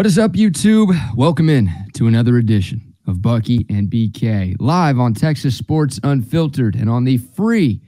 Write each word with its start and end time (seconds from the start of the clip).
What 0.00 0.06
is 0.06 0.18
up, 0.18 0.32
YouTube? 0.32 0.98
Welcome 1.14 1.50
in 1.50 1.70
to 1.92 2.06
another 2.06 2.38
edition 2.38 2.94
of 3.06 3.20
Bucky 3.20 3.66
and 3.68 3.90
BK 3.90 4.56
live 4.58 4.98
on 4.98 5.12
Texas 5.12 5.54
Sports 5.54 6.00
Unfiltered 6.02 6.74
and 6.74 6.88
on 6.88 7.04
the 7.04 7.18
free 7.18 7.82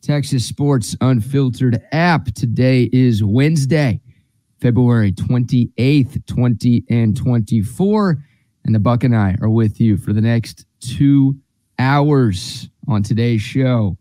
Texas 0.00 0.46
Sports 0.46 0.96
Unfiltered 1.02 1.82
app. 1.92 2.32
Today 2.34 2.88
is 2.94 3.22
Wednesday, 3.22 4.00
February 4.62 5.12
28th, 5.12 6.24
20 6.26 6.84
and 6.88 7.14
24. 7.14 8.24
And 8.64 8.74
the 8.74 8.78
Buck 8.78 9.04
and 9.04 9.14
I 9.14 9.36
are 9.42 9.50
with 9.50 9.82
you 9.82 9.98
for 9.98 10.14
the 10.14 10.22
next 10.22 10.64
two 10.80 11.36
hours 11.78 12.70
on 12.88 13.02
today's 13.02 13.42
show. 13.42 13.98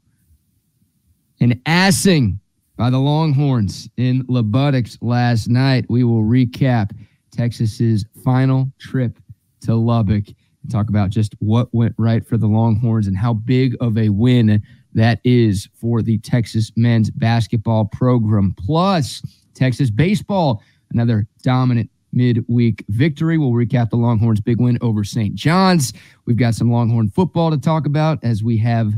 An 1.41 1.62
assing 1.66 2.39
by 2.78 2.89
the 2.89 3.00
Longhorns 3.00 3.89
in 3.98 4.23
Lubbock's 4.30 4.98
last 5.02 5.50
night. 5.50 5.86
We 5.89 6.05
will 6.05 6.23
recap 6.23 6.91
Texas's 7.34 8.06
final 8.24 8.72
trip 8.80 9.20
to 9.62 9.76
Lubbock 9.76 10.28
and 10.28 10.72
talk 10.72 10.90
about 10.90 11.10
just 11.10 11.36
what 11.40 11.74
went 11.74 11.96
right 11.98 12.26
for 12.26 12.38
the 12.38 12.48
Longhorns 12.48 13.08
and 13.08 13.18
how 13.18 13.34
big 13.34 13.76
of 13.82 13.98
a 13.98 14.10
win 14.10 14.62
that 14.94 15.20
is 15.24 15.68
for 15.74 16.02
the 16.02 16.20
Texas 16.20 16.72
men's 16.76 17.10
basketball 17.10 17.86
program. 17.86 18.54
Plus, 18.58 19.22
Texas 19.54 19.90
baseball, 19.90 20.62
another 20.91 21.27
dominant 21.41 21.90
midweek 22.12 22.86
victory. 22.90 23.38
We'll 23.38 23.52
recap 23.52 23.90
the 23.90 23.98
Longhorns' 23.98 24.41
big 24.41 24.62
win 24.62 24.77
over 24.82 25.04
St. 25.04 25.34
John's. 25.34 25.94
We've 26.26 26.38
got 26.38 26.54
some 26.55 26.72
Longhorn 26.72 27.10
football 27.10 27.50
to 27.52 27.58
talk 27.58 27.86
about 27.86 28.24
as 28.24 28.44
we 28.44 28.58
have 28.60 28.94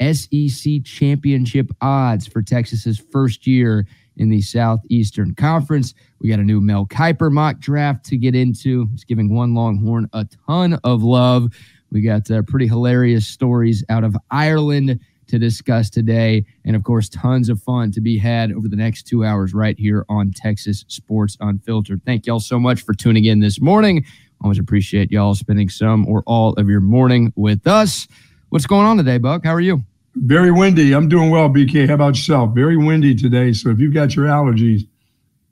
SEC 0.00 0.84
championship 0.84 1.70
odds 1.80 2.26
for 2.26 2.42
Texas's 2.42 2.98
first 2.98 3.46
year 3.46 3.86
in 4.18 4.28
the 4.28 4.42
Southeastern 4.42 5.34
Conference. 5.34 5.94
We 6.20 6.28
got 6.28 6.38
a 6.38 6.44
new 6.44 6.60
Mel 6.60 6.86
Kiper 6.86 7.30
mock 7.30 7.58
draft 7.58 8.04
to 8.06 8.16
get 8.16 8.34
into. 8.34 8.88
It's 8.92 9.04
giving 9.04 9.34
one 9.34 9.54
Longhorn 9.54 10.08
a 10.12 10.26
ton 10.46 10.78
of 10.84 11.02
love. 11.02 11.52
We 11.90 12.02
got 12.02 12.30
uh, 12.30 12.42
pretty 12.42 12.66
hilarious 12.66 13.26
stories 13.26 13.84
out 13.88 14.04
of 14.04 14.16
Ireland 14.30 15.00
to 15.28 15.38
discuss 15.38 15.90
today. 15.90 16.44
And 16.64 16.74
of 16.74 16.84
course, 16.84 17.08
tons 17.08 17.48
of 17.48 17.62
fun 17.62 17.92
to 17.92 18.00
be 18.00 18.18
had 18.18 18.52
over 18.52 18.68
the 18.68 18.76
next 18.76 19.04
two 19.04 19.24
hours 19.24 19.54
right 19.54 19.78
here 19.78 20.04
on 20.08 20.32
Texas 20.32 20.84
Sports 20.88 21.36
Unfiltered. 21.40 22.02
Thank 22.04 22.26
y'all 22.26 22.40
so 22.40 22.58
much 22.58 22.82
for 22.82 22.94
tuning 22.94 23.26
in 23.26 23.40
this 23.40 23.60
morning. 23.60 24.04
Always 24.42 24.58
appreciate 24.58 25.10
y'all 25.10 25.34
spending 25.34 25.68
some 25.68 26.06
or 26.06 26.22
all 26.26 26.54
of 26.54 26.68
your 26.68 26.80
morning 26.80 27.32
with 27.36 27.66
us. 27.66 28.08
What's 28.50 28.66
going 28.66 28.86
on 28.86 28.96
today, 28.96 29.18
Buck? 29.18 29.44
How 29.44 29.52
are 29.52 29.60
you? 29.60 29.84
Very 30.22 30.50
windy. 30.50 30.92
I'm 30.92 31.08
doing 31.08 31.30
well, 31.30 31.48
BK. 31.48 31.88
How 31.88 31.94
about 31.94 32.16
yourself? 32.16 32.54
Very 32.54 32.76
windy 32.76 33.14
today. 33.14 33.52
So 33.52 33.70
if 33.70 33.78
you've 33.78 33.94
got 33.94 34.16
your 34.16 34.26
allergies, 34.26 34.82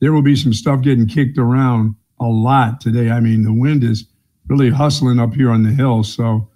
there 0.00 0.12
will 0.12 0.22
be 0.22 0.36
some 0.36 0.52
stuff 0.52 0.82
getting 0.82 1.06
kicked 1.06 1.38
around 1.38 1.94
a 2.20 2.26
lot 2.26 2.80
today. 2.80 3.10
I 3.10 3.20
mean, 3.20 3.42
the 3.42 3.52
wind 3.52 3.84
is 3.84 4.06
really 4.48 4.70
hustling 4.70 5.20
up 5.20 5.34
here 5.34 5.50
on 5.50 5.62
the 5.62 5.70
hill. 5.70 6.02
So 6.02 6.48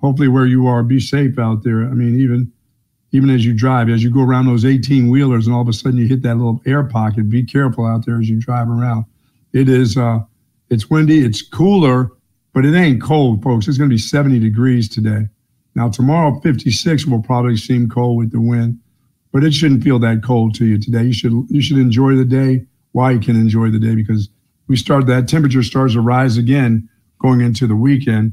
hopefully 0.00 0.28
where 0.28 0.46
you 0.46 0.66
are, 0.66 0.82
be 0.82 1.00
safe 1.00 1.38
out 1.38 1.62
there. 1.62 1.84
I 1.84 1.94
mean, 1.94 2.18
even 2.20 2.52
even 3.12 3.30
as 3.30 3.44
you 3.46 3.54
drive, 3.54 3.88
as 3.88 4.02
you 4.02 4.10
go 4.10 4.22
around 4.22 4.46
those 4.46 4.64
18 4.64 5.08
wheelers 5.08 5.46
and 5.46 5.54
all 5.54 5.62
of 5.62 5.68
a 5.68 5.72
sudden 5.72 5.98
you 5.98 6.08
hit 6.08 6.22
that 6.22 6.34
little 6.34 6.60
air 6.66 6.82
pocket, 6.82 7.30
be 7.30 7.44
careful 7.44 7.86
out 7.86 8.04
there 8.04 8.18
as 8.18 8.28
you 8.28 8.40
drive 8.40 8.68
around. 8.68 9.04
It 9.52 9.68
is 9.68 9.96
uh 9.96 10.20
it's 10.68 10.90
windy, 10.90 11.24
it's 11.24 11.40
cooler, 11.40 12.10
but 12.52 12.64
it 12.64 12.74
ain't 12.74 13.00
cold, 13.00 13.42
folks. 13.42 13.68
It's 13.68 13.78
gonna 13.78 13.88
be 13.88 13.98
70 13.98 14.38
degrees 14.38 14.88
today. 14.88 15.28
Now, 15.74 15.88
tomorrow, 15.88 16.38
56 16.40 17.06
will 17.06 17.22
probably 17.22 17.56
seem 17.56 17.88
cold 17.88 18.18
with 18.18 18.30
the 18.30 18.40
wind, 18.40 18.78
but 19.32 19.42
it 19.42 19.52
shouldn't 19.52 19.82
feel 19.82 19.98
that 20.00 20.22
cold 20.22 20.54
to 20.56 20.66
you 20.66 20.78
today. 20.78 21.04
You 21.04 21.12
should 21.12 21.32
you 21.48 21.60
should 21.60 21.78
enjoy 21.78 22.14
the 22.14 22.24
day 22.24 22.64
while 22.92 23.12
you 23.12 23.20
can 23.20 23.36
enjoy 23.36 23.70
the 23.70 23.80
day 23.80 23.94
because 23.94 24.28
we 24.68 24.76
start 24.76 25.06
that 25.06 25.28
temperature 25.28 25.62
starts 25.62 25.94
to 25.94 26.00
rise 26.00 26.36
again 26.36 26.88
going 27.18 27.40
into 27.40 27.66
the 27.66 27.76
weekend, 27.76 28.32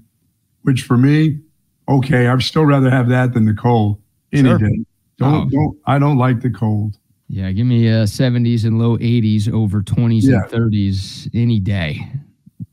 which 0.62 0.84
for 0.84 0.98
me, 0.98 1.40
okay, 1.90 2.28
I'd 2.28 2.42
still 2.44 2.66
rather 2.66 2.90
have 2.90 3.10
that 3.10 3.34
than 3.34 3.46
the 3.46 3.54
cold 3.54 4.00
any 4.32 4.50
sure. 4.50 4.58
day. 4.60 4.86
Don't 5.18 5.48
oh. 5.48 5.50
don't 5.50 5.78
I 5.86 6.00
don't 6.00 6.18
like 6.18 6.42
the 6.42 6.52
cold. 6.52 6.98
Yeah, 7.28 7.50
give 7.52 7.66
me 7.66 7.90
uh, 7.90 8.04
70s 8.04 8.66
and 8.66 8.78
low 8.78 8.98
80s 8.98 9.50
over 9.52 9.82
20s 9.82 10.24
yeah. 10.24 10.42
and 10.42 10.52
30s 10.52 11.30
any 11.34 11.62
day. 11.62 12.06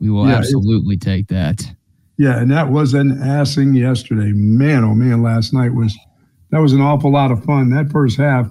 We 0.00 0.10
will 0.10 0.26
yeah, 0.26 0.34
absolutely 0.34 0.96
take 0.96 1.28
that. 1.28 1.70
Yeah, 2.18 2.40
and 2.40 2.50
that 2.50 2.70
was 2.70 2.94
an 2.94 3.16
assing 3.18 3.78
yesterday. 3.78 4.32
Man, 4.32 4.82
oh 4.82 4.94
man, 4.94 5.22
last 5.22 5.54
night 5.54 5.72
was 5.72 5.96
that 6.50 6.58
was 6.58 6.72
an 6.72 6.80
awful 6.80 7.12
lot 7.12 7.30
of 7.30 7.44
fun. 7.44 7.70
That 7.70 7.92
first 7.92 8.18
half, 8.18 8.50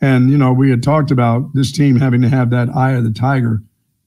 and 0.00 0.30
you 0.30 0.38
know, 0.38 0.52
we 0.52 0.70
had 0.70 0.82
talked 0.82 1.10
about 1.10 1.52
this 1.52 1.70
team 1.70 1.96
having 1.96 2.22
to 2.22 2.28
have 2.30 2.48
that 2.50 2.70
eye 2.74 2.92
of 2.92 3.04
the 3.04 3.12
tiger. 3.12 3.62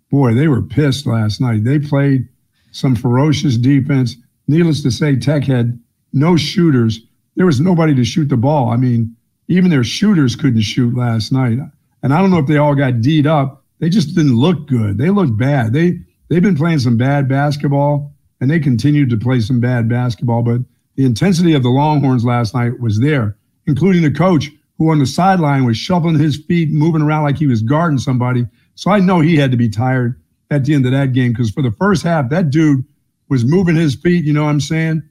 Boy, 0.09 0.34
they 0.34 0.47
were 0.47 0.63
pissed 0.63 1.06
last 1.06 1.40
night. 1.40 1.66
They 1.66 1.78
played 1.78 2.28
some 2.72 2.96
ferocious 2.96 3.57
defense. 3.57 4.16
Needless 4.47 4.81
to 4.84 4.91
say, 4.91 5.16
Tech 5.16 5.44
had 5.44 5.79
no 6.12 6.35
shooters. 6.35 7.00
There 7.35 7.46
was 7.46 7.59
nobody 7.59 7.94
to 7.94 8.06
shoot 8.06 8.29
the 8.29 8.38
ball. 8.38 8.69
I 8.69 8.78
mean, 8.78 9.16
even 9.50 9.69
their 9.69 9.84
shooters 9.84 10.35
couldn't 10.35 10.62
shoot 10.62 10.96
last 10.96 11.31
night. 11.31 11.59
And 12.01 12.13
I 12.13 12.22
don't 12.22 12.31
know 12.31 12.40
if 12.40 12.47
they 12.47 12.57
all 12.57 12.73
got 12.73 13.01
D'd 13.01 13.28
up. 13.28 13.63
They 13.79 13.90
just 13.90 14.16
didn't 14.16 14.35
look 14.35 14.67
good. 14.67 14.97
They 14.97 15.12
looked 15.12 15.38
bad. 15.38 15.73
They 15.73 16.00
they've 16.29 16.41
been 16.41 16.57
playing 16.57 16.79
some 16.79 16.97
bad 16.97 17.29
basketball 17.29 18.16
and 18.40 18.50
they 18.50 18.59
continued 18.59 19.09
to 19.09 19.18
play 19.18 19.40
some 19.40 19.59
bad 19.59 19.90
basketball. 19.90 20.44
But 20.44 20.62
the 20.96 21.06
intensity 21.06 21.53
of 21.53 21.64
the 21.64 21.70
Longhorns 21.70 22.25
last 22.25 22.53
night 22.53 22.80
was 22.80 23.00
there, 23.00 23.38
including 23.66 24.02
the 24.02 24.12
coach 24.12 24.50
who 24.78 24.92
on 24.92 25.00
the 25.00 25.06
sideline 25.06 25.66
was 25.66 25.78
shuffling 25.78 26.20
his 26.20 26.38
feet, 26.38 26.70
moving 26.72 27.02
around 27.02 27.24
like 27.24 27.38
he 27.38 27.47
was 27.47 27.62
guarding 27.62 27.97
somebody. 27.97 28.46
So 28.76 28.92
I 28.92 29.00
know 29.00 29.22
he 29.22 29.36
had 29.36 29.52
to 29.52 29.58
be 29.58 29.70
tired 29.70 30.20
at 30.52 30.66
the 30.66 30.74
end 30.76 30.86
of 30.86 30.92
that 30.92 31.14
game 31.14 31.31
because 31.31 31.50
for 31.50 31.64
the 31.64 31.72
first 31.72 32.03
half, 32.03 32.30
that 32.30 32.52
dude 32.52 32.86
was 33.30 33.44
moving 33.44 33.76
his 33.76 33.96
feet. 33.96 34.24
You 34.24 34.34
know 34.34 34.44
what 34.44 34.52
I'm 34.52 34.62
saying? 34.62 35.02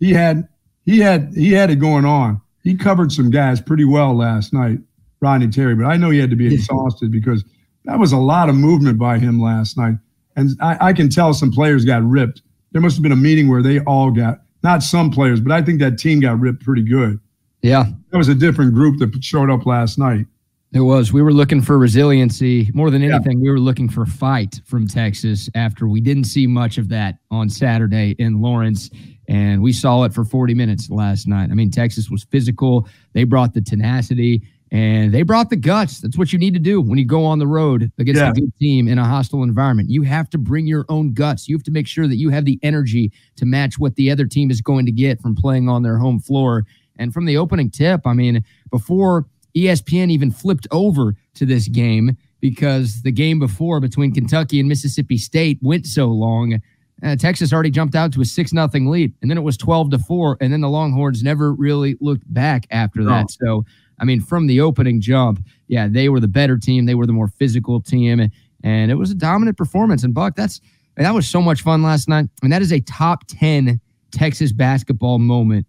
He 0.00 0.12
had 0.12 0.48
he 0.84 0.98
had 0.98 1.32
he 1.34 1.52
had 1.52 1.70
it 1.70 1.76
going 1.76 2.04
on. 2.04 2.40
He 2.62 2.74
covered 2.74 3.12
some 3.12 3.30
guys 3.30 3.60
pretty 3.60 3.84
well 3.84 4.14
last 4.14 4.52
night, 4.52 4.78
Rodney 5.20 5.48
Terry. 5.48 5.76
But 5.76 5.86
I 5.86 5.96
know 5.96 6.10
he 6.10 6.18
had 6.18 6.30
to 6.30 6.36
be 6.36 6.52
exhausted 6.54 7.12
because 7.12 7.44
that 7.84 7.98
was 7.98 8.12
a 8.12 8.18
lot 8.18 8.48
of 8.48 8.56
movement 8.56 8.98
by 8.98 9.18
him 9.18 9.40
last 9.40 9.78
night. 9.78 9.94
And 10.34 10.50
I, 10.60 10.88
I 10.88 10.92
can 10.92 11.08
tell 11.08 11.32
some 11.32 11.52
players 11.52 11.84
got 11.84 12.02
ripped 12.02 12.42
there 12.76 12.82
must 12.82 12.96
have 12.96 13.02
been 13.02 13.10
a 13.10 13.16
meeting 13.16 13.48
where 13.48 13.62
they 13.62 13.80
all 13.80 14.10
got 14.10 14.40
not 14.62 14.82
some 14.82 15.10
players, 15.10 15.40
but 15.40 15.50
I 15.50 15.62
think 15.62 15.80
that 15.80 15.96
team 15.96 16.20
got 16.20 16.38
ripped 16.38 16.62
pretty 16.62 16.82
good. 16.82 17.18
Yeah. 17.62 17.84
That 18.10 18.18
was 18.18 18.28
a 18.28 18.34
different 18.34 18.74
group 18.74 18.98
that 18.98 19.24
showed 19.24 19.48
up 19.48 19.64
last 19.64 19.98
night. 19.98 20.26
It 20.74 20.80
was. 20.80 21.10
We 21.10 21.22
were 21.22 21.32
looking 21.32 21.62
for 21.62 21.78
resiliency 21.78 22.70
more 22.74 22.90
than 22.90 23.02
anything. 23.02 23.38
Yeah. 23.38 23.44
We 23.44 23.50
were 23.50 23.60
looking 23.60 23.88
for 23.88 24.04
fight 24.04 24.60
from 24.66 24.86
Texas 24.86 25.48
after 25.54 25.88
we 25.88 26.02
didn't 26.02 26.24
see 26.24 26.46
much 26.46 26.76
of 26.76 26.90
that 26.90 27.16
on 27.30 27.48
Saturday 27.48 28.14
in 28.18 28.42
Lawrence. 28.42 28.90
And 29.26 29.62
we 29.62 29.72
saw 29.72 30.02
it 30.02 30.12
for 30.12 30.26
40 30.26 30.52
minutes 30.52 30.90
last 30.90 31.26
night. 31.26 31.48
I 31.50 31.54
mean, 31.54 31.70
Texas 31.70 32.10
was 32.10 32.24
physical. 32.24 32.86
They 33.14 33.24
brought 33.24 33.54
the 33.54 33.62
tenacity 33.62 34.42
and 34.72 35.14
they 35.14 35.22
brought 35.22 35.50
the 35.50 35.56
guts. 35.56 36.00
That's 36.00 36.18
what 36.18 36.32
you 36.32 36.38
need 36.38 36.54
to 36.54 36.60
do 36.60 36.80
when 36.80 36.98
you 36.98 37.04
go 37.04 37.24
on 37.24 37.38
the 37.38 37.46
road 37.46 37.92
against 37.98 38.20
yeah. 38.20 38.30
a 38.30 38.32
good 38.32 38.52
team 38.58 38.88
in 38.88 38.98
a 38.98 39.04
hostile 39.04 39.42
environment. 39.42 39.90
You 39.90 40.02
have 40.02 40.28
to 40.30 40.38
bring 40.38 40.66
your 40.66 40.84
own 40.88 41.14
guts. 41.14 41.48
You 41.48 41.56
have 41.56 41.62
to 41.64 41.70
make 41.70 41.86
sure 41.86 42.08
that 42.08 42.16
you 42.16 42.30
have 42.30 42.44
the 42.44 42.58
energy 42.62 43.12
to 43.36 43.46
match 43.46 43.78
what 43.78 43.94
the 43.94 44.10
other 44.10 44.26
team 44.26 44.50
is 44.50 44.60
going 44.60 44.86
to 44.86 44.92
get 44.92 45.20
from 45.20 45.36
playing 45.36 45.68
on 45.68 45.82
their 45.82 45.98
home 45.98 46.18
floor. 46.18 46.64
And 46.98 47.12
from 47.14 47.26
the 47.26 47.36
opening 47.36 47.70
tip, 47.70 48.06
I 48.06 48.12
mean, 48.12 48.44
before 48.70 49.26
ESPN 49.56 50.10
even 50.10 50.30
flipped 50.30 50.66
over 50.70 51.14
to 51.34 51.46
this 51.46 51.68
game, 51.68 52.16
because 52.40 53.02
the 53.02 53.12
game 53.12 53.38
before 53.38 53.80
between 53.80 54.12
Kentucky 54.12 54.60
and 54.60 54.68
Mississippi 54.68 55.18
State 55.18 55.58
went 55.62 55.86
so 55.86 56.06
long, 56.06 56.60
uh, 57.02 57.16
Texas 57.16 57.52
already 57.52 57.70
jumped 57.70 57.94
out 57.94 58.12
to 58.12 58.20
a 58.20 58.24
six 58.24 58.52
nothing 58.52 58.88
lead, 58.88 59.12
and 59.20 59.30
then 59.30 59.36
it 59.38 59.42
was 59.42 59.56
twelve 59.56 59.90
to 59.90 59.98
four, 59.98 60.36
and 60.40 60.52
then 60.52 60.60
the 60.60 60.68
Longhorns 60.68 61.22
never 61.22 61.52
really 61.52 61.96
looked 62.00 62.32
back 62.32 62.66
after 62.70 63.04
that. 63.04 63.30
So 63.30 63.64
I 63.98 64.04
mean, 64.04 64.20
from 64.20 64.46
the 64.46 64.60
opening 64.60 65.00
jump, 65.00 65.44
yeah, 65.68 65.88
they 65.88 66.08
were 66.08 66.20
the 66.20 66.28
better 66.28 66.56
team. 66.58 66.86
They 66.86 66.94
were 66.94 67.06
the 67.06 67.12
more 67.12 67.28
physical 67.28 67.80
team, 67.80 68.30
and 68.62 68.90
it 68.90 68.94
was 68.94 69.10
a 69.10 69.14
dominant 69.14 69.56
performance. 69.56 70.04
And 70.04 70.14
Buck, 70.14 70.36
that's 70.36 70.60
that 70.96 71.14
was 71.14 71.28
so 71.28 71.40
much 71.40 71.62
fun 71.62 71.82
last 71.82 72.08
night. 72.08 72.26
I 72.42 72.46
mean, 72.46 72.50
that 72.50 72.62
is 72.62 72.72
a 72.72 72.80
top 72.80 73.24
ten 73.26 73.80
Texas 74.12 74.52
basketball 74.52 75.18
moment 75.18 75.66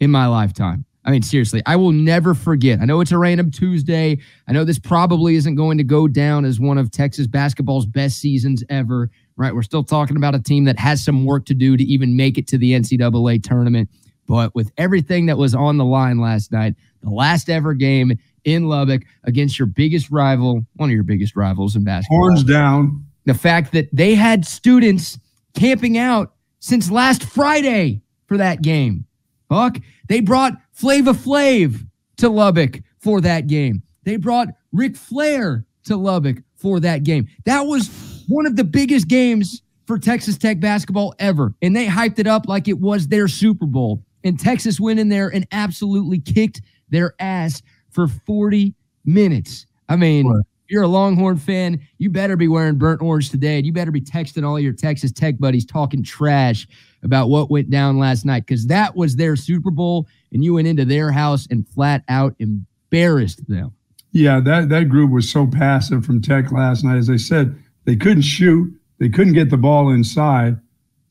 in 0.00 0.10
my 0.10 0.26
lifetime. 0.26 0.84
I 1.04 1.10
mean, 1.10 1.22
seriously, 1.22 1.62
I 1.64 1.76
will 1.76 1.92
never 1.92 2.34
forget. 2.34 2.80
I 2.80 2.84
know 2.84 3.00
it's 3.00 3.12
a 3.12 3.18
random 3.18 3.50
Tuesday. 3.50 4.18
I 4.46 4.52
know 4.52 4.64
this 4.64 4.78
probably 4.78 5.36
isn't 5.36 5.54
going 5.54 5.78
to 5.78 5.84
go 5.84 6.06
down 6.06 6.44
as 6.44 6.60
one 6.60 6.76
of 6.76 6.90
Texas 6.90 7.26
basketball's 7.26 7.86
best 7.86 8.18
seasons 8.18 8.62
ever, 8.68 9.08
right? 9.36 9.54
We're 9.54 9.62
still 9.62 9.84
talking 9.84 10.18
about 10.18 10.34
a 10.34 10.38
team 10.38 10.64
that 10.64 10.78
has 10.78 11.02
some 11.02 11.24
work 11.24 11.46
to 11.46 11.54
do 11.54 11.78
to 11.78 11.84
even 11.84 12.14
make 12.14 12.36
it 12.36 12.46
to 12.48 12.58
the 12.58 12.72
NCAA 12.72 13.42
tournament. 13.42 13.88
But 14.28 14.54
with 14.54 14.70
everything 14.76 15.26
that 15.26 15.38
was 15.38 15.54
on 15.54 15.78
the 15.78 15.84
line 15.84 16.18
last 16.18 16.52
night, 16.52 16.74
the 17.02 17.10
last 17.10 17.48
ever 17.48 17.74
game 17.74 18.16
in 18.44 18.68
Lubbock 18.68 19.02
against 19.24 19.58
your 19.58 19.66
biggest 19.66 20.10
rival, 20.10 20.64
one 20.76 20.90
of 20.90 20.94
your 20.94 21.02
biggest 21.02 21.34
rivals 21.34 21.74
in 21.74 21.82
basketball. 21.82 22.18
Horns 22.18 22.44
down. 22.44 23.04
The 23.24 23.34
fact 23.34 23.72
that 23.72 23.88
they 23.92 24.14
had 24.14 24.46
students 24.46 25.18
camping 25.54 25.98
out 25.98 26.34
since 26.60 26.90
last 26.90 27.24
Friday 27.24 28.02
for 28.26 28.36
that 28.36 28.62
game. 28.62 29.06
Buck, 29.48 29.78
they 30.08 30.20
brought 30.20 30.52
Flava 30.72 31.12
Flav 31.12 31.86
to 32.18 32.28
Lubbock 32.28 32.80
for 32.98 33.20
that 33.22 33.46
game. 33.46 33.82
They 34.04 34.16
brought 34.16 34.48
Ric 34.72 34.96
Flair 34.96 35.64
to 35.84 35.96
Lubbock 35.96 36.38
for 36.54 36.80
that 36.80 37.02
game. 37.02 37.28
That 37.46 37.62
was 37.62 38.24
one 38.28 38.46
of 38.46 38.56
the 38.56 38.64
biggest 38.64 39.08
games 39.08 39.62
for 39.86 39.98
Texas 39.98 40.36
Tech 40.36 40.60
basketball 40.60 41.14
ever. 41.18 41.54
And 41.62 41.74
they 41.74 41.86
hyped 41.86 42.18
it 42.18 42.26
up 42.26 42.46
like 42.46 42.68
it 42.68 42.78
was 42.78 43.08
their 43.08 43.26
Super 43.26 43.64
Bowl. 43.66 44.04
And 44.24 44.38
Texas 44.38 44.80
went 44.80 44.98
in 45.00 45.08
there 45.08 45.28
and 45.28 45.46
absolutely 45.52 46.20
kicked 46.20 46.62
their 46.90 47.14
ass 47.20 47.62
for 47.90 48.08
40 48.08 48.74
minutes. 49.04 49.66
I 49.88 49.96
mean, 49.96 50.26
what? 50.26 50.44
you're 50.68 50.82
a 50.82 50.88
Longhorn 50.88 51.38
fan, 51.38 51.80
you 51.98 52.10
better 52.10 52.36
be 52.36 52.48
wearing 52.48 52.76
burnt 52.76 53.02
orange 53.02 53.30
today. 53.30 53.56
And 53.56 53.66
you 53.66 53.72
better 53.72 53.90
be 53.90 54.00
texting 54.00 54.46
all 54.46 54.60
your 54.60 54.72
Texas 54.72 55.12
Tech 55.12 55.38
buddies 55.38 55.64
talking 55.64 56.02
trash 56.02 56.68
about 57.02 57.28
what 57.28 57.50
went 57.50 57.70
down 57.70 57.98
last 57.98 58.24
night 58.24 58.46
because 58.46 58.66
that 58.66 58.94
was 58.96 59.16
their 59.16 59.36
Super 59.36 59.70
Bowl. 59.70 60.06
And 60.32 60.44
you 60.44 60.54
went 60.54 60.68
into 60.68 60.84
their 60.84 61.10
house 61.10 61.46
and 61.50 61.66
flat 61.68 62.04
out 62.08 62.34
embarrassed 62.38 63.46
them. 63.48 63.72
Yeah, 64.12 64.40
that, 64.40 64.68
that 64.70 64.88
group 64.88 65.10
was 65.10 65.30
so 65.30 65.46
passive 65.46 66.04
from 66.04 66.20
Tech 66.20 66.50
last 66.50 66.84
night. 66.84 66.96
As 66.96 67.10
I 67.10 67.16
said, 67.16 67.56
they 67.84 67.96
couldn't 67.96 68.22
shoot, 68.22 68.72
they 68.98 69.08
couldn't 69.08 69.34
get 69.34 69.50
the 69.50 69.56
ball 69.56 69.90
inside. 69.90 70.58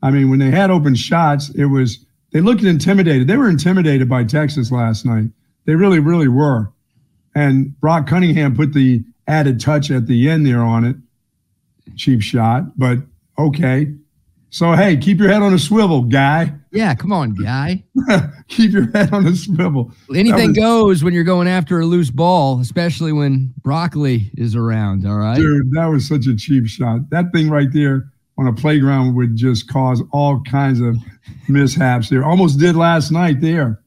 I 0.03 0.11
mean, 0.11 0.29
when 0.29 0.39
they 0.39 0.51
had 0.51 0.69
open 0.69 0.95
shots, 0.95 1.49
it 1.51 1.65
was 1.65 2.05
they 2.31 2.41
looked 2.41 2.63
intimidated. 2.63 3.27
They 3.27 3.37
were 3.37 3.49
intimidated 3.49 4.09
by 4.09 4.23
Texas 4.23 4.71
last 4.71 5.05
night. 5.05 5.29
They 5.65 5.75
really, 5.75 5.99
really 5.99 6.27
were. 6.27 6.71
And 7.35 7.79
Brock 7.79 8.07
Cunningham 8.07 8.55
put 8.55 8.73
the 8.73 9.03
added 9.27 9.59
touch 9.59 9.91
at 9.91 10.07
the 10.07 10.29
end 10.29 10.45
there 10.45 10.61
on 10.61 10.85
it. 10.85 10.95
Cheap 11.95 12.21
shot, 12.21 12.77
but 12.77 12.99
okay. 13.37 13.93
So 14.49 14.73
hey, 14.73 14.97
keep 14.97 15.19
your 15.19 15.29
head 15.29 15.41
on 15.41 15.53
a 15.53 15.59
swivel, 15.59 16.03
guy. 16.03 16.53
Yeah, 16.71 16.95
come 16.95 17.11
on, 17.11 17.33
guy. 17.33 17.83
keep 18.47 18.71
your 18.71 18.89
head 18.91 19.13
on 19.13 19.25
a 19.25 19.35
swivel. 19.35 19.91
Anything 20.13 20.49
was, 20.49 20.57
goes 20.57 21.03
when 21.03 21.13
you're 21.13 21.23
going 21.23 21.47
after 21.47 21.79
a 21.79 21.85
loose 21.85 22.09
ball, 22.09 22.59
especially 22.59 23.11
when 23.11 23.53
broccoli 23.61 24.31
is 24.37 24.55
around. 24.55 25.05
All 25.05 25.17
right, 25.17 25.37
dude, 25.37 25.71
that 25.71 25.87
was 25.87 26.07
such 26.07 26.27
a 26.27 26.35
cheap 26.35 26.65
shot. 26.67 27.09
That 27.09 27.31
thing 27.33 27.49
right 27.49 27.71
there 27.71 28.11
on 28.37 28.47
a 28.47 28.53
playground 28.53 29.15
would 29.15 29.35
just 29.35 29.67
cause 29.67 30.01
all 30.11 30.41
kinds 30.43 30.79
of 30.79 30.95
mishaps. 31.47 32.09
There 32.09 32.23
almost 32.23 32.59
did 32.59 32.75
last 32.75 33.11
night 33.11 33.41
there. 33.41 33.81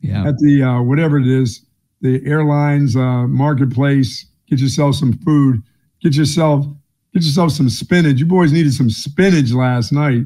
Yeah, 0.00 0.28
at 0.28 0.38
the 0.38 0.62
uh, 0.62 0.82
whatever 0.82 1.18
it 1.18 1.26
is, 1.26 1.62
the 2.00 2.24
airlines 2.26 2.96
uh, 2.96 3.26
marketplace. 3.26 4.26
Get 4.48 4.60
yourself 4.60 4.94
some 4.94 5.12
food. 5.24 5.62
Get 6.02 6.14
yourself 6.14 6.66
get 7.12 7.24
yourself 7.24 7.52
some 7.52 7.68
spinach. 7.68 8.18
You 8.18 8.26
boys 8.26 8.52
needed 8.52 8.74
some 8.74 8.90
spinach 8.90 9.50
last 9.52 9.92
night. 9.92 10.24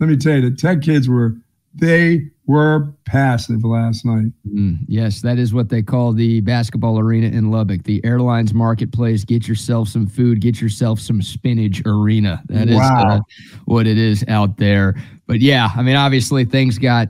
Let 0.00 0.08
me 0.08 0.16
tell 0.16 0.36
you, 0.36 0.50
the 0.50 0.56
tech 0.56 0.82
kids 0.82 1.08
were 1.08 1.34
they 1.74 2.30
were 2.46 2.92
passive 3.06 3.64
last 3.64 4.04
night. 4.04 4.32
Mm, 4.46 4.78
yes, 4.86 5.22
that 5.22 5.38
is 5.38 5.54
what 5.54 5.68
they 5.68 5.82
call 5.82 6.12
the 6.12 6.40
basketball 6.40 6.98
arena 6.98 7.28
in 7.28 7.50
Lubbock, 7.50 7.84
the 7.84 8.04
airlines 8.04 8.52
marketplace. 8.52 9.24
Get 9.24 9.48
yourself 9.48 9.88
some 9.88 10.06
food, 10.06 10.40
get 10.40 10.60
yourself 10.60 11.00
some 11.00 11.22
spinach 11.22 11.82
arena. 11.86 12.42
That 12.46 12.68
is 12.68 12.76
wow. 12.76 13.16
uh, 13.16 13.20
what 13.64 13.86
it 13.86 13.98
is 13.98 14.24
out 14.28 14.58
there. 14.58 14.94
But 15.26 15.40
yeah, 15.40 15.70
I 15.74 15.82
mean, 15.82 15.96
obviously 15.96 16.44
things 16.44 16.78
got 16.78 17.08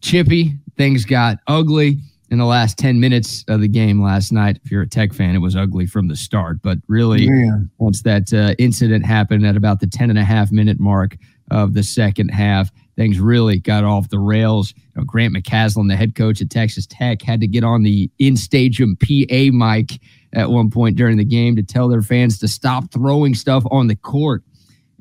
chippy, 0.00 0.54
things 0.76 1.04
got 1.04 1.38
ugly 1.46 1.98
in 2.30 2.38
the 2.38 2.46
last 2.46 2.78
10 2.78 3.00
minutes 3.00 3.44
of 3.48 3.60
the 3.60 3.68
game 3.68 4.00
last 4.00 4.30
night. 4.30 4.60
If 4.64 4.70
you're 4.70 4.82
a 4.82 4.88
Tech 4.88 5.12
fan, 5.12 5.34
it 5.34 5.40
was 5.40 5.56
ugly 5.56 5.86
from 5.86 6.06
the 6.06 6.16
start. 6.16 6.62
But 6.62 6.78
really, 6.86 7.28
Man. 7.28 7.68
once 7.78 8.02
that 8.02 8.32
uh, 8.32 8.54
incident 8.58 9.04
happened 9.04 9.44
at 9.44 9.56
about 9.56 9.80
the 9.80 9.88
10 9.88 10.10
and 10.10 10.18
a 10.18 10.24
half 10.24 10.52
minute 10.52 10.78
mark 10.78 11.16
of 11.50 11.74
the 11.74 11.82
second 11.82 12.28
half, 12.28 12.70
things 12.96 13.18
really 13.18 13.58
got 13.58 13.84
off 13.84 14.08
the 14.08 14.18
rails. 14.18 14.74
You 14.76 14.92
know, 14.96 15.04
Grant 15.04 15.34
McCasland, 15.34 15.88
the 15.88 15.96
head 15.96 16.14
coach 16.14 16.40
at 16.40 16.50
Texas 16.50 16.86
Tech, 16.86 17.22
had 17.22 17.40
to 17.40 17.46
get 17.46 17.64
on 17.64 17.82
the 17.82 18.10
in 18.18 18.36
stadium 18.36 18.96
PA 18.96 19.50
mic 19.52 20.00
at 20.32 20.50
one 20.50 20.70
point 20.70 20.96
during 20.96 21.16
the 21.16 21.24
game 21.24 21.56
to 21.56 21.62
tell 21.62 21.88
their 21.88 22.02
fans 22.02 22.38
to 22.38 22.48
stop 22.48 22.92
throwing 22.92 23.34
stuff 23.34 23.64
on 23.70 23.86
the 23.86 23.96
court. 23.96 24.42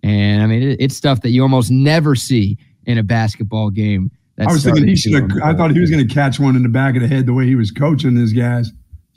And 0.01 0.41
I 0.41 0.47
mean, 0.47 0.63
it, 0.63 0.77
it's 0.79 0.95
stuff 0.95 1.21
that 1.21 1.29
you 1.29 1.41
almost 1.41 1.71
never 1.71 2.15
see 2.15 2.57
in 2.85 2.97
a 2.97 3.03
basketball 3.03 3.69
game 3.69 4.11
I 4.47 4.51
was 4.51 4.63
thinking 4.63 4.87
he 4.87 4.95
should 4.95 5.13
have. 5.13 5.31
I 5.43 5.53
thought 5.53 5.71
he 5.71 5.79
was 5.79 5.89
going 5.89 6.05
to 6.07 6.13
catch 6.13 6.39
one 6.39 6.55
in 6.55 6.63
the 6.63 6.69
back 6.69 6.95
of 6.95 7.01
the 7.01 7.07
head 7.07 7.25
the 7.25 7.33
way 7.33 7.45
he 7.45 7.55
was 7.55 7.71
coaching 7.71 8.15
these 8.15 8.33
guys, 8.33 8.71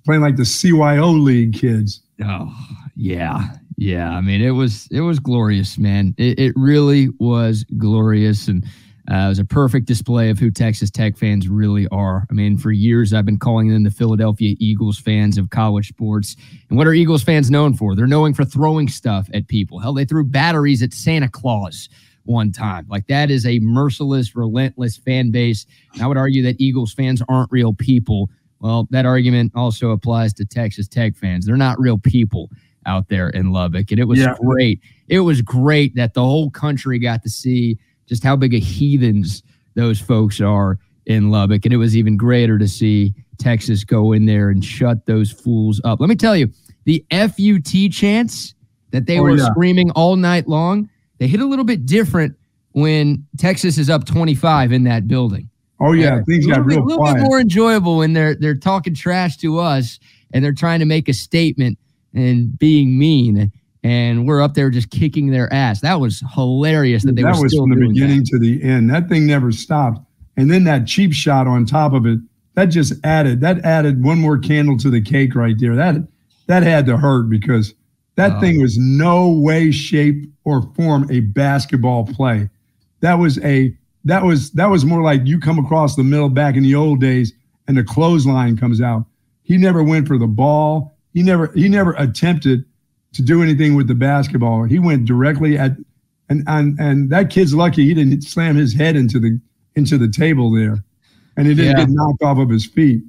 playing 0.04 0.20
like 0.20 0.36
the 0.36 0.42
CYO 0.42 1.22
league 1.22 1.54
kids. 1.54 2.02
Oh 2.24 2.52
yeah, 2.96 3.56
yeah. 3.76 4.10
I 4.10 4.20
mean, 4.20 4.42
it 4.42 4.50
was 4.50 4.88
it 4.90 5.00
was 5.00 5.18
glorious, 5.18 5.78
man. 5.78 6.14
It, 6.18 6.38
it 6.38 6.52
really 6.56 7.08
was 7.18 7.64
glorious, 7.78 8.48
and 8.48 8.64
uh, 9.10 9.26
it 9.26 9.28
was 9.28 9.38
a 9.38 9.44
perfect 9.44 9.86
display 9.86 10.30
of 10.30 10.38
who 10.38 10.50
Texas 10.50 10.90
Tech 10.90 11.16
fans 11.16 11.48
really 11.48 11.88
are. 11.88 12.26
I 12.30 12.32
mean, 12.32 12.56
for 12.56 12.70
years 12.70 13.12
I've 13.12 13.26
been 13.26 13.38
calling 13.38 13.68
them 13.68 13.82
the 13.82 13.90
Philadelphia 13.90 14.54
Eagles 14.60 14.98
fans 14.98 15.38
of 15.38 15.50
college 15.50 15.88
sports. 15.88 16.36
And 16.68 16.78
what 16.78 16.86
are 16.86 16.92
Eagles 16.92 17.22
fans 17.22 17.50
known 17.50 17.74
for? 17.74 17.96
They're 17.96 18.06
known 18.06 18.32
for 18.32 18.44
throwing 18.44 18.88
stuff 18.88 19.28
at 19.34 19.48
people. 19.48 19.80
Hell, 19.80 19.94
they 19.94 20.04
threw 20.04 20.24
batteries 20.24 20.82
at 20.82 20.92
Santa 20.92 21.28
Claus 21.28 21.88
one 22.24 22.52
time. 22.52 22.86
Like 22.88 23.08
that 23.08 23.30
is 23.30 23.44
a 23.44 23.58
merciless, 23.58 24.36
relentless 24.36 24.96
fan 24.96 25.32
base. 25.32 25.66
And 25.94 26.02
I 26.02 26.06
would 26.06 26.16
argue 26.16 26.42
that 26.44 26.60
Eagles 26.60 26.94
fans 26.94 27.22
aren't 27.28 27.50
real 27.50 27.74
people. 27.74 28.30
Well, 28.60 28.86
that 28.90 29.06
argument 29.06 29.50
also 29.56 29.90
applies 29.90 30.32
to 30.34 30.44
Texas 30.44 30.86
Tech 30.86 31.16
fans. 31.16 31.44
They're 31.44 31.56
not 31.56 31.80
real 31.80 31.98
people 31.98 32.50
out 32.86 33.08
there 33.08 33.28
in 33.30 33.52
Lubbock. 33.52 33.90
And 33.90 34.00
it 34.00 34.04
was 34.04 34.18
yeah. 34.18 34.34
great. 34.40 34.80
It 35.08 35.20
was 35.20 35.42
great 35.42 35.94
that 35.96 36.14
the 36.14 36.22
whole 36.22 36.50
country 36.50 36.98
got 36.98 37.22
to 37.22 37.28
see 37.28 37.78
just 38.06 38.24
how 38.24 38.36
big 38.36 38.54
of 38.54 38.62
heathens 38.62 39.42
those 39.74 40.00
folks 40.00 40.40
are 40.40 40.78
in 41.06 41.30
Lubbock. 41.30 41.64
And 41.64 41.72
it 41.72 41.78
was 41.78 41.96
even 41.96 42.16
greater 42.16 42.58
to 42.58 42.68
see 42.68 43.14
Texas 43.38 43.84
go 43.84 44.12
in 44.12 44.26
there 44.26 44.50
and 44.50 44.64
shut 44.64 45.06
those 45.06 45.30
fools 45.32 45.80
up. 45.84 46.00
Let 46.00 46.08
me 46.08 46.16
tell 46.16 46.36
you, 46.36 46.50
the 46.84 47.04
FUT 47.10 47.90
chants 47.92 48.54
that 48.90 49.06
they 49.06 49.18
oh, 49.18 49.22
were 49.22 49.36
yeah. 49.36 49.46
screaming 49.46 49.90
all 49.92 50.16
night 50.16 50.48
long, 50.48 50.88
they 51.18 51.26
hit 51.26 51.40
a 51.40 51.46
little 51.46 51.64
bit 51.64 51.86
different 51.86 52.36
when 52.72 53.26
Texas 53.38 53.78
is 53.78 53.90
up 53.90 54.04
25 54.04 54.72
in 54.72 54.84
that 54.84 55.08
building. 55.08 55.48
Oh 55.80 55.92
yeah, 55.92 56.16
uh, 56.16 56.24
things 56.24 56.46
got 56.46 56.64
real 56.64 56.78
A 56.78 56.84
little 56.84 56.98
quiet. 56.98 57.16
bit 57.16 57.22
more 57.24 57.40
enjoyable 57.40 57.96
when 57.98 58.12
they're 58.12 58.36
they're 58.36 58.54
talking 58.54 58.94
trash 58.94 59.36
to 59.38 59.58
us 59.58 59.98
and 60.32 60.44
they're 60.44 60.52
trying 60.52 60.78
to 60.78 60.84
make 60.84 61.08
a 61.08 61.12
statement 61.12 61.76
and 62.14 62.58
being 62.58 62.98
mean, 62.98 63.50
and 63.82 64.26
we're 64.26 64.42
up 64.42 64.54
there 64.54 64.70
just 64.70 64.90
kicking 64.90 65.30
their 65.30 65.52
ass. 65.52 65.80
That 65.80 66.00
was 66.00 66.22
hilarious 66.34 67.04
that 67.04 67.16
they 67.16 67.22
that 67.22 67.36
were 67.36 67.42
was 67.42 67.54
from 67.54 67.70
the 67.70 67.88
beginning 67.88 68.20
that. 68.20 68.26
to 68.32 68.38
the 68.38 68.62
end. 68.62 68.90
That 68.90 69.08
thing 69.08 69.26
never 69.26 69.52
stopped, 69.52 70.00
and 70.36 70.50
then 70.50 70.64
that 70.64 70.86
cheap 70.86 71.12
shot 71.12 71.46
on 71.46 71.66
top 71.66 71.92
of 71.92 72.06
it 72.06 72.18
that 72.54 72.66
just 72.66 72.94
added 73.04 73.40
that 73.40 73.64
added 73.64 74.02
one 74.02 74.20
more 74.20 74.38
candle 74.38 74.76
to 74.78 74.90
the 74.90 75.00
cake 75.00 75.34
right 75.34 75.56
there. 75.58 75.74
That 75.74 75.96
that 76.46 76.62
had 76.62 76.86
to 76.86 76.96
hurt 76.96 77.28
because 77.28 77.74
that 78.16 78.32
oh. 78.32 78.40
thing 78.40 78.60
was 78.60 78.76
no 78.78 79.30
way, 79.30 79.70
shape, 79.70 80.30
or 80.44 80.62
form 80.74 81.10
a 81.10 81.20
basketball 81.20 82.06
play. 82.06 82.48
That 83.00 83.14
was 83.14 83.38
a 83.38 83.74
that 84.04 84.22
was 84.22 84.50
that 84.52 84.66
was 84.66 84.84
more 84.84 85.02
like 85.02 85.22
you 85.24 85.40
come 85.40 85.58
across 85.58 85.96
the 85.96 86.04
middle 86.04 86.28
back 86.28 86.56
in 86.56 86.62
the 86.62 86.74
old 86.74 87.00
days 87.00 87.32
and 87.68 87.76
the 87.76 87.84
clothesline 87.84 88.56
comes 88.56 88.80
out. 88.80 89.06
He 89.42 89.56
never 89.56 89.82
went 89.82 90.06
for 90.06 90.18
the 90.18 90.26
ball. 90.26 90.91
He 91.14 91.22
never 91.22 91.52
he 91.52 91.68
never 91.68 91.92
attempted 91.94 92.64
to 93.12 93.22
do 93.22 93.42
anything 93.42 93.74
with 93.74 93.88
the 93.88 93.94
basketball. 93.94 94.64
He 94.64 94.78
went 94.78 95.04
directly 95.04 95.58
at 95.58 95.72
and 96.28 96.42
and 96.46 96.78
and 96.80 97.10
that 97.10 97.30
kid's 97.30 97.54
lucky 97.54 97.86
he 97.86 97.94
didn't 97.94 98.22
slam 98.22 98.56
his 98.56 98.74
head 98.74 98.96
into 98.96 99.20
the 99.20 99.38
into 99.76 99.98
the 99.98 100.08
table 100.08 100.50
there, 100.50 100.84
and 101.36 101.46
he 101.46 101.54
didn't 101.54 101.78
yeah. 101.78 101.84
get 101.84 101.90
knocked 101.90 102.22
off 102.22 102.38
of 102.38 102.48
his 102.48 102.66
feet. 102.66 103.02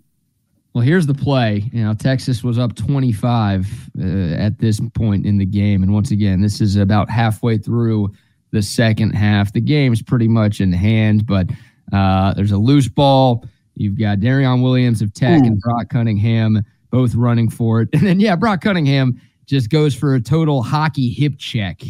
Well, 0.74 0.84
here's 0.84 1.06
the 1.06 1.14
play. 1.14 1.70
You 1.72 1.84
know, 1.84 1.94
Texas 1.94 2.44
was 2.44 2.58
up 2.58 2.76
25 2.76 3.92
uh, 4.00 4.04
at 4.04 4.58
this 4.58 4.80
point 4.96 5.26
in 5.26 5.38
the 5.38 5.46
game, 5.46 5.84
and 5.84 5.94
once 5.94 6.10
again, 6.10 6.42
this 6.42 6.62
is 6.62 6.78
about 6.78 7.10
halfway 7.10 7.60
through 7.60 8.12
the 8.52 8.62
second 8.62 9.12
half. 9.12 9.54
The 9.54 9.62
game's 9.62 10.02
pretty 10.02 10.28
much 10.28 10.62
in 10.62 10.74
hand, 10.74 11.28
but 11.28 11.48
uh, 11.92 12.34
there's 12.34 12.52
a 12.52 12.58
loose 12.58 12.88
ball. 12.88 13.46
You've 13.76 14.00
got 14.00 14.20
Darrion 14.20 14.64
Williams 14.64 15.02
of 15.02 15.14
Tech 15.14 15.42
Ooh. 15.42 15.46
and 15.46 15.60
Brock 15.60 15.90
Cunningham 15.90 16.64
both 16.94 17.16
running 17.16 17.50
for 17.50 17.82
it, 17.82 17.90
and 17.94 18.04
then 18.04 18.22
yeah, 18.22 18.38
Brock 18.38 18.62
Cunningham 18.62 19.20
just 19.46 19.70
goes 19.70 19.94
for 19.94 20.16
a 20.16 20.22
total 20.22 20.64
hockey 20.64 21.10
hip 21.10 21.34
check 21.38 21.82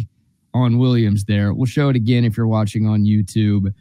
on 0.56 0.80
Williams. 0.80 1.26
There, 1.26 1.54
we'll 1.54 1.68
show 1.68 1.90
it 1.90 1.96
again 1.96 2.26
if 2.26 2.36
you're 2.36 2.48
watching 2.48 2.88
on 2.88 3.04
YouTube. 3.04 3.72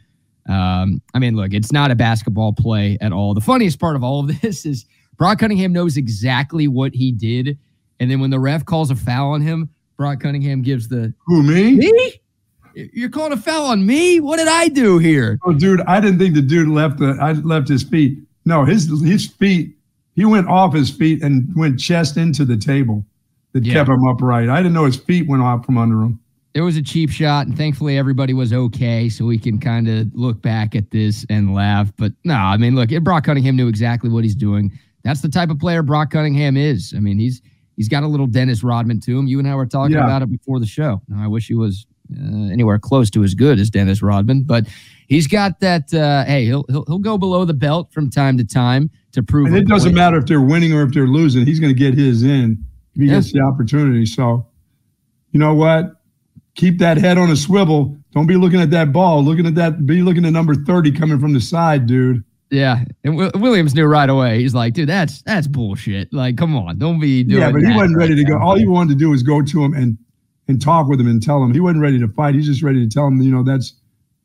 Um, 0.49 1.01
I 1.13 1.19
mean, 1.19 1.35
look, 1.35 1.53
it's 1.53 1.71
not 1.71 1.89
a 1.89 1.95
basketball 1.95 2.53
play 2.53 2.97
at 2.99 3.13
all. 3.13 3.33
The 3.33 3.41
funniest 3.41 3.79
part 3.79 3.95
of 3.95 4.03
all 4.03 4.19
of 4.19 4.41
this 4.41 4.65
is 4.65 4.85
Brock 5.17 5.39
Cunningham 5.39 5.71
knows 5.71 5.97
exactly 5.97 6.67
what 6.67 6.93
he 6.93 7.11
did. 7.11 7.57
And 7.99 8.11
then 8.11 8.19
when 8.19 8.29
the 8.29 8.39
ref 8.39 8.65
calls 8.65 8.91
a 8.91 8.95
foul 8.95 9.31
on 9.31 9.41
him, 9.41 9.69
Brock 9.95 10.19
Cunningham 10.19 10.61
gives 10.61 10.89
the 10.89 11.13
Who 11.25 11.41
me? 11.41 11.75
Me? 11.75 12.21
You're 12.75 13.09
calling 13.09 13.31
a 13.31 13.37
foul 13.37 13.67
on 13.67 13.85
me? 13.85 14.19
What 14.19 14.37
did 14.37 14.47
I 14.47 14.67
do 14.67 14.97
here? 14.97 15.37
Oh, 15.45 15.53
dude, 15.53 15.81
I 15.81 16.01
didn't 16.01 16.17
think 16.17 16.33
the 16.33 16.41
dude 16.41 16.67
left 16.67 16.97
the 16.97 17.17
I 17.21 17.33
left 17.33 17.67
his 17.67 17.83
feet. 17.83 18.17
No, 18.45 18.65
his 18.65 18.89
his 19.03 19.27
feet, 19.27 19.77
he 20.15 20.25
went 20.25 20.47
off 20.47 20.73
his 20.73 20.89
feet 20.89 21.23
and 21.23 21.53
went 21.55 21.79
chest 21.79 22.17
into 22.17 22.45
the 22.45 22.57
table 22.57 23.05
that 23.53 23.65
yeah. 23.65 23.73
kept 23.73 23.89
him 23.89 24.07
upright. 24.07 24.49
I 24.49 24.57
didn't 24.57 24.73
know 24.73 24.85
his 24.85 24.97
feet 24.97 25.27
went 25.27 25.43
off 25.43 25.65
from 25.65 25.77
under 25.77 26.01
him 26.01 26.19
it 26.53 26.61
was 26.61 26.77
a 26.77 26.83
cheap 26.83 27.09
shot, 27.09 27.47
and 27.47 27.57
thankfully 27.57 27.97
everybody 27.97 28.31
was 28.31 28.53
okay, 28.53 29.09
so 29.09 29.25
we 29.25 29.39
can 29.39 29.59
kind 29.59 29.87
of 29.87 30.07
look 30.13 30.39
back 30.39 30.75
at 30.75 30.91
this 30.91 31.25
and 31.27 31.51
laugh. 31.53 31.91
But 31.97 32.13
no, 32.23 32.35
I 32.35 32.57
mean, 32.57 32.75
look, 32.75 32.91
Brock 33.03 33.23
Cunningham 33.23 33.55
knew 33.55 33.67
exactly 33.67 34.07
what 34.07 34.23
he's 34.23 34.35
doing. 34.35 34.71
That's 35.03 35.21
the 35.21 35.29
type 35.29 35.49
of 35.49 35.57
player 35.57 35.81
Brock 35.81 36.11
Cunningham 36.11 36.55
is. 36.55 36.93
I 36.95 36.99
mean, 36.99 37.17
he's 37.17 37.41
He's 37.75 37.89
got 37.89 38.03
a 38.03 38.07
little 38.07 38.27
Dennis 38.27 38.63
Rodman 38.63 38.99
to 39.01 39.17
him. 39.17 39.27
You 39.27 39.39
and 39.39 39.47
I 39.47 39.55
were 39.55 39.65
talking 39.65 39.95
about 39.95 40.21
it 40.21 40.29
before 40.29 40.59
the 40.59 40.65
show. 40.65 41.01
Now, 41.07 41.23
I 41.23 41.27
wish 41.27 41.47
he 41.47 41.55
was 41.55 41.85
uh, 42.15 42.51
anywhere 42.51 42.77
close 42.77 43.09
to 43.11 43.23
as 43.23 43.33
good 43.33 43.59
as 43.59 43.69
Dennis 43.69 44.01
Rodman, 44.01 44.43
but 44.43 44.67
he's 45.13 45.27
got 45.27 45.59
that. 45.59 45.93
Uh, 45.93 46.25
hey, 46.25 46.45
he'll, 46.45 46.65
he'll 46.69 46.85
he'll 46.85 46.99
go 46.99 47.17
below 47.17 47.45
the 47.45 47.53
belt 47.53 47.93
from 47.93 48.09
time 48.09 48.37
to 48.37 48.43
time 48.43 48.89
to 49.11 49.21
prove. 49.23 49.47
And 49.47 49.55
it 49.55 49.67
doesn't 49.67 49.89
point. 49.89 49.95
matter 49.95 50.17
if 50.17 50.25
they're 50.25 50.41
winning 50.41 50.73
or 50.73 50.83
if 50.83 50.93
they're 50.93 51.07
losing. 51.07 51.45
He's 51.45 51.59
going 51.59 51.73
to 51.73 51.79
get 51.79 51.93
his 51.93 52.23
in 52.23 52.63
if 52.95 53.01
he 53.01 53.07
yeah. 53.07 53.15
gets 53.15 53.31
the 53.31 53.41
opportunity. 53.41 54.05
So, 54.05 54.47
you 55.31 55.39
know 55.39 55.53
what? 55.53 56.01
Keep 56.55 56.79
that 56.79 56.97
head 56.97 57.17
on 57.17 57.29
a 57.29 57.35
swivel. 57.35 57.97
Don't 58.11 58.27
be 58.27 58.35
looking 58.35 58.61
at 58.61 58.71
that 58.71 58.91
ball. 58.91 59.23
Looking 59.23 59.47
at 59.47 59.55
that. 59.55 59.85
Be 59.85 60.01
looking 60.01 60.25
at 60.25 60.33
number 60.33 60.55
thirty 60.55 60.91
coming 60.91 61.19
from 61.19 61.33
the 61.33 61.41
side, 61.41 61.87
dude. 61.87 62.23
Yeah, 62.51 62.83
and 63.03 63.17
w- 63.17 63.31
Williams 63.41 63.73
knew 63.73 63.85
right 63.85 64.07
away. 64.07 64.39
He's 64.39 64.53
like, 64.53 64.75
dude, 64.75 64.87
that's 64.87 65.23
that's 65.23 65.47
bullshit. 65.47 66.13
Like, 66.13 66.37
come 66.37 66.55
on, 66.55 66.77
don't 66.77 66.99
be 66.99 67.23
doing. 67.23 67.41
Yeah, 67.41 67.51
but 67.51 67.63
he 67.63 67.73
wasn't 67.73 67.97
ready 67.97 68.15
to 68.15 68.23
go. 68.23 68.37
All 68.37 68.55
he 68.55 68.67
wanted 68.67 68.89
to 68.93 68.99
do 68.99 69.09
was 69.09 69.23
go 69.23 69.41
to 69.41 69.63
him 69.63 69.73
and 69.73 69.97
and 70.47 70.61
talk 70.61 70.87
with 70.87 70.99
him 70.99 71.07
and 71.07 71.23
tell 71.23 71.43
him 71.43 71.51
he 71.51 71.59
wasn't 71.59 71.81
ready 71.81 71.99
to 71.99 72.07
fight. 72.09 72.35
He's 72.35 72.45
just 72.45 72.61
ready 72.61 72.87
to 72.87 72.93
tell 72.93 73.07
him, 73.07 73.19
you 73.21 73.31
know, 73.31 73.41
that's 73.41 73.73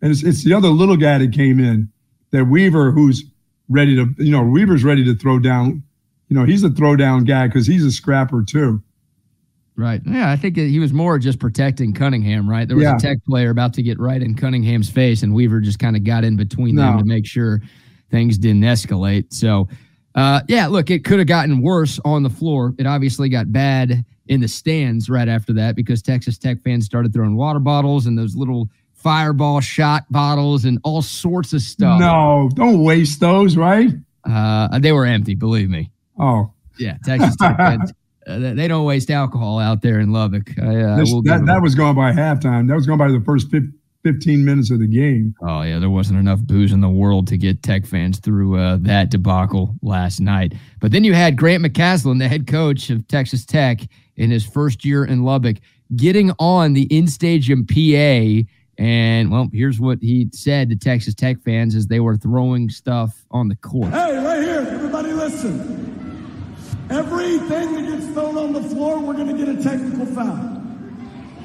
and 0.03 0.11
it's, 0.11 0.23
it's 0.23 0.45
the 0.45 0.53
other 0.53 0.69
little 0.69 0.97
guy 0.97 1.19
that 1.19 1.33
came 1.33 1.61
in, 1.61 1.91
that 2.31 2.45
Weaver, 2.45 2.93
who's 2.93 3.25
ready 3.69 3.97
to, 3.97 4.15
you 4.19 4.31
know, 4.31 4.43
Weaver's 4.43 4.85
ready 4.85 5.05
to 5.05 5.15
throw 5.15 5.39
down. 5.39 5.83
You 6.29 6.37
know, 6.37 6.45
he's 6.45 6.63
a 6.63 6.69
throwdown 6.69 7.27
guy 7.27 7.47
because 7.47 7.67
he's 7.67 7.85
a 7.85 7.91
scrapper 7.91 8.43
too. 8.43 8.83
Right. 9.77 10.03
Yeah, 10.05 10.31
I 10.31 10.37
think 10.37 10.57
he 10.57 10.81
was 10.81 10.93
more 10.93 11.21
just 11.21 11.39
protecting 11.39 11.95
Cunningham, 11.95 12.51
right? 12.51 12.67
There 12.67 12.77
was 12.77 12.85
yeah. 12.85 12.97
a 12.97 12.99
tech 12.99 13.19
player 13.25 13.51
about 13.51 13.73
to 13.75 13.83
get 13.83 14.01
right 14.01 14.21
in 14.21 14.35
Cunningham's 14.35 14.91
face, 14.91 15.23
and 15.23 15.33
Weaver 15.33 15.61
just 15.61 15.79
kind 15.79 15.95
of 15.95 16.03
got 16.03 16.25
in 16.25 16.37
between 16.37 16.75
no. 16.75 16.83
them 16.83 16.99
to 16.99 17.05
make 17.05 17.25
sure 17.25 17.63
things 18.11 18.39
didn't 18.39 18.63
escalate. 18.63 19.33
So, 19.33 19.69
uh, 20.17 20.41
yeah, 20.49 20.67
look, 20.67 20.91
it 20.91 21.05
could 21.05 21.21
have 21.21 21.29
gotten 21.29 21.63
worse 21.63 22.01
on 22.05 22.25
the 22.25 22.31
floor. 22.31 22.75
It 22.77 22.87
obviously 22.87 23.29
got 23.29 23.53
bad 23.53 24.05
in 24.27 24.41
the 24.41 24.49
stands 24.49 25.09
right 25.09 25.29
after 25.29 25.53
that 25.53 25.77
because 25.77 26.03
Texas 26.03 26.39
Tech 26.39 26.61
fans 26.65 26.85
started 26.85 27.13
throwing 27.13 27.37
water 27.37 27.61
bottles 27.61 28.07
and 28.07 28.19
those 28.19 28.35
little 28.35 28.69
fireball 28.99 29.61
shot 29.61 30.05
bottles 30.11 30.65
and 30.65 30.79
all 30.85 31.03
sorts 31.03 31.53
of 31.53 31.63
stuff. 31.63 32.01
No, 32.01 32.51
don't 32.55 32.83
waste 32.83 33.21
those, 33.21 33.57
right? 33.57 33.91
Uh, 34.29 34.79
they 34.79 34.93
were 34.93 35.07
empty, 35.07 35.35
believe 35.35 35.71
me. 35.71 35.91
Oh, 36.19 36.53
yeah, 36.79 36.97
Texas 37.05 37.37
Tech 37.37 37.57
fans. 37.57 37.93
Uh, 38.29 38.53
they 38.53 38.69
don't 38.69 38.85
waste 38.85 39.11
alcohol 39.11 39.59
out 39.59 39.81
there 39.81 40.01
in 40.01 40.13
Lubbock. 40.13 40.51
I, 40.61 40.77
uh, 40.77 40.97
this, 40.97 41.11
that, 41.25 41.47
that 41.47 41.63
was 41.63 41.75
gone 41.75 41.95
by 41.95 42.13
halftime. 42.13 42.69
That 42.69 42.75
was 42.75 42.87
gone 42.87 42.99
by 42.99 43.11
the 43.11 43.23
first 43.23 43.49
15 44.05 44.45
minutes 44.45 44.71
of 44.71 44.81
the 44.81 44.87
game. 44.87 45.35
Oh, 45.41 45.63
yeah. 45.63 45.79
There 45.79 45.89
wasn't 45.89 46.19
enough 46.19 46.41
booze 46.41 46.73
in 46.73 46.83
the 46.83 46.91
world 46.91 47.27
to 47.29 47.39
get 47.39 47.63
Tech 47.63 47.87
fans 47.87 48.19
through 48.19 48.59
uh, 48.59 48.77
that 48.83 49.11
debacle 49.11 49.75
last 49.81 50.21
night. 50.21 50.53
But 50.79 50.93
then 50.93 51.05
you 51.05 51.15
had 51.15 51.39
Grant 51.39 51.65
McCasland, 51.65 52.19
the 52.19 52.29
head 52.29 52.47
coach 52.47 52.91
of 52.91 53.09
Texas 53.09 53.47
Tech 53.47 53.81
in 54.17 54.31
his 54.31 54.45
first 54.45 54.85
year 54.85 55.07
in 55.07 55.25
Lubbock, 55.25 55.57
getting 55.97 56.31
on 56.39 56.75
the 56.75 56.83
in 56.95 57.07
stadium 57.07 57.67
PA. 57.67 58.47
And, 58.79 59.31
well, 59.33 59.49
here's 59.53 59.81
what 59.81 59.99
he 60.01 60.29
said 60.33 60.71
to 60.71 60.77
Texas 60.77 61.13
Tech 61.15 61.43
fans 61.43 61.75
as 61.75 61.89
they 61.89 61.99
were 61.99 62.17
throwing 62.17 62.71
stuff 62.71 63.27
on 63.31 63.49
the 63.49 63.57
court. 63.57 63.91
Hey, 63.91 64.17
right 64.25 64.41
here, 64.41 64.65
everybody 64.71 65.13
listen. 65.13 66.07
Everything 66.89 67.75
that 67.75 67.91
gets 67.91 68.07
thrown 68.13 68.39
on 68.39 68.53
the 68.53 68.63
floor, 68.63 69.01
we're 69.01 69.15
going 69.15 69.37
to 69.37 69.45
get 69.45 69.49
a 69.49 69.61
technical 69.63 70.07
foul. 70.07 70.63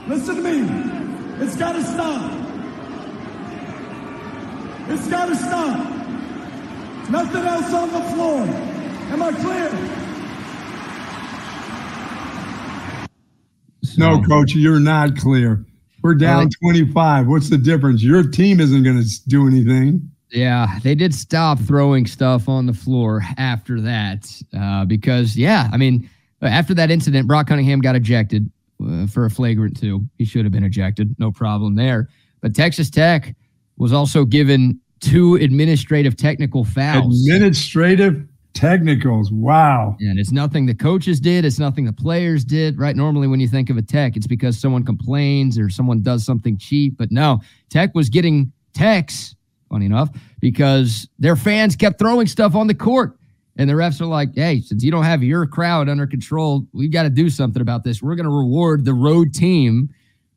Listen 0.08 0.36
to 0.36 0.42
me. 0.42 1.44
It's 1.44 1.58
got 1.58 1.74
to 1.74 1.84
stop. 1.84 2.40
It's 4.90 5.08
got 5.08 5.26
to 5.26 5.36
stop. 5.36 5.90
Nothing 7.10 7.42
else 7.42 7.74
on 7.74 7.92
the 7.92 8.02
floor. 8.14 8.42
Am 9.12 9.24
I 9.24 9.32
clear? 9.32 9.72
No, 13.98 14.22
coach, 14.22 14.54
you're 14.56 14.80
not 14.80 15.18
clear. 15.18 15.66
We're 16.04 16.16
down 16.16 16.50
25. 16.62 17.28
What's 17.28 17.50
the 17.50 17.58
difference? 17.58 18.04
Your 18.04 18.24
team 18.24 18.60
isn't 18.60 18.84
going 18.84 19.02
to 19.02 19.10
do 19.30 19.48
anything. 19.48 20.12
Yeah, 20.32 20.80
they 20.84 20.96
did 20.96 21.14
stop 21.14 21.60
throwing 21.60 22.06
stuff 22.08 22.50
on 22.50 22.66
the 22.66 22.74
floor 22.74 23.22
after 23.38 23.80
that 23.82 24.30
uh, 24.58 24.84
because, 24.84 25.38
yeah, 25.38 25.70
I 25.72 25.78
mean, 25.78 26.10
after 26.42 26.74
that 26.74 26.92
incident, 26.92 27.26
Brock 27.28 27.48
Cunningham 27.48 27.80
got 27.80 27.96
ejected 27.96 28.52
uh, 28.86 29.08
for 29.08 29.26
a 29.26 29.30
flagrant 29.30 29.80
two. 29.80 30.04
He 30.18 30.26
should 30.26 30.44
have 30.44 30.52
been 30.52 30.66
ejected. 30.66 31.16
No 31.20 31.32
problem 31.32 31.76
there. 31.76 32.10
But 32.42 32.54
Texas 32.54 32.90
Tech 32.90 33.34
was 33.78 33.94
also 33.94 34.26
given 34.26 34.82
two 35.00 35.36
administrative 35.36 36.18
technical 36.18 36.66
fouls. 36.66 37.26
Administrative 37.28 38.28
technicals. 38.54 39.32
Wow. 39.32 39.96
And 40.00 40.20
it's 40.20 40.32
nothing 40.32 40.66
the 40.66 40.76
coaches 40.76 41.20
did. 41.20 41.46
It's 41.46 41.60
nothing 41.60 41.86
the 41.86 41.94
players 41.94 42.46
did, 42.46 42.78
right? 42.78 42.96
Normally, 42.96 43.28
when 43.28 43.40
you 43.40 43.48
think 43.48 43.70
of 43.70 43.78
a 43.78 43.82
tech, 43.82 44.16
it's 44.16 44.28
because 44.28 44.58
someone 44.58 44.84
complains 44.84 45.58
or 45.58 45.70
someone 45.70 46.02
does 46.02 46.26
something 46.26 46.58
cheap. 46.58 46.98
But 46.98 47.12
no, 47.12 47.42
tech 47.70 47.94
was 47.96 48.10
getting 48.10 48.52
techs, 48.74 49.36
funny 49.70 49.86
enough, 49.86 50.10
because 50.40 51.08
their 51.20 51.36
fans 51.36 51.76
kept 51.76 52.00
throwing 52.00 52.28
stuff 52.28 52.56
on 52.56 52.68
the 52.68 52.76
court. 52.76 53.18
And 53.56 53.70
the 53.70 53.74
refs 53.74 54.02
are 54.02 54.06
like, 54.06 54.34
hey, 54.34 54.62
since 54.62 54.84
you 54.84 54.90
don't 54.90 55.04
have 55.04 55.22
your 55.22 55.46
crowd 55.46 55.88
under 55.88 56.08
control, 56.08 56.66
we've 56.74 56.92
got 56.92 57.04
to 57.04 57.10
do 57.10 57.30
something 57.30 57.62
about 57.62 57.84
this. 57.84 58.02
We're 58.02 58.16
going 58.16 58.26
to 58.28 58.36
reward 58.36 58.84
the 58.84 58.96
road 58.96 59.32
team 59.32 59.94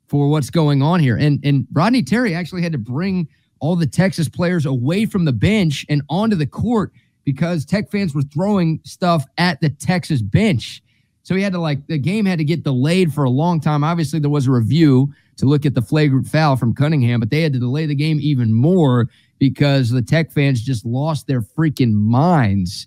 for 0.06 0.28
what's 0.28 0.50
going 0.50 0.82
on 0.82 1.00
here. 1.00 1.16
And 1.16 1.40
and 1.42 1.66
Rodney 1.72 2.02
Terry 2.02 2.34
actually 2.34 2.62
had 2.62 2.72
to 2.72 2.78
bring 2.78 3.28
all 3.58 3.74
the 3.74 3.86
Texas 3.86 4.28
players 4.28 4.66
away 4.66 5.06
from 5.06 5.24
the 5.24 5.32
bench 5.32 5.86
and 5.88 6.02
onto 6.10 6.36
the 6.36 6.46
court 6.46 6.92
because 7.26 7.66
Tech 7.66 7.90
fans 7.90 8.14
were 8.14 8.22
throwing 8.22 8.80
stuff 8.84 9.26
at 9.36 9.60
the 9.60 9.68
Texas 9.68 10.22
bench. 10.22 10.82
So 11.24 11.34
he 11.34 11.42
had 11.42 11.52
to 11.52 11.58
like 11.58 11.86
the 11.88 11.98
game 11.98 12.24
had 12.24 12.38
to 12.38 12.44
get 12.44 12.62
delayed 12.62 13.12
for 13.12 13.24
a 13.24 13.30
long 13.30 13.60
time. 13.60 13.84
Obviously, 13.84 14.20
there 14.20 14.30
was 14.30 14.46
a 14.46 14.52
review 14.52 15.12
to 15.36 15.44
look 15.44 15.66
at 15.66 15.74
the 15.74 15.82
flagrant 15.82 16.28
foul 16.28 16.56
from 16.56 16.72
Cunningham, 16.72 17.20
but 17.20 17.28
they 17.28 17.42
had 17.42 17.52
to 17.52 17.58
delay 17.58 17.84
the 17.84 17.96
game 17.96 18.18
even 18.22 18.54
more 18.54 19.08
because 19.38 19.90
the 19.90 20.00
Tech 20.00 20.30
fans 20.30 20.62
just 20.62 20.86
lost 20.86 21.26
their 21.26 21.42
freaking 21.42 21.92
minds. 21.92 22.86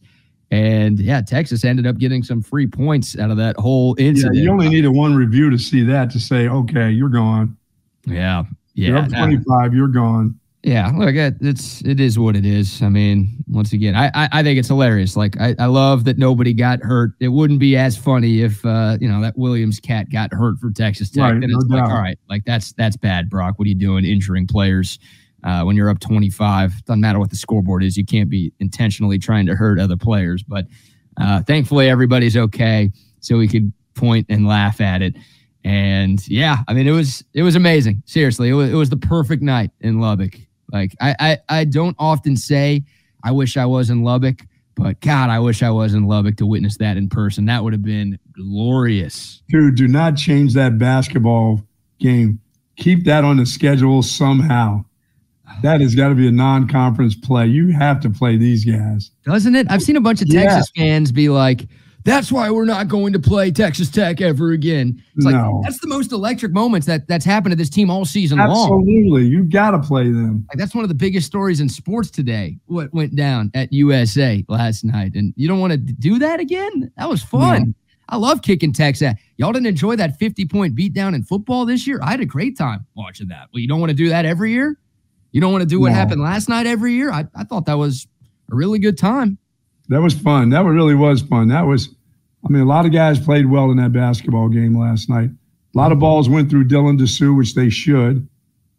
And 0.52 0.98
yeah, 1.00 1.22
Texas 1.22 1.66
ended 1.66 1.86
up 1.86 1.98
getting 1.98 2.24
some 2.24 2.42
free 2.42 2.66
points 2.66 3.20
out 3.20 3.30
of 3.30 3.38
that 3.38 3.58
whole 3.58 3.94
incident. 4.00 4.36
Yeah, 4.36 4.44
you 4.44 4.52
only 4.52 4.70
needed 4.70 4.90
one 4.90 5.14
review 5.14 5.50
to 5.50 5.60
see 5.60 5.84
that 5.84 6.10
to 6.12 6.20
say, 6.20 6.48
okay, 6.48 6.90
you're 6.90 7.10
gone. 7.10 7.56
Yeah. 8.06 8.46
Yeah. 8.74 8.88
You're 8.88 8.98
up 9.00 9.10
25, 9.10 9.74
you're 9.76 9.90
gone. 9.90 10.40
Yeah, 10.62 10.92
look, 10.94 11.16
it's 11.16 11.82
it 11.86 12.02
is 12.02 12.20
what 12.20 12.36
it 12.36 12.46
is. 12.46 12.82
I 12.82 12.90
mean, 12.90 13.44
once 13.48 13.72
again, 13.72 13.96
I 13.96 14.08
I, 14.14 14.30
I 14.32 14.44
think 14.44 14.60
it's 14.60 14.68
hilarious. 14.68 15.16
Like 15.16 15.40
I, 15.40 15.56
I 15.58 15.68
love 15.68 16.04
that 16.04 16.18
nobody 16.18 16.54
got 16.54 16.84
hurt. 16.84 17.14
It 17.22 17.30
wouldn't 17.30 17.60
be 17.60 17.78
as 17.78 17.96
funny 17.96 18.42
if 18.42 18.66
uh 18.66 18.98
you 19.00 19.08
know 19.08 19.22
that 19.22 19.38
Williams 19.38 19.80
cat 19.80 20.12
got 20.12 20.34
hurt 20.34 20.60
for 20.60 20.70
Texas 20.70 21.12
Tech. 21.12 21.24
Right, 21.24 21.40
then 21.40 21.50
it's 21.50 21.66
no 21.66 21.78
like, 21.78 21.86
doubt. 21.86 21.96
all 21.96 22.02
right, 22.02 22.20
like 22.30 22.44
that's 22.44 22.74
that's 22.74 22.98
bad, 22.98 23.30
Brock. 23.30 23.58
What 23.58 23.66
are 23.68 23.70
you 23.70 23.76
doing, 23.76 24.04
injuring 24.04 24.48
players? 24.48 25.00
Uh, 25.42 25.64
when 25.64 25.78
you're 25.78 25.90
up 25.90 26.02
25, 26.02 26.84
doesn't 26.84 27.00
matter 27.00 27.18
what 27.18 27.30
the 27.30 27.38
scoreboard 27.38 27.82
is. 27.82 27.96
You 27.96 28.06
can't 28.06 28.30
be 28.30 28.52
intentionally 28.60 29.18
trying 29.18 29.46
to 29.46 29.56
hurt 29.56 29.80
other 29.80 29.96
players. 29.96 30.44
But 30.44 30.66
uh, 31.16 31.42
thankfully, 31.44 31.90
everybody's 31.90 32.36
okay, 32.36 32.92
so 33.22 33.38
we 33.38 33.48
could 33.48 33.72
point 33.96 34.26
and 34.28 34.46
laugh 34.46 34.82
at 34.82 35.02
it. 35.02 35.16
And 35.64 36.26
yeah, 36.28 36.58
I 36.68 36.74
mean, 36.74 36.86
it 36.86 36.92
was 36.92 37.24
it 37.34 37.44
was 37.44 37.56
amazing. 37.56 38.04
Seriously, 38.06 38.50
it 38.50 38.54
was, 38.54 38.70
it 38.70 38.76
was 38.76 38.90
the 38.90 38.98
perfect 38.98 39.42
night 39.42 39.72
in 39.80 40.02
Lubbock. 40.02 40.36
Like 40.72 40.96
I, 41.02 41.16
I, 41.20 41.38
I 41.50 41.64
don't 41.66 41.96
often 42.00 42.38
say 42.38 42.84
I 43.24 43.32
wish 43.32 43.58
I 43.58 43.66
was 43.66 43.90
in 43.90 44.04
Lubbock, 44.04 44.46
but 44.76 45.00
God, 45.02 45.30
I 45.30 45.40
wish 45.40 45.62
I 45.64 45.70
was 45.72 45.94
in 45.94 46.06
Lubbock 46.06 46.38
to 46.38 46.46
witness 46.46 46.78
that 46.78 46.98
in 46.98 47.10
person. 47.10 47.46
That 47.46 47.64
would 47.64 47.74
have 47.74 47.84
been 47.84 48.18
glorious. 48.34 49.42
Dude, 49.50 49.76
do 49.76 49.88
not 49.88 50.16
change 50.16 50.54
that 50.54 50.78
basketball 50.78 51.62
game. 52.00 52.40
Keep 52.78 53.06
that 53.06 53.26
on 53.26 53.38
the 53.38 53.46
schedule 53.46 54.02
somehow. 54.02 54.86
That 55.64 55.82
has 55.82 55.96
got 55.96 56.10
to 56.10 56.16
be 56.16 56.28
a 56.28 56.32
non-conference 56.32 57.16
play. 57.16 57.48
You 57.48 57.74
have 57.74 58.00
to 58.02 58.10
play 58.10 58.38
these 58.38 58.64
guys, 58.64 59.12
doesn't 59.26 59.56
it? 59.56 59.68
I've 59.70 59.82
seen 59.82 59.98
a 59.98 60.02
bunch 60.02 60.22
of 60.22 60.30
Texas 60.30 60.72
yeah. 60.76 60.84
fans 60.84 61.12
be 61.12 61.28
like, 61.28 61.68
that's 62.04 62.32
why 62.32 62.50
we're 62.50 62.66
not 62.66 62.88
going 62.88 63.14
to 63.14 63.20
play 63.20 63.52
Texas 63.52 63.90
Tech 63.90 64.22
ever 64.22 64.52
again. 64.52 65.04
It's 65.16 65.26
like 65.26 65.36
no. 65.36 65.60
that's 65.64 65.80
the 65.80 65.88
most 65.88 66.12
electric 66.12 66.52
moments 66.54 66.88
that 66.88 67.08
that's 67.08 67.26
happened 67.26 67.52
to 67.52 67.56
this 67.56 67.70
team 67.70 67.90
all 67.90 68.06
season 68.06 68.40
Absolutely. 68.40 68.70
long. 68.70 68.82
Absolutely. 68.82 69.28
You 69.28 69.44
got 69.44 69.72
to 69.72 69.80
play 69.80 70.06
them. 70.06 70.46
Like 70.50 70.58
that's 70.58 70.74
one 70.74 70.84
of 70.84 70.90
the 70.90 70.96
biggest 70.96 71.28
stories 71.28 71.60
in 71.60 71.68
sports 71.68 72.10
today. 72.10 72.58
What 72.68 72.94
went 72.94 73.16
down 73.16 73.52
at 73.54 73.72
USA 73.74 74.46
last 74.48 74.84
night. 74.84 75.14
And 75.16 75.34
you 75.36 75.48
don't 75.48 75.60
want 75.60 75.72
to 75.72 75.78
do 75.78 76.20
that 76.20 76.40
again? 76.40 76.92
That 76.98 77.10
was 77.10 77.22
fun. 77.22 77.64
No. 77.64 77.74
I 78.12 78.16
love 78.18 78.42
kicking 78.42 78.74
Texas. 78.74 79.14
Y'all 79.38 79.52
didn't 79.52 79.68
enjoy 79.68 79.96
that 79.98 80.18
50 80.18 80.46
point 80.46 80.76
beatdown 80.76 81.14
in 81.14 81.24
football 81.24 81.66
this 81.66 81.86
year? 81.86 82.00
I 82.02 82.12
had 82.12 82.22
a 82.22 82.26
great 82.26 82.58
time 82.58 82.86
watching 82.96 83.28
that. 83.28 83.50
Well, 83.54 83.62
you 83.62 83.68
don't 83.68 83.80
want 83.80 83.92
to 83.92 83.96
do 83.96 84.10
that 84.10 84.26
every 84.26 84.52
year? 84.52 84.80
You 85.32 85.42
don't 85.42 85.52
want 85.52 85.62
to 85.62 85.68
do 85.68 85.80
what 85.80 85.90
no. 85.90 85.96
happened 85.96 86.22
last 86.22 86.50
night 86.50 86.66
every 86.66 86.94
year? 86.94 87.12
I, 87.12 87.26
I 87.36 87.44
thought 87.44 87.66
that 87.68 87.78
was 87.78 88.08
a 88.52 88.56
really 88.56 88.80
good 88.80 88.98
time. 88.98 89.38
That 89.90 90.02
was 90.02 90.14
fun. 90.14 90.50
That 90.50 90.64
really 90.66 90.96
was 90.96 91.22
fun. 91.22 91.50
That 91.50 91.66
was 91.66 91.90
I 92.46 92.50
mean, 92.50 92.62
a 92.62 92.66
lot 92.66 92.86
of 92.86 92.94
guys 92.94 93.20
played 93.20 93.48
well 93.48 93.70
in 93.72 93.78
that 93.78 93.92
basketball 93.92 94.48
game 94.48 94.78
last 94.78 95.10
night. 95.10 95.30
A 95.76 95.78
lot 95.78 95.92
of 95.92 96.00
balls 96.00 96.30
went 96.30 96.50
through 96.50 96.68
Dylan 96.68 97.00
Disu, 97.00 97.36
which 97.38 97.54
they 97.54 97.70
should. 97.70 98.28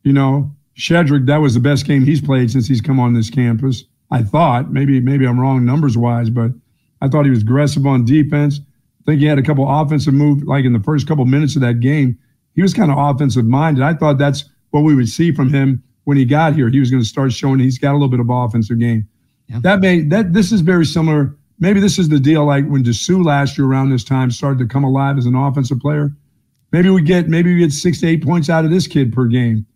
You 0.02 0.12
know, 0.12 0.54
Shedrick, 0.78 1.26
that 1.26 1.38
was 1.38 1.54
the 1.54 1.60
best 1.60 1.84
game 1.84 2.04
he's 2.04 2.22
played 2.22 2.50
since 2.50 2.66
he's 2.66 2.80
come 2.80 2.98
on 2.98 3.12
this 3.12 3.28
campus. 3.28 3.84
I 4.10 4.22
thought 4.22 4.72
maybe 4.72 5.00
maybe 5.00 5.26
I'm 5.26 5.38
wrong 5.38 5.64
numbers 5.64 5.96
wise, 5.96 6.30
but 6.30 6.52
I 7.00 7.08
thought 7.08 7.24
he 7.24 7.30
was 7.30 7.42
aggressive 7.42 7.86
on 7.86 8.04
defense. 8.04 8.60
I 9.02 9.04
think 9.04 9.20
he 9.20 9.26
had 9.26 9.38
a 9.38 9.42
couple 9.42 9.66
offensive 9.68 10.14
moves, 10.14 10.44
like 10.44 10.64
in 10.64 10.72
the 10.72 10.80
first 10.80 11.06
couple 11.06 11.24
minutes 11.26 11.54
of 11.54 11.62
that 11.62 11.80
game. 11.80 12.18
He 12.54 12.62
was 12.62 12.74
kind 12.74 12.90
of 12.90 12.98
offensive 12.98 13.44
minded. 13.44 13.82
I 13.82 13.94
thought 13.94 14.18
that's 14.18 14.44
what 14.70 14.80
we 14.80 14.94
would 14.94 15.08
see 15.08 15.32
from 15.32 15.52
him 15.52 15.82
when 16.04 16.16
he 16.16 16.24
got 16.24 16.54
here. 16.54 16.68
He 16.68 16.80
was 16.80 16.90
going 16.90 17.02
to 17.02 17.08
start 17.08 17.32
showing 17.32 17.60
he's 17.60 17.78
got 17.78 17.92
a 17.92 17.94
little 17.94 18.08
bit 18.08 18.20
of 18.20 18.28
offensive 18.28 18.78
game. 18.78 19.08
Yeah. 19.50 19.60
That 19.62 19.80
may 19.80 20.02
that 20.02 20.32
this 20.32 20.52
is 20.52 20.60
very 20.60 20.86
similar. 20.86 21.36
Maybe 21.58 21.80
this 21.80 21.98
is 21.98 22.08
the 22.08 22.20
deal 22.20 22.46
like 22.46 22.66
when 22.66 22.84
Disu 22.84 23.24
last 23.24 23.58
year 23.58 23.66
around 23.66 23.90
this 23.90 24.04
time 24.04 24.30
started 24.30 24.58
to 24.60 24.66
come 24.66 24.84
alive 24.84 25.18
as 25.18 25.26
an 25.26 25.34
offensive 25.34 25.80
player. 25.80 26.10
Maybe 26.72 26.88
we 26.88 27.02
get 27.02 27.28
maybe 27.28 27.52
we 27.52 27.60
get 27.60 27.72
six 27.72 28.00
to 28.00 28.06
eight 28.06 28.24
points 28.24 28.48
out 28.48 28.64
of 28.64 28.70
this 28.70 28.86
kid 28.86 29.12
per 29.12 29.26
game 29.26 29.66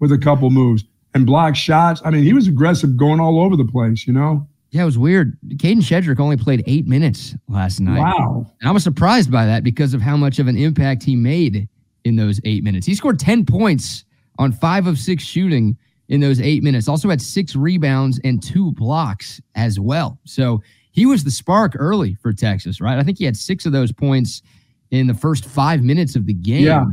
with 0.00 0.12
a 0.12 0.18
couple 0.18 0.50
moves 0.50 0.84
and 1.14 1.26
block 1.26 1.56
shots. 1.56 2.00
I 2.04 2.10
mean, 2.10 2.22
he 2.24 2.32
was 2.32 2.48
aggressive 2.48 2.96
going 2.96 3.20
all 3.20 3.40
over 3.40 3.56
the 3.56 3.64
place, 3.64 4.06
you 4.06 4.12
know? 4.12 4.46
Yeah, 4.70 4.82
it 4.82 4.86
was 4.86 4.98
weird. 4.98 5.38
Kadin 5.56 5.78
Shedrick 5.78 6.20
only 6.20 6.36
played 6.36 6.62
eight 6.66 6.86
minutes 6.86 7.34
last 7.48 7.80
night. 7.80 8.00
Wow. 8.00 8.46
And 8.60 8.68
I 8.68 8.72
was 8.72 8.84
surprised 8.84 9.30
by 9.30 9.46
that 9.46 9.64
because 9.64 9.94
of 9.94 10.02
how 10.02 10.16
much 10.16 10.38
of 10.38 10.46
an 10.46 10.56
impact 10.56 11.02
he 11.02 11.16
made 11.16 11.68
in 12.04 12.16
those 12.16 12.40
eight 12.44 12.62
minutes. 12.62 12.86
He 12.86 12.94
scored 12.94 13.18
10 13.18 13.46
points 13.46 14.04
on 14.38 14.52
five 14.52 14.86
of 14.86 14.98
six 14.98 15.24
shooting 15.24 15.76
in 16.08 16.20
those 16.20 16.40
eight 16.40 16.62
minutes. 16.62 16.88
Also 16.88 17.08
had 17.08 17.20
six 17.20 17.54
rebounds 17.54 18.20
and 18.24 18.42
two 18.42 18.72
blocks 18.72 19.40
as 19.54 19.78
well. 19.78 20.18
So 20.24 20.62
he 20.90 21.06
was 21.06 21.24
the 21.24 21.30
spark 21.30 21.74
early 21.76 22.14
for 22.14 22.32
Texas, 22.32 22.80
right? 22.80 22.98
I 22.98 23.02
think 23.02 23.18
he 23.18 23.24
had 23.24 23.36
six 23.36 23.66
of 23.66 23.72
those 23.72 23.92
points 23.92 24.42
in 24.90 25.06
the 25.06 25.14
first 25.14 25.44
five 25.44 25.82
minutes 25.82 26.16
of 26.16 26.26
the 26.26 26.34
game. 26.34 26.64
Yeah. 26.64 26.84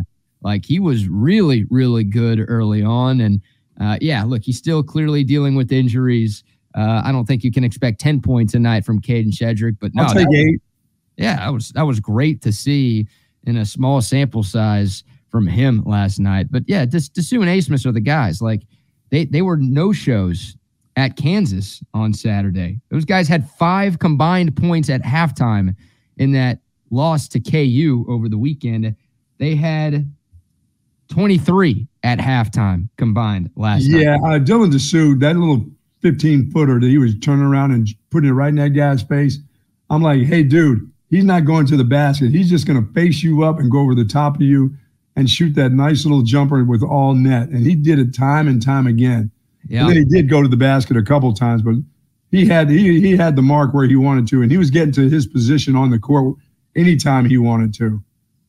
Like 0.41 0.65
he 0.65 0.79
was 0.79 1.07
really, 1.07 1.65
really 1.69 2.03
good 2.03 2.45
early 2.47 2.83
on. 2.83 3.21
And 3.21 3.41
uh, 3.79 3.97
yeah, 4.01 4.23
look, 4.23 4.43
he's 4.43 4.57
still 4.57 4.83
clearly 4.83 5.23
dealing 5.23 5.55
with 5.55 5.71
injuries. 5.71 6.43
Uh, 6.75 7.01
I 7.03 7.11
don't 7.11 7.25
think 7.25 7.43
you 7.43 7.51
can 7.51 7.63
expect 7.63 7.99
10 7.99 8.21
points 8.21 8.53
a 8.53 8.59
night 8.59 8.85
from 8.85 9.01
Kadin 9.01 9.31
Shedrick, 9.31 9.77
but 9.79 9.95
no, 9.95 10.03
I'll 10.03 10.13
take 10.13 10.27
eight. 10.33 10.61
Yeah, 11.17 11.37
that 11.37 11.53
was 11.53 11.69
that 11.69 11.83
was 11.83 12.01
great 12.01 12.41
to 12.41 12.51
see 12.51 13.07
in 13.45 13.55
a 13.55 13.65
small 13.65 14.01
sample 14.01 14.43
size 14.43 15.05
from 15.29 15.47
him 15.47 15.81
last 15.85 16.19
night. 16.19 16.47
But 16.51 16.63
yeah, 16.67 16.85
Disu 16.85 17.41
and 17.41 17.45
Abmas 17.45 17.85
are 17.85 17.93
the 17.93 18.01
guys. 18.01 18.41
Like 18.41 18.63
they 19.09 19.25
they 19.25 19.41
were 19.41 19.57
no 19.57 19.93
shows 19.93 20.55
at 20.95 21.17
Kansas 21.17 21.83
on 21.93 22.13
Saturday. 22.13 22.79
Those 22.89 23.05
guys 23.05 23.27
had 23.27 23.49
five 23.51 23.99
combined 23.99 24.55
points 24.55 24.89
at 24.89 25.01
halftime 25.01 25.75
in 26.17 26.31
that 26.33 26.59
loss 26.89 27.27
to 27.29 27.39
KU 27.39 28.05
over 28.07 28.29
the 28.29 28.37
weekend. 28.37 28.95
They 29.37 29.55
had 29.55 30.09
23 31.09 31.87
at 32.03 32.19
halftime 32.19 32.89
combined 32.97 33.49
last 33.55 33.83
yeah, 33.83 34.15
night. 34.15 34.19
Yeah, 34.23 34.35
uh, 34.35 34.39
Dylan 34.39 34.71
Disu, 34.71 35.19
that 35.19 35.35
little 35.35 35.65
15 36.01 36.51
footer 36.51 36.79
that 36.79 36.87
he 36.87 36.97
was 36.97 37.17
turning 37.19 37.45
around 37.45 37.71
and 37.71 37.87
putting 38.09 38.29
it 38.29 38.33
right 38.33 38.49
in 38.49 38.55
that 38.55 38.69
guy's 38.69 39.01
face. 39.01 39.39
I'm 39.89 40.01
like, 40.01 40.23
hey, 40.23 40.43
dude, 40.43 40.89
he's 41.09 41.23
not 41.23 41.45
going 41.45 41.65
to 41.67 41.77
the 41.77 41.83
basket. 41.83 42.31
He's 42.31 42.49
just 42.49 42.65
going 42.65 42.83
to 42.83 42.93
face 42.93 43.23
you 43.23 43.43
up 43.43 43.59
and 43.59 43.71
go 43.71 43.79
over 43.79 43.95
the 43.95 44.05
top 44.05 44.35
of 44.35 44.41
you 44.41 44.75
and 45.15 45.29
shoot 45.29 45.55
that 45.55 45.71
nice 45.71 46.05
little 46.05 46.23
jumper 46.23 46.63
with 46.63 46.83
all 46.83 47.13
net. 47.13 47.49
And 47.49 47.65
he 47.65 47.75
did 47.75 47.99
it 47.99 48.13
time 48.13 48.47
and 48.47 48.61
time 48.61 48.87
again. 48.87 49.31
Yeah. 49.67 49.81
And 49.81 49.89
then 49.89 49.97
he 49.97 50.05
did 50.05 50.29
go 50.29 50.41
to 50.41 50.47
the 50.47 50.57
basket 50.57 50.97
a 50.97 51.03
couple 51.03 51.33
times, 51.33 51.61
but 51.61 51.75
he 52.31 52.45
had 52.45 52.69
he 52.69 52.99
he 52.99 53.15
had 53.15 53.35
the 53.35 53.41
mark 53.41 53.73
where 53.73 53.87
he 53.87 53.95
wanted 53.95 54.27
to, 54.27 54.41
and 54.41 54.51
he 54.51 54.57
was 54.57 54.69
getting 54.69 54.91
to 54.93 55.09
his 55.09 55.25
position 55.25 55.75
on 55.75 55.89
the 55.89 55.99
court 55.99 56.35
anytime 56.75 57.25
he 57.25 57.37
wanted 57.37 57.73
to. 57.75 58.03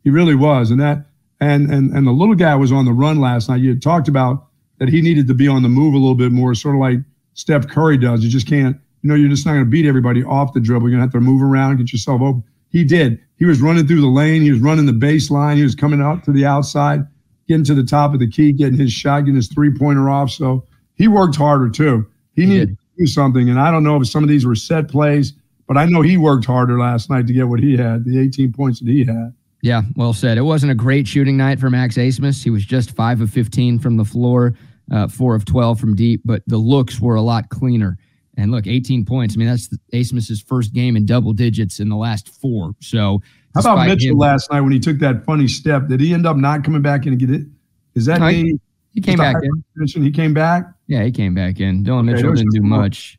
He 0.04 0.10
really 0.10 0.34
was, 0.34 0.70
and 0.70 0.80
that 0.80 1.06
and 1.40 1.70
and 1.70 1.90
and 1.92 2.06
the 2.06 2.12
little 2.12 2.34
guy 2.34 2.54
was 2.54 2.72
on 2.72 2.84
the 2.84 2.92
run 2.92 3.20
last 3.20 3.48
night. 3.48 3.60
You 3.60 3.70
had 3.70 3.82
talked 3.82 4.08
about 4.08 4.46
that 4.78 4.88
he 4.88 5.00
needed 5.00 5.26
to 5.28 5.34
be 5.34 5.48
on 5.48 5.62
the 5.62 5.68
move 5.68 5.94
a 5.94 5.98
little 5.98 6.14
bit 6.14 6.32
more, 6.32 6.54
sort 6.54 6.74
of 6.74 6.80
like 6.80 6.98
Steph 7.34 7.68
Curry 7.68 7.96
does. 7.96 8.22
You 8.22 8.30
just 8.30 8.46
can't, 8.46 8.76
you 9.02 9.08
know, 9.08 9.14
you're 9.14 9.30
just 9.30 9.46
not 9.46 9.52
going 9.52 9.64
to 9.64 9.70
beat 9.70 9.86
everybody 9.86 10.22
off 10.22 10.52
the 10.52 10.60
dribble. 10.60 10.88
You're 10.88 10.98
going 10.98 11.08
to 11.08 11.16
have 11.16 11.24
to 11.24 11.26
move 11.26 11.42
around, 11.42 11.76
get 11.78 11.92
yourself 11.92 12.20
open. 12.20 12.44
He 12.76 12.84
did. 12.84 13.18
He 13.38 13.46
was 13.46 13.62
running 13.62 13.86
through 13.86 14.02
the 14.02 14.06
lane. 14.06 14.42
He 14.42 14.50
was 14.50 14.60
running 14.60 14.84
the 14.84 14.92
baseline. 14.92 15.56
He 15.56 15.62
was 15.62 15.74
coming 15.74 16.02
out 16.02 16.24
to 16.24 16.30
the 16.30 16.44
outside, 16.44 17.06
getting 17.48 17.64
to 17.64 17.74
the 17.74 17.82
top 17.82 18.12
of 18.12 18.20
the 18.20 18.28
key, 18.28 18.52
getting 18.52 18.78
his 18.78 18.92
shot, 18.92 19.20
getting 19.20 19.36
his 19.36 19.48
three 19.48 19.72
pointer 19.72 20.10
off. 20.10 20.30
So 20.30 20.62
he 20.92 21.08
worked 21.08 21.36
harder 21.36 21.70
too. 21.70 22.06
He, 22.34 22.42
he 22.42 22.48
needed 22.48 22.68
did. 22.68 22.76
to 22.76 22.84
do 22.98 23.06
something. 23.06 23.48
And 23.48 23.58
I 23.58 23.70
don't 23.70 23.82
know 23.82 23.98
if 23.98 24.06
some 24.08 24.22
of 24.22 24.28
these 24.28 24.44
were 24.44 24.54
set 24.54 24.88
plays, 24.88 25.32
but 25.66 25.78
I 25.78 25.86
know 25.86 26.02
he 26.02 26.18
worked 26.18 26.44
harder 26.44 26.78
last 26.78 27.08
night 27.08 27.26
to 27.28 27.32
get 27.32 27.48
what 27.48 27.60
he 27.60 27.78
had, 27.78 28.04
the 28.04 28.20
18 28.20 28.52
points 28.52 28.80
that 28.80 28.88
he 28.88 29.06
had. 29.06 29.32
Yeah, 29.62 29.80
well 29.96 30.12
said. 30.12 30.36
It 30.36 30.42
wasn't 30.42 30.72
a 30.72 30.74
great 30.74 31.08
shooting 31.08 31.38
night 31.38 31.58
for 31.58 31.70
Max 31.70 31.96
Abmas. 31.96 32.44
He 32.44 32.50
was 32.50 32.66
just 32.66 32.94
five 32.94 33.22
of 33.22 33.30
15 33.30 33.78
from 33.78 33.96
the 33.96 34.04
floor, 34.04 34.52
uh, 34.92 35.08
four 35.08 35.34
of 35.34 35.46
12 35.46 35.80
from 35.80 35.96
deep, 35.96 36.20
but 36.26 36.42
the 36.46 36.58
looks 36.58 37.00
were 37.00 37.14
a 37.14 37.22
lot 37.22 37.48
cleaner. 37.48 37.96
And 38.36 38.50
look, 38.50 38.66
18 38.66 39.04
points. 39.04 39.34
I 39.34 39.38
mean, 39.38 39.48
that's 39.48 39.68
Abmas's 39.92 40.42
first 40.42 40.74
game 40.74 40.96
in 40.96 41.06
double 41.06 41.32
digits 41.32 41.80
in 41.80 41.88
the 41.88 41.96
last 41.96 42.28
four. 42.40 42.74
So, 42.80 43.22
how 43.54 43.60
about 43.60 43.86
Mitchell 43.86 44.12
him, 44.12 44.18
last 44.18 44.50
night 44.52 44.60
when 44.60 44.72
he 44.72 44.78
took 44.78 44.98
that 44.98 45.24
funny 45.24 45.48
step? 45.48 45.88
Did 45.88 46.00
he 46.00 46.12
end 46.12 46.26
up 46.26 46.36
not 46.36 46.62
coming 46.62 46.82
back 46.82 47.06
in 47.06 47.12
and 47.12 47.18
get 47.18 47.30
it? 47.30 47.46
Is 47.94 48.04
that 48.04 48.20
no, 48.20 48.26
he, 48.26 48.58
he 48.92 49.00
came 49.00 49.16
back 49.16 49.36
in? 49.42 50.02
He 50.02 50.10
came 50.10 50.34
back. 50.34 50.64
Yeah, 50.86 51.02
he 51.02 51.10
came 51.10 51.34
back 51.34 51.60
in. 51.60 51.82
Dylan 51.82 52.02
okay, 52.02 52.16
Mitchell 52.16 52.34
didn't 52.34 52.52
do 52.52 52.62
much 52.62 53.18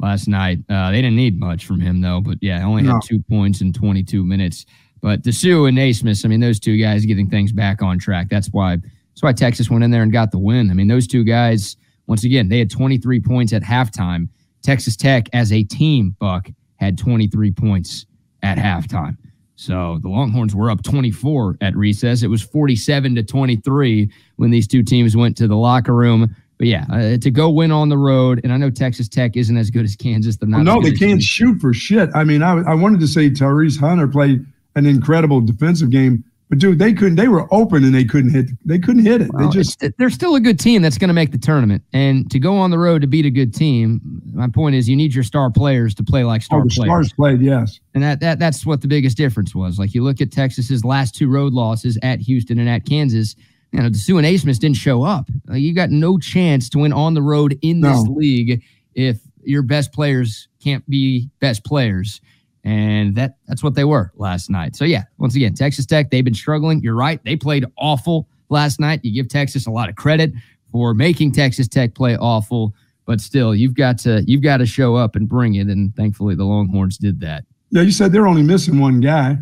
last 0.00 0.28
night. 0.28 0.58
Uh, 0.68 0.90
they 0.90 1.02
didn't 1.02 1.16
need 1.16 1.38
much 1.38 1.66
from 1.66 1.80
him 1.80 2.00
though, 2.00 2.20
but 2.20 2.38
yeah, 2.40 2.64
only 2.64 2.82
no. 2.82 2.94
had 2.94 3.02
two 3.02 3.22
points 3.28 3.60
in 3.60 3.72
22 3.72 4.24
minutes. 4.24 4.64
But 5.02 5.22
Disu 5.22 5.68
and 5.68 5.76
Abmas, 5.76 6.24
I 6.24 6.28
mean, 6.28 6.40
those 6.40 6.58
two 6.58 6.78
guys 6.78 7.04
getting 7.04 7.28
things 7.28 7.52
back 7.52 7.82
on 7.82 7.98
track. 7.98 8.28
That's 8.30 8.48
why 8.48 8.76
that's 8.76 9.22
why 9.22 9.32
Texas 9.32 9.70
went 9.70 9.84
in 9.84 9.90
there 9.90 10.02
and 10.02 10.10
got 10.10 10.30
the 10.30 10.38
win. 10.38 10.70
I 10.70 10.74
mean, 10.74 10.88
those 10.88 11.06
two 11.06 11.24
guys, 11.24 11.76
once 12.06 12.24
again, 12.24 12.48
they 12.48 12.58
had 12.58 12.70
23 12.70 13.20
points 13.20 13.52
at 13.52 13.62
halftime. 13.62 14.28
Texas 14.64 14.96
Tech 14.96 15.28
as 15.32 15.52
a 15.52 15.62
team, 15.62 16.16
Buck, 16.18 16.48
had 16.76 16.98
23 16.98 17.52
points 17.52 18.06
at 18.42 18.58
halftime. 18.58 19.16
So 19.56 19.98
the 20.02 20.08
Longhorns 20.08 20.54
were 20.54 20.70
up 20.70 20.82
24 20.82 21.58
at 21.60 21.76
recess. 21.76 22.22
It 22.22 22.28
was 22.28 22.42
47 22.42 23.14
to 23.14 23.22
23 23.22 24.10
when 24.36 24.50
these 24.50 24.66
two 24.66 24.82
teams 24.82 25.16
went 25.16 25.36
to 25.36 25.46
the 25.46 25.56
locker 25.56 25.94
room. 25.94 26.34
But 26.58 26.66
yeah, 26.66 26.86
uh, 26.90 27.16
to 27.18 27.30
go 27.30 27.50
win 27.50 27.70
on 27.70 27.88
the 27.88 27.98
road, 27.98 28.40
and 28.42 28.52
I 28.52 28.56
know 28.56 28.70
Texas 28.70 29.08
Tech 29.08 29.36
isn't 29.36 29.56
as 29.56 29.70
good 29.70 29.84
as 29.84 29.96
Kansas. 29.96 30.36
They're 30.36 30.48
not. 30.48 30.64
Well, 30.64 30.80
no, 30.80 30.82
they 30.82 30.94
can't 30.94 31.22
shoot 31.22 31.60
for 31.60 31.72
shit. 31.72 32.10
I 32.14 32.24
mean, 32.24 32.42
I, 32.42 32.60
I 32.62 32.74
wanted 32.74 33.00
to 33.00 33.08
say 33.08 33.28
Tyrese 33.28 33.78
Hunter 33.78 34.06
played 34.06 34.44
an 34.76 34.86
incredible 34.86 35.40
defensive 35.40 35.90
game. 35.90 36.24
But 36.50 36.58
dude, 36.58 36.78
they 36.78 36.92
couldn't. 36.92 37.16
They 37.16 37.28
were 37.28 37.52
open 37.52 37.84
and 37.84 37.94
they 37.94 38.04
couldn't 38.04 38.30
hit. 38.30 38.50
They 38.64 38.78
couldn't 38.78 39.04
hit 39.04 39.22
it. 39.22 39.30
Well, 39.32 39.48
they 39.48 39.52
just. 39.52 39.82
They're 39.98 40.10
still 40.10 40.34
a 40.34 40.40
good 40.40 40.60
team 40.60 40.82
that's 40.82 40.98
going 40.98 41.08
to 41.08 41.14
make 41.14 41.32
the 41.32 41.38
tournament. 41.38 41.82
And 41.92 42.30
to 42.30 42.38
go 42.38 42.56
on 42.58 42.70
the 42.70 42.78
road 42.78 43.00
to 43.00 43.06
beat 43.06 43.24
a 43.24 43.30
good 43.30 43.54
team, 43.54 44.00
my 44.32 44.48
point 44.48 44.74
is, 44.74 44.88
you 44.88 44.94
need 44.94 45.14
your 45.14 45.24
star 45.24 45.50
players 45.50 45.94
to 45.94 46.04
play 46.04 46.22
like 46.22 46.42
star 46.42 46.60
oh, 46.60 46.64
the 46.64 46.68
players. 46.68 46.88
Stars 46.88 47.12
played, 47.14 47.40
yes. 47.40 47.80
And 47.94 48.02
that 48.02 48.20
that 48.20 48.38
that's 48.38 48.66
what 48.66 48.82
the 48.82 48.88
biggest 48.88 49.16
difference 49.16 49.54
was. 49.54 49.78
Like 49.78 49.94
you 49.94 50.04
look 50.04 50.20
at 50.20 50.30
Texas's 50.30 50.84
last 50.84 51.14
two 51.14 51.28
road 51.28 51.54
losses 51.54 51.98
at 52.02 52.20
Houston 52.20 52.58
and 52.58 52.68
at 52.68 52.84
Kansas. 52.86 53.36
You 53.72 53.80
know, 53.80 53.88
Disu 53.88 54.18
and 54.18 54.26
Abmas 54.26 54.60
didn't 54.60 54.76
show 54.76 55.02
up. 55.02 55.28
Uh, 55.50 55.54
you 55.54 55.74
got 55.74 55.90
no 55.90 56.18
chance 56.18 56.68
to 56.70 56.78
win 56.78 56.92
on 56.92 57.14
the 57.14 57.22
road 57.22 57.58
in 57.62 57.80
this 57.80 58.04
no. 58.04 58.12
league 58.12 58.62
if 58.94 59.18
your 59.42 59.62
best 59.62 59.92
players 59.92 60.46
can't 60.62 60.88
be 60.88 61.28
best 61.40 61.64
players 61.64 62.20
and 62.64 63.14
that 63.14 63.36
that's 63.46 63.62
what 63.62 63.74
they 63.74 63.84
were 63.84 64.10
last 64.16 64.50
night. 64.50 64.74
So 64.74 64.84
yeah, 64.84 65.04
once 65.18 65.36
again, 65.36 65.54
Texas 65.54 65.86
Tech 65.86 66.10
they've 66.10 66.24
been 66.24 66.34
struggling. 66.34 66.80
You're 66.80 66.96
right; 66.96 67.22
they 67.24 67.36
played 67.36 67.64
awful 67.76 68.28
last 68.48 68.80
night. 68.80 69.00
You 69.02 69.12
give 69.12 69.28
Texas 69.28 69.66
a 69.66 69.70
lot 69.70 69.88
of 69.88 69.96
credit 69.96 70.32
for 70.72 70.94
making 70.94 71.32
Texas 71.32 71.68
Tech 71.68 71.94
play 71.94 72.16
awful, 72.16 72.74
but 73.06 73.20
still, 73.20 73.54
you've 73.54 73.74
got 73.74 73.98
to 73.98 74.24
you've 74.26 74.42
got 74.42 74.56
to 74.58 74.66
show 74.66 74.96
up 74.96 75.14
and 75.14 75.28
bring 75.28 75.56
it. 75.56 75.68
And 75.68 75.94
thankfully, 75.94 76.34
the 76.34 76.44
Longhorns 76.44 76.98
did 76.98 77.20
that. 77.20 77.44
Yeah, 77.70 77.82
you 77.82 77.92
said 77.92 78.12
they're 78.12 78.26
only 78.26 78.42
missing 78.42 78.80
one 78.80 79.00
guy. 79.00 79.38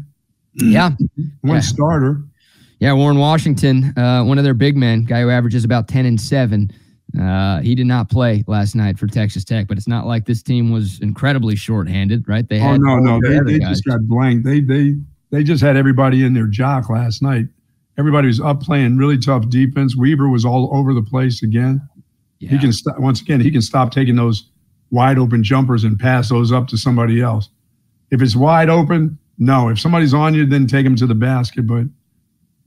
Yeah, 0.55 0.91
one 1.43 1.55
yeah. 1.55 1.61
starter. 1.61 2.23
Yeah, 2.81 2.95
Warren 2.95 3.19
Washington, 3.19 3.97
uh, 3.97 4.25
one 4.25 4.39
of 4.39 4.45
their 4.45 4.55
big 4.55 4.77
men, 4.77 5.05
guy 5.05 5.21
who 5.23 5.31
averages 5.31 5.65
about 5.65 5.87
ten 5.87 6.05
and 6.07 6.21
seven. 6.21 6.73
Uh, 7.21 7.61
he 7.61 7.75
did 7.75 7.87
not 7.87 8.09
play 8.09 8.43
last 8.47 8.75
night 8.75 8.99
for 8.99 9.07
Texas 9.07 9.45
Tech, 9.45 9.69
but 9.69 9.77
it's 9.77 9.89
not 9.89 10.07
like 10.07 10.25
this 10.25 10.43
team 10.43 10.71
was 10.71 10.99
incredibly 11.01 11.57
shorthanded, 11.57 12.27
right? 12.27 12.49
They 12.49 12.61
oh 12.61 12.77
no, 12.77 12.99
no, 12.99 13.21
they, 13.21 13.39
they 13.41 13.59
just 13.59 13.85
got 13.85 14.01
blanked. 14.03 14.45
They 14.47 14.61
they 14.61 14.97
they 15.31 15.45
just 15.45 15.63
had 15.63 15.77
everybody 15.77 16.25
in 16.25 16.33
their 16.33 16.47
jock 16.47 16.89
last 16.89 17.23
night. 17.23 17.47
Everybody 17.99 18.29
was 18.29 18.41
up 18.41 18.63
playing 18.63 18.97
really 18.97 19.19
tough 19.19 19.49
defense. 19.51 19.95
Weaver 19.95 20.29
was 20.29 20.45
all 20.45 20.75
over 20.75 20.95
the 20.95 21.03
place 21.03 21.43
again. 21.43 21.87
Yeah. 22.39 22.51
He 22.51 22.59
can 22.59 22.73
st- 22.73 22.99
once 22.99 23.21
again 23.21 23.41
he 23.41 23.51
can 23.51 23.63
stop 23.63 23.93
taking 23.93 24.17
those 24.17 24.49
wide 24.91 25.19
open 25.19 25.43
jumpers 25.43 25.85
and 25.85 25.99
pass 25.99 26.31
those 26.31 26.51
up 26.51 26.67
to 26.69 26.79
somebody 26.79 27.21
else. 27.21 27.51
If 28.11 28.23
it's 28.23 28.35
wide 28.35 28.71
open, 28.71 29.19
no. 29.39 29.69
If 29.69 29.81
somebody's 29.81 30.15
on 30.15 30.35
you, 30.35 30.47
then 30.47 30.67
take 30.67 30.85
them 30.85 30.97
to 30.97 31.07
the 31.07 31.15
basket. 31.15 31.67
But 31.67 31.85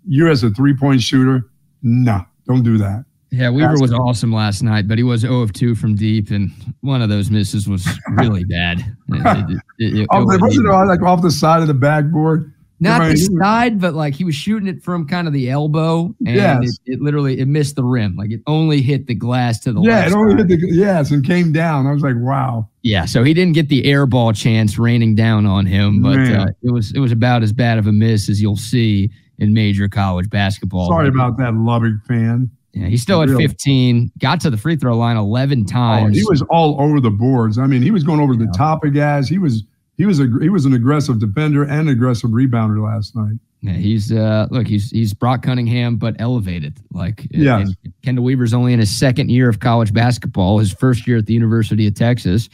you 0.08 0.30
as 0.30 0.44
a 0.44 0.52
three 0.52 0.76
point 0.76 1.02
shooter, 1.02 1.50
no, 1.82 2.24
don't 2.48 2.64
do 2.64 2.78
that. 2.78 3.06
Yeah, 3.32 3.50
Weaver 3.50 3.80
was 3.80 3.92
awesome 3.92 4.32
last 4.32 4.62
night, 4.64 4.88
but 4.88 4.98
he 4.98 5.04
was 5.04 5.22
0 5.22 5.42
of 5.42 5.52
2 5.52 5.76
from 5.76 5.96
deep, 5.96 6.32
and 6.32 6.52
one 6.82 7.02
of 7.02 7.10
those 7.10 7.30
misses 7.30 7.68
was 7.68 7.86
really 8.12 8.44
bad. 8.46 8.80
It, 9.10 9.60
it, 9.80 10.00
it, 10.00 10.08
off 10.10 10.28
the, 10.28 10.40
wasn't 10.42 10.68
it 10.68 10.72
like 10.72 11.02
off 11.02 11.22
the 11.22 11.32
side 11.32 11.62
of 11.62 11.68
the 11.68 11.74
backboard? 11.74 12.52
not 12.82 13.00
Right. 13.00 13.12
the 13.12 13.18
side, 13.42 13.80
but 13.80 13.94
like 13.94 14.14
he 14.14 14.24
was 14.26 14.36
shooting 14.36 14.68
it 14.68 14.84
from 14.84 15.08
kind 15.08 15.28
of 15.28 15.34
the 15.34 15.50
elbow, 15.50 16.14
and 16.26 16.36
Yes. 16.36 16.78
it, 16.86 16.94
it 16.94 17.02
literally 17.02 17.40
it 17.40 17.48
missed 17.48 17.76
the 17.78 17.84
rim. 17.84 18.16
Like 18.16 18.32
it 18.32 18.42
only 18.48 18.82
hit 18.82 19.08
the 19.08 19.16
glass 19.16 19.60
to 19.62 19.72
the 19.74 19.80
left. 19.80 19.90
Yeah, 19.90 20.08
it 20.08 20.14
only 20.18 20.38
side. 20.38 20.50
hit 20.50 20.60
the 20.62 20.68
yes 20.72 21.12
and 21.12 21.26
came 21.26 21.52
down. 21.52 21.88
I 21.88 21.94
was 21.94 22.04
like, 22.04 22.16
wow. 22.18 22.68
Yeah, 22.84 23.06
so 23.06 23.24
he 23.24 23.34
didn't 23.34 23.54
get 23.54 23.70
the 23.70 23.86
air 23.86 24.06
ball 24.06 24.34
chance 24.34 24.78
raining 24.78 25.16
down 25.16 25.46
on 25.46 25.66
him, 25.66 26.02
but 26.02 26.20
uh, 26.20 26.48
it 26.64 26.72
was 26.72 26.92
it 26.94 27.00
was 27.00 27.12
about 27.14 27.44
as 27.44 27.54
bad 27.54 27.78
of 27.78 27.88
a 27.88 27.92
miss 27.94 28.30
as 28.30 28.42
you'll 28.42 28.58
see 28.58 29.10
in 29.40 29.54
major 29.54 29.88
college 29.90 30.30
basketball. 30.30 30.88
Sorry 30.88 31.08
about 31.08 31.38
that, 31.38 31.54
Lubbock 31.56 32.06
fan. 32.08 32.50
Yeah, 32.76 32.88
he 32.88 32.98
still 32.98 33.22
had 33.22 33.30
Really. 33.30 33.48
15, 33.48 34.12
got 34.20 34.42
to 34.42 34.50
the 34.50 34.58
free 34.58 34.76
throw 34.76 34.98
line 34.98 35.16
11 35.16 35.62
Oh, 35.62 35.72
times. 35.72 36.18
he 36.18 36.24
was 36.26 36.42
all 36.50 36.80
over 36.80 37.00
the 37.00 37.10
boards. 37.10 37.58
I 37.58 37.68
mean, 37.68 37.82
he 37.82 37.90
was 37.90 38.04
going 38.04 38.20
over 38.20 38.36
the 38.36 38.52
top 38.56 38.84
of 38.84 38.94
guys. 38.94 39.30
He 39.30 39.38
was 39.38 39.64
he 39.98 40.06
was 40.06 40.20
a 40.20 40.28
he 40.42 40.50
was 40.50 40.66
an 40.66 40.74
aggressive 40.74 41.20
defender 41.20 41.64
and 41.64 41.88
aggressive 41.90 42.32
rebounder 42.32 42.84
last 42.84 43.16
night. 43.16 43.36
Yeah, 43.62 43.74
he's 43.74 44.12
uh 44.12 44.48
look, 44.52 44.68
he's 44.68 44.92
he's 44.92 45.14
Brock 45.14 45.42
Cunningham, 45.42 45.96
but 45.96 46.16
elevated. 46.20 46.78
Like 46.92 47.26
yeah. 47.32 47.64
Chendall 48.04 48.24
Weaver's 48.24 48.54
only 48.54 48.74
in 48.74 48.80
his 48.80 48.96
second 48.96 49.32
year 49.32 49.48
of 49.50 49.62
college 49.62 49.94
basketball, 49.94 50.60
his 50.60 50.74
first 50.74 51.08
year 51.08 51.18
at 51.18 51.28
the 51.28 51.34
University 51.34 51.88
of 51.88 51.96
Texas. 51.96 52.50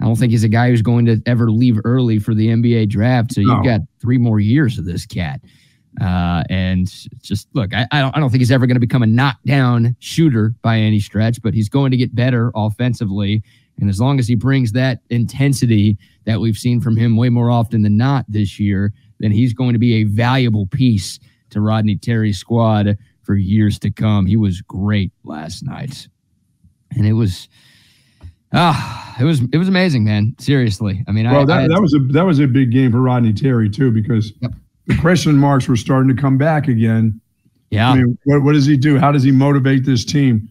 I 0.00 0.04
don't 0.04 0.16
think 0.16 0.30
he's 0.30 0.44
a 0.44 0.48
guy 0.48 0.68
who's 0.70 0.82
going 0.82 1.04
to 1.06 1.20
ever 1.26 1.50
leave 1.50 1.78
early 1.84 2.18
for 2.20 2.32
the 2.34 2.48
NBA 2.48 2.90
draft. 2.90 3.32
So 3.32 3.40
you've 3.40 3.64
got 3.64 3.80
three 4.00 4.18
more 4.18 4.38
years 4.40 4.78
of 4.78 4.84
this 4.84 5.04
cat. 5.04 5.40
Uh, 6.00 6.42
and 6.50 6.88
just 7.22 7.48
look, 7.54 7.72
I, 7.72 7.86
I 7.92 8.00
don't 8.00 8.16
I 8.16 8.20
don't 8.20 8.30
think 8.30 8.40
he's 8.40 8.50
ever 8.50 8.66
going 8.66 8.74
to 8.74 8.80
become 8.80 9.02
a 9.02 9.06
knockdown 9.06 9.96
shooter 10.00 10.54
by 10.62 10.78
any 10.78 11.00
stretch, 11.00 11.40
but 11.40 11.54
he's 11.54 11.68
going 11.68 11.90
to 11.92 11.96
get 11.96 12.14
better 12.14 12.50
offensively. 12.54 13.42
And 13.80 13.88
as 13.88 14.00
long 14.00 14.18
as 14.18 14.28
he 14.28 14.34
brings 14.34 14.72
that 14.72 15.00
intensity 15.10 15.98
that 16.24 16.40
we've 16.40 16.56
seen 16.56 16.80
from 16.80 16.96
him 16.96 17.16
way 17.16 17.28
more 17.28 17.50
often 17.50 17.82
than 17.82 17.96
not 17.96 18.24
this 18.28 18.58
year, 18.58 18.92
then 19.18 19.32
he's 19.32 19.52
going 19.52 19.72
to 19.72 19.78
be 19.78 19.94
a 19.94 20.04
valuable 20.04 20.66
piece 20.66 21.18
to 21.50 21.60
Rodney 21.60 21.96
Terry's 21.96 22.38
squad 22.38 22.96
for 23.22 23.34
years 23.34 23.78
to 23.80 23.90
come. 23.90 24.26
He 24.26 24.36
was 24.36 24.60
great 24.62 25.12
last 25.24 25.64
night. 25.64 26.08
And 26.96 27.06
it 27.06 27.14
was 27.14 27.48
ah, 28.52 29.16
it 29.20 29.24
was 29.24 29.42
it 29.52 29.58
was 29.58 29.68
amazing, 29.68 30.04
man. 30.04 30.34
Seriously. 30.38 31.04
I 31.08 31.12
mean, 31.12 31.28
Well, 31.30 31.42
I, 31.42 31.44
that, 31.44 31.58
I 31.58 31.68
that 31.68 31.80
was 31.80 31.94
a 31.94 31.98
that 32.12 32.24
was 32.24 32.40
a 32.40 32.46
big 32.46 32.70
game 32.70 32.92
for 32.92 33.00
Rodney 33.00 33.32
Terry 33.32 33.68
too 33.70 33.90
because 33.90 34.32
Yep. 34.40 34.52
The 34.86 34.96
question 34.98 35.36
marks 35.36 35.68
were 35.68 35.76
starting 35.76 36.14
to 36.14 36.20
come 36.20 36.38
back 36.38 36.68
again. 36.68 37.20
yeah. 37.70 37.90
I 37.90 37.96
mean, 37.96 38.18
what, 38.24 38.42
what 38.42 38.52
does 38.52 38.66
he 38.66 38.76
do? 38.76 38.98
How 38.98 39.12
does 39.12 39.22
he 39.22 39.30
motivate 39.30 39.84
this 39.84 40.04
team? 40.04 40.48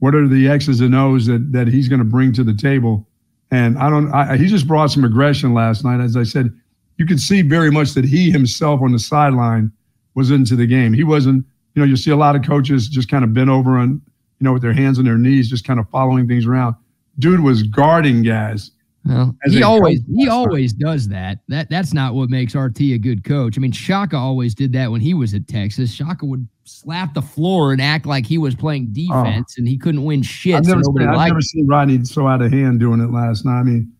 What 0.00 0.14
are 0.14 0.28
the 0.28 0.48
X's 0.48 0.80
and 0.80 0.94
O's 0.94 1.26
that 1.26 1.52
that 1.52 1.68
he's 1.68 1.88
going 1.88 2.00
to 2.00 2.04
bring 2.04 2.32
to 2.34 2.44
the 2.44 2.54
table? 2.54 3.06
And 3.50 3.78
I 3.78 3.88
don't. 3.88 4.12
I, 4.12 4.36
he 4.36 4.46
just 4.46 4.66
brought 4.66 4.90
some 4.90 5.04
aggression 5.04 5.54
last 5.54 5.84
night. 5.84 6.00
As 6.00 6.16
I 6.16 6.24
said, 6.24 6.52
you 6.98 7.06
could 7.06 7.20
see 7.20 7.42
very 7.42 7.70
much 7.70 7.94
that 7.94 8.04
he 8.04 8.30
himself 8.30 8.82
on 8.82 8.92
the 8.92 8.98
sideline 8.98 9.72
was 10.14 10.30
into 10.30 10.56
the 10.56 10.66
game. 10.66 10.92
He 10.92 11.04
wasn't. 11.04 11.44
You 11.74 11.82
know, 11.82 11.86
you 11.86 11.96
see 11.96 12.10
a 12.10 12.16
lot 12.16 12.36
of 12.36 12.42
coaches 12.42 12.88
just 12.88 13.10
kind 13.10 13.22
of 13.22 13.34
bent 13.34 13.50
over 13.50 13.76
on, 13.76 14.00
you 14.40 14.44
know, 14.44 14.54
with 14.54 14.62
their 14.62 14.72
hands 14.72 14.98
on 14.98 15.04
their 15.04 15.18
knees, 15.18 15.50
just 15.50 15.66
kind 15.66 15.78
of 15.78 15.88
following 15.90 16.26
things 16.26 16.46
around. 16.46 16.74
Dude 17.18 17.40
was 17.40 17.62
guarding 17.62 18.22
guys. 18.22 18.70
Well, 19.06 19.36
as 19.44 19.52
he 19.52 19.62
always 19.62 20.00
he 20.12 20.28
always 20.28 20.72
does 20.72 21.08
that. 21.08 21.38
That 21.48 21.70
that's 21.70 21.92
not 21.92 22.14
what 22.14 22.28
makes 22.28 22.54
RT 22.54 22.80
a 22.80 22.98
good 22.98 23.24
coach. 23.24 23.56
I 23.56 23.60
mean, 23.60 23.72
Shaka 23.72 24.16
always 24.16 24.54
did 24.54 24.72
that 24.72 24.90
when 24.90 25.00
he 25.00 25.14
was 25.14 25.32
at 25.34 25.46
Texas. 25.46 25.92
Shaka 25.92 26.26
would 26.26 26.46
slap 26.64 27.14
the 27.14 27.22
floor 27.22 27.72
and 27.72 27.80
act 27.80 28.06
like 28.06 28.26
he 28.26 28.38
was 28.38 28.54
playing 28.54 28.88
oh. 28.90 29.22
defense, 29.24 29.58
and 29.58 29.68
he 29.68 29.78
couldn't 29.78 30.04
win 30.04 30.22
shit. 30.22 30.54
Oh. 30.54 30.58
I've 30.58 30.66
so 30.66 30.74
never, 30.74 30.82
nobody 30.82 31.04
seen, 31.04 31.08
I've 31.08 31.28
never 31.28 31.40
seen 31.40 31.66
Rodney 31.66 32.04
so 32.04 32.26
out 32.26 32.42
of 32.42 32.52
hand 32.52 32.80
doing 32.80 33.00
it 33.00 33.12
last 33.12 33.44
night. 33.44 33.60
I 33.60 33.62
mean, 33.62 33.92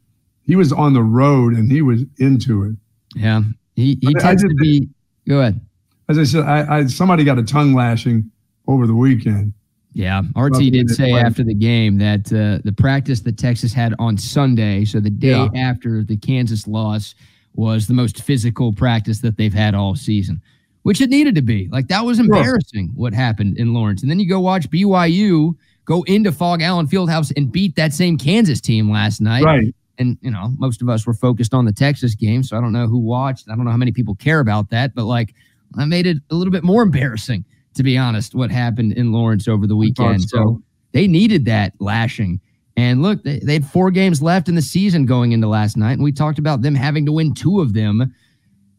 he 0.43 0.57
was 0.57 0.73
on 0.73 0.93
the 0.93 1.03
road 1.03 1.55
and 1.55 1.71
he 1.71 1.83
was 1.83 2.03
into 2.19 2.65
it. 2.65 2.77
Yeah, 3.15 3.43
he 3.77 3.99
he 4.01 4.09
I- 4.09 4.19
I 4.19 4.23
tends 4.23 4.43
to 4.43 4.49
did- 4.49 4.57
be. 4.59 4.89
Go 5.29 5.41
ahead. 5.41 5.61
As 6.09 6.19
I 6.19 6.25
said, 6.25 6.45
I, 6.45 6.79
I 6.79 6.87
somebody 6.87 7.25
got 7.25 7.39
a 7.39 7.43
tongue 7.43 7.75
lashing 7.75 8.31
over 8.69 8.87
the 8.87 8.95
weekend. 8.95 9.53
Yeah, 9.97 10.25
RT 10.37 10.59
did 10.73 10.91
say 10.91 11.13
after 11.13 11.43
the 11.43 11.55
game 11.55 11.97
that 11.97 12.31
uh, 12.31 12.61
the 12.63 12.75
practice 12.77 13.21
that 13.21 13.39
Texas 13.39 13.73
had 13.73 13.95
on 13.99 14.19
Sunday, 14.19 14.85
so 14.85 15.01
the 15.01 15.09
day 15.09 15.49
after 15.57 16.05
the 16.05 16.19
Kansas 16.19 16.67
loss, 16.67 17.15
was 17.55 17.87
the 17.87 17.95
most 17.95 18.23
physical 18.23 18.75
practice 18.75 19.21
that 19.21 19.39
they've 19.39 19.55
had 19.55 19.75
all 19.75 19.97
season, 19.97 20.43
which 20.83 21.01
it 21.01 21.09
needed 21.09 21.35
to 21.37 21.41
be. 21.41 21.71
Like 21.73 21.89
that 21.89 22.05
was 22.05 22.19
embarrassing 22.19 22.93
what 22.95 23.15
happened 23.15 23.57
in 23.57 23.73
Lawrence, 23.73 24.03
and 24.03 24.11
then 24.11 24.21
you 24.21 24.29
go 24.29 24.39
watch 24.39 24.69
BYU 24.69 25.57
go 25.87 26.03
into 26.03 26.31
Phog 26.31 26.61
Allen 26.61 26.87
Fieldhouse 26.87 27.33
and 27.35 27.51
beat 27.51 27.75
that 27.77 27.95
same 27.95 28.19
Kansas 28.19 28.61
team 28.61 28.91
last 28.91 29.23
night. 29.23 29.45
Right. 29.45 29.75
And 29.97 30.19
you 30.21 30.31
know, 30.31 30.53
most 30.59 30.83
of 30.83 30.91
us 30.91 31.07
were 31.07 31.15
focused 31.15 31.55
on 31.55 31.65
the 31.65 31.73
Texas 31.73 32.15
game, 32.15 32.43
so 32.43 32.59
I 32.59 32.61
don't 32.61 32.75
know 32.75 32.87
who 32.87 32.99
watched. 32.99 33.49
I 33.49 33.57
don't 33.57 33.65
know 33.65 33.71
how 33.71 33.79
many 33.79 33.93
people 33.93 34.15
care 34.15 34.41
about 34.41 34.69
that, 34.69 34.95
but 34.95 35.07
like, 35.07 35.33
I 35.79 35.87
made 35.87 36.07
it 36.07 36.19
a 36.29 36.35
little 36.35 36.53
bit 36.53 36.65
more 36.65 36.83
embarrassing 36.83 37.47
to 37.77 37.83
be 37.83 37.97
honest, 37.97 38.35
what 38.35 38.51
happened 38.51 38.93
in 38.93 39.13
Lawrence 39.13 39.47
over 39.49 39.67
the 39.67 39.77
weekend. 39.77 40.23
so. 40.23 40.29
So 40.29 40.63
they 40.93 41.07
needed 41.07 41.45
that 41.47 41.75
lashing. 41.79 42.41
And 42.77 43.03
look, 43.03 43.23
they, 43.23 43.39
they 43.39 43.55
had 43.55 43.67
four 43.67 43.91
games 43.91 44.23
left 44.23 44.49
in 44.49 44.55
the 44.55 44.63
season 44.63 45.07
going 45.07 45.33
into 45.33 45.47
last 45.47 45.77
night. 45.77 45.93
And 45.93 46.03
we 46.03 46.13
talked 46.13 46.39
about 46.39 46.63
them 46.63 46.75
having 46.75 47.07
to 47.07 47.13
win 47.13 47.35
two 47.35 47.61
of 47.61 47.73
them 47.73 48.15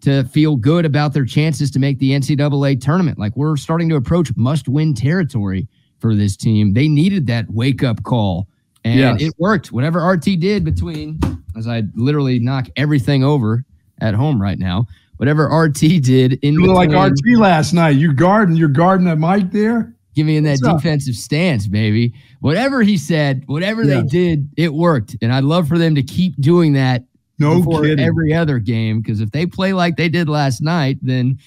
to 0.01 0.23
feel 0.25 0.55
good 0.55 0.85
about 0.85 1.13
their 1.13 1.25
chances 1.25 1.71
to 1.71 1.79
make 1.79 1.97
the 1.99 2.11
NCAA 2.11 2.79
tournament. 2.79 3.17
Like 3.17 3.35
we're 3.35 3.57
starting 3.57 3.89
to 3.89 3.95
approach 3.95 4.31
must 4.35 4.67
win 4.67 4.93
territory 4.93 5.67
for 5.99 6.13
this 6.15 6.35
team. 6.37 6.73
They 6.73 6.87
needed 6.87 7.25
that 7.27 7.45
wake 7.49 7.83
up 7.83 8.03
call. 8.03 8.47
And 8.83 8.99
Yes. 8.99 9.21
it 9.21 9.33
worked. 9.39 9.71
Whatever 9.71 9.99
RT 10.07 10.39
did 10.39 10.63
between, 10.63 11.19
as 11.57 11.67
I 11.67 11.83
literally 11.95 12.39
knock 12.39 12.67
everything 12.77 13.23
over 13.23 13.65
at 13.99 14.13
home 14.13 14.39
right 14.39 14.59
now, 14.59 14.85
whatever 15.17 15.45
RT 15.47 15.79
did 16.01 16.33
in 16.41 16.55
You 16.55 16.65
look 16.67 16.75
like 16.75 16.89
RT 16.91 17.37
last 17.37 17.73
night. 17.73 17.97
You 17.97 18.13
guarding, 18.13 18.55
you're 18.55 18.69
guarding 18.69 19.05
that 19.05 19.17
mic 19.17 19.51
there. 19.51 19.93
Give 20.15 20.25
me 20.25 20.37
in 20.37 20.43
that 20.45 20.59
What's 20.61 20.67
up? 20.67 20.77
defensive 20.77 21.15
stance, 21.15 21.67
baby. 21.67 22.13
Whatever 22.39 22.81
he 22.81 22.97
said, 22.97 23.43
whatever 23.45 23.85
they 23.85 24.01
did, 24.01 24.49
it 24.57 24.73
worked. 24.73 25.15
And 25.21 25.31
I'd 25.31 25.43
love 25.43 25.67
for 25.67 25.77
them 25.77 25.93
to 25.93 26.01
keep 26.01 26.35
doing 26.41 26.73
that 26.73 27.03
No 27.37 27.59
before 27.59 27.83
kidding. 27.83 28.03
every 28.03 28.33
other 28.33 28.57
game. 28.57 28.99
Because 29.01 29.21
if 29.21 29.29
they 29.29 29.45
play 29.45 29.73
like 29.73 29.95
they 29.95 30.09
did 30.09 30.27
last 30.27 30.59
night, 30.61 30.97
then 31.03 31.37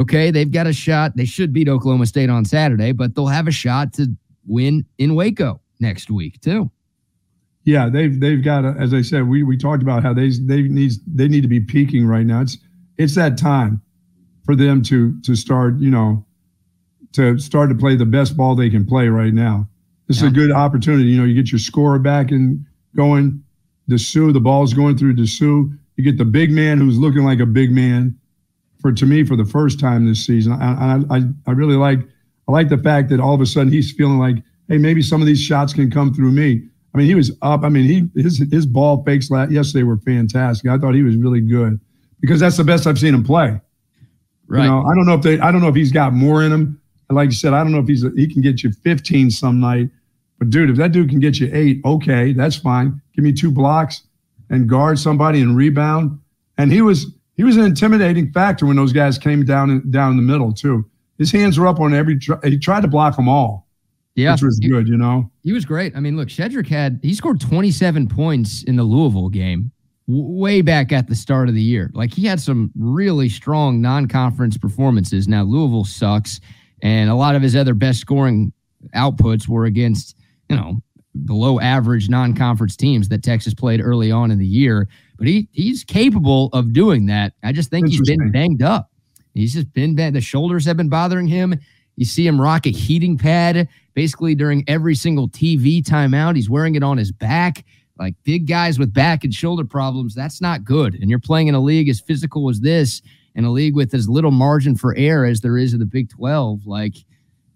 okay, 0.00 0.32
they've 0.32 0.50
got 0.50 0.66
a 0.66 0.72
shot. 0.72 1.14
They 1.16 1.26
should 1.26 1.52
beat 1.52 1.68
Oklahoma 1.68 2.06
State 2.06 2.28
on 2.28 2.44
Saturday, 2.44 2.90
but 2.90 3.14
they'll 3.14 3.26
have 3.28 3.46
a 3.46 3.52
shot 3.52 3.92
to 3.94 4.08
win 4.48 4.84
in 4.98 5.14
Waco 5.14 5.60
next 5.78 6.10
week 6.10 6.40
too. 6.40 6.68
yeah, 7.64 7.88
they've 7.88 8.18
they've 8.18 8.42
got. 8.42 8.64
A, 8.64 8.74
as 8.80 8.92
I 8.94 9.02
said, 9.02 9.28
we 9.28 9.44
we 9.44 9.56
talked 9.56 9.82
about 9.84 10.02
how 10.02 10.12
they 10.12 10.30
they 10.30 10.62
needs 10.62 10.98
they 11.06 11.28
need 11.28 11.42
to 11.42 11.48
be 11.48 11.60
peaking 11.60 12.04
right 12.06 12.26
now. 12.26 12.40
It's 12.40 12.58
it's 12.98 13.14
that 13.14 13.38
time 13.38 13.80
for 14.44 14.54
them 14.56 14.82
to 14.82 15.18
to 15.22 15.34
start. 15.34 15.78
You 15.78 15.90
know, 15.90 16.24
to 17.12 17.38
start 17.38 17.70
to 17.70 17.74
play 17.74 17.96
the 17.96 18.06
best 18.06 18.36
ball 18.36 18.54
they 18.54 18.70
can 18.70 18.84
play 18.84 19.08
right 19.08 19.32
now. 19.32 19.68
This 20.06 20.18
is 20.18 20.22
Yeah. 20.24 20.28
a 20.28 20.32
good 20.32 20.50
opportunity. 20.52 21.04
You 21.10 21.18
know, 21.18 21.24
you 21.24 21.34
get 21.34 21.50
your 21.52 21.58
scorer 21.58 21.98
back 21.98 22.30
and 22.30 22.64
going. 22.96 23.42
Disu, 23.90 24.34
the 24.34 24.40
ball's 24.40 24.74
going 24.74 24.98
through 24.98 25.14
Disu. 25.16 25.72
You 25.96 26.04
get 26.04 26.18
the 26.18 26.24
big 26.26 26.50
man 26.50 26.78
who's 26.78 26.98
looking 26.98 27.24
like 27.24 27.40
a 27.40 27.46
big 27.46 27.72
man. 27.72 28.14
For 28.80 28.92
to 28.92 29.06
me, 29.06 29.24
for 29.24 29.34
the 29.34 29.46
first 29.46 29.80
time 29.80 30.06
this 30.06 30.24
season, 30.24 30.52
I 30.52 30.98
I 31.10 31.16
I, 31.18 31.22
I 31.46 31.50
really 31.52 31.76
like 31.76 32.00
I 32.48 32.52
like 32.52 32.68
the 32.68 32.78
fact 32.78 33.08
that 33.10 33.18
all 33.20 33.34
of 33.34 33.40
a 33.40 33.46
sudden 33.46 33.72
he's 33.72 33.90
feeling 33.92 34.18
like, 34.18 34.36
hey, 34.68 34.78
maybe 34.78 35.02
some 35.02 35.20
of 35.22 35.26
these 35.26 35.40
shots 35.40 35.72
can 35.72 35.90
come 35.90 36.12
through 36.14 36.32
me. 36.32 36.62
I 36.94 36.98
mean, 36.98 37.06
he 37.06 37.14
was 37.14 37.32
up. 37.42 37.64
I 37.64 37.68
mean, 37.70 37.84
he 38.14 38.22
his 38.22 38.38
his 38.52 38.66
ball 38.66 39.02
fakes 39.04 39.30
la- 39.30 39.48
yesterday 39.48 39.82
were 39.84 39.96
fantastic. 39.98 40.70
I 40.70 40.78
thought 40.78 40.94
he 40.94 41.02
was 41.02 41.16
really 41.16 41.40
good 41.40 41.80
because 42.20 42.40
that's 42.40 42.56
the 42.56 42.64
best 42.64 42.86
I've 42.86 42.98
seen 42.98 43.14
him 43.14 43.24
play. 43.24 43.60
Right. 44.46 44.64
You 44.64 44.70
know, 44.70 44.80
I 44.82 44.94
don't 44.94 45.06
know 45.06 45.14
if 45.14 45.22
they, 45.22 45.38
I 45.40 45.52
don't 45.52 45.60
know 45.60 45.68
if 45.68 45.74
he's 45.74 45.92
got 45.92 46.12
more 46.12 46.42
in 46.42 46.52
him. 46.52 46.80
Like 47.10 47.26
you 47.26 47.34
said, 47.36 47.52
I 47.54 47.62
don't 47.62 47.72
know 47.72 47.78
if 47.78 47.88
he's 47.88 48.04
he 48.16 48.26
can 48.26 48.42
get 48.42 48.62
you 48.62 48.70
15 48.72 49.30
some 49.30 49.60
night. 49.60 49.88
But 50.38 50.50
dude, 50.50 50.70
if 50.70 50.76
that 50.76 50.92
dude 50.92 51.08
can 51.08 51.20
get 51.20 51.40
you 51.40 51.50
eight, 51.52 51.80
okay, 51.84 52.32
that's 52.32 52.56
fine. 52.56 53.00
Give 53.14 53.24
me 53.24 53.32
two 53.32 53.50
blocks 53.50 54.02
and 54.50 54.68
guard 54.68 54.98
somebody 54.98 55.40
and 55.40 55.56
rebound. 55.56 56.18
And 56.58 56.70
he 56.72 56.82
was 56.82 57.06
he 57.36 57.44
was 57.44 57.56
an 57.56 57.64
intimidating 57.64 58.32
factor 58.32 58.66
when 58.66 58.76
those 58.76 58.92
guys 58.92 59.18
came 59.18 59.44
down 59.44 59.70
in, 59.70 59.90
down 59.90 60.12
in 60.12 60.16
the 60.16 60.22
middle 60.22 60.52
too. 60.52 60.84
His 61.18 61.32
hands 61.32 61.58
were 61.58 61.66
up 61.66 61.80
on 61.80 61.94
every. 61.94 62.18
He 62.44 62.58
tried 62.58 62.82
to 62.82 62.88
block 62.88 63.16
them 63.16 63.28
all, 63.28 63.66
yeah. 64.14 64.32
which 64.32 64.42
was 64.42 64.58
He- 64.62 64.68
good. 64.68 64.86
You 64.88 64.96
know. 64.96 65.30
He 65.42 65.52
was 65.52 65.64
great. 65.64 65.96
I 65.96 66.00
mean, 66.00 66.16
look, 66.16 66.28
Shedrick 66.28 66.68
had 66.68 67.00
he 67.02 67.14
scored 67.14 67.40
27 67.40 68.06
points 68.08 68.62
in 68.64 68.76
the 68.76 68.84
Louisville 68.84 69.28
game 69.30 69.72
way 70.08 70.62
back 70.62 70.90
at 70.90 71.06
the 71.06 71.14
start 71.14 71.48
of 71.48 71.54
the 71.54 71.62
year. 71.62 71.90
Like 71.92 72.12
he 72.12 72.26
had 72.26 72.40
some 72.40 72.72
really 72.76 73.28
strong 73.28 73.80
non-conference 73.80 74.56
performances. 74.56 75.28
Now 75.28 75.44
Louisville 75.44 75.84
sucks, 75.84 76.40
and 76.82 77.10
a 77.10 77.14
lot 77.14 77.36
of 77.36 77.42
his 77.42 77.54
other 77.54 77.74
best 77.74 78.00
scoring 78.00 78.52
outputs 78.94 79.48
were 79.48 79.66
against 79.66 80.16
you 80.48 80.56
know 80.56 80.80
below 81.24 81.60
average 81.60 82.08
non-conference 82.08 82.76
teams 82.76 83.08
that 83.08 83.22
Texas 83.22 83.52
played 83.52 83.80
early 83.80 84.10
on 84.10 84.30
in 84.30 84.38
the 84.38 84.46
year. 84.46 84.88
But 85.18 85.26
he 85.26 85.48
he's 85.52 85.84
capable 85.84 86.48
of 86.52 86.72
doing 86.72 87.06
that. 87.06 87.34
I 87.42 87.52
just 87.52 87.70
think 87.70 87.88
he's 87.88 88.00
been 88.00 88.32
banged 88.32 88.62
up. 88.62 88.90
He's 89.34 89.52
just 89.52 89.72
been 89.72 89.94
bad. 89.94 90.14
The 90.14 90.20
shoulders 90.20 90.64
have 90.64 90.76
been 90.76 90.88
bothering 90.88 91.28
him. 91.28 91.54
You 91.96 92.04
see 92.04 92.26
him 92.26 92.40
rock 92.40 92.66
a 92.66 92.70
heating 92.70 93.18
pad 93.18 93.68
basically 93.94 94.34
during 94.34 94.64
every 94.68 94.94
single 94.94 95.28
TV 95.28 95.82
timeout. 95.82 96.36
He's 96.36 96.48
wearing 96.48 96.76
it 96.76 96.84
on 96.84 96.96
his 96.96 97.10
back. 97.12 97.64
Like 97.98 98.14
big 98.24 98.46
guys 98.46 98.78
with 98.78 98.92
back 98.94 99.24
and 99.24 99.34
shoulder 99.34 99.64
problems, 99.64 100.14
that's 100.14 100.40
not 100.40 100.64
good. 100.64 100.94
And 100.94 101.10
you're 101.10 101.18
playing 101.18 101.48
in 101.48 101.54
a 101.54 101.60
league 101.60 101.88
as 101.88 102.00
physical 102.00 102.48
as 102.48 102.60
this, 102.60 103.02
in 103.34 103.44
a 103.44 103.50
league 103.50 103.74
with 103.74 103.92
as 103.94 104.08
little 104.08 104.30
margin 104.30 104.76
for 104.76 104.94
error 104.96 105.24
as 105.24 105.40
there 105.40 105.56
is 105.58 105.72
in 105.72 105.80
the 105.80 105.86
Big 105.86 106.10
12, 106.10 106.66
like 106.66 106.94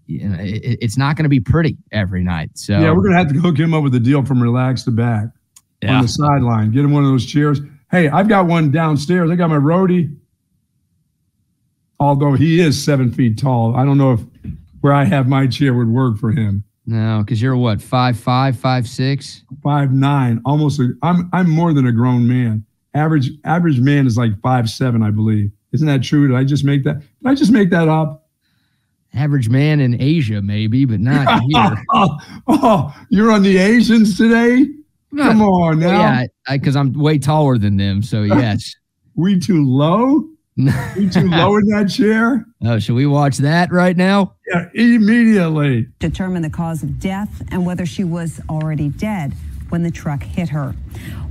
you 0.06 0.28
know, 0.28 0.36
it, 0.40 0.78
it's 0.80 0.98
not 0.98 1.16
going 1.16 1.24
to 1.24 1.28
be 1.28 1.40
pretty 1.40 1.76
every 1.92 2.22
night. 2.24 2.50
So 2.54 2.72
yeah, 2.78 2.90
we're 2.92 3.02
gonna 3.02 3.16
have 3.16 3.32
to 3.32 3.38
hook 3.38 3.56
him 3.58 3.72
up 3.72 3.82
with 3.82 3.94
a 3.94 4.00
deal 4.00 4.24
from 4.24 4.42
Relax 4.42 4.82
The 4.82 4.90
Back 4.90 5.26
Yeah. 5.80 5.96
on 5.96 6.02
the 6.02 6.08
sideline. 6.08 6.72
Get 6.72 6.84
him 6.84 6.92
one 6.92 7.04
of 7.04 7.10
those 7.10 7.24
chairs. 7.24 7.60
Hey, 7.90 8.08
I've 8.08 8.28
got 8.28 8.46
one 8.46 8.70
downstairs. 8.70 9.30
I 9.30 9.36
got 9.36 9.48
my 9.50 9.56
roadie. 9.58 10.14
Although 12.00 12.32
he 12.34 12.58
is 12.60 12.82
seven 12.82 13.12
feet 13.12 13.38
tall, 13.38 13.76
I 13.76 13.84
don't 13.84 13.96
know 13.98 14.12
if 14.12 14.20
where 14.80 14.92
I 14.92 15.04
have 15.04 15.28
my 15.28 15.46
chair 15.46 15.72
would 15.72 15.88
work 15.88 16.18
for 16.18 16.32
him. 16.32 16.64
No, 16.86 17.22
because 17.24 17.40
you're 17.40 17.56
what 17.56 17.80
five 17.80 18.18
five 18.18 18.58
five 18.58 18.88
six 18.88 19.44
five 19.46 19.52
nine. 19.52 19.52
five 19.52 19.52
five 19.52 19.58
six. 19.58 19.62
Five 19.62 19.92
nine, 19.92 20.40
almost. 20.44 20.80
A, 20.80 20.92
I'm 21.02 21.30
I'm 21.32 21.48
more 21.50 21.72
than 21.72 21.86
a 21.86 21.92
grown 21.92 22.26
man. 22.28 22.64
Average 22.94 23.30
average 23.44 23.80
man 23.80 24.06
is 24.06 24.16
like 24.16 24.38
five 24.40 24.68
seven, 24.68 25.02
I 25.02 25.10
believe. 25.10 25.50
Isn't 25.72 25.86
that 25.86 26.02
true? 26.02 26.28
Did 26.28 26.36
I 26.36 26.44
just 26.44 26.64
make 26.64 26.84
that? 26.84 27.00
Did 27.00 27.08
I 27.24 27.34
just 27.34 27.52
make 27.52 27.70
that 27.70 27.88
up? 27.88 28.28
Average 29.14 29.48
man 29.48 29.80
in 29.80 30.00
Asia, 30.00 30.40
maybe, 30.42 30.84
but 30.84 30.98
not 31.00 31.42
here. 31.48 31.84
oh, 31.92 32.18
oh, 32.48 32.94
you're 33.10 33.30
on 33.30 33.42
the 33.42 33.58
Asians 33.58 34.16
today? 34.16 34.66
Not- 35.12 35.28
Come 35.32 35.42
on 35.42 35.78
now. 35.80 36.00
yeah, 36.00 36.26
because 36.50 36.76
I'm 36.76 36.92
way 36.94 37.18
taller 37.18 37.58
than 37.58 37.76
them. 37.76 38.02
So 38.02 38.22
yes. 38.22 38.74
We 39.14 39.38
too 39.38 39.66
low? 39.68 40.24
We 40.56 41.08
too 41.08 41.28
low 41.30 41.56
in 41.56 41.66
that 41.68 41.88
chair? 41.90 42.44
oh, 42.64 42.78
should 42.78 42.94
we 42.94 43.06
watch 43.06 43.38
that 43.38 43.72
right 43.72 43.96
now? 43.96 44.34
Yeah, 44.46 44.68
immediately. 44.74 45.88
determine 45.98 46.42
the 46.42 46.50
cause 46.50 46.82
of 46.82 47.00
death 47.00 47.42
and 47.50 47.64
whether 47.64 47.86
she 47.86 48.04
was 48.04 48.40
already 48.50 48.88
dead 48.90 49.32
when 49.70 49.82
the 49.82 49.90
truck 49.90 50.22
hit 50.22 50.50
her. 50.50 50.74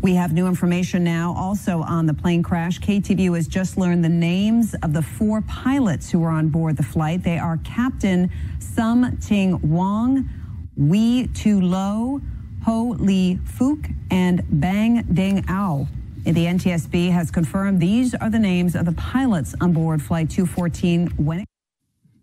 We 0.01 0.15
have 0.15 0.34
new 0.34 0.47
information 0.47 1.03
now 1.03 1.36
also 1.38 1.81
on 1.84 2.07
the 2.07 2.13
plane 2.15 2.41
crash. 2.41 2.79
KTVU 2.79 3.36
has 3.36 3.47
just 3.47 3.77
learned 3.77 4.03
the 4.03 4.10
names 4.10 4.73
of 4.81 4.93
the 4.93 5.03
four 5.03 5.41
pilots 5.41 6.10
who 6.10 6.17
were 6.19 6.29
on 6.31 6.49
board 6.49 6.75
the 6.77 6.84
flight. 6.84 7.21
They 7.23 7.38
are 7.38 7.57
Captain 7.63 8.31
Sum 8.57 9.17
Ting 9.17 9.60
Wong, 9.62 10.27
Wee 10.75 11.27
Tu 11.27 11.62
Lo, 11.62 12.19
Ho 12.65 12.95
Lee 12.97 13.39
Fook, 13.45 13.93
and 14.10 14.43
Bang 14.49 15.03
Ding 15.13 15.45
Ao. 15.47 15.88
The 16.23 16.45
NTSB 16.45 17.12
has 17.12 17.31
confirmed 17.31 17.79
these 17.79 18.13
are 18.15 18.29
the 18.29 18.39
names 18.39 18.75
of 18.75 18.86
the 18.86 18.91
pilots 18.91 19.55
on 19.60 19.73
board 19.73 20.01
Flight 20.01 20.29
214 20.29 21.07
when 21.17 21.41
it 21.41 21.47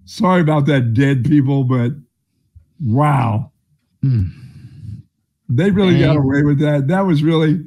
Sorry 0.04 0.40
about 0.40 0.64
that, 0.66 0.94
dead 0.94 1.24
people, 1.24 1.64
but 1.64 1.92
wow. 2.82 3.52
Hmm. 4.02 4.28
They 5.50 5.70
really 5.70 5.98
got 5.98 6.16
away 6.16 6.42
with 6.42 6.61
that. 6.61 6.88
That 6.88 7.02
was 7.02 7.22
really 7.22 7.62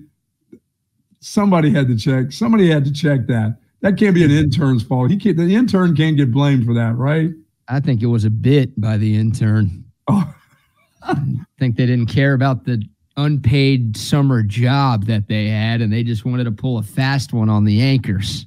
somebody 1.19 1.71
had 1.71 1.87
to 1.89 1.97
check. 1.97 2.31
Somebody 2.31 2.69
had 2.69 2.85
to 2.85 2.91
check 2.91 3.27
that. 3.27 3.57
That 3.81 3.97
can't 3.97 4.15
be 4.15 4.23
an 4.23 4.31
intern's 4.31 4.83
fault. 4.83 5.11
He 5.11 5.17
can't, 5.17 5.37
the 5.37 5.55
intern 5.55 5.95
can't 5.95 6.17
get 6.17 6.31
blamed 6.31 6.65
for 6.65 6.73
that, 6.73 6.95
right? 6.95 7.31
I 7.67 7.79
think 7.79 8.01
it 8.01 8.07
was 8.07 8.25
a 8.25 8.29
bit 8.29 8.79
by 8.79 8.97
the 8.97 9.15
intern. 9.15 9.85
Oh, 10.07 10.33
think 11.59 11.77
they 11.77 11.85
didn't 11.85 12.07
care 12.07 12.33
about 12.33 12.65
the 12.65 12.83
unpaid 13.17 13.95
summer 13.97 14.41
job 14.43 15.05
that 15.05 15.27
they 15.27 15.47
had, 15.47 15.81
and 15.81 15.91
they 15.91 16.03
just 16.03 16.25
wanted 16.25 16.45
to 16.45 16.51
pull 16.51 16.77
a 16.77 16.83
fast 16.83 17.33
one 17.33 17.49
on 17.49 17.65
the 17.65 17.81
anchors. 17.81 18.45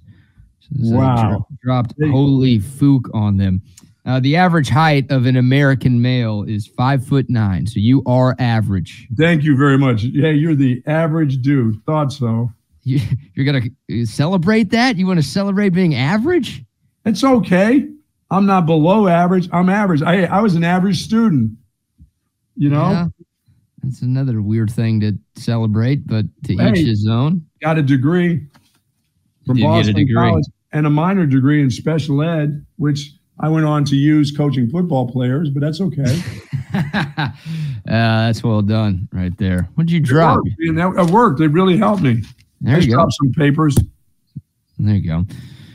So 0.82 0.96
Wow. 0.96 1.46
dropped 1.62 1.94
holy 2.10 2.58
fook 2.58 3.02
on 3.14 3.36
them. 3.36 3.62
Uh, 4.06 4.20
the 4.20 4.36
average 4.36 4.68
height 4.68 5.10
of 5.10 5.24
an 5.24 5.36
American 5.36 6.02
male 6.02 6.42
is 6.42 6.66
five 6.66 7.04
foot 7.06 7.30
nine, 7.30 7.66
so 7.66 7.80
you 7.80 8.02
are 8.06 8.34
average. 8.38 9.08
thank 9.16 9.44
you 9.44 9.56
very 9.56 9.78
much. 9.78 10.02
Yeah, 10.04 10.28
you're 10.30 10.54
the 10.54 10.82
average 10.86 11.40
dude. 11.42 11.82
Thought 11.84 12.12
so. 12.12 12.50
You, 12.86 13.00
you're 13.32 13.46
gonna 13.46 13.62
celebrate 14.04 14.68
that? 14.72 14.96
You 14.98 15.06
want 15.06 15.18
to 15.18 15.22
celebrate 15.26 15.70
being 15.70 15.94
average? 15.94 16.62
It's 17.06 17.24
okay. 17.24 17.88
I'm 18.30 18.44
not 18.44 18.66
below 18.66 19.08
average. 19.08 19.48
I'm 19.54 19.70
average. 19.70 20.02
I 20.02 20.24
I 20.24 20.42
was 20.42 20.54
an 20.54 20.64
average 20.64 21.02
student. 21.02 21.52
You 22.56 22.68
know, 22.68 22.90
Yeah. 22.90 23.06
That's 23.84 24.02
another 24.02 24.40
weird 24.42 24.70
thing 24.70 25.00
to 25.00 25.16
celebrate, 25.36 26.06
but 26.06 26.26
to 26.44 26.56
Hey. 26.56 26.72
each 26.72 26.86
his 26.86 27.06
own. 27.08 27.44
got 27.60 27.78
a 27.78 27.82
degree 27.82 28.46
from 29.46 29.56
Did 29.56 29.62
Boston 29.64 29.94
degree. 29.94 30.14
College 30.14 30.44
and 30.72 30.86
a 30.86 30.90
minor 30.90 31.26
degree 31.26 31.62
in 31.62 31.70
special 31.70 32.22
ed, 32.22 32.64
which 32.76 33.12
I 33.40 33.48
went 33.48 33.66
on 33.66 33.84
to 33.86 33.96
use 33.96 34.30
coaching 34.36 34.68
football 34.70 35.08
players, 35.10 35.50
but 35.50 35.60
that's 35.60 35.80
okay. 35.80 36.20
uh, 36.74 37.30
that's 37.86 38.42
well 38.42 38.62
done 38.62 39.08
right 39.12 39.36
there. 39.38 39.68
What 39.74 39.86
did 39.86 39.92
you 39.92 40.00
It 40.00 40.04
drop? 40.04 40.36
worked. 40.38 40.48
That, 40.76 41.04
it 41.06 41.10
worked. 41.12 41.40
It 41.40 41.48
really 41.48 41.76
helped 41.76 42.02
me. 42.02 42.22
There 42.60 42.76
I 42.76 42.78
you 42.80 42.88
go. 42.88 42.94
dropped 42.94 43.12
some 43.14 43.32
papers. 43.32 43.76
There 44.78 44.94
you 44.94 45.06
go. 45.08 45.24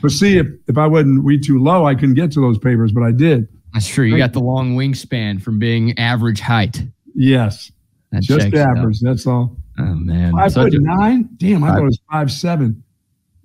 But 0.02 0.10
see, 0.10 0.38
if, 0.38 0.46
if 0.66 0.76
I 0.78 0.86
wasn't 0.86 1.24
we 1.24 1.38
too 1.38 1.62
low, 1.62 1.86
I 1.86 1.94
couldn't 1.94 2.14
get 2.14 2.32
to 2.32 2.40
those 2.40 2.58
papers, 2.58 2.92
but 2.92 3.02
I 3.02 3.12
did. 3.12 3.48
That's 3.72 3.86
true. 3.86 4.04
You 4.06 4.16
got 4.16 4.32
the 4.32 4.40
long 4.40 4.74
wingspan 4.76 5.40
from 5.40 5.58
being 5.58 5.96
average 5.98 6.40
height. 6.40 6.82
Yes. 7.14 7.70
That 8.12 8.22
just 8.22 8.52
average. 8.54 9.00
That's 9.00 9.26
all. 9.26 9.56
Oh 9.78 9.94
man. 9.94 10.32
Five 10.32 10.52
Such 10.52 10.72
foot 10.72 10.80
a- 10.80 10.82
nine? 10.82 11.28
Damn, 11.36 11.62
I 11.64 11.68
thought 11.70 11.82
it 11.82 11.84
was 11.84 12.00
five 12.10 12.30
seven. 12.32 12.82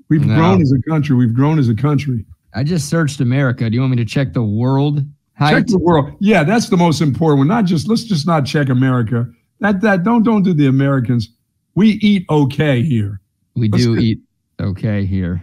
We've 0.09 0.25
No. 0.25 0.35
grown 0.35 0.61
as 0.61 0.71
a 0.71 0.81
country. 0.89 1.15
We've 1.15 1.33
grown 1.33 1.59
as 1.59 1.69
a 1.69 1.75
country. 1.75 2.25
I 2.53 2.63
just 2.63 2.89
searched 2.89 3.21
America. 3.21 3.69
Do 3.69 3.75
you 3.75 3.81
want 3.81 3.91
me 3.91 3.97
to 3.97 4.05
check 4.05 4.33
the 4.33 4.43
world 4.43 5.03
height? 5.33 5.51
Check 5.53 5.67
the 5.67 5.79
world. 5.79 6.15
Yeah, 6.19 6.43
that's 6.43 6.69
the 6.69 6.77
most 6.77 7.01
important 7.01 7.39
one. 7.39 7.47
Not 7.47 7.65
just 7.65 7.87
let's 7.87 8.03
just 8.03 8.25
not 8.25 8.45
check 8.45 8.69
America. 8.69 9.27
That 9.59 9.81
that 9.81 10.03
don't 10.03 10.23
don't 10.23 10.43
do 10.43 10.53
the 10.53 10.67
Americans. 10.67 11.29
We 11.75 11.91
eat 12.01 12.25
okay 12.29 12.81
here. 12.81 13.19
we 13.55 13.69
let's 13.69 13.83
do 13.83 13.95
get- 13.95 14.03
eat 14.03 14.19
okay 14.61 15.05
here. 15.05 15.41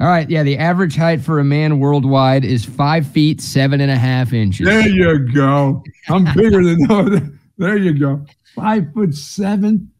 All 0.00 0.08
right. 0.08 0.28
Yeah. 0.28 0.42
The 0.42 0.58
average 0.58 0.96
height 0.96 1.20
for 1.20 1.38
a 1.38 1.44
man 1.44 1.78
worldwide 1.78 2.44
is 2.44 2.64
five 2.64 3.06
feet 3.06 3.40
seven 3.40 3.80
and 3.80 3.90
a 3.90 3.96
half 3.96 4.32
inches. 4.32 4.66
There 4.66 4.88
you 4.88 5.32
go. 5.32 5.82
I'm 6.08 6.24
bigger 6.34 6.64
than. 6.64 7.38
There 7.62 7.76
you 7.76 7.92
go. 7.96 8.26
Five 8.56 8.92
foot 8.92 9.14
seven. 9.14 9.92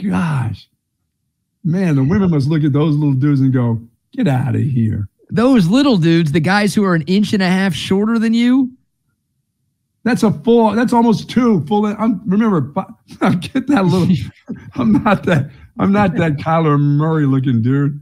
Gosh. 0.00 0.68
Man, 1.64 1.96
the 1.96 2.04
women 2.04 2.30
must 2.30 2.46
look 2.46 2.62
at 2.62 2.72
those 2.72 2.94
little 2.94 3.12
dudes 3.12 3.40
and 3.40 3.52
go, 3.52 3.80
get 4.12 4.28
out 4.28 4.54
of 4.54 4.62
here. 4.62 5.08
Those 5.28 5.66
little 5.66 5.96
dudes, 5.96 6.30
the 6.30 6.38
guys 6.38 6.76
who 6.76 6.84
are 6.84 6.94
an 6.94 7.02
inch 7.02 7.32
and 7.32 7.42
a 7.42 7.48
half 7.48 7.74
shorter 7.74 8.20
than 8.20 8.34
you, 8.34 8.70
That's 10.04 10.22
a 10.22 10.30
full, 10.30 10.70
that's 10.76 10.92
almost 10.92 11.28
two 11.28 11.66
full. 11.66 11.86
I'm 11.86 12.22
remember, 12.24 12.72
fi- 12.72 13.34
get 13.34 13.66
that 13.66 13.84
little, 13.84 14.14
I'm 14.76 14.92
not 14.92 15.24
that, 15.24 15.50
I'm 15.80 15.90
not 15.90 16.14
that 16.18 16.34
Kyler 16.34 16.78
Murray 16.78 17.26
looking 17.26 17.62
dude. 17.62 18.00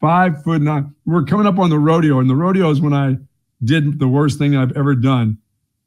Five 0.00 0.42
foot 0.42 0.60
nine. 0.60 0.92
We're 1.06 1.22
coming 1.22 1.46
up 1.46 1.60
on 1.60 1.70
the 1.70 1.78
rodeo, 1.78 2.18
and 2.18 2.28
the 2.28 2.34
rodeo 2.34 2.68
is 2.70 2.80
when 2.80 2.94
I 2.94 3.16
did 3.62 4.00
the 4.00 4.08
worst 4.08 4.38
thing 4.38 4.56
I've 4.56 4.76
ever 4.76 4.96
done. 4.96 5.38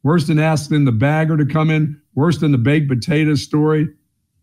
Worse 0.04 0.28
than 0.28 0.40
asking 0.40 0.86
the 0.86 0.92
bagger 0.92 1.38
to 1.38 1.46
come 1.46 1.70
in, 1.70 2.02
worse 2.14 2.38
than 2.38 2.52
the 2.52 2.58
baked 2.58 2.90
potato 2.90 3.36
story. 3.36 3.88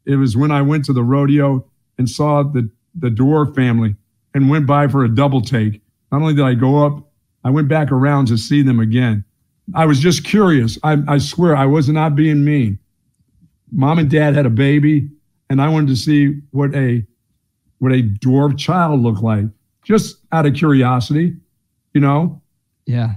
It 0.06 0.16
was 0.16 0.36
when 0.36 0.50
I 0.50 0.62
went 0.62 0.86
to 0.86 0.92
the 0.92 1.04
rodeo 1.04 1.64
and 1.98 2.08
saw 2.08 2.42
the, 2.42 2.70
the 2.94 3.10
Dwarf 3.10 3.54
family 3.54 3.94
and 4.34 4.48
went 4.48 4.66
by 4.66 4.88
for 4.88 5.04
a 5.04 5.14
double 5.14 5.42
take. 5.42 5.82
Not 6.10 6.22
only 6.22 6.34
did 6.34 6.44
I 6.44 6.54
go 6.54 6.84
up, 6.84 7.10
I 7.44 7.50
went 7.50 7.68
back 7.68 7.92
around 7.92 8.26
to 8.26 8.36
see 8.36 8.62
them 8.62 8.80
again. 8.80 9.24
I 9.74 9.86
was 9.86 10.00
just 10.00 10.24
curious. 10.24 10.78
I, 10.82 10.98
I 11.06 11.18
swear 11.18 11.56
I 11.56 11.66
was 11.66 11.88
not 11.88 12.16
being 12.16 12.44
mean. 12.44 12.78
Mom 13.70 13.98
and 13.98 14.10
dad 14.10 14.34
had 14.34 14.46
a 14.46 14.50
baby, 14.50 15.08
and 15.48 15.60
I 15.60 15.68
wanted 15.68 15.88
to 15.88 15.96
see 15.96 16.40
what 16.50 16.74
a 16.74 17.06
what 17.78 17.92
a 17.92 18.02
dwarf 18.02 18.58
child 18.58 19.00
looked 19.00 19.22
like, 19.22 19.44
just 19.84 20.18
out 20.32 20.44
of 20.44 20.54
curiosity. 20.54 21.36
You 21.94 22.00
know, 22.00 22.42
yeah. 22.86 23.14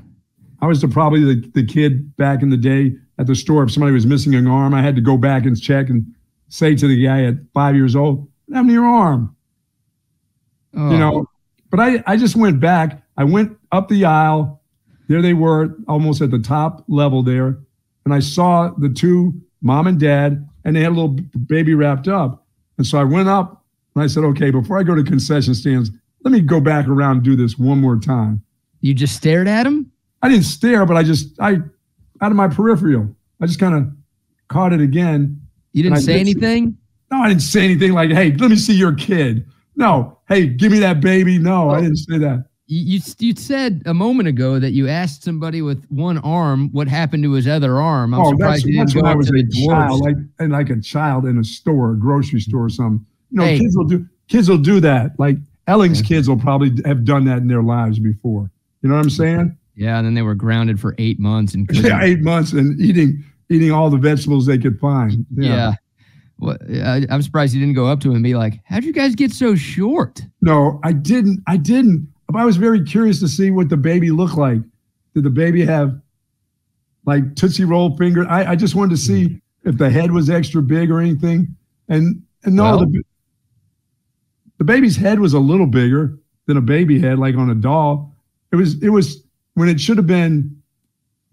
I 0.63 0.67
was 0.67 0.79
the, 0.79 0.87
probably 0.87 1.19
the, 1.19 1.51
the 1.53 1.65
kid 1.65 2.15
back 2.15 2.41
in 2.41 2.49
the 2.49 2.57
day 2.57 2.95
at 3.19 3.27
the 3.27 3.35
store. 3.35 3.63
If 3.63 3.71
somebody 3.73 3.91
was 3.91 4.05
missing 4.05 4.33
an 4.33 4.47
arm, 4.47 4.73
I 4.73 4.81
had 4.81 4.95
to 4.95 5.01
go 5.01 5.17
back 5.17 5.45
and 5.45 5.61
check 5.61 5.89
and 5.89 6.05
say 6.47 6.73
to 6.73 6.87
the 6.87 7.05
guy 7.05 7.25
at 7.25 7.35
five 7.53 7.75
years 7.75 7.97
old, 7.97 8.29
"What 8.45 8.55
happened 8.55 8.69
to 8.69 8.73
your 8.73 8.85
arm?" 8.85 9.35
Oh, 10.75 10.91
you 10.91 10.97
know 10.97 11.15
oh. 11.17 11.29
but 11.69 11.79
i 11.79 12.03
i 12.07 12.17
just 12.17 12.35
went 12.35 12.59
back 12.59 13.03
i 13.15 13.23
went 13.23 13.55
up 13.71 13.89
the 13.89 14.05
aisle 14.05 14.59
there 15.07 15.21
they 15.21 15.33
were 15.35 15.75
almost 15.87 16.19
at 16.19 16.31
the 16.31 16.39
top 16.39 16.83
level 16.87 17.21
there 17.21 17.59
and 18.05 18.13
i 18.13 18.17
saw 18.17 18.69
the 18.79 18.89
two 18.89 19.39
mom 19.61 19.85
and 19.85 19.99
dad 19.99 20.49
and 20.65 20.75
they 20.75 20.79
had 20.79 20.93
a 20.93 20.95
little 20.95 21.15
baby 21.45 21.75
wrapped 21.75 22.07
up 22.07 22.47
and 22.79 22.87
so 22.87 22.97
i 22.97 23.03
went 23.03 23.29
up 23.29 23.63
and 23.93 24.03
i 24.03 24.07
said 24.07 24.23
okay 24.23 24.49
before 24.49 24.79
i 24.79 24.81
go 24.81 24.95
to 24.95 25.03
concession 25.03 25.53
stands 25.53 25.91
let 26.23 26.31
me 26.31 26.41
go 26.41 26.59
back 26.59 26.87
around 26.87 27.17
and 27.17 27.23
do 27.23 27.35
this 27.35 27.55
one 27.59 27.79
more 27.79 27.99
time 27.99 28.41
you 28.83 28.93
just 28.93 29.15
stared 29.15 29.47
at 29.47 29.65
him? 29.65 29.92
I 30.23 30.27
didn't 30.29 30.45
stare 30.45 30.85
but 30.85 30.97
i 30.97 31.03
just 31.03 31.39
i 31.39 31.51
out 32.21 32.31
of 32.31 32.35
my 32.35 32.47
peripheral 32.47 33.07
i 33.41 33.45
just 33.45 33.59
kind 33.59 33.75
of 33.75 33.87
caught 34.47 34.73
it 34.73 34.81
again 34.81 35.39
You 35.73 35.83
didn't 35.83 35.99
say 35.99 36.13
did 36.23 36.25
see- 36.27 36.31
anything? 36.31 36.77
no 37.11 37.17
i 37.19 37.27
didn't 37.27 37.41
say 37.43 37.63
anything 37.63 37.91
like 37.93 38.09
hey 38.11 38.31
let 38.33 38.49
me 38.49 38.55
see 38.55 38.73
your 38.73 38.93
kid 38.95 39.45
no 39.75 40.17
hey 40.29 40.47
give 40.47 40.71
me 40.71 40.79
that 40.79 40.99
baby 41.01 41.37
no 41.37 41.69
i 41.69 41.79
didn't 41.81 41.97
say 41.97 42.17
that 42.17 42.45
You, 42.67 42.97
you 42.97 43.01
you 43.19 43.35
said 43.35 43.83
a 43.85 43.93
moment 43.93 44.29
ago 44.29 44.57
that 44.57 44.71
you 44.71 44.87
asked 44.87 45.23
somebody 45.23 45.61
with 45.61 45.85
one 45.89 46.17
arm 46.19 46.69
what 46.71 46.87
happened 46.87 47.23
to 47.23 47.31
his 47.33 47.45
other 47.47 47.77
arm. 47.81 48.13
I'm 48.13 48.21
oh, 48.21 48.23
that's, 48.23 48.31
surprised 48.61 48.65
you 48.65 48.77
that's 48.79 48.93
didn't 48.93 49.03
when 49.05 49.11
go 49.11 49.13
I 49.13 49.15
was 49.17 49.29
a 49.29 49.67
child, 49.67 49.99
like 50.01 50.15
and 50.39 50.51
like 50.53 50.69
a 50.69 50.79
child 50.79 51.25
in 51.25 51.37
a 51.37 51.43
store, 51.43 51.91
a 51.91 51.97
grocery 51.97 52.39
store, 52.39 52.63
or 52.65 52.69
something. 52.69 53.05
You 53.31 53.37
know, 53.39 53.45
Hey. 53.45 53.59
kids 53.59 53.75
will 53.75 53.83
do 53.85 54.07
kids 54.29 54.47
will 54.49 54.57
do 54.71 54.79
that. 54.79 55.11
Like, 55.19 55.37
Elling's 55.67 56.01
kids 56.01 56.29
will 56.29 56.39
probably 56.39 56.71
have 56.85 57.03
done 57.03 57.25
that 57.25 57.39
in 57.39 57.47
their 57.49 57.61
lives 57.63 57.99
before. 57.99 58.49
You 58.81 58.87
know 58.89 58.95
what 58.95 59.01
I'm 59.03 59.09
saying? 59.09 59.57
Yeah, 59.75 59.97
and 59.97 60.05
then 60.05 60.13
they 60.13 60.21
were 60.21 60.35
grounded 60.35 60.79
for 60.79 60.95
eight 60.97 61.19
months 61.19 61.53
and 61.53 61.67
yeah, 61.71 61.99
eight 62.03 62.21
months 62.21 62.53
and 62.53 62.79
eating 62.79 63.23
eating 63.49 63.71
all 63.71 63.89
the 63.89 63.97
vegetables 63.97 64.45
they 64.45 64.57
could 64.57 64.79
find. 64.79 65.25
Yeah. 65.35 65.55
yeah. 65.55 65.73
Well, 66.39 66.57
I, 66.69 67.05
I'm 67.09 67.21
surprised 67.21 67.53
you 67.53 67.59
didn't 67.59 67.75
go 67.75 67.87
up 67.87 67.99
to 68.01 68.09
him 68.09 68.15
and 68.15 68.23
be 68.23 68.35
like, 68.35 68.59
"How'd 68.65 68.83
you 68.83 68.93
guys 68.93 69.15
get 69.15 69.31
so 69.31 69.55
short?" 69.55 70.21
No, 70.41 70.79
I 70.83 70.91
didn't. 70.91 71.41
I 71.47 71.57
didn't. 71.57 72.07
I 72.35 72.45
was 72.45 72.57
very 72.57 72.83
curious 72.83 73.19
to 73.19 73.27
see 73.27 73.51
what 73.51 73.69
the 73.69 73.77
baby 73.77 74.11
looked 74.11 74.37
like. 74.37 74.61
Did 75.13 75.23
the 75.23 75.29
baby 75.29 75.65
have 75.65 75.99
like 77.05 77.35
Tootsie 77.35 77.63
Roll 77.63 77.95
finger? 77.97 78.27
I, 78.27 78.51
I 78.51 78.55
just 78.55 78.75
wanted 78.75 78.91
to 78.91 78.97
see 78.97 79.25
mm. 79.25 79.41
if 79.63 79.77
the 79.77 79.89
head 79.89 80.11
was 80.11 80.29
extra 80.29 80.61
big 80.61 80.89
or 80.89 80.99
anything. 80.99 81.55
And, 81.89 82.23
and 82.43 82.55
no, 82.55 82.63
well, 82.63 82.79
the, 82.79 83.03
the 84.57 84.63
baby's 84.63 84.95
head 84.95 85.19
was 85.19 85.33
a 85.33 85.39
little 85.39 85.67
bigger 85.67 86.17
than 86.47 86.57
a 86.57 86.61
baby 86.61 86.99
head, 86.99 87.19
like 87.19 87.35
on 87.35 87.49
a 87.49 87.55
doll. 87.55 88.15
It 88.51 88.55
was, 88.55 88.81
it 88.81 88.89
was 88.89 89.22
when 89.55 89.69
it 89.69 89.79
should 89.79 89.97
have 89.97 90.07
been 90.07 90.61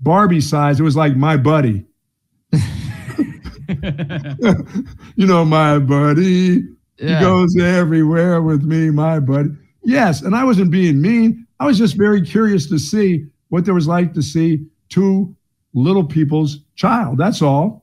Barbie 0.00 0.40
size, 0.40 0.80
it 0.80 0.82
was 0.82 0.96
like 0.96 1.16
my 1.16 1.36
buddy. 1.36 1.84
you 5.16 5.26
know, 5.26 5.44
my 5.44 5.78
buddy. 5.78 6.64
Yeah. 6.98 7.18
He 7.18 7.24
goes 7.24 7.56
everywhere 7.58 8.42
with 8.42 8.62
me, 8.62 8.90
my 8.90 9.20
buddy. 9.20 9.50
Yes, 9.82 10.22
and 10.22 10.34
I 10.34 10.44
wasn't 10.44 10.70
being 10.70 11.00
mean. 11.00 11.46
I 11.58 11.66
was 11.66 11.78
just 11.78 11.96
very 11.96 12.22
curious 12.22 12.68
to 12.68 12.78
see 12.78 13.26
what 13.48 13.64
there 13.64 13.74
was 13.74 13.88
like 13.88 14.12
to 14.14 14.22
see 14.22 14.66
two 14.88 15.34
little 15.74 16.04
people's 16.04 16.60
child. 16.74 17.18
That's 17.18 17.42
all. 17.42 17.79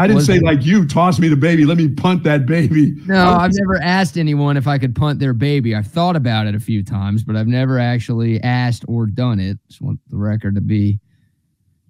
I 0.00 0.06
didn't 0.06 0.22
say 0.22 0.36
it? 0.36 0.42
like 0.42 0.64
you 0.64 0.86
toss 0.86 1.18
me 1.18 1.28
the 1.28 1.36
baby, 1.36 1.66
let 1.66 1.76
me 1.76 1.88
punt 1.88 2.22
that 2.24 2.46
baby. 2.46 2.92
No, 3.06 3.32
I've 3.32 3.52
never 3.52 3.76
asked 3.82 4.16
anyone 4.16 4.56
if 4.56 4.66
I 4.66 4.78
could 4.78 4.96
punt 4.96 5.18
their 5.18 5.34
baby. 5.34 5.74
I've 5.74 5.86
thought 5.86 6.16
about 6.16 6.46
it 6.46 6.54
a 6.54 6.60
few 6.60 6.82
times, 6.82 7.22
but 7.22 7.36
I've 7.36 7.46
never 7.46 7.78
actually 7.78 8.42
asked 8.42 8.84
or 8.88 9.04
done 9.04 9.38
it. 9.38 9.58
Just 9.68 9.82
want 9.82 10.00
the 10.08 10.16
record 10.16 10.54
to 10.54 10.62
be 10.62 11.00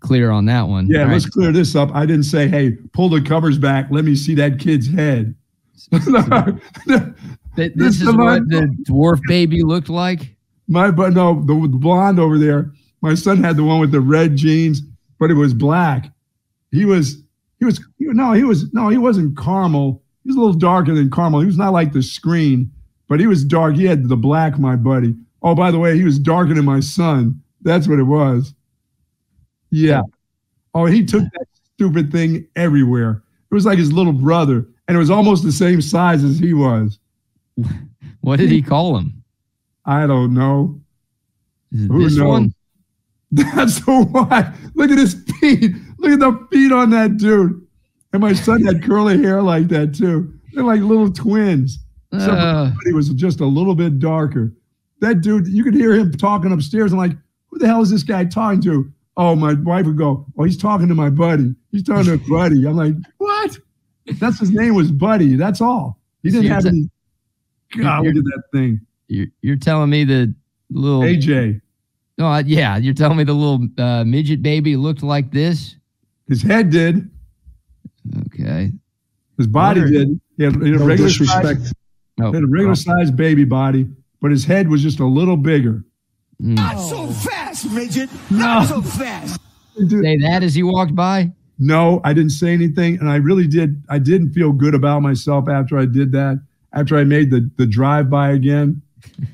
clear 0.01 0.33
on 0.33 0.46
that 0.46 0.62
one. 0.62 0.88
Yeah, 0.88 1.05
All 1.05 1.09
let's 1.11 1.27
clear 1.27 1.53
this 1.53 1.77
up. 1.77 1.94
I 1.94 2.05
didn't 2.05 2.25
say, 2.25 2.49
"Hey, 2.49 2.73
pull 2.92 3.09
the 3.09 3.23
covers 3.23 3.59
back, 3.59 3.87
let 3.92 4.05
me 4.05 4.16
see 4.16 4.35
that 4.35 4.59
kid's 4.59 4.92
head." 4.92 5.35
this, 7.55 7.70
this 7.77 8.01
is 8.01 8.09
what 8.09 8.49
the 8.49 8.75
dwarf 8.88 9.20
baby 9.29 9.62
looked 9.62 9.88
like. 9.88 10.35
My 10.66 10.90
but 10.90 11.12
no, 11.12 11.44
the, 11.44 11.55
the 11.55 11.77
blonde 11.77 12.18
over 12.18 12.38
there. 12.38 12.73
My 13.03 13.14
son 13.14 13.42
had 13.42 13.57
the 13.57 13.64
one 13.64 13.79
with 13.79 13.92
the 13.92 14.01
red 14.01 14.37
jeans, 14.37 14.83
but 15.18 15.31
it 15.31 15.35
was 15.35 15.55
black. 15.55 16.12
He 16.70 16.85
was 16.85 17.23
he 17.61 17.66
was 17.66 17.81
no, 17.99 18.33
he 18.33 18.42
was 18.42 18.73
no, 18.73 18.88
he 18.88 18.99
wasn't 18.99 19.38
caramel. 19.38 20.03
He 20.25 20.31
was 20.31 20.37
a 20.37 20.40
little 20.40 20.55
darker 20.55 20.94
than 20.94 21.11
caramel. 21.11 21.40
He 21.40 21.46
was 21.46 21.57
not 21.57 21.73
like 21.73 21.92
the 21.92 22.03
screen, 22.03 22.73
but 23.09 23.20
he 23.20 23.27
was 23.27 23.44
dark. 23.44 23.77
He 23.77 23.85
had 23.85 24.09
the 24.09 24.16
black, 24.16 24.59
my 24.59 24.77
buddy. 24.77 25.14
Oh, 25.42 25.55
by 25.55 25.70
the 25.70 25.79
way, 25.79 25.96
he 25.96 26.05
was 26.05 26.18
darker 26.18 26.55
than 26.55 26.64
my 26.64 26.81
son. 26.81 27.40
That's 27.62 27.87
what 27.87 27.99
it 27.99 28.05
was. 28.05 28.55
Yeah. 29.70 30.03
Oh, 30.75 30.87
he 30.87 31.05
took 31.05 31.23
that 31.23 31.46
stupid 31.75 32.11
thing 32.11 32.46
everywhere. 32.57 33.23
It 33.51 33.55
was 33.55 33.66
like 33.66 33.79
his 33.79 33.92
little 33.92 34.12
brother, 34.12 34.66
and 34.88 34.96
it 34.96 34.99
was 34.99 35.11
almost 35.11 35.44
the 35.44 35.53
same 35.53 35.81
size 35.81 36.25
as 36.25 36.38
he 36.38 36.55
was. 36.55 36.99
What 38.23 38.38
did 38.38 38.51
he 38.51 38.61
call 38.61 38.99
him? 38.99 39.23
I 39.87 40.07
don't 40.07 40.35
know. 40.35 40.79
Who 41.73 42.05
this 42.05 42.16
knows? 42.16 42.29
one? 42.29 42.55
That's 43.33 43.81
the 43.81 44.05
one. 44.05 44.73
Look 44.75 44.90
at 44.90 44.99
his 44.99 45.14
feet. 45.40 45.75
Look 46.01 46.13
at 46.13 46.21
the 46.21 46.47
feet 46.51 46.73
on 46.73 46.91
that 46.91 47.19
dude. 47.19 47.67
And 48.13 48.21
my 48.21 48.33
son 48.33 48.63
had 48.65 48.83
curly 48.83 49.23
hair 49.23 49.41
like 49.43 49.69
that 49.69 49.95
too. 49.95 50.33
They're 50.53 50.65
like 50.65 50.81
little 50.81 51.13
twins. 51.13 51.79
Uh, 52.13 52.73
he 52.85 52.93
was 52.93 53.11
just 53.11 53.41
a 53.41 53.47
little 53.47 53.75
bit 53.75 54.01
darker. 54.01 54.53
That 55.01 55.21
dude, 55.21 55.47
you 55.47 55.63
could 55.63 55.75
hear 55.75 55.95
him 55.95 56.13
talking 56.13 56.53
upstairs. 56.53 56.93
I'm 56.93 56.99
like, 56.99 57.17
who 57.49 57.59
the 57.59 57.67
hell 57.67 57.83
is 57.83 57.91
this 57.91 58.03
guy 58.03 58.25
talking 58.25 58.61
to? 58.63 58.93
Oh, 59.17 59.37
my 59.37 59.55
wife 59.55 59.87
would 59.87 59.99
go, 59.99 60.27
oh, 60.37 60.45
he's 60.45 60.57
talking 60.57 60.89
to 60.89 60.95
my 60.95 61.11
buddy. 61.11 61.55
He's 61.71 61.83
talking 61.83 62.07
to 62.07 62.31
Buddy. 62.31 62.67
I'm 62.67 62.77
like, 62.77 62.95
what? 63.19 63.59
That's 64.19 64.41
his 64.41 64.51
name 64.51 64.75
was 64.75 64.91
Buddy. 64.91 65.37
That's 65.37 65.61
all. 65.61 65.99
He 66.23 66.31
didn't 66.31 66.51
have 66.51 66.67
any 66.67 66.91
God, 67.77 68.05
look 68.05 68.17
at 68.17 68.25
that 68.25 68.43
thing. 68.53 68.81
You're, 69.09 69.27
you're 69.43 69.57
telling 69.57 69.91
me 69.91 70.05
the 70.05 70.35
little 70.71 71.03
AJ. 71.03 71.61
No, 72.19 72.27
uh, 72.27 72.43
yeah, 72.45 72.77
you're 72.77 72.95
telling 72.95 73.17
me 73.17 73.25
the 73.25 73.33
little 73.33 73.67
uh, 73.79 74.05
midget 74.05 74.43
baby 74.43 74.77
looked 74.77 75.03
like 75.03 75.31
this. 75.31 75.77
His 76.31 76.43
head 76.43 76.71
did. 76.71 77.11
Okay. 78.27 78.73
His 79.37 79.47
body 79.47 79.83
did. 79.83 80.21
He 80.38 80.45
had, 80.45 80.55
he 80.62 80.71
had 80.71 80.81
no 80.81 80.87
regular 80.87 81.09
disrespect. 81.09 81.61
Size, 81.61 81.73
no. 82.16 82.31
He 82.31 82.37
had 82.37 82.45
a 82.45 82.47
regular 82.47 82.71
oh. 82.71 82.75
sized 82.75 83.16
baby 83.16 83.45
body, 83.45 83.87
but 84.23 84.31
his 84.31 84.45
head 84.47 84.69
was 84.69 84.81
just 84.83 85.01
a 85.01 85.05
little 85.05 85.37
bigger. 85.37 85.85
Mm. 86.43 86.55
Not 86.55 86.79
so 86.79 87.09
fast, 87.09 87.71
midget. 87.73 88.09
Not 88.31 88.71
no. 88.71 88.77
so 88.77 88.83
fast. 88.83 89.38
Say 89.77 90.16
that 90.19 90.43
as 90.43 90.55
he 90.55 90.62
walked 90.62 90.95
by. 90.95 91.31
No, 91.59 92.01
I 92.05 92.14
didn't 92.14 92.31
say 92.31 92.53
anything, 92.53 92.99
and 93.01 93.11
I 93.11 93.16
really 93.16 93.47
did. 93.47 93.83
I 93.90 93.99
didn't 93.99 94.33
feel 94.33 94.53
good 94.53 94.75
about 94.75 95.03
myself 95.03 95.49
after 95.49 95.79
I 95.79 95.85
did 95.85 96.12
that 96.12 96.40
after 96.73 96.97
I 96.97 97.05
made 97.05 97.31
the 97.31 97.51
the 97.57 97.66
drive 97.66 98.09
by 98.09 98.31
again. 98.31 98.81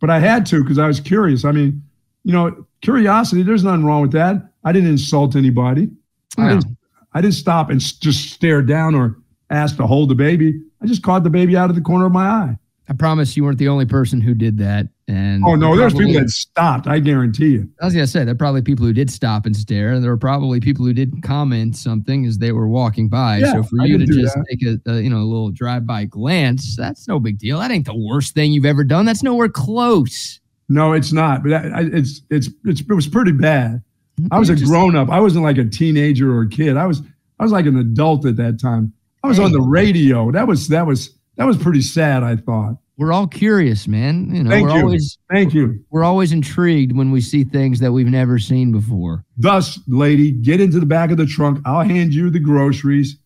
But 0.00 0.10
I 0.10 0.18
had 0.18 0.44
to 0.46 0.62
because 0.62 0.78
I 0.78 0.86
was 0.86 1.00
curious. 1.00 1.46
I 1.46 1.52
mean, 1.52 1.82
you 2.24 2.32
know, 2.34 2.66
curiosity. 2.82 3.42
There's 3.42 3.64
nothing 3.64 3.86
wrong 3.86 4.02
with 4.02 4.12
that. 4.12 4.36
I 4.62 4.70
didn't 4.70 4.90
insult 4.90 5.34
anybody. 5.34 5.88
I, 6.38 6.48
didn't, 6.50 6.76
I 7.12 7.20
didn't 7.20 7.34
stop 7.34 7.70
and 7.70 7.80
just 7.80 8.30
stare 8.32 8.62
down 8.62 8.94
or 8.94 9.16
ask 9.50 9.76
to 9.76 9.86
hold 9.86 10.10
the 10.10 10.14
baby. 10.14 10.60
I 10.82 10.86
just 10.86 11.02
caught 11.02 11.24
the 11.24 11.30
baby 11.30 11.56
out 11.56 11.70
of 11.70 11.76
the 11.76 11.82
corner 11.82 12.06
of 12.06 12.12
my 12.12 12.26
eye. 12.26 12.58
I 12.88 12.92
promise 12.92 13.36
you 13.36 13.44
weren't 13.44 13.58
the 13.58 13.68
only 13.68 13.86
person 13.86 14.20
who 14.20 14.34
did 14.34 14.58
that. 14.58 14.88
And 15.08 15.42
oh 15.44 15.54
no, 15.54 15.76
there's 15.76 15.94
people 15.94 16.14
that 16.14 16.30
stopped. 16.30 16.86
I 16.86 16.98
guarantee 16.98 17.48
you. 17.48 17.68
I 17.80 17.84
was 17.84 17.94
gonna 17.94 18.06
say 18.06 18.24
there 18.24 18.32
are 18.32 18.36
probably 18.36 18.62
people 18.62 18.86
who 18.86 18.92
did 18.92 19.10
stop 19.10 19.44
and 19.44 19.54
stare, 19.54 19.92
and 19.92 20.02
there 20.02 20.10
were 20.10 20.16
probably 20.16 20.60
people 20.60 20.84
who 20.84 20.94
did 20.94 21.22
comment 21.22 21.76
something 21.76 22.24
as 22.24 22.38
they 22.38 22.52
were 22.52 22.68
walking 22.68 23.08
by. 23.08 23.38
Yeah, 23.38 23.52
so 23.52 23.62
for 23.64 23.82
I 23.82 23.84
you 23.84 23.98
to 23.98 24.06
just 24.06 24.34
that. 24.34 24.46
take 24.50 24.62
a, 24.62 24.90
a, 24.90 25.00
you 25.00 25.10
know 25.10 25.18
a 25.18 25.24
little 25.24 25.50
drive 25.50 25.86
by 25.86 26.06
glance, 26.06 26.74
that's 26.76 27.06
no 27.06 27.18
big 27.18 27.38
deal. 27.38 27.58
That 27.58 27.70
ain't 27.70 27.84
the 27.86 27.96
worst 27.96 28.34
thing 28.34 28.52
you've 28.52 28.64
ever 28.64 28.84
done. 28.84 29.04
That's 29.04 29.22
nowhere 29.22 29.50
close. 29.50 30.40
No, 30.70 30.92
it's 30.92 31.12
not. 31.12 31.42
But 31.42 31.52
I, 31.52 31.82
it's, 31.92 32.22
it's 32.30 32.48
it's 32.64 32.80
it 32.80 32.92
was 32.92 33.06
pretty 33.06 33.32
bad. 33.32 33.82
I 34.30 34.38
was 34.38 34.48
a 34.48 34.56
grown 34.56 34.96
up. 34.96 35.10
I 35.10 35.20
wasn't 35.20 35.44
like 35.44 35.58
a 35.58 35.64
teenager 35.64 36.32
or 36.32 36.42
a 36.42 36.48
kid. 36.48 36.76
I 36.76 36.86
was 36.86 37.02
I 37.38 37.42
was 37.42 37.52
like 37.52 37.66
an 37.66 37.76
adult 37.76 38.26
at 38.26 38.36
that 38.36 38.60
time. 38.60 38.92
I 39.22 39.28
was 39.28 39.38
hey. 39.38 39.44
on 39.44 39.52
the 39.52 39.60
radio. 39.60 40.30
That 40.30 40.46
was 40.46 40.68
that 40.68 40.86
was 40.86 41.14
that 41.36 41.44
was 41.44 41.56
pretty 41.56 41.82
sad. 41.82 42.22
I 42.22 42.36
thought 42.36 42.76
we're 42.96 43.12
all 43.12 43.26
curious, 43.26 43.88
man. 43.88 44.32
You 44.32 44.44
know, 44.44 44.50
Thank 44.50 44.68
we're 44.68 44.76
you. 44.76 44.82
always 44.82 45.18
Thank 45.30 45.54
you. 45.54 45.84
We're 45.90 46.04
always 46.04 46.32
intrigued 46.32 46.96
when 46.96 47.10
we 47.10 47.20
see 47.20 47.44
things 47.44 47.80
that 47.80 47.92
we've 47.92 48.06
never 48.06 48.38
seen 48.38 48.70
before. 48.70 49.24
Thus, 49.36 49.80
lady, 49.88 50.30
get 50.30 50.60
into 50.60 50.78
the 50.78 50.86
back 50.86 51.10
of 51.10 51.16
the 51.16 51.26
trunk. 51.26 51.60
I'll 51.64 51.82
hand 51.82 52.14
you 52.14 52.30
the 52.30 52.38
groceries. 52.38 53.16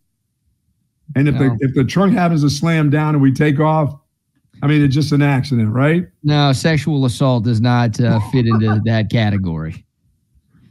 And 1.17 1.29
if 1.29 1.35
no. 1.35 1.41
the 1.41 1.59
if 1.61 1.75
the 1.75 1.85
trunk 1.85 2.15
happens 2.15 2.43
to 2.43 2.51
slam 2.51 2.91
down 2.91 3.15
and 3.15 3.23
we 3.23 3.33
take 3.33 3.61
off, 3.61 3.95
I 4.63 4.67
mean 4.67 4.83
it's 4.83 4.95
just 4.95 5.13
an 5.13 5.23
accident, 5.23 5.73
right? 5.73 6.07
No, 6.23 6.53
sexual 6.53 7.05
assault 7.05 7.45
does 7.45 7.61
not 7.61 8.01
uh, 8.01 8.21
fit 8.31 8.47
into 8.47 8.81
that 8.85 9.11
category. 9.11 9.85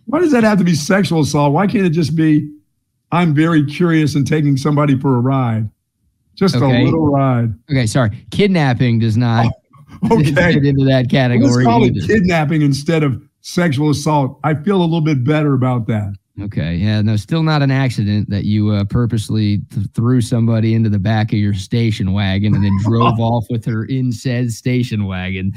Why 0.08 0.20
does 0.20 0.32
that 0.32 0.44
have 0.44 0.58
to 0.58 0.64
be 0.64 0.74
sexual 0.74 1.22
assault? 1.22 1.54
Why 1.54 1.68
can't 1.68 1.86
it 1.86 1.92
just 1.92 2.16
be 2.16 2.50
I'm 3.12 3.34
very 3.34 3.66
curious 3.66 4.16
and 4.16 4.26
taking 4.26 4.58
somebody 4.58 4.98
for 4.98 5.16
a 5.16 5.20
ride? 5.20 5.70
Just 6.36 6.56
okay. 6.56 6.82
a 6.82 6.86
little 6.86 7.08
ride. 7.08 7.54
Okay, 7.70 7.86
sorry. 7.86 8.26
Kidnapping 8.32 9.00
does 9.00 9.18
not 9.18 9.52
oh, 10.10 10.20
okay. 10.20 10.32
fit 10.54 10.66
into 10.66 10.86
that 10.86 11.10
category. 11.10 11.50
Let's 11.50 11.66
call 11.66 11.86
either. 11.86 12.00
it 12.00 12.08
kidnapping 12.08 12.62
instead 12.62 13.04
of 13.04 13.22
sexual 13.42 13.90
assault. 13.90 14.40
I 14.44 14.54
feel 14.54 14.78
a 14.78 14.84
little 14.84 15.02
bit 15.02 15.24
better 15.24 15.54
about 15.54 15.88
that. 15.88 16.16
Okay, 16.40 16.76
yeah, 16.76 17.02
no, 17.02 17.16
still 17.16 17.42
not 17.42 17.64
an 17.64 17.72
accident 17.72 18.30
that 18.30 18.46
you 18.46 18.70
uh, 18.70 18.84
purposely 18.84 19.58
th- 19.72 19.88
threw 19.96 20.22
somebody 20.22 20.76
into 20.76 20.88
the 20.88 21.00
back 21.00 21.34
of 21.34 21.40
your 21.40 21.56
station 21.56 22.14
wagon 22.14 22.54
and 22.54 22.64
then 22.64 22.78
drove 22.84 23.20
off 23.20 23.46
with 23.50 23.66
her 23.66 23.86
in 23.86 24.12
said 24.12 24.52
station 24.52 25.06
wagon. 25.06 25.54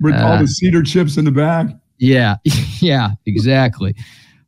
With 0.00 0.14
uh, 0.14 0.24
all 0.24 0.38
the 0.38 0.46
cedar 0.46 0.84
chips 0.84 1.16
in 1.16 1.24
the 1.24 1.32
back? 1.32 1.66
Yeah, 1.98 2.36
yeah, 2.80 3.10
exactly. 3.26 3.94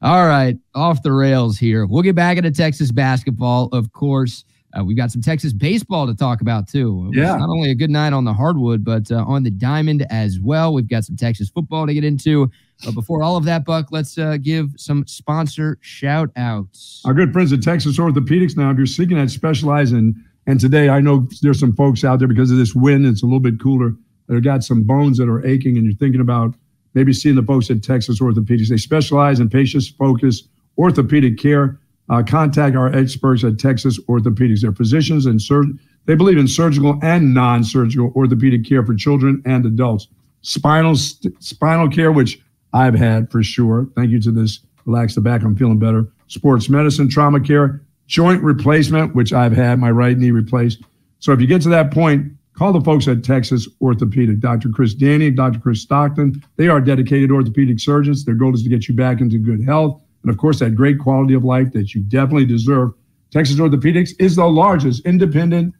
all 0.03 0.27
right, 0.27 0.57
off 0.75 1.03
the 1.03 1.13
rails 1.13 1.59
here. 1.59 1.87
We'll 1.87 2.03
get 2.03 2.15
back 2.15 2.37
into 2.39 2.51
Texas 2.51 2.91
basketball, 2.93 3.69
of 3.73 3.93
course. 3.93 4.45
Uh, 4.77 4.85
we've 4.85 4.97
got 4.97 5.11
some 5.11 5.23
Texas 5.23 5.53
baseball 5.53 6.07
to 6.07 6.15
talk 6.15 6.41
about 6.43 6.69
too. 6.69 7.11
Yeah, 7.15 7.37
not 7.37 7.49
only 7.49 7.71
a 7.71 7.75
good 7.75 7.91
night 7.91 8.13
on 8.13 8.25
the 8.25 8.33
hardwood, 8.33 8.85
but 8.85 9.11
uh, 9.11 9.25
on 9.27 9.43
the 9.43 9.51
diamond 9.51 10.07
as 10.11 10.39
well. 10.41 10.75
We've 10.75 10.89
got 10.89 11.05
some 11.05 11.17
Texas 11.17 11.49
football 11.49 11.87
to 11.87 11.95
get 11.95 12.05
into. 12.05 12.51
But 12.85 12.95
before 12.95 13.23
all 13.23 13.37
of 13.37 13.45
that, 13.45 13.65
Buck, 13.65 13.87
let's 13.91 14.19
uh, 14.19 14.37
give 14.37 14.73
some 14.77 15.07
sponsor 15.07 15.79
shout 15.81 16.31
outs. 16.37 17.01
Our 17.07 17.15
good 17.15 17.33
friends 17.33 17.53
at 17.53 17.63
Texas 17.63 17.99
Orthopedics. 17.99 18.57
Now, 18.57 18.71
if 18.71 18.77
you're 18.77 18.87
seeking 18.87 19.17
that 19.17 19.31
specialize 19.31 19.93
in, 19.93 20.15
and 20.47 20.61
today 20.61 20.91
I 20.91 21.01
know 21.01 21.27
there's 21.41 21.59
some 21.59 21.75
folks 21.75 22.05
out 22.05 22.19
there 22.19 22.29
because 22.29 22.51
of 22.51 22.59
this 22.59 22.75
wind, 22.75 23.07
it's 23.07 23.23
a 23.23 23.27
little 23.27 23.41
bit 23.41 23.59
cooler. 23.61 23.95
They've 24.29 24.43
got 24.43 24.63
some 24.63 24.83
bones 24.83 25.17
that 25.19 25.29
are 25.29 25.47
aching, 25.47 25.79
and 25.79 25.87
you're 25.87 25.97
thinking 25.97 26.21
about 26.21 26.55
maybe 26.97 27.13
seeing 27.13 27.37
the 27.37 27.43
folks 27.43 27.71
at 27.71 27.85
Texas 27.85 28.21
Orthopedics. 28.21 28.69
They 28.69 28.79
specialize 28.79 29.39
in 29.39 29.51
patient 29.51 29.85
focused 29.99 30.49
orthopedic 30.79 31.39
care 31.39 31.79
uh, 32.09 32.23
contact 32.23 32.75
our 32.75 32.93
experts 32.93 33.45
at 33.45 33.59
Texas 33.59 34.01
Orthopedics. 34.09 34.63
They're 34.63 34.73
physicians 34.73 35.27
and 35.27 35.41
sur- 35.41 35.65
They 36.07 36.15
believe 36.15 36.39
in 36.39 36.49
surgical 36.49 36.99
and 37.03 37.35
non-surgical 37.35 38.13
orthopedic 38.17 38.65
care 38.65 38.85
for 38.85 38.95
children 38.95 39.43
and 39.45 39.67
adults. 39.67 40.09
Spinal 40.41 40.97
spinal 40.97 41.91
care, 41.91 42.13
which 42.13 42.41
I've 42.73 42.95
had 42.95 43.31
for 43.31 43.43
sure. 43.43 43.89
Thank 43.95 44.11
you 44.11 44.21
to 44.23 44.31
this 44.33 44.61
relax 44.87 45.15
the 45.17 45.21
back. 45.21 45.43
I'm 45.43 45.57
feeling 45.57 45.79
better. 45.79 46.07
Sports 46.29 46.69
medicine, 46.69 47.09
trauma 47.11 47.41
care, 47.41 47.83
joint 48.07 48.43
replacement, 48.43 49.15
which 49.15 49.33
I've 49.33 49.53
had 49.53 49.79
my 49.79 49.91
right 49.91 50.17
knee 50.17 50.31
replaced. 50.31 50.83
So 51.19 51.33
if 51.33 51.41
you 51.41 51.47
get 51.47 51.63
to 51.63 51.69
that 51.71 51.91
point, 51.91 52.33
call 52.57 52.73
the 52.73 52.81
folks 52.81 53.07
at 53.07 53.23
Texas 53.23 53.69
Orthopedic, 53.81 54.41
Dr. 54.41 54.71
Chris 54.71 54.95
Danny, 54.95 55.31
Dr. 55.31 55.61
Chris 55.61 55.83
Stockton. 55.83 56.43
They 56.57 56.69
are 56.69 56.81
dedicated 56.81 57.31
orthopedic 57.31 57.79
surgeons. 57.79 58.25
Their 58.25 58.35
goal 58.35 58.55
is 58.55 58.63
to 58.63 58.69
get 58.69 58.89
you 58.89 58.95
back 58.95 59.21
into 59.21 59.39
good 59.39 59.65
health 59.65 60.03
and, 60.23 60.31
of 60.31 60.39
course, 60.39 60.59
that 60.59 60.75
great 60.75 60.99
quality 60.99 61.35
of 61.35 61.45
life 61.45 61.73
that 61.73 61.95
you 61.95 62.03
definitely 62.03 62.47
deserve. 62.47 62.91
Texas 63.31 63.57
Orthopedics 63.57 64.11
is 64.19 64.37
the 64.37 64.47
largest 64.47 65.05
independent 65.07 65.75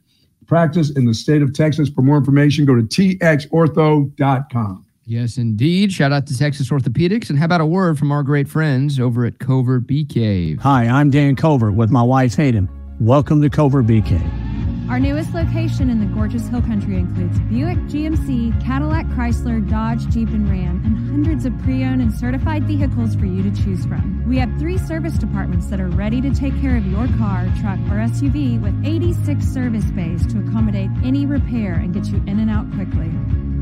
practice 0.45 0.91
in 0.91 1.05
the 1.05 1.13
state 1.13 1.41
of 1.41 1.53
Texas. 1.53 1.89
For 1.89 2.01
more 2.01 2.17
information, 2.17 2.65
go 2.65 2.75
to 2.75 2.83
txortho.com. 2.83 4.85
Yes, 5.05 5.37
indeed. 5.37 5.91
Shout 5.91 6.11
out 6.11 6.27
to 6.27 6.37
Texas 6.37 6.69
Orthopedics. 6.69 7.29
And 7.29 7.39
how 7.39 7.45
about 7.45 7.61
a 7.61 7.65
word 7.65 7.97
from 7.97 8.11
our 8.11 8.23
great 8.23 8.47
friends 8.47 8.99
over 8.99 9.25
at 9.25 9.39
Covert 9.39 9.87
Bee 9.87 10.05
Cave? 10.05 10.59
Hi, 10.59 10.85
I'm 10.85 11.09
Dan 11.09 11.35
Covert 11.35 11.73
with 11.73 11.89
my 11.89 12.03
wife 12.03 12.35
Hayden. 12.35 12.69
Welcome 12.99 13.41
to 13.41 13.49
Covert 13.49 13.87
Bee 13.87 14.01
Cave. 14.01 14.46
Our 14.89 15.01
newest 15.01 15.33
location 15.33 15.89
in 15.89 15.99
the 15.99 16.05
gorgeous 16.05 16.47
Hill 16.47 16.61
Country 16.61 16.95
includes 16.95 17.37
Buick, 17.41 17.77
GMC, 17.89 18.63
Cadillac, 18.63 19.05
Chrysler, 19.07 19.59
Dodge, 19.69 20.07
Jeep, 20.07 20.29
and 20.29 20.49
Ram, 20.49 20.81
and 20.85 21.09
hundreds 21.09 21.45
of 21.45 21.51
pre 21.59 21.83
owned 21.83 22.01
and 22.01 22.13
certified 22.13 22.63
vehicles 22.63 23.13
for 23.13 23.25
you 23.25 23.43
to 23.43 23.51
choose 23.51 23.85
from. 23.85 24.23
We 24.25 24.37
have 24.37 24.49
three 24.57 24.77
service 24.77 25.15
departments 25.15 25.67
that 25.67 25.81
are 25.81 25.89
ready 25.89 26.21
to 26.21 26.33
take 26.33 26.57
care 26.61 26.77
of 26.77 26.85
your 26.85 27.05
car, 27.17 27.51
truck, 27.59 27.79
or 27.91 27.99
SUV 27.99 28.61
with 28.61 28.73
86 28.85 29.45
service 29.45 29.91
bays 29.91 30.25
to 30.27 30.39
accommodate 30.39 30.89
any 31.03 31.25
repair 31.25 31.73
and 31.73 31.93
get 31.93 32.05
you 32.05 32.23
in 32.25 32.39
and 32.39 32.49
out 32.49 32.71
quickly. 32.71 33.11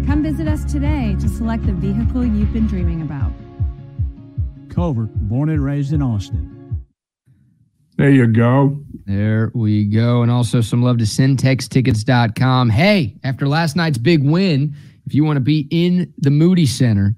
Come 0.05 0.21
visit 0.21 0.47
us 0.47 0.63
today 0.63 1.15
to 1.19 1.27
select 1.27 1.65
the 1.65 1.73
vehicle 1.73 2.23
you've 2.23 2.53
been 2.53 2.67
dreaming 2.67 3.01
about. 3.01 3.31
Covert, 4.69 5.11
born 5.27 5.49
and 5.49 5.63
raised 5.63 5.91
in 5.91 6.03
Austin. 6.03 6.54
There 7.97 8.11
you 8.11 8.27
go. 8.27 8.77
There 9.05 9.51
we 9.53 9.85
go. 9.85 10.21
And 10.21 10.29
also 10.29 10.59
some 10.59 10.83
love 10.83 10.97
to 10.97 11.05
centextickets.com. 11.05 12.69
Hey, 12.69 13.15
after 13.23 13.47
last 13.47 13.77
night's 13.77 13.97
big 13.97 14.21
win, 14.23 14.75
if 15.05 15.13
you 15.13 15.23
want 15.23 15.37
to 15.37 15.41
be 15.41 15.67
in 15.71 16.13
the 16.17 16.31
Moody 16.31 16.65
Center 16.65 17.15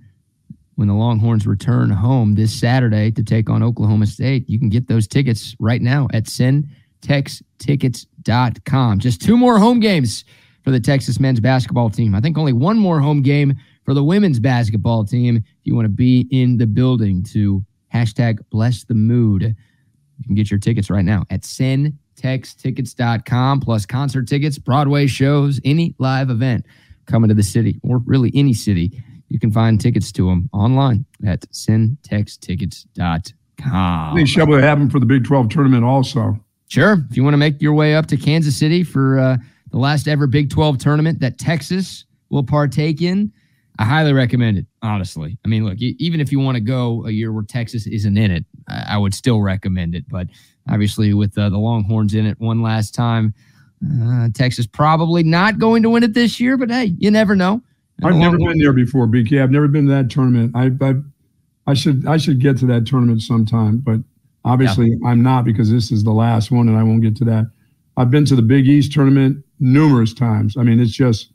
when 0.76 0.88
the 0.88 0.94
Longhorns 0.94 1.48
return 1.48 1.90
home 1.90 2.36
this 2.36 2.54
Saturday 2.54 3.10
to 3.12 3.24
take 3.24 3.50
on 3.50 3.64
Oklahoma 3.64 4.06
State, 4.06 4.48
you 4.48 4.60
can 4.60 4.70
get 4.70 4.88
those 4.88 5.08
tickets 5.08 5.56
right 5.60 5.82
now 5.82 6.08
at 6.14 6.26
centextickets.com. 6.26 9.00
Just 9.00 9.22
two 9.22 9.38
more 9.38 9.58
home 9.58 9.80
games 9.80 10.26
for 10.64 10.70
the 10.70 10.80
Texas 10.80 11.20
men's 11.20 11.40
basketball 11.40 11.90
team. 11.90 12.14
I 12.14 12.22
think 12.22 12.38
only 12.38 12.54
one 12.54 12.78
more 12.78 13.00
home 13.00 13.24
game 13.24 13.56
for 13.84 13.96
the 13.96 14.04
women's 14.04 14.40
basketball 14.40 15.06
team. 15.06 15.38
If 15.38 15.44
you 15.64 15.74
want 15.74 15.86
to 15.86 15.90
be 15.90 16.28
in 16.30 16.58
the 16.58 16.68
building 16.68 17.24
to 17.32 17.66
hashtag 17.92 18.38
bless 18.52 18.84
the 18.84 18.94
mood. 18.94 19.56
You 20.18 20.26
can 20.26 20.36
get 20.36 20.52
your 20.52 20.60
tickets 20.60 20.90
right 20.90 21.06
now 21.06 21.24
at 21.30 21.42
centextickets.com 21.42 23.60
plus 23.60 23.86
concert 23.86 24.28
tickets, 24.28 24.58
Broadway 24.58 25.08
shows, 25.08 25.60
any 25.64 25.96
live 26.00 26.30
event 26.30 26.66
coming 27.06 27.30
to 27.30 27.34
the 27.34 27.44
city 27.44 27.80
or 27.84 28.00
really 28.00 28.32
any 28.34 28.54
city. 28.54 29.02
You 29.30 29.40
can 29.40 29.52
find 29.52 29.80
tickets 29.80 30.12
to 30.14 30.28
them 30.28 30.50
online 30.54 31.06
at 31.26 31.42
think 34.16 34.30
Shelby 34.30 34.54
will 34.54 34.62
have 34.62 34.80
them 34.80 34.90
for 34.90 35.00
the 35.00 35.06
Big 35.06 35.26
12 35.26 35.50
tournament 35.50 35.84
also. 35.84 36.40
Sure. 36.70 36.98
If 37.10 37.18
you 37.18 37.24
want 37.24 37.34
to 37.34 37.38
make 37.38 37.62
your 37.62 37.74
way 37.74 37.96
up 37.96 38.08
to 38.08 38.18
Kansas 38.18 38.58
City 38.58 38.84
for 38.84 39.20
uh, 39.20 39.38
the 39.72 39.78
last 39.78 40.08
ever 40.08 40.28
Big 40.28 40.50
12 40.50 40.78
tournament 40.78 41.20
that 41.20 41.38
Texas 41.38 42.06
will 42.30 42.44
partake 42.44 43.02
in, 43.02 43.32
I 43.80 43.86
highly 43.86 44.14
recommend 44.14 44.58
it, 44.58 44.66
honestly. 44.82 45.38
I 45.46 45.48
mean, 45.48 45.66
look, 45.66 45.78
even 45.80 46.20
if 46.20 46.32
you 46.32 46.40
want 46.40 46.56
to 46.56 46.62
go 46.62 47.06
a 47.06 47.12
year 47.12 47.32
where 47.32 47.44
Texas 47.44 47.86
isn't 47.86 48.18
in 48.18 48.32
it, 48.32 48.46
I 48.68 48.98
would 48.98 49.14
still 49.14 49.42
recommend 49.42 49.94
it. 49.96 50.06
But 50.10 50.28
obviously, 50.70 51.14
with 51.14 51.38
uh, 51.38 51.50
the 51.50 51.58
Longhorns 51.58 52.14
in 52.14 52.26
it 52.26 52.40
one 52.40 52.62
last 52.62 52.96
time, 52.96 53.34
uh, 54.02 54.30
Texas 54.34 54.66
probably 54.66 55.24
not 55.24 55.60
going 55.60 55.84
to 55.84 55.90
win 55.90 56.04
it 56.04 56.14
this 56.14 56.40
year. 56.40 56.58
But 56.58 56.72
hey, 56.72 56.96
you 56.98 57.12
never 57.12 57.36
know. 57.36 57.62
And 58.00 58.08
I've 58.08 58.16
never 58.16 58.38
been 58.38 58.58
there 58.60 58.74
before, 58.74 59.08
BK. 59.08 59.42
I've 59.42 59.52
never 59.52 59.68
been 59.68 59.86
to 59.88 59.92
that 59.92 60.10
tournament. 60.10 60.52
I, 60.56 60.72
I, 60.86 60.96
I 61.68 61.74
should 61.74 62.08
I 62.08 62.18
should 62.18 62.40
get 62.40 62.58
to 62.60 62.66
that 62.68 62.86
tournament 62.86 63.22
sometime, 63.22 63.78
but 63.78 64.00
obviously 64.46 64.90
yeah. 64.90 65.10
I'm 65.10 65.22
not 65.22 65.46
because 65.46 65.72
this 65.72 65.92
is 65.92 66.04
the 66.04 66.12
last 66.12 66.52
one, 66.52 66.68
and 66.68 66.78
I 66.78 66.84
won't 66.84 67.02
get 67.02 67.16
to 67.18 67.26
that. 67.26 67.52
I've 67.98 68.12
been 68.12 68.26
to 68.26 68.36
the 68.36 68.42
Big 68.42 68.68
East 68.68 68.92
tournament 68.92 69.44
numerous 69.60 70.14
times. 70.14 70.56
I 70.58 70.64
mean, 70.64 70.80
it's 70.80 70.92
just 70.92 71.32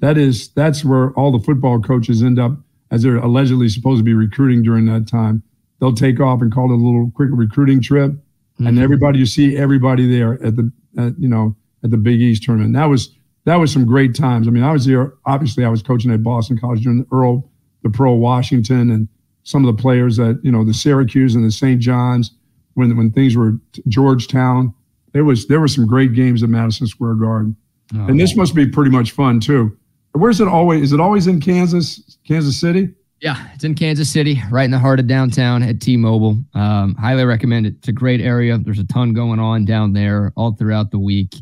that 0.00 0.18
is 0.18 0.48
that's 0.48 0.84
where 0.84 1.12
all 1.12 1.32
the 1.32 1.44
football 1.44 1.80
coaches 1.80 2.22
end 2.22 2.38
up 2.38 2.52
as 2.90 3.02
they're 3.02 3.16
allegedly 3.16 3.68
supposed 3.68 4.00
to 4.00 4.04
be 4.04 4.14
recruiting 4.14 4.62
during 4.62 4.86
that 4.86 5.08
time. 5.08 5.42
They'll 5.80 5.94
take 5.94 6.20
off 6.20 6.40
and 6.40 6.52
call 6.52 6.70
it 6.70 6.74
a 6.74 6.76
little 6.76 7.10
quick 7.14 7.30
recruiting 7.32 7.82
trip, 7.82 8.12
mm-hmm. 8.12 8.66
and 8.66 8.78
everybody 8.78 9.18
you 9.18 9.26
see 9.26 9.56
everybody 9.56 10.06
there 10.06 10.34
at 10.44 10.56
the 10.56 10.70
at, 10.96 11.18
you 11.18 11.28
know 11.28 11.56
at 11.82 11.90
the 11.90 11.96
Big 11.96 12.20
East 12.20 12.42
tournament. 12.44 12.68
And 12.68 12.76
that 12.76 12.86
was 12.86 13.14
that 13.44 13.56
was 13.56 13.72
some 13.72 13.84
great 13.84 14.14
times. 14.14 14.48
I 14.48 14.50
mean, 14.50 14.62
I 14.62 14.72
was 14.72 14.86
there. 14.86 15.12
Obviously, 15.26 15.64
I 15.64 15.68
was 15.68 15.82
coaching 15.82 16.10
at 16.10 16.22
Boston 16.22 16.58
College 16.58 16.82
during 16.82 16.98
the 16.98 17.06
Earl, 17.12 17.50
the 17.82 17.90
Pro 17.90 18.12
Washington, 18.14 18.90
and 18.90 19.08
some 19.42 19.64
of 19.64 19.76
the 19.76 19.80
players 19.80 20.18
at 20.18 20.36
you 20.42 20.50
know 20.50 20.64
the 20.64 20.74
Syracuse 20.74 21.34
and 21.34 21.44
the 21.44 21.50
St. 21.50 21.80
John's 21.80 22.32
when 22.74 22.96
when 22.96 23.10
things 23.10 23.36
were 23.36 23.58
Georgetown. 23.88 24.74
There 25.12 25.24
was 25.24 25.46
there 25.46 25.60
were 25.60 25.68
some 25.68 25.86
great 25.86 26.14
games 26.14 26.42
at 26.42 26.48
Madison 26.48 26.86
Square 26.86 27.14
Garden, 27.14 27.56
oh, 27.94 28.06
and 28.06 28.18
this 28.18 28.34
must 28.34 28.54
be 28.54 28.66
pretty 28.66 28.90
much 28.90 29.12
fun 29.12 29.40
too. 29.40 29.76
Where's 30.14 30.40
it 30.40 30.46
always? 30.46 30.82
Is 30.82 30.92
it 30.92 31.00
always 31.00 31.26
in 31.26 31.40
Kansas, 31.40 32.18
Kansas 32.26 32.58
City? 32.58 32.88
Yeah, 33.20 33.48
it's 33.52 33.64
in 33.64 33.74
Kansas 33.74 34.08
City, 34.08 34.40
right 34.48 34.64
in 34.64 34.70
the 34.70 34.78
heart 34.78 35.00
of 35.00 35.08
downtown 35.08 35.62
at 35.62 35.80
T-Mobile. 35.80 36.38
Um, 36.54 36.94
highly 36.94 37.24
recommend 37.24 37.66
it. 37.66 37.74
It's 37.78 37.88
a 37.88 37.92
great 37.92 38.20
area. 38.20 38.56
There's 38.58 38.78
a 38.78 38.84
ton 38.84 39.12
going 39.12 39.40
on 39.40 39.64
down 39.64 39.92
there 39.92 40.32
all 40.36 40.52
throughout 40.52 40.92
the 40.92 41.00
week, 41.00 41.34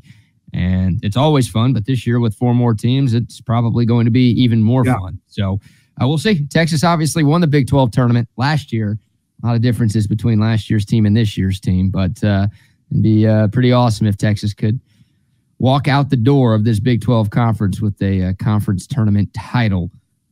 and 0.54 0.98
it's 1.02 1.18
always 1.18 1.50
fun. 1.50 1.74
But 1.74 1.84
this 1.84 2.06
year, 2.06 2.18
with 2.18 2.34
four 2.34 2.54
more 2.54 2.72
teams, 2.72 3.12
it's 3.12 3.42
probably 3.42 3.84
going 3.84 4.06
to 4.06 4.10
be 4.10 4.30
even 4.42 4.62
more 4.62 4.86
yeah. 4.86 4.96
fun. 4.96 5.20
So 5.26 5.60
uh, 6.00 6.08
we'll 6.08 6.16
see. 6.18 6.46
Texas 6.46 6.82
obviously 6.82 7.24
won 7.24 7.42
the 7.42 7.46
Big 7.46 7.66
12 7.66 7.90
tournament 7.90 8.28
last 8.38 8.72
year. 8.72 8.98
A 9.42 9.46
lot 9.46 9.56
of 9.56 9.60
differences 9.60 10.06
between 10.06 10.40
last 10.40 10.70
year's 10.70 10.86
team 10.86 11.04
and 11.04 11.14
this 11.14 11.36
year's 11.36 11.60
team, 11.60 11.90
but 11.90 12.22
uh, 12.24 12.46
it'd 12.90 13.02
be 13.02 13.26
uh, 13.26 13.48
pretty 13.48 13.72
awesome 13.72 14.06
if 14.06 14.16
Texas 14.16 14.54
could– 14.54 14.80
walk 15.62 15.86
out 15.86 16.10
the 16.10 16.16
door 16.16 16.54
of 16.54 16.64
this 16.64 16.80
Big 16.80 17.00
12 17.00 17.30
conference 17.30 17.80
with 17.80 18.02
a 18.02 18.24
uh, 18.24 18.32
conference 18.34 18.84
tournament 18.84 19.32
title. 19.32 19.90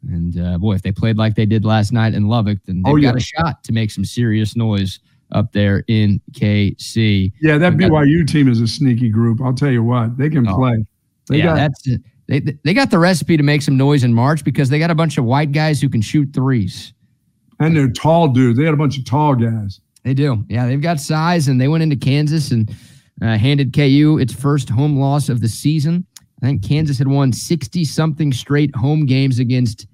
And 0.09 0.39
uh, 0.39 0.59
boy, 0.59 0.75
if 0.75 0.83
they 0.83 0.91
played 0.91 1.17
like 1.17 1.37
they 1.37 1.47
did 1.47 1.65
last 1.65 1.93
night 1.93 2.15
in 2.15 2.27
Lubbock, 2.27 2.59
then 2.67 2.83
they've 2.83 2.93
oh, 2.93 2.97
yeah. 2.97 3.11
got 3.11 3.17
a 3.17 3.21
shot 3.21 3.63
to 3.65 3.73
make 3.73 3.93
some 3.93 4.05
serious 4.05 4.57
noise 4.57 4.99
up 5.31 5.53
there 5.53 5.85
in 5.87 6.21
KC. 6.33 7.33
Yeah, 7.41 7.59
that 7.59 7.75
BYU 7.75 8.27
team 8.27 8.49
is 8.49 8.61
a 8.61 8.67
sneaky 8.67 9.09
group. 9.09 9.41
I'll 9.41 9.55
tell 9.55 9.71
you 9.71 9.85
what, 9.85 10.19
they 10.19 10.29
can 10.29 10.49
oh, 10.49 10.57
play. 10.57 10.85
They 11.29 11.39
yeah, 11.39 11.45
got, 11.45 11.55
that's 11.55 11.89
they 12.27 12.41
they 12.65 12.75
got 12.75 12.91
the 12.91 12.99
recipe 12.99 13.37
to 13.37 13.45
make 13.45 13.63
some 13.63 13.77
noise 13.77 14.03
in 14.03 14.13
March 14.13 14.43
because 14.43 14.69
they 14.69 14.81
got 14.81 14.91
a 14.91 14.97
bunch 14.97 15.17
of 15.17 15.25
white 15.25 15.53
guys 15.53 15.81
who 15.81 15.89
can 15.89 16.01
shoot 16.01 16.31
threes. 16.35 16.93
And 17.61 17.77
they're 17.77 17.91
tall 17.91 18.29
dudes. 18.29 18.59
They 18.59 18.65
got 18.65 18.75
a 18.75 18.79
bunch 18.79 18.99
of 18.99 19.05
tall 19.05 19.37
guys. 19.37 19.81
They 20.03 20.15
do. 20.15 20.45
Yeah, 20.49 20.67
they've 20.67 20.81
got 20.81 20.99
size, 20.99 21.47
and 21.47 21.61
they 21.61 21.69
went 21.69 21.85
into 21.85 21.95
Kansas 21.95 22.51
and 22.51 22.75
uh, 23.23 23.37
handed 23.37 23.73
KU 23.73 24.19
its 24.21 24.33
first 24.33 24.69
home 24.69 24.99
loss 24.99 25.29
of 25.29 25.41
the 25.41 25.49
season. 25.49 26.07
I 26.43 26.47
think 26.47 26.67
Kansas 26.67 26.99
had 26.99 27.09
won 27.09 27.33
60 27.33 27.85
something 27.85 28.33
straight 28.33 28.75
home 28.75 29.05
games 29.05 29.39
against 29.39 29.87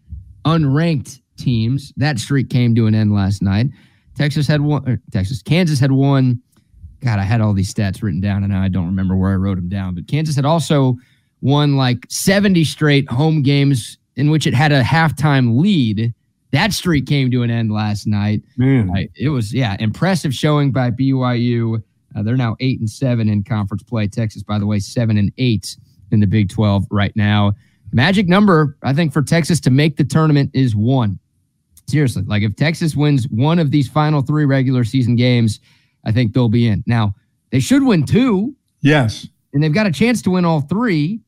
unranked 0.44 1.20
teams. 1.36 1.92
That 1.96 2.18
streak 2.18 2.50
came 2.50 2.74
to 2.76 2.86
an 2.86 2.94
end 2.94 3.12
last 3.12 3.42
night. 3.42 3.66
Texas 4.16 4.46
had 4.46 4.60
won, 4.60 4.88
er, 4.88 5.00
Texas, 5.10 5.42
Kansas 5.42 5.80
had 5.80 5.92
won. 5.92 6.40
God, 7.00 7.18
I 7.18 7.24
had 7.24 7.40
all 7.40 7.52
these 7.52 7.72
stats 7.72 8.02
written 8.02 8.20
down 8.20 8.42
and 8.42 8.52
now 8.52 8.62
I 8.62 8.68
don't 8.68 8.86
remember 8.86 9.16
where 9.16 9.32
I 9.32 9.36
wrote 9.36 9.56
them 9.56 9.68
down. 9.68 9.94
But 9.94 10.08
Kansas 10.08 10.36
had 10.36 10.44
also 10.44 10.96
won 11.42 11.76
like 11.76 12.06
70 12.08 12.64
straight 12.64 13.08
home 13.10 13.42
games 13.42 13.98
in 14.16 14.30
which 14.30 14.46
it 14.46 14.54
had 14.54 14.72
a 14.72 14.82
halftime 14.82 15.60
lead. 15.60 16.14
That 16.52 16.72
streak 16.72 17.06
came 17.06 17.30
to 17.32 17.42
an 17.42 17.50
end 17.50 17.70
last 17.70 18.06
night. 18.06 18.42
Man, 18.56 18.90
it 19.14 19.28
was 19.28 19.52
yeah, 19.52 19.76
impressive 19.78 20.32
showing 20.32 20.72
by 20.72 20.90
BYU. 20.90 21.82
Uh, 22.16 22.22
they're 22.22 22.36
now 22.36 22.56
eight 22.60 22.80
and 22.80 22.88
seven 22.88 23.28
in 23.28 23.42
conference 23.42 23.82
play. 23.82 24.08
Texas, 24.08 24.42
by 24.42 24.58
the 24.58 24.66
way, 24.66 24.78
seven 24.78 25.18
and 25.18 25.32
eight 25.38 25.76
in 26.10 26.20
the 26.20 26.26
Big 26.26 26.48
12 26.48 26.86
right 26.90 27.14
now. 27.14 27.52
Magic 27.92 28.28
number, 28.28 28.76
I 28.82 28.92
think, 28.92 29.12
for 29.12 29.22
Texas 29.22 29.60
to 29.60 29.70
make 29.70 29.96
the 29.96 30.04
tournament 30.04 30.50
is 30.54 30.74
one. 30.74 31.18
Seriously, 31.88 32.24
like 32.26 32.42
if 32.42 32.56
Texas 32.56 32.96
wins 32.96 33.28
one 33.28 33.58
of 33.58 33.70
these 33.70 33.88
final 33.88 34.22
three 34.22 34.44
regular 34.44 34.82
season 34.82 35.14
games, 35.14 35.60
I 36.04 36.12
think 36.12 36.32
they'll 36.32 36.48
be 36.48 36.66
in. 36.66 36.82
Now, 36.86 37.14
they 37.50 37.60
should 37.60 37.84
win 37.84 38.04
two. 38.04 38.54
Yes. 38.80 39.28
And 39.52 39.62
they've 39.62 39.72
got 39.72 39.86
a 39.86 39.92
chance 39.92 40.20
to 40.22 40.30
win 40.30 40.44
all 40.44 40.62
three. 40.62 41.20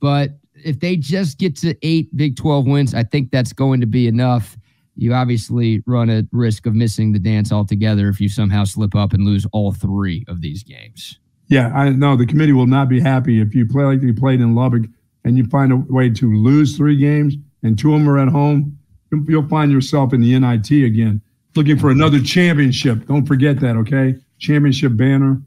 But 0.00 0.30
if 0.64 0.80
they 0.80 0.96
just 0.96 1.38
get 1.38 1.56
to 1.58 1.76
eight 1.82 2.14
Big 2.16 2.36
12 2.36 2.66
wins, 2.66 2.94
I 2.94 3.04
think 3.04 3.30
that's 3.30 3.52
going 3.52 3.80
to 3.80 3.86
be 3.86 4.08
enough 4.08 4.56
you 4.96 5.14
obviously 5.14 5.82
run 5.86 6.10
a 6.10 6.26
risk 6.32 6.66
of 6.66 6.74
missing 6.74 7.12
the 7.12 7.18
dance 7.18 7.52
altogether 7.52 8.08
if 8.08 8.20
you 8.20 8.28
somehow 8.28 8.64
slip 8.64 8.94
up 8.94 9.12
and 9.12 9.24
lose 9.24 9.46
all 9.52 9.72
three 9.72 10.24
of 10.28 10.40
these 10.40 10.62
games. 10.62 11.18
Yeah, 11.48 11.72
I 11.74 11.90
know 11.90 12.16
the 12.16 12.26
committee 12.26 12.52
will 12.52 12.66
not 12.66 12.88
be 12.88 13.00
happy 13.00 13.40
if 13.40 13.54
you 13.54 13.66
play 13.66 13.84
like 13.84 14.02
you 14.02 14.14
played 14.14 14.40
in 14.40 14.54
Lubbock 14.54 14.84
and 15.24 15.36
you 15.36 15.44
find 15.46 15.72
a 15.72 15.76
way 15.76 16.10
to 16.10 16.34
lose 16.34 16.76
three 16.76 16.96
games 16.96 17.36
and 17.62 17.78
two 17.78 17.94
of 17.94 18.00
them 18.00 18.08
are 18.08 18.18
at 18.18 18.28
home. 18.28 18.78
You'll 19.26 19.48
find 19.48 19.70
yourself 19.70 20.12
in 20.12 20.22
the 20.22 20.38
NIT 20.38 20.70
again, 20.70 21.20
looking 21.54 21.78
for 21.78 21.90
another 21.90 22.20
championship. 22.20 23.06
Don't 23.06 23.26
forget 23.26 23.60
that, 23.60 23.76
okay? 23.76 24.16
Championship 24.38 24.96
banner. 24.96 25.42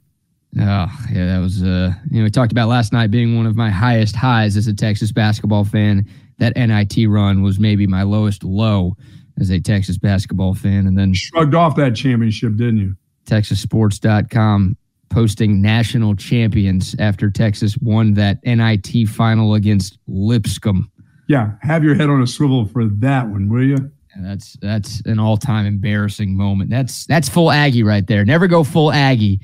Oh, 0.58 0.88
yeah, 1.12 1.26
that 1.26 1.40
was, 1.40 1.64
uh, 1.64 1.92
you 2.10 2.20
know, 2.20 2.24
we 2.24 2.30
talked 2.30 2.52
about 2.52 2.70
last 2.70 2.94
night 2.94 3.12
being 3.12 3.36
one 3.36 3.46
of 3.46 3.56
my 3.56 3.70
highest 3.70 4.16
highs 4.16 4.56
as 4.56 4.68
a 4.68 4.74
Texas 4.74 5.12
basketball 5.12 5.66
fan. 5.66 6.08
That 6.38 6.56
NIT 6.56 7.10
run 7.10 7.42
was 7.42 7.60
maybe 7.60 7.88
my 7.88 8.04
lowest 8.04 8.44
low 8.44 8.96
as 9.40 9.50
a 9.50 9.60
Texas 9.60 9.98
basketball 9.98 10.54
fan. 10.54 10.88
And 10.88 10.98
then 10.98 11.14
shrugged 11.14 11.56
off 11.56 11.76
that 11.76 11.96
championship, 11.96 12.56
didn't 12.56 12.78
you? 12.78 12.96
TexasSports.com 13.26 14.78
posting 15.10 15.62
national 15.62 16.16
champions 16.16 16.96
after 17.00 17.30
Texas 17.30 17.78
won 17.78 18.14
that 18.16 18.44
NIT 18.44 19.08
final 19.08 19.54
against 19.54 19.98
Lipscomb. 20.08 20.92
Yeah, 21.28 21.52
have 21.62 21.84
your 21.84 21.96
head 21.96 22.10
on 22.10 22.22
a 22.22 22.28
swivel 22.28 22.66
for 22.66 22.86
that 22.86 23.28
one, 23.28 23.50
will 23.50 23.64
you? 23.64 23.92
that's 24.18 24.54
that's 24.62 25.02
an 25.02 25.20
all-time 25.20 25.66
embarrassing 25.66 26.36
moment. 26.36 26.70
That's 26.70 27.06
that's 27.06 27.28
full 27.28 27.52
Aggie 27.52 27.84
right 27.84 28.06
there. 28.06 28.24
Never 28.24 28.48
go 28.48 28.64
full 28.64 28.92
Aggie. 28.92 29.40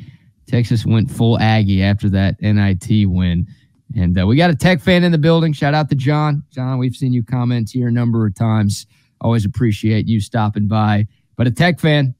Texas 0.47 0.85
went 0.85 1.09
full 1.09 1.39
Aggie 1.39 1.83
after 1.83 2.09
that 2.09 2.41
NIT 2.41 3.09
win. 3.09 3.47
And 3.95 4.17
uh, 4.19 4.25
we 4.25 4.37
got 4.37 4.49
a 4.49 4.55
Tech 4.55 4.79
fan 4.81 5.03
in 5.03 5.11
the 5.11 5.17
building. 5.17 5.51
Shout 5.53 5.73
out 5.73 5.89
to 5.89 5.95
John. 5.95 6.43
John, 6.51 6.77
we've 6.77 6.95
seen 6.95 7.11
you 7.11 7.23
comment 7.23 7.69
here 7.71 7.89
a 7.89 7.91
number 7.91 8.25
of 8.25 8.35
times. 8.35 8.85
Always 9.21 9.45
appreciate 9.45 10.07
you 10.07 10.19
stopping 10.19 10.67
by. 10.67 11.07
But 11.37 11.47
a 11.47 11.51
Tech 11.51 11.79
fan, 11.79 12.13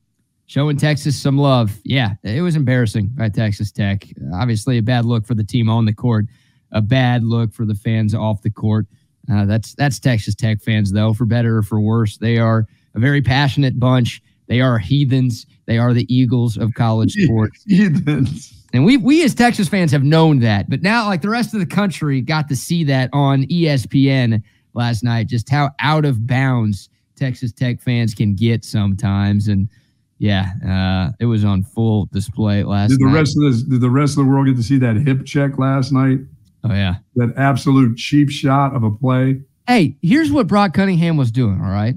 showing 0.45 0.77
Texas 0.77 1.21
some 1.21 1.37
love. 1.37 1.77
Yeah, 1.83 2.13
it 2.23 2.41
was 2.41 2.55
embarrassing 2.55 3.09
by 3.15 3.29
Texas 3.29 3.71
Tech. 3.71 4.05
Obviously, 4.33 4.77
a 4.77 4.83
bad 4.83 5.05
look 5.05 5.25
for 5.25 5.33
the 5.35 5.43
team 5.43 5.69
on 5.69 5.85
the 5.85 5.93
court, 5.93 6.25
a 6.71 6.81
bad 6.81 7.23
look 7.23 7.53
for 7.53 7.65
the 7.65 7.75
fans 7.75 8.13
off 8.15 8.41
the 8.41 8.49
court. 8.49 8.87
Uh, 9.31 9.45
that's 9.45 9.73
that's 9.75 9.99
Texas 9.99 10.35
Tech 10.35 10.61
fans, 10.61 10.91
though, 10.91 11.13
for 11.13 11.25
better 11.25 11.57
or 11.57 11.63
for 11.63 11.79
worse. 11.79 12.17
They 12.17 12.37
are 12.37 12.67
a 12.95 12.99
very 12.99 13.21
passionate 13.21 13.79
bunch. 13.79 14.21
They 14.47 14.59
are 14.61 14.77
heathens. 14.77 15.45
They 15.65 15.77
are 15.77 15.93
the 15.93 16.11
Eagles 16.13 16.57
of 16.57 16.73
college 16.73 17.13
sports. 17.23 17.63
heathens. 17.65 18.53
And 18.73 18.85
we 18.85 18.97
we 18.97 19.23
as 19.23 19.35
Texas 19.35 19.67
fans 19.67 19.91
have 19.91 20.03
known 20.03 20.39
that, 20.39 20.69
but 20.69 20.81
now 20.81 21.05
like 21.07 21.21
the 21.21 21.29
rest 21.29 21.53
of 21.53 21.59
the 21.59 21.65
country 21.65 22.21
got 22.21 22.47
to 22.49 22.55
see 22.55 22.83
that 22.85 23.09
on 23.13 23.43
ESPN 23.43 24.41
last 24.73 25.03
night, 25.03 25.27
just 25.27 25.49
how 25.49 25.71
out 25.79 26.05
of 26.05 26.25
bounds 26.27 26.89
Texas 27.15 27.51
Tech 27.51 27.81
fans 27.81 28.13
can 28.13 28.33
get 28.33 28.65
sometimes. 28.65 29.47
And 29.47 29.69
yeah, 30.17 30.51
uh, 30.67 31.13
it 31.19 31.25
was 31.25 31.45
on 31.45 31.63
full 31.63 32.07
display 32.11 32.63
last 32.63 32.89
did 32.89 32.99
the 32.99 33.05
night. 33.05 33.13
Rest 33.13 33.37
of 33.37 33.43
the, 33.43 33.65
did 33.69 33.81
the 33.81 33.89
rest 33.89 34.17
of 34.17 34.25
the 34.25 34.31
world 34.31 34.47
get 34.47 34.55
to 34.57 34.63
see 34.63 34.77
that 34.79 34.95
hip 34.95 35.25
check 35.25 35.57
last 35.57 35.91
night? 35.91 36.19
Oh, 36.63 36.73
yeah. 36.73 36.95
That 37.15 37.33
absolute 37.37 37.97
cheap 37.97 38.29
shot 38.29 38.75
of 38.75 38.83
a 38.83 38.91
play. 38.91 39.41
Hey, 39.67 39.97
here's 40.01 40.31
what 40.31 40.47
Brock 40.47 40.73
Cunningham 40.73 41.17
was 41.17 41.31
doing, 41.31 41.59
all 41.61 41.71
right? 41.71 41.95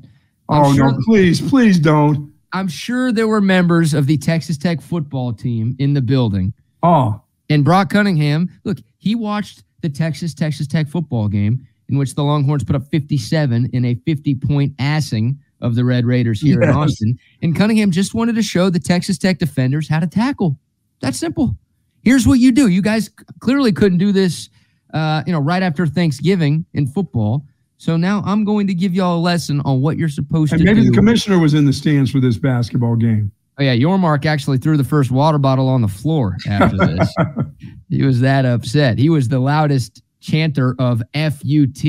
I'm 0.48 0.62
oh, 0.62 0.74
sure, 0.74 0.90
no, 0.90 0.98
please, 1.04 1.40
please 1.50 1.78
don't. 1.78 2.32
I'm 2.52 2.68
sure 2.68 3.12
there 3.12 3.26
were 3.26 3.40
members 3.40 3.94
of 3.94 4.06
the 4.06 4.16
Texas 4.16 4.56
Tech 4.56 4.80
football 4.80 5.32
team 5.32 5.74
in 5.78 5.92
the 5.92 6.00
building. 6.00 6.54
Oh. 6.82 7.20
And 7.50 7.64
Brock 7.64 7.90
Cunningham, 7.90 8.48
look, 8.64 8.78
he 8.98 9.14
watched 9.14 9.64
the 9.80 9.88
Texas 9.88 10.34
Texas 10.34 10.66
Tech 10.66 10.88
football 10.88 11.28
game 11.28 11.66
in 11.88 11.98
which 11.98 12.14
the 12.14 12.22
Longhorns 12.22 12.64
put 12.64 12.76
up 12.76 12.86
57 12.90 13.70
in 13.72 13.84
a 13.84 13.94
50 13.94 14.34
point 14.36 14.76
assing 14.78 15.36
of 15.60 15.74
the 15.74 15.84
Red 15.84 16.04
Raiders 16.04 16.40
here 16.40 16.60
yes. 16.60 16.70
in 16.70 16.76
Austin. 16.76 17.18
And 17.42 17.56
Cunningham 17.56 17.90
just 17.90 18.14
wanted 18.14 18.34
to 18.36 18.42
show 18.42 18.70
the 18.70 18.78
Texas 18.78 19.18
Tech 19.18 19.38
defenders 19.38 19.88
how 19.88 20.00
to 20.00 20.06
tackle. 20.06 20.58
That's 21.00 21.18
simple. 21.18 21.56
Here's 22.02 22.26
what 22.26 22.38
you 22.38 22.52
do. 22.52 22.68
You 22.68 22.82
guys 22.82 23.10
clearly 23.40 23.72
couldn't 23.72 23.98
do 23.98 24.12
this, 24.12 24.50
uh, 24.92 25.22
you 25.26 25.32
know, 25.32 25.40
right 25.40 25.62
after 25.62 25.86
Thanksgiving 25.86 26.66
in 26.74 26.86
football. 26.86 27.46
So 27.78 27.96
now 27.96 28.22
I'm 28.24 28.44
going 28.44 28.66
to 28.66 28.74
give 28.74 28.94
y'all 28.94 29.18
a 29.18 29.20
lesson 29.20 29.60
on 29.64 29.80
what 29.80 29.96
you're 29.96 30.08
supposed 30.08 30.52
and 30.52 30.60
to 30.60 30.64
maybe 30.64 30.80
do. 30.80 30.84
Maybe 30.84 30.90
the 30.90 30.96
commissioner 30.96 31.38
was 31.38 31.54
in 31.54 31.64
the 31.64 31.72
stands 31.72 32.10
for 32.10 32.20
this 32.20 32.36
basketball 32.36 32.96
game. 32.96 33.32
Oh 33.58 33.62
yeah, 33.62 33.74
Yormark 33.74 34.26
actually 34.26 34.58
threw 34.58 34.76
the 34.76 34.84
first 34.84 35.10
water 35.10 35.38
bottle 35.38 35.68
on 35.68 35.80
the 35.80 35.88
floor 35.88 36.36
after 36.48 36.76
this. 36.76 37.14
he 37.88 38.02
was 38.02 38.20
that 38.20 38.44
upset. 38.44 38.98
He 38.98 39.08
was 39.08 39.28
the 39.28 39.38
loudest 39.38 40.02
chanter 40.24 40.74
of 40.78 41.02
FUT. 41.12 41.84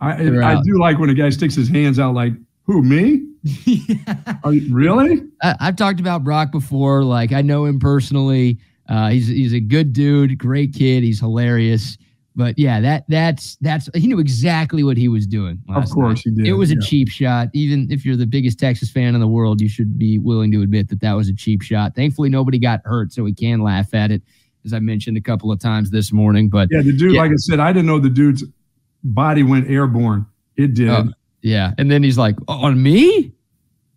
I, 0.00 0.12
I 0.12 0.62
do 0.62 0.78
like 0.78 0.98
when 0.98 1.08
a 1.08 1.14
guy 1.14 1.30
sticks 1.30 1.54
his 1.54 1.68
hands 1.68 1.98
out 1.98 2.14
like, 2.14 2.34
who, 2.64 2.82
me? 2.82 3.26
yeah. 3.42 4.38
You, 4.50 4.74
really? 4.74 5.22
I, 5.42 5.56
have 5.60 5.76
talked 5.76 6.00
about 6.00 6.24
Brock 6.24 6.52
before. 6.52 7.02
Like, 7.04 7.32
I 7.32 7.42
know 7.42 7.64
him 7.64 7.78
personally. 7.78 8.58
Uh, 8.88 9.08
he's 9.08 9.28
he's 9.28 9.54
a 9.54 9.60
good 9.60 9.92
dude, 9.92 10.38
great 10.38 10.74
kid. 10.74 11.02
He's 11.02 11.20
hilarious. 11.20 11.96
But 12.36 12.58
yeah, 12.58 12.80
that 12.80 13.04
that's 13.08 13.56
that's 13.60 13.88
he 13.94 14.08
knew 14.08 14.18
exactly 14.18 14.82
what 14.82 14.96
he 14.96 15.08
was 15.08 15.26
doing. 15.26 15.62
of 15.68 15.88
course, 15.90 16.26
night. 16.26 16.34
he 16.36 16.42
did. 16.42 16.46
It 16.46 16.54
was 16.54 16.70
yeah. 16.70 16.78
a 16.78 16.82
cheap 16.82 17.08
shot. 17.08 17.48
Even 17.54 17.90
if 17.90 18.04
you're 18.04 18.16
the 18.16 18.26
biggest 18.26 18.58
Texas 18.58 18.90
fan 18.90 19.14
in 19.14 19.20
the 19.20 19.28
world, 19.28 19.60
you 19.60 19.68
should 19.68 19.98
be 19.98 20.18
willing 20.18 20.50
to 20.52 20.60
admit 20.62 20.88
that 20.88 21.00
that 21.00 21.12
was 21.12 21.28
a 21.28 21.34
cheap 21.34 21.62
shot. 21.62 21.94
Thankfully, 21.94 22.28
nobody 22.28 22.58
got 22.58 22.80
hurt, 22.84 23.12
so 23.12 23.22
we 23.22 23.32
can 23.32 23.60
laugh 23.60 23.94
at 23.94 24.10
it, 24.10 24.22
as 24.64 24.72
I 24.72 24.78
mentioned 24.78 25.16
a 25.16 25.20
couple 25.20 25.52
of 25.52 25.58
times 25.60 25.90
this 25.90 26.12
morning. 26.12 26.48
But 26.48 26.68
yeah, 26.70 26.82
the 26.82 26.92
dude, 26.92 27.14
yeah. 27.14 27.20
like 27.20 27.30
I 27.30 27.36
said, 27.36 27.60
I 27.60 27.72
didn't 27.72 27.86
know 27.86 27.98
the 27.98 28.10
dude's 28.10 28.44
body 29.02 29.42
went 29.42 29.68
airborne. 29.70 30.26
It 30.56 30.74
did. 30.74 30.88
Uh, 30.88 31.04
yeah, 31.42 31.72
and 31.78 31.90
then 31.90 32.02
he's 32.02 32.18
like, 32.18 32.36
"On 32.48 32.82
me? 32.82 33.32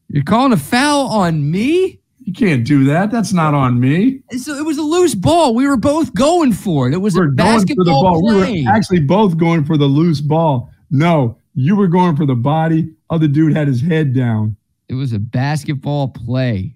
You're 0.10 0.24
calling 0.24 0.54
a 0.54 0.58
foul 0.58 1.08
on 1.08 1.50
me?" 1.50 2.02
You 2.20 2.34
can't 2.34 2.66
do 2.66 2.84
that. 2.86 3.10
That's 3.10 3.32
not 3.32 3.54
on 3.54 3.80
me. 3.80 4.22
So 4.38 4.54
it 4.56 4.66
was 4.66 4.78
a 4.78 4.82
loose 4.82 5.16
ball. 5.16 5.56
We 5.56 5.66
were 5.66 5.78
both 5.78 6.14
going 6.14 6.52
for 6.52 6.90
it. 6.90 6.94
It 6.94 6.98
was 6.98 7.16
we 7.16 7.26
a 7.26 7.30
basketball 7.30 8.22
play. 8.22 8.52
We 8.52 8.66
were 8.66 8.72
actually 8.72 9.00
both 9.00 9.38
going 9.38 9.64
for 9.64 9.78
the 9.78 9.86
loose 9.86 10.20
ball. 10.20 10.70
No, 10.92 11.38
you 11.56 11.78
were 11.78 11.88
going 11.88 12.18
for 12.18 12.26
the 12.26 12.36
body. 12.36 12.90
Other 13.10 13.30
dude 13.30 13.56
had 13.56 13.70
his 13.70 13.82
head 13.82 14.14
down. 14.14 14.58
It 14.90 14.96
was 14.96 15.14
a 15.14 15.20
basketball 15.20 16.10
play. 16.10 16.76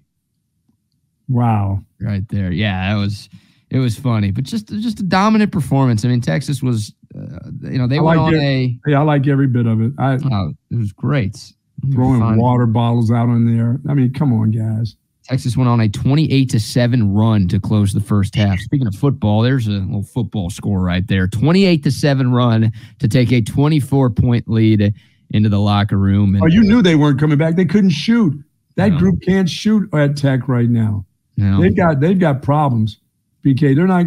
Wow. 1.28 1.82
Right 2.00 2.26
there. 2.28 2.50
Yeah, 2.50 2.90
that 2.92 2.98
was 2.98 3.28
it 3.72 3.78
was 3.78 3.98
funny, 3.98 4.30
but 4.30 4.44
just 4.44 4.68
just 4.68 5.00
a 5.00 5.02
dominant 5.02 5.50
performance. 5.50 6.04
I 6.04 6.08
mean, 6.08 6.20
Texas 6.20 6.62
was 6.62 6.94
uh, 7.16 7.50
you 7.62 7.78
know, 7.78 7.86
they 7.86 7.98
I 7.98 8.02
went 8.02 8.20
like 8.20 8.28
on 8.28 8.34
a 8.34 8.78
Yeah, 8.86 9.00
I 9.00 9.02
like 9.02 9.26
every 9.26 9.46
bit 9.46 9.66
of 9.66 9.80
it. 9.80 9.92
I 9.98 10.18
oh, 10.30 10.52
it 10.70 10.76
was 10.76 10.92
great. 10.92 11.52
Throwing 11.90 12.36
water 12.36 12.66
bottles 12.66 13.10
out 13.10 13.28
on 13.28 13.56
there. 13.56 13.80
I 13.88 13.94
mean, 13.94 14.12
come 14.12 14.32
on, 14.32 14.50
guys. 14.50 14.94
Texas 15.24 15.56
went 15.56 15.68
on 15.68 15.80
a 15.80 15.88
28 15.88 16.50
to 16.50 16.60
7 16.60 17.14
run 17.14 17.48
to 17.48 17.58
close 17.58 17.92
the 17.92 18.00
first 18.00 18.34
half. 18.34 18.58
Speaking 18.60 18.86
of 18.86 18.94
football, 18.94 19.40
there's 19.40 19.66
a 19.66 19.70
little 19.70 20.02
football 20.02 20.50
score 20.50 20.80
right 20.80 21.06
there. 21.06 21.26
28 21.26 21.82
to 21.84 21.90
7 21.90 22.30
run 22.30 22.72
to 22.98 23.08
take 23.08 23.32
a 23.32 23.40
24 23.40 24.10
point 24.10 24.48
lead 24.48 24.94
into 25.30 25.48
the 25.48 25.58
locker 25.58 25.96
room. 25.96 26.34
And, 26.34 26.44
oh, 26.44 26.46
you 26.46 26.62
knew 26.62 26.82
they 26.82 26.96
weren't 26.96 27.18
coming 27.18 27.38
back. 27.38 27.56
They 27.56 27.64
couldn't 27.64 27.90
shoot. 27.90 28.34
That 28.76 28.92
no. 28.92 28.98
group 28.98 29.22
can't 29.22 29.48
shoot 29.48 29.88
at 29.94 30.16
Tech 30.16 30.46
right 30.48 30.68
now. 30.68 31.06
No. 31.36 31.60
They've 31.60 31.74
got 31.74 32.00
they've 32.00 32.18
got 32.18 32.42
problems. 32.42 32.98
BK, 33.44 33.74
they're 33.74 33.86
not 33.86 34.06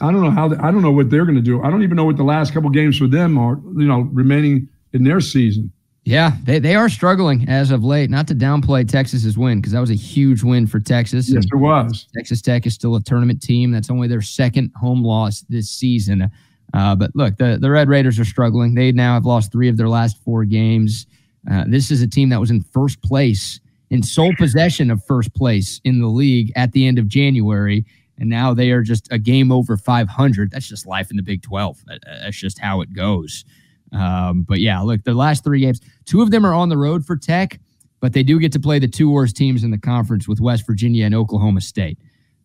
I 0.00 0.12
don't 0.12 0.22
know 0.22 0.30
how 0.30 0.48
they, 0.48 0.56
I 0.56 0.70
don't 0.70 0.82
know 0.82 0.92
what 0.92 1.10
they're 1.10 1.24
going 1.24 1.36
to 1.36 1.42
do. 1.42 1.62
I 1.62 1.70
don't 1.70 1.82
even 1.82 1.96
know 1.96 2.04
what 2.04 2.16
the 2.16 2.24
last 2.24 2.54
couple 2.54 2.70
games 2.70 2.98
for 2.98 3.06
them 3.06 3.36
are, 3.38 3.60
you 3.76 3.86
know, 3.86 4.02
remaining 4.12 4.68
in 4.92 5.04
their 5.04 5.20
season. 5.20 5.72
Yeah, 6.04 6.32
they, 6.44 6.58
they 6.58 6.74
are 6.74 6.88
struggling 6.88 7.48
as 7.48 7.70
of 7.70 7.84
late. 7.84 8.08
Not 8.08 8.26
to 8.28 8.34
downplay 8.34 8.88
Texas's 8.88 9.36
win 9.36 9.60
because 9.60 9.72
that 9.72 9.80
was 9.80 9.90
a 9.90 9.94
huge 9.94 10.42
win 10.42 10.66
for 10.66 10.80
Texas. 10.80 11.28
Yes, 11.28 11.44
it 11.52 11.56
was. 11.56 12.06
Texas 12.14 12.40
Tech 12.40 12.64
is 12.64 12.74
still 12.74 12.96
a 12.96 13.02
tournament 13.02 13.42
team. 13.42 13.72
That's 13.72 13.90
only 13.90 14.08
their 14.08 14.22
second 14.22 14.72
home 14.74 15.02
loss 15.02 15.42
this 15.48 15.68
season. 15.68 16.30
Uh, 16.72 16.94
but 16.94 17.10
look, 17.14 17.36
the, 17.36 17.58
the 17.60 17.70
Red 17.70 17.88
Raiders 17.88 18.18
are 18.18 18.24
struggling. 18.24 18.74
They 18.74 18.92
now 18.92 19.14
have 19.14 19.26
lost 19.26 19.52
three 19.52 19.68
of 19.68 19.76
their 19.76 19.88
last 19.88 20.22
four 20.22 20.44
games. 20.44 21.06
Uh, 21.50 21.64
this 21.66 21.90
is 21.90 22.00
a 22.00 22.08
team 22.08 22.28
that 22.30 22.40
was 22.40 22.50
in 22.50 22.62
first 22.62 23.02
place, 23.02 23.60
in 23.90 24.02
sole 24.02 24.34
possession 24.38 24.90
of 24.90 25.04
first 25.04 25.34
place 25.34 25.80
in 25.84 25.98
the 25.98 26.06
league 26.06 26.52
at 26.56 26.72
the 26.72 26.86
end 26.86 26.98
of 26.98 27.08
January. 27.08 27.84
And 28.18 28.28
now 28.28 28.52
they 28.52 28.70
are 28.70 28.82
just 28.82 29.08
a 29.12 29.18
game 29.18 29.52
over 29.52 29.76
500. 29.76 30.50
That's 30.50 30.68
just 30.68 30.86
life 30.86 31.10
in 31.10 31.16
the 31.16 31.22
Big 31.22 31.42
12. 31.42 31.84
That's 32.04 32.36
just 32.36 32.58
how 32.58 32.80
it 32.80 32.92
goes. 32.92 33.44
Um, 33.92 34.42
but 34.42 34.60
yeah, 34.60 34.80
look, 34.80 35.04
the 35.04 35.14
last 35.14 35.44
three 35.44 35.60
games, 35.60 35.80
two 36.04 36.20
of 36.20 36.30
them 36.30 36.44
are 36.44 36.54
on 36.54 36.68
the 36.68 36.76
road 36.76 37.06
for 37.06 37.16
Tech, 37.16 37.60
but 38.00 38.12
they 38.12 38.22
do 38.22 38.38
get 38.38 38.52
to 38.52 38.60
play 38.60 38.78
the 38.78 38.88
two 38.88 39.10
worst 39.10 39.36
teams 39.36 39.64
in 39.64 39.70
the 39.70 39.78
conference 39.78 40.28
with 40.28 40.40
West 40.40 40.66
Virginia 40.66 41.06
and 41.06 41.14
Oklahoma 41.14 41.60
State. 41.60 41.98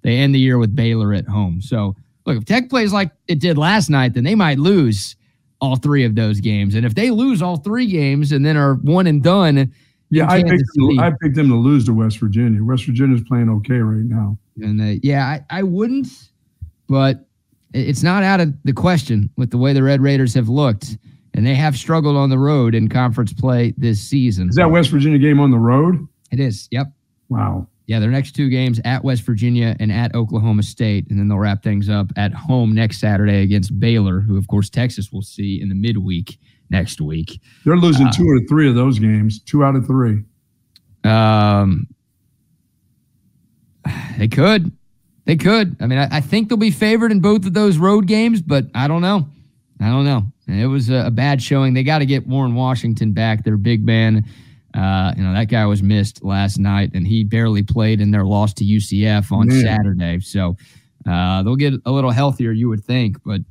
They 0.04 0.18
end 0.18 0.36
the 0.36 0.40
year 0.40 0.58
with 0.58 0.76
Baylor 0.76 1.14
at 1.14 1.28
home. 1.28 1.62
So 1.62 1.96
look, 2.26 2.38
if 2.38 2.46
Tech 2.46 2.70
plays 2.70 2.94
like 2.94 3.12
it 3.28 3.40
did 3.40 3.58
last 3.58 3.90
night, 3.90 4.14
then 4.14 4.24
they 4.24 4.36
might 4.36 4.60
lose 4.60 5.16
all 5.60 5.76
three 5.76 6.04
of 6.04 6.16
those 6.16 6.40
games. 6.40 6.76
And 6.76 6.86
if 6.86 6.96
they 6.96 7.10
lose 7.10 7.42
all 7.42 7.58
three 7.58 7.86
games 7.88 8.32
and 8.32 8.46
then 8.46 8.58
are 8.58 8.76
one 8.76 9.08
and 9.08 9.24
done, 9.24 9.74
yeah, 10.10 10.30
I 10.30 10.44
picked, 10.44 10.64
them, 10.76 11.00
I 11.00 11.12
picked 11.22 11.36
them 11.36 11.50
to 11.50 11.56
lose 11.56 11.86
to 11.86 11.94
West 11.94 12.20
Virginia. 12.20 12.64
West 12.64 12.86
Virginia's 12.86 13.24
playing 13.24 13.50
okay 13.50 13.80
right 13.80 14.06
now. 14.06 14.38
And 14.62 14.82
uh, 14.82 15.00
yeah, 15.04 15.26
I, 15.26 15.60
I 15.60 15.64
wouldn't, 15.64 16.08
but 16.88 17.26
it's 17.74 18.04
not 18.04 18.24
out 18.24 18.40
of 18.40 18.54
the 18.64 18.74
question 18.74 19.30
with 19.38 19.52
the 19.52 19.58
way 19.58 19.74
the 19.74 19.84
Red 19.84 20.02
Raiders 20.02 20.34
have 20.36 20.50
looked 20.50 20.98
and 21.34 21.46
they 21.46 21.56
have 21.56 21.76
struggled 21.76 22.16
on 22.16 22.30
the 22.30 22.38
road 22.38 22.76
in 22.76 22.88
conference 22.88 23.34
play 23.34 23.74
this 23.78 24.00
season. 24.00 24.50
Is 24.50 24.56
that 24.56 24.70
West 24.70 24.90
Virginia 24.90 25.18
game 25.18 25.40
on 25.40 25.52
the 25.52 25.58
road? 25.58 26.08
It 26.32 26.40
is. 26.40 26.68
Yep. 26.72 26.88
Wow. 27.30 27.68
Yeah, 27.88 28.00
their 28.00 28.12
next 28.12 28.32
two 28.34 28.50
games 28.50 28.80
at 28.86 29.04
West 29.04 29.24
Virginia 29.24 29.76
and 29.80 29.92
at 29.92 30.16
Oklahoma 30.16 30.64
State, 30.64 31.06
and 31.10 31.20
then 31.20 31.28
they'll 31.28 31.40
wrap 31.40 31.64
things 31.64 31.90
up 31.90 32.12
at 32.16 32.34
home 32.34 32.74
next 32.74 33.00
Saturday 33.00 33.42
against 33.42 33.78
Baylor, 33.80 34.22
who 34.22 34.38
of 34.38 34.48
course 34.48 34.70
Texas 34.70 35.12
will 35.12 35.22
see 35.22 35.62
in 35.62 35.68
the 35.70 35.76
midweek 35.76 36.40
next 36.70 37.02
week. 37.02 37.42
They're 37.66 37.76
losing 37.76 38.08
uh, 38.08 38.12
two 38.12 38.24
out 38.24 38.42
of 38.42 38.48
three 38.48 38.70
of 38.70 38.76
those 38.76 39.00
games. 39.00 39.42
Two 39.42 39.66
out 39.66 39.76
of 39.76 39.86
three. 39.86 40.24
Um, 41.04 41.88
they 44.18 44.28
could, 44.28 44.72
they 45.26 45.36
could. 45.36 45.76
I 45.80 45.88
mean, 45.88 46.00
I, 46.00 46.08
I 46.12 46.22
think 46.22 46.50
they'll 46.50 46.58
be 46.58 46.72
favored 46.72 47.12
in 47.12 47.20
both 47.20 47.46
of 47.46 47.54
those 47.54 47.78
road 47.78 48.08
games, 48.08 48.42
but 48.42 48.66
I 48.76 48.88
don't 48.88 49.02
know. 49.02 49.28
I 49.80 49.90
don't 49.90 50.06
know. 50.06 50.24
It 50.48 50.68
was 50.68 50.90
a, 50.90 51.08
a 51.08 51.12
bad 51.12 51.42
showing. 51.42 51.74
They 51.74 51.84
got 51.84 52.00
to 52.00 52.06
get 52.06 52.28
Warren 52.28 52.56
Washington 52.56 53.12
back, 53.12 53.44
their 53.44 53.58
big 53.58 53.86
man. 53.86 54.26
Uh, 54.74 55.14
you 55.16 55.24
know, 55.24 55.34
that 55.34 55.46
guy 55.46 55.66
was 55.66 55.84
missed 55.84 56.24
last 56.24 56.58
night 56.58 56.92
and 56.94 57.08
he 57.08 57.24
barely 57.24 57.62
played 57.62 58.02
in 58.02 58.12
their 58.12 58.26
loss 58.26 58.54
to 58.56 58.64
UCF 58.64 59.32
on 59.32 59.48
Man. 59.48 59.62
Saturday. 59.62 60.20
So 60.20 60.58
uh, 61.08 61.44
they'll 61.44 61.56
get 61.56 61.74
a 61.86 61.92
little 61.92 62.10
healthier, 62.12 62.52
you 62.52 62.70
would 62.70 62.84
think, 62.84 63.18
but 63.24 63.42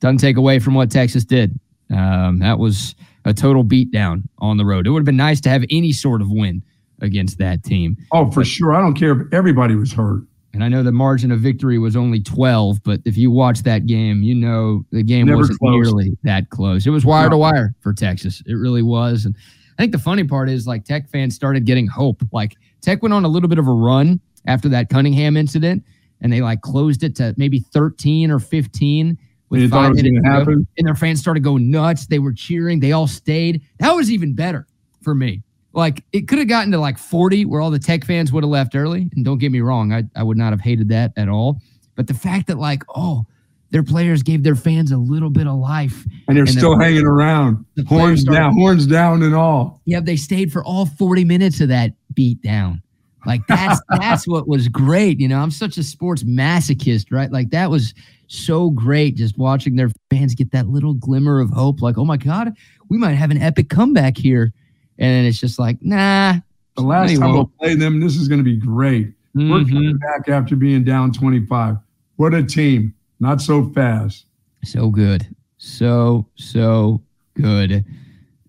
doesn't 0.00 0.18
take 0.18 0.36
away 0.36 0.58
from 0.58 0.74
what 0.74 0.90
Texas 0.90 1.24
did. 1.24 1.58
Um, 1.90 2.38
that 2.38 2.58
was 2.58 2.94
a 3.24 3.34
total 3.34 3.64
beatdown 3.64 4.22
on 4.38 4.56
the 4.56 4.64
road. 4.64 4.86
It 4.86 4.90
would 4.90 5.00
have 5.00 5.06
been 5.06 5.16
nice 5.16 5.40
to 5.42 5.50
have 5.50 5.64
any 5.70 5.92
sort 5.92 6.22
of 6.22 6.30
win 6.30 6.62
against 7.04 7.38
that 7.38 7.62
team. 7.62 7.96
Oh, 8.12 8.30
for 8.30 8.40
but, 8.40 8.46
sure. 8.46 8.74
I 8.74 8.80
don't 8.80 8.94
care 8.94 9.12
if 9.12 9.32
everybody 9.32 9.74
was 9.74 9.92
hurt. 9.92 10.22
And 10.52 10.62
I 10.62 10.68
know 10.68 10.84
the 10.84 10.92
margin 10.92 11.32
of 11.32 11.40
victory 11.40 11.78
was 11.78 11.96
only 11.96 12.20
12, 12.20 12.82
but 12.84 13.00
if 13.04 13.16
you 13.16 13.30
watch 13.30 13.64
that 13.64 13.86
game, 13.86 14.22
you 14.22 14.36
know 14.36 14.84
the 14.92 15.02
game 15.02 15.26
Never 15.26 15.38
wasn't 15.38 15.58
close. 15.58 15.72
nearly 15.72 16.16
that 16.22 16.48
close. 16.50 16.86
It 16.86 16.90
was 16.90 17.04
wire 17.04 17.28
to 17.28 17.36
wire 17.36 17.74
for 17.80 17.92
Texas. 17.92 18.40
It 18.46 18.54
really 18.54 18.82
was. 18.82 19.24
And 19.24 19.34
I 19.76 19.82
think 19.82 19.90
the 19.90 19.98
funny 19.98 20.22
part 20.22 20.48
is 20.48 20.66
like 20.66 20.84
Tech 20.84 21.10
fans 21.10 21.34
started 21.34 21.64
getting 21.64 21.88
hope. 21.88 22.22
Like 22.32 22.54
Tech 22.82 23.02
went 23.02 23.12
on 23.12 23.24
a 23.24 23.28
little 23.28 23.48
bit 23.48 23.58
of 23.58 23.66
a 23.66 23.72
run 23.72 24.20
after 24.46 24.68
that 24.68 24.90
Cunningham 24.90 25.36
incident, 25.36 25.82
and 26.20 26.32
they 26.32 26.40
like 26.40 26.60
closed 26.60 27.02
it 27.02 27.16
to 27.16 27.34
maybe 27.36 27.58
13 27.72 28.30
or 28.30 28.38
15 28.38 29.18
with 29.50 29.70
five 29.70 29.94
minutes. 29.94 30.24
And 30.26 30.86
their 30.86 30.94
fans 30.94 31.18
started 31.18 31.42
going 31.42 31.68
nuts. 31.68 32.06
They 32.06 32.20
were 32.20 32.32
cheering. 32.32 32.78
They 32.78 32.92
all 32.92 33.08
stayed. 33.08 33.62
That 33.80 33.92
was 33.92 34.12
even 34.12 34.34
better 34.34 34.68
for 35.02 35.14
me. 35.16 35.42
Like 35.74 36.04
it 36.12 36.28
could 36.28 36.38
have 36.38 36.48
gotten 36.48 36.70
to 36.72 36.78
like 36.78 36.98
40 36.98 37.46
where 37.46 37.60
all 37.60 37.70
the 37.70 37.78
Tech 37.78 38.04
fans 38.04 38.32
would 38.32 38.44
have 38.44 38.50
left 38.50 38.74
early. 38.74 39.10
And 39.14 39.24
don't 39.24 39.38
get 39.38 39.52
me 39.52 39.60
wrong, 39.60 39.92
I, 39.92 40.04
I 40.16 40.22
would 40.22 40.36
not 40.36 40.52
have 40.52 40.60
hated 40.60 40.88
that 40.90 41.12
at 41.16 41.28
all. 41.28 41.60
But 41.96 42.06
the 42.06 42.14
fact 42.14 42.46
that 42.46 42.58
like, 42.58 42.82
oh, 42.94 43.26
their 43.70 43.82
players 43.82 44.22
gave 44.22 44.44
their 44.44 44.54
fans 44.54 44.92
a 44.92 44.96
little 44.96 45.30
bit 45.30 45.48
of 45.48 45.56
life. 45.56 46.04
And 46.28 46.36
they're 46.36 46.44
and 46.44 46.52
still 46.52 46.78
hanging 46.78 47.04
around. 47.04 47.64
Horns 47.88 48.20
started, 48.20 48.38
down, 48.38 48.52
horns 48.52 48.86
down 48.86 49.22
and 49.22 49.34
all. 49.34 49.80
Yeah, 49.84 50.00
they 50.00 50.16
stayed 50.16 50.52
for 50.52 50.64
all 50.64 50.86
40 50.86 51.24
minutes 51.24 51.60
of 51.60 51.68
that 51.68 51.92
beat 52.14 52.40
down. 52.40 52.82
Like 53.26 53.46
that's 53.48 53.80
that's 53.98 54.28
what 54.28 54.46
was 54.46 54.68
great. 54.68 55.18
You 55.18 55.28
know, 55.28 55.40
I'm 55.40 55.50
such 55.50 55.76
a 55.76 55.82
sports 55.82 56.22
masochist, 56.22 57.06
right? 57.10 57.32
Like 57.32 57.50
that 57.50 57.70
was 57.70 57.94
so 58.26 58.70
great 58.70 59.16
just 59.16 59.38
watching 59.38 59.76
their 59.76 59.90
fans 60.10 60.34
get 60.34 60.52
that 60.52 60.68
little 60.68 60.94
glimmer 60.94 61.40
of 61.40 61.50
hope, 61.50 61.82
like, 61.82 61.98
oh 61.98 62.04
my 62.04 62.16
God, 62.16 62.52
we 62.88 62.98
might 62.98 63.14
have 63.14 63.30
an 63.30 63.40
epic 63.40 63.68
comeback 63.70 64.16
here. 64.16 64.52
And 64.98 65.10
then 65.10 65.24
it's 65.24 65.38
just 65.38 65.58
like, 65.58 65.78
nah. 65.80 66.34
The 66.76 66.82
last 66.82 67.16
time 67.16 67.32
we'll 67.32 67.50
play 67.60 67.74
them, 67.74 68.00
this 68.00 68.16
is 68.16 68.28
going 68.28 68.40
to 68.40 68.44
be 68.44 68.56
great. 68.56 69.08
Mm-hmm. 69.36 69.50
We're 69.50 69.64
coming 69.64 69.98
back 69.98 70.28
after 70.28 70.56
being 70.56 70.84
down 70.84 71.12
25. 71.12 71.76
What 72.16 72.34
a 72.34 72.42
team. 72.42 72.94
Not 73.20 73.40
so 73.40 73.70
fast. 73.70 74.26
So 74.64 74.90
good. 74.90 75.26
So, 75.58 76.26
so 76.36 77.02
good. 77.34 77.84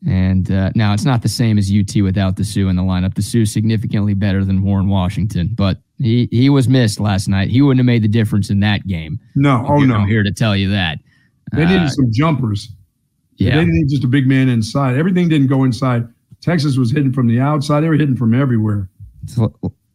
And 0.07 0.51
uh, 0.51 0.71
now 0.75 0.93
it's 0.93 1.05
not 1.05 1.23
the 1.23 1.29
same 1.29 1.57
as 1.57 1.71
UT 1.71 2.01
without 2.03 2.35
Disu 2.35 2.69
in 2.69 2.75
the 2.75 2.83
lineup. 2.83 3.13
Disu 3.15 3.47
significantly 3.47 4.13
better 4.13 4.45
than 4.45 4.61
Warren 4.61 4.87
Washington, 4.87 5.49
but 5.55 5.79
he, 5.97 6.27
he 6.31 6.49
was 6.49 6.67
missed 6.67 6.99
last 6.99 7.27
night. 7.27 7.49
He 7.49 7.61
wouldn't 7.61 7.79
have 7.79 7.85
made 7.85 8.03
the 8.03 8.07
difference 8.07 8.49
in 8.51 8.59
that 8.59 8.85
game. 8.85 9.19
No, 9.33 9.65
oh 9.67 9.79
no. 9.79 9.95
I'm 9.95 10.07
here 10.07 10.21
to 10.21 10.31
tell 10.31 10.55
you 10.55 10.69
that. 10.69 10.99
They 11.53 11.65
needed 11.65 11.83
uh, 11.83 11.89
some 11.89 12.11
jumpers. 12.11 12.69
Yeah. 13.37 13.55
They 13.55 13.65
didn't 13.65 13.89
just 13.89 14.03
a 14.03 14.07
big 14.07 14.27
man 14.27 14.49
inside. 14.49 14.97
Everything 14.97 15.27
didn't 15.27 15.47
go 15.47 15.63
inside. 15.63 16.07
Texas 16.45 16.77
was 16.77 16.91
hitting 16.91 17.11
from 17.11 17.25
the 17.25 17.39
outside. 17.39 17.81
They 17.81 17.89
were 17.89 17.95
hitting 17.95 18.15
from 18.15 18.39
everywhere. 18.39 18.87
So, 19.25 19.51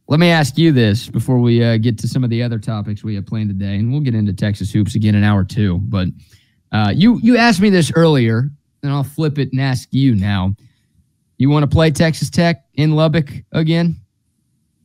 let 0.09 0.19
me 0.19 0.31
ask 0.31 0.59
you 0.59 0.73
this 0.73 1.09
before 1.09 1.39
we 1.39 1.63
uh, 1.63 1.77
get 1.77 1.97
to 1.99 2.09
some 2.09 2.25
of 2.25 2.31
the 2.31 2.43
other 2.43 2.59
topics 2.59 3.05
we 3.05 3.15
have 3.15 3.25
planned 3.25 3.51
today, 3.51 3.77
and 3.77 3.93
we'll 3.93 4.01
get 4.01 4.17
into 4.17 4.33
Texas 4.33 4.73
hoops 4.73 4.97
again 4.97 5.15
in 5.15 5.23
hour 5.23 5.45
two. 5.45 5.79
But 5.79 6.09
uh, 6.73 6.93
you 6.93 7.21
you 7.23 7.37
asked 7.37 7.61
me 7.61 7.71
this 7.71 7.93
earlier, 7.95 8.51
and 8.83 8.93
I'll 8.93 9.05
flip 9.05 9.39
it 9.39 9.53
and 9.53 9.61
ask 9.61 9.89
you 9.93 10.17
now. 10.17 10.57
You 11.39 11.51
want 11.51 11.63
to 11.63 11.69
play 11.69 11.93
Texas 11.93 12.29
Tech 12.29 12.65
in 12.75 12.97
Lubbock 12.97 13.31
again? 13.53 14.01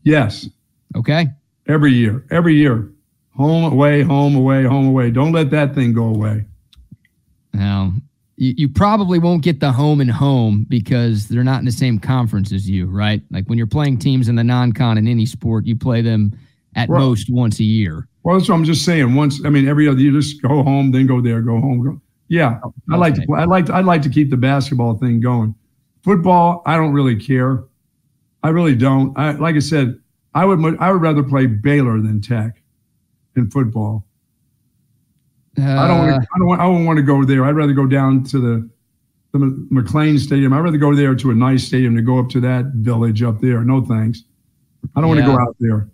Yes. 0.03 0.47
Okay. 0.95 1.25
Every 1.67 1.93
year, 1.93 2.27
every 2.29 2.53
year, 2.53 2.91
home 3.35 3.73
away, 3.73 4.03
home 4.03 4.35
away, 4.35 4.63
home 4.63 4.85
away. 4.85 5.09
Don't 5.09 5.31
let 5.31 5.49
that 5.49 5.73
thing 5.73 5.93
go 5.93 6.05
away. 6.05 6.45
Now, 7.53 7.91
you, 8.37 8.53
you 8.57 8.69
probably 8.69 9.19
won't 9.19 9.43
get 9.43 9.59
the 9.59 9.71
home 9.71 10.01
and 10.01 10.11
home 10.11 10.65
because 10.69 11.27
they're 11.27 11.43
not 11.43 11.59
in 11.59 11.65
the 11.65 11.71
same 11.71 11.99
conference 11.99 12.51
as 12.51 12.69
you, 12.69 12.87
right? 12.87 13.21
Like 13.31 13.45
when 13.47 13.57
you're 13.57 13.67
playing 13.67 13.99
teams 13.99 14.27
in 14.27 14.35
the 14.35 14.43
non-con 14.43 14.97
in 14.97 15.07
any 15.07 15.25
sport, 15.25 15.65
you 15.65 15.75
play 15.75 16.01
them 16.01 16.37
at 16.75 16.89
well, 16.89 16.99
most 16.99 17.29
once 17.29 17.59
a 17.59 17.63
year. 17.63 18.07
Well, 18.23 18.37
that's 18.37 18.49
what 18.49 18.55
I'm 18.55 18.65
just 18.65 18.83
saying. 18.83 19.15
Once, 19.15 19.43
I 19.45 19.49
mean, 19.49 19.67
every 19.67 19.87
other 19.87 19.99
you 19.99 20.11
just 20.11 20.41
go 20.41 20.63
home, 20.63 20.91
then 20.91 21.07
go 21.07 21.21
there, 21.21 21.41
go 21.41 21.59
home, 21.59 21.83
go. 21.83 22.01
Yeah, 22.27 22.59
oh, 22.63 22.73
I 22.91 22.95
like 22.97 23.13
to. 23.15 23.21
Play, 23.27 23.39
I 23.39 23.45
like. 23.45 23.67
To, 23.67 23.73
I 23.75 23.81
like 23.81 24.01
to 24.01 24.09
keep 24.09 24.31
the 24.31 24.37
basketball 24.37 24.97
thing 24.97 25.19
going. 25.19 25.53
Football, 26.03 26.63
I 26.65 26.75
don't 26.75 26.91
really 26.91 27.15
care. 27.15 27.63
I 28.41 28.49
really 28.49 28.75
don't. 28.75 29.15
I 29.15 29.31
like 29.33 29.55
I 29.55 29.59
said, 29.59 29.99
I 30.33 30.43
would. 30.43 30.59
I 30.79 30.91
would 30.91 31.01
rather 31.01 31.21
play 31.21 31.45
Baylor 31.45 32.01
than 32.01 32.21
Tech 32.21 32.63
in 33.35 33.51
football. 33.51 34.07
Uh, 35.57 35.63
I 35.63 35.87
don't. 35.87 35.99
Wanna, 35.99 36.15
I 36.15 36.37
don't. 36.37 36.47
Want, 36.47 36.61
I 36.61 36.65
don't 36.65 36.85
want 36.85 36.97
to 36.97 37.03
go 37.03 37.23
there. 37.23 37.45
I'd 37.45 37.55
rather 37.55 37.73
go 37.73 37.85
down 37.85 38.23
to 38.25 38.39
the 38.39 38.69
the 39.31 39.67
McLane 39.71 40.19
Stadium. 40.19 40.53
I'd 40.53 40.59
rather 40.59 40.77
go 40.77 40.95
there 40.95 41.15
to 41.15 41.31
a 41.31 41.35
nice 41.35 41.65
stadium 41.65 41.95
to 41.95 42.01
go 42.01 42.19
up 42.19 42.29
to 42.29 42.39
that 42.41 42.65
village 42.75 43.21
up 43.23 43.41
there. 43.41 43.61
No 43.61 43.83
thanks. 43.83 44.23
I 44.95 45.01
don't 45.01 45.15
yeah. 45.15 45.27
want 45.27 45.31
to 45.31 45.37
go 45.37 45.41
out 45.41 45.55
there. 45.59 45.89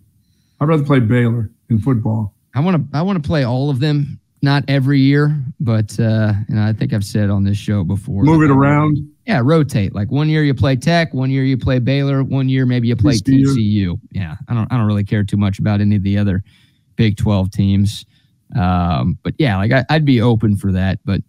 I'd 0.60 0.68
rather 0.68 0.84
play 0.84 1.00
Baylor 1.00 1.50
in 1.70 1.78
football. 1.78 2.34
I 2.54 2.60
want 2.60 2.90
to. 2.90 2.96
I 2.96 3.02
want 3.02 3.22
to 3.22 3.26
play 3.26 3.44
all 3.44 3.70
of 3.70 3.80
them. 3.80 4.18
Not 4.44 4.64
every 4.66 4.98
year, 4.98 5.40
but 5.60 5.98
uh, 6.00 6.32
and 6.48 6.58
I 6.58 6.72
think 6.72 6.92
I've 6.92 7.04
said 7.04 7.30
on 7.30 7.44
this 7.44 7.56
show 7.56 7.84
before. 7.84 8.24
Move 8.24 8.42
it 8.42 8.50
around. 8.50 8.98
Yeah, 9.24 9.40
rotate. 9.44 9.94
Like 9.94 10.10
one 10.10 10.28
year 10.28 10.42
you 10.42 10.52
play 10.52 10.74
Tech, 10.74 11.14
one 11.14 11.30
year 11.30 11.44
you 11.44 11.56
play 11.56 11.78
Baylor, 11.78 12.24
one 12.24 12.48
year 12.48 12.66
maybe 12.66 12.88
you 12.88 12.96
play 12.96 13.14
TCU. 13.14 13.44
TCU. 13.44 14.00
Yeah, 14.10 14.34
I 14.48 14.54
don't. 14.54 14.72
I 14.72 14.76
don't 14.76 14.86
really 14.86 15.04
care 15.04 15.22
too 15.22 15.36
much 15.36 15.60
about 15.60 15.80
any 15.80 15.94
of 15.94 16.02
the 16.02 16.18
other 16.18 16.42
Big 16.96 17.16
Twelve 17.16 17.52
teams. 17.52 18.04
Um, 18.56 19.18
but 19.22 19.34
yeah, 19.38 19.56
like 19.56 19.72
I, 19.72 19.84
would 19.94 20.04
be 20.04 20.20
open 20.20 20.56
for 20.56 20.72
that. 20.72 20.98
But 21.04 21.22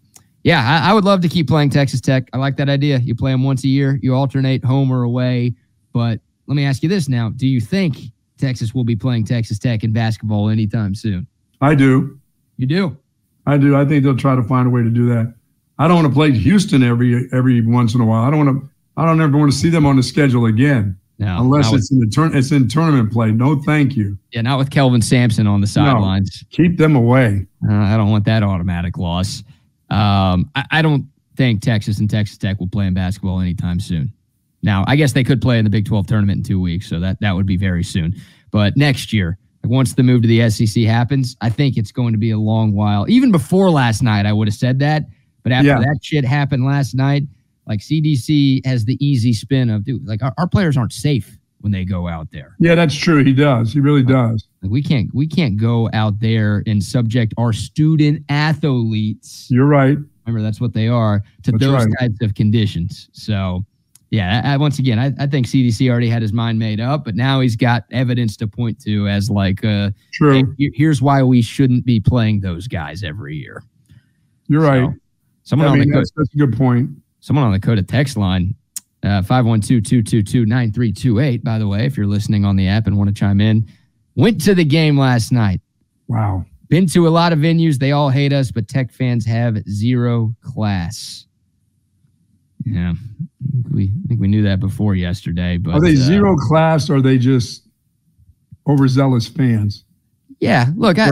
yeah, 0.44 0.82
I, 0.84 0.92
I, 0.92 0.94
would 0.94 1.06
love 1.06 1.22
to 1.22 1.30
keep 1.30 1.48
playing 1.48 1.70
Texas 1.70 2.02
Tech. 2.02 2.30
I 2.34 2.38
like 2.38 2.58
that 2.58 2.70
idea. 2.70 3.00
You 3.00 3.16
play 3.16 3.32
them 3.32 3.44
once 3.44 3.64
a 3.64 3.68
year, 3.68 3.98
you 4.02 4.14
alternate 4.14 4.64
home 4.64 4.92
or 4.92 5.04
away. 5.04 5.54
But 5.94 6.20
let 6.48 6.56
me 6.56 6.66
ask 6.66 6.84
you 6.84 6.90
this 6.90 7.08
now: 7.08 7.30
Do 7.30 7.48
you 7.48 7.62
think 7.62 7.98
Texas 8.38 8.74
will 8.74 8.84
be 8.84 8.96
playing 8.96 9.26
Texas 9.26 9.58
Tech 9.58 9.84
in 9.84 9.94
basketball 9.94 10.50
anytime 10.50 10.96
soon? 10.96 11.28
I 11.62 11.76
do. 11.76 12.20
You 12.58 12.68
do. 12.68 12.98
I 13.46 13.58
do. 13.58 13.76
I 13.76 13.86
think 13.86 14.04
they'll 14.04 14.18
try 14.18 14.36
to 14.36 14.44
find 14.44 14.68
a 14.68 14.70
way 14.70 14.84
to 14.84 14.90
do 14.90 15.08
that. 15.10 15.34
I 15.80 15.88
don't 15.88 15.96
want 15.96 16.08
to 16.08 16.14
play 16.14 16.32
Houston 16.32 16.84
every 16.84 17.30
every 17.32 17.62
once 17.66 17.96
in 17.96 18.02
a 18.02 18.06
while. 18.06 18.24
I 18.24 18.30
don't 18.30 18.46
want 18.46 18.62
to. 18.62 18.70
I 18.96 19.06
don't 19.06 19.20
ever 19.22 19.38
want 19.38 19.52
to 19.52 19.58
see 19.58 19.70
them 19.70 19.86
on 19.86 19.96
the 19.96 20.04
schedule 20.04 20.46
again. 20.46 21.00
No, 21.24 21.40
unless 21.40 21.72
it's 21.72 21.92
in 21.92 22.00
the 22.00 22.08
turn, 22.08 22.36
it's 22.36 22.52
in 22.52 22.68
tournament 22.68 23.12
play. 23.12 23.32
No, 23.32 23.62
thank 23.62 23.96
you. 23.96 24.18
Yeah, 24.32 24.42
not 24.42 24.58
with 24.58 24.70
Kelvin 24.70 25.02
Sampson 25.02 25.48
on 25.48 25.62
the 25.62 25.68
sidelines. 25.68 26.44
No, 26.44 26.64
keep 26.64 26.78
them 26.78 26.96
away. 26.96 27.46
Uh, 27.68 27.74
I 27.74 27.96
don't 27.96 28.10
want 28.10 28.26
that 28.26 28.44
automatic 28.44 28.98
loss. 28.98 29.44
Um, 29.90 30.50
I, 30.56 30.66
I, 30.72 30.82
don't 30.82 31.06
think 31.38 31.62
Texas 31.62 32.00
and 32.00 32.10
Texas 32.10 32.38
Tech 32.38 32.60
will 32.60 32.68
play 32.68 32.88
in 32.88 32.94
basketball 32.94 33.40
anytime 33.40 33.80
soon. 33.80 34.12
Now, 34.64 34.84
I 34.88 34.96
guess 34.96 35.14
they 35.14 35.24
could 35.24 35.42
play 35.42 35.60
in 35.60 35.66
the 35.66 35.70
Big 35.70 35.86
12 35.86 36.08
tournament 36.08 36.38
in 36.38 36.44
two 36.44 36.60
weeks, 36.60 36.90
so 36.90 37.00
that 37.00 37.20
that 37.22 37.36
would 37.36 37.46
be 37.46 37.58
very 37.58 37.84
soon. 37.84 38.16
But 38.50 38.76
next 38.76 39.14
year, 39.14 39.38
once 39.64 39.94
the 39.94 40.04
move 40.04 40.24
to 40.24 40.28
the 40.28 40.50
SEC 40.50 40.84
happens, 40.84 41.38
I 41.42 41.50
think 41.50 41.78
it's 41.78 41.92
going 41.92 42.14
to 42.14 42.20
be 42.20 42.32
a 42.32 42.38
long 42.38 42.74
while. 42.74 43.06
Even 43.10 43.32
before 43.32 43.70
last 43.70 44.02
night, 44.02 44.26
I 44.26 44.34
would 44.34 44.48
have 44.48 44.56
said 44.56 44.80
that. 44.80 45.04
But 45.44 45.52
after 45.52 45.70
yeah. 45.70 45.80
that 45.80 46.00
shit 46.02 46.26
happened 46.26 46.66
last 46.66 46.96
night, 46.96 47.24
like 47.68 47.80
CDC 47.80 48.66
has 48.66 48.86
the 48.86 49.04
easy 49.06 49.34
spin 49.34 49.70
of, 49.70 49.84
dude, 49.86 50.08
like 50.08 50.22
our, 50.22 50.34
our 50.38 50.48
players 50.48 50.78
aren't 50.78 50.94
safe 50.94 51.38
when 51.64 51.72
they 51.72 51.86
go 51.86 52.10
out 52.10 52.30
there. 52.32 52.56
Yeah, 52.60 52.76
that's 52.76 52.96
true. 52.96 53.24
He 53.24 53.32
does. 53.32 53.72
He 53.72 53.80
really 53.80 54.04
does. 54.04 54.48
Like 54.62 54.72
we 54.72 54.84
can't 54.84 55.14
we 55.14 55.26
can't 55.26 55.58
go 55.58 55.90
out 55.94 56.20
there 56.20 56.62
and 56.68 56.84
subject 56.84 57.34
our 57.38 57.54
student 57.54 58.24
athletes. 58.28 59.48
You're 59.50 59.66
right. 59.66 59.98
Remember, 60.26 60.44
that's 60.44 60.60
what 60.60 60.74
they 60.74 60.88
are 60.90 61.24
to 61.44 61.52
that's 61.52 61.64
those 61.64 61.86
right. 61.86 61.94
types 62.00 62.22
of 62.22 62.34
conditions. 62.34 63.10
So, 63.14 63.66
yeah, 64.10 64.42
I, 64.44 64.54
I, 64.54 64.58
once 64.58 64.80
again, 64.80 65.00
I, 65.00 65.12
I, 65.20 65.28
think 65.28 65.48
CDC 65.48 65.90
already 65.90 66.08
had 66.08 66.22
his 66.22 66.32
mind 66.32 66.60
made 66.60 66.80
up, 66.80 67.04
but 67.04 67.16
now 67.16 67.42
he's 67.42 67.58
got 67.58 67.84
evidence 67.92 68.38
to 68.38 68.48
point 68.48 68.82
to 68.84 69.10
as 69.10 69.30
like, 69.30 69.66
uh, 69.66 69.90
true. 70.14 70.46
Hey, 70.58 70.72
here's 70.76 71.02
why 71.02 71.24
we 71.24 71.42
shouldn't 71.42 71.86
be 71.86 72.00
playing 72.00 72.40
those 72.40 72.70
guys 72.70 73.04
every 73.04 73.36
year. 73.36 73.64
You're 74.48 74.62
so, 74.62 74.68
right. 74.68 74.90
Someone 75.44 75.68
I 75.68 75.72
mean, 75.72 75.82
on 75.82 75.90
the 75.90 75.96
that's, 75.96 76.12
that's 76.16 76.34
a 76.34 76.38
good 76.38 76.56
point 76.56 76.90
someone 77.24 77.46
on 77.46 77.54
the 77.54 77.60
Coda 77.60 77.82
text 77.82 78.18
line 78.18 78.54
Uh, 79.02 79.22
512-222-9328, 79.22 81.44
by 81.44 81.58
the 81.60 81.68
way, 81.68 81.86
if 81.86 81.98
you're 81.98 82.08
listening 82.08 82.46
on 82.46 82.56
the 82.56 82.68
app 82.70 82.88
and 82.88 82.98
want 82.98 83.10
to 83.10 83.14
chime 83.14 83.42
in. 83.42 83.66
Went 84.16 84.40
to 84.46 84.56
the 84.56 84.64
game 84.64 84.98
last 84.98 85.30
night. 85.32 85.60
Wow. 86.08 86.46
Been 86.70 86.88
to 86.88 87.06
a 87.06 87.10
lot 87.10 87.34
of 87.34 87.40
venues. 87.40 87.78
They 87.78 87.92
all 87.92 88.10
hate 88.10 88.32
us, 88.32 88.50
but 88.52 88.70
Tech 88.70 88.94
fans 88.94 89.26
have 89.26 89.58
zero 89.70 90.34
class. 90.42 91.26
Yeah. 92.66 92.94
I 92.94 93.52
think 93.52 93.66
we, 93.74 93.92
I 94.06 94.08
think 94.08 94.22
we 94.22 94.30
knew 94.30 94.44
that 94.44 94.62
before 94.62 94.96
yesterday. 94.96 95.58
But 95.58 95.74
Are 95.74 95.82
they 95.82 95.94
uh, 95.94 95.98
zero 95.98 96.38
class 96.38 96.90
or 96.90 96.96
are 96.96 97.02
they 97.02 97.18
just 97.18 97.68
overzealous 98.68 99.28
fans? 99.28 99.84
Yeah, 100.40 100.68
look, 100.78 100.98
I, 100.98 101.12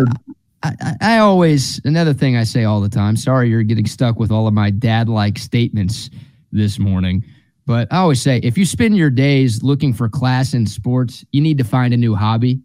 I, 0.64 0.96
I, 1.02 1.18
always 1.18 1.82
another 1.86 2.14
thing 2.14 2.38
I 2.38 2.44
say 2.44 2.64
all 2.66 2.82
the 2.82 2.90
time. 2.90 3.16
Sorry, 3.18 3.50
you're 3.50 3.64
getting 3.64 3.88
stuck 3.88 4.20
with 4.20 4.32
all 4.32 4.48
of 4.48 4.54
my 4.54 4.70
dad-like 4.70 5.38
statements 5.40 6.10
this 6.52 6.78
morning, 6.78 7.24
but 7.66 7.88
I 7.92 7.98
always 7.98 8.22
say 8.22 8.40
if 8.44 8.58
you 8.58 8.66
spend 8.66 8.96
your 8.96 9.10
days 9.10 9.64
looking 9.64 9.92
for 9.94 10.08
class 10.08 10.54
in 10.54 10.68
sports, 10.68 11.26
you 11.32 11.42
need 11.42 11.58
to 11.58 11.64
find 11.64 11.94
a 11.94 11.98
new 11.98 12.14
hobby. 12.14 12.60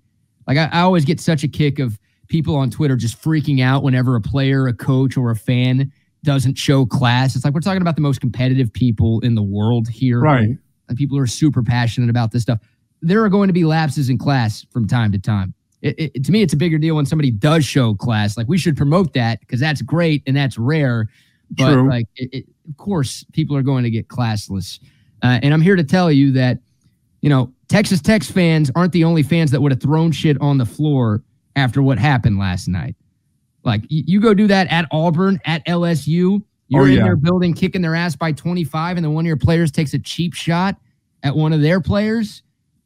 Like 0.47 0.59
I, 0.59 0.68
I 0.72 0.80
always 0.80 1.05
get 1.05 1.20
such 1.20 1.42
a 1.42 1.49
kick 1.49 1.78
of 1.78 1.99
people 2.28 2.55
on 2.57 2.70
Twitter 2.70 2.97
just 2.97 3.20
freaking 3.22 3.62
out 3.62 3.82
whenever 3.82 4.14
a 4.16 4.20
player, 4.20 4.66
a 4.66 4.74
coach, 4.74 5.16
or 5.16 5.30
a 5.30 5.36
fan 5.36 5.90
doesn't 6.22 6.59
show 6.59 6.84
class. 6.84 7.34
It's 7.36 7.44
like 7.44 7.55
we're 7.55 7.61
talking 7.61 7.82
about 7.82 7.94
the 7.94 8.03
most 8.03 8.20
competitive 8.20 8.72
people 8.72 9.20
in 9.20 9.34
the 9.36 9.42
world 9.42 9.88
here 9.88 10.20
Right. 10.20 10.49
and 10.88 10.99
people 10.99 11.16
are 11.18 11.26
super 11.26 11.62
passionate 11.62 12.11
about 12.11 12.32
this 12.32 12.42
stuff. 12.42 12.59
There 13.01 13.22
are 13.24 13.28
going 13.28 13.47
to 13.47 13.53
be 13.53 13.64
lapses 13.64 14.11
in 14.11 14.18
class 14.18 14.66
from 14.70 14.86
time 14.88 15.12
to 15.12 15.18
time. 15.18 15.55
It, 15.87 16.12
it, 16.14 16.24
to 16.24 16.32
me, 16.32 16.43
it's 16.43 16.53
a 16.53 16.57
bigger 16.57 16.78
deal 16.78 16.97
when 16.97 17.07
somebody 17.07 17.30
does 17.30 17.64
show 17.64 17.95
class. 17.95 18.37
Like 18.37 18.49
we 18.49 18.59
should 18.59 18.76
promote 18.76 19.12
that 19.14 19.41
because 19.41 19.61
that's 19.61 19.82
great 19.82 20.22
and 20.26 20.37
that's 20.37 20.59
rare. 20.59 21.09
But 21.53 21.72
True. 21.74 21.89
like, 21.89 22.07
it, 22.16 22.45
of 22.68 22.76
course, 22.76 23.24
people 23.32 23.57
are 23.57 23.62
going 23.62 23.84
to 23.84 23.91
get 23.91 24.09
classless. 24.09 24.80
Uh, 25.22 25.39
and 25.43 25.55
I'm 25.55 25.61
here 25.61 25.76
to 25.76 25.84
tell 25.84 26.11
you 26.11 26.32
that, 26.32 26.59
you 27.22 27.28
know, 27.30 27.53
Texas 27.68 28.01
Tech 28.01 28.22
fans 28.22 28.70
aren't 28.74 28.93
the 28.93 29.05
only 29.05 29.22
fans 29.22 29.51
that 29.53 29.61
would 29.61 29.72
have 29.72 29.80
thrown 29.80 30.12
shit 30.12 30.37
on 30.41 30.59
the 30.59 30.66
floor 30.66 31.22
after 31.57 31.82
what 31.82 31.99
happened 31.99 32.39
last 32.39 32.68
night. 32.68 32.95
Like 33.64 33.82
y- 33.82 34.03
you 34.07 34.20
go 34.20 34.34
do 34.34 34.47
that 34.49 34.66
at 34.68 34.87
Auburn, 34.93 35.41
at 35.45 35.64
LSU. 35.66 36.43
You're 36.68 36.82
Oh, 36.82 36.84
in 36.87 36.93
yeah. 36.95 37.03
their 37.05 37.16
building 37.16 37.55
kicking 37.55 37.80
their 37.82 37.95
ass 37.95 38.16
by 38.16 38.32
25, 38.32 38.97
and 38.97 39.05
then 39.05 39.12
one 39.14 39.24
of 39.24 39.28
your 39.28 39.37
players 39.37 39.70
takes 39.70 39.95
a 39.95 39.99
cheap 40.01 40.34
shot 40.34 40.76
at 41.22 41.34
one 41.34 41.53
of 41.53 41.61
their 41.62 41.80
players. 41.80 42.43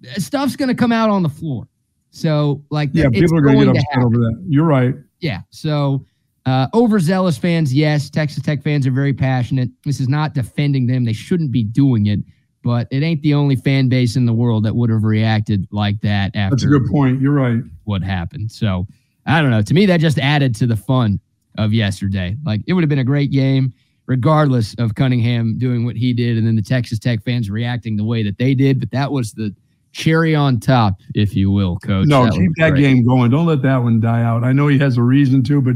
uh, 0.07 0.20
Stuff's 0.20 0.55
going 0.57 0.68
to 0.68 0.74
come 0.74 0.92
out 0.92 1.09
on 1.09 1.22
the 1.22 1.28
floor. 1.30 1.66
So, 2.11 2.64
like, 2.70 2.90
Yeah, 2.92 3.06
it's 3.06 3.20
people 3.20 3.38
are 3.38 3.42
going 3.42 3.58
to 3.58 3.72
get 3.72 3.82
upset 3.82 4.04
over 4.04 4.16
that. 4.16 4.44
You're 4.48 4.64
right. 4.64 4.94
Yeah. 5.20 5.40
So, 5.50 6.04
uh, 6.46 6.68
overzealous 6.74 7.38
fans, 7.38 7.72
yes. 7.72 8.11
Texas 8.11 8.42
Tech 8.42 8.62
fans 8.62 8.86
are 8.86 8.90
very 8.90 9.12
passionate. 9.12 9.68
This 9.84 10.00
is 10.00 10.08
not 10.08 10.34
defending 10.34 10.86
them. 10.86 11.04
They 11.04 11.12
shouldn't 11.12 11.52
be 11.52 11.62
doing 11.62 12.06
it, 12.06 12.20
but 12.64 12.88
it 12.90 13.02
ain't 13.02 13.22
the 13.22 13.34
only 13.34 13.56
fan 13.56 13.88
base 13.88 14.16
in 14.16 14.26
the 14.26 14.32
world 14.32 14.64
that 14.64 14.74
would 14.74 14.90
have 14.90 15.04
reacted 15.04 15.68
like 15.70 16.00
that 16.00 16.34
after 16.34 16.56
That's 16.56 16.64
a 16.64 16.68
good 16.68 16.86
point. 16.90 17.20
You're 17.20 17.32
right. 17.32 17.62
what 17.84 18.02
happened. 18.02 18.50
So, 18.50 18.86
I 19.26 19.40
don't 19.42 19.50
know. 19.50 19.62
To 19.62 19.74
me, 19.74 19.86
that 19.86 20.00
just 20.00 20.18
added 20.18 20.54
to 20.56 20.66
the 20.66 20.76
fun 20.76 21.20
of 21.58 21.72
yesterday. 21.72 22.36
Like, 22.44 22.62
it 22.66 22.72
would 22.72 22.82
have 22.82 22.88
been 22.88 22.98
a 23.00 23.04
great 23.04 23.30
game, 23.30 23.72
regardless 24.06 24.74
of 24.78 24.94
Cunningham 24.94 25.58
doing 25.58 25.84
what 25.84 25.94
he 25.94 26.12
did 26.12 26.38
and 26.38 26.46
then 26.46 26.56
the 26.56 26.62
Texas 26.62 26.98
Tech 26.98 27.22
fans 27.22 27.50
reacting 27.50 27.96
the 27.96 28.04
way 28.04 28.22
that 28.22 28.38
they 28.38 28.54
did. 28.54 28.80
But 28.80 28.90
that 28.92 29.12
was 29.12 29.32
the 29.32 29.54
cherry 29.93 30.34
on 30.34 30.61
top, 30.61 31.01
if 31.14 31.34
you 31.34 31.51
will, 31.51 31.78
coach. 31.78 32.07
No, 32.07 32.24
That 32.24 32.32
keep 32.32 32.51
that 32.57 32.70
great. 32.70 32.80
game 32.80 33.05
going. 33.07 33.30
Don't 33.30 33.47
let 33.47 33.62
that 33.62 33.78
one 33.78 34.01
die 34.01 34.22
out. 34.22 34.45
I 34.45 34.53
know 34.53 34.68
he 34.68 34.78
has 34.78 34.97
a 34.97 35.03
reason 35.03 35.43
to, 35.45 35.61
but 35.61 35.74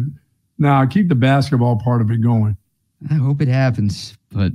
now 0.58 0.84
keep 0.86 1.08
the 1.08 1.14
basketball 1.14 1.76
part 1.76 2.00
of 2.00 2.10
it 2.10 2.20
going. 2.20 2.56
I 3.10 3.14
hope 3.14 3.42
it 3.42 3.48
happens, 3.48 4.16
but 4.32 4.52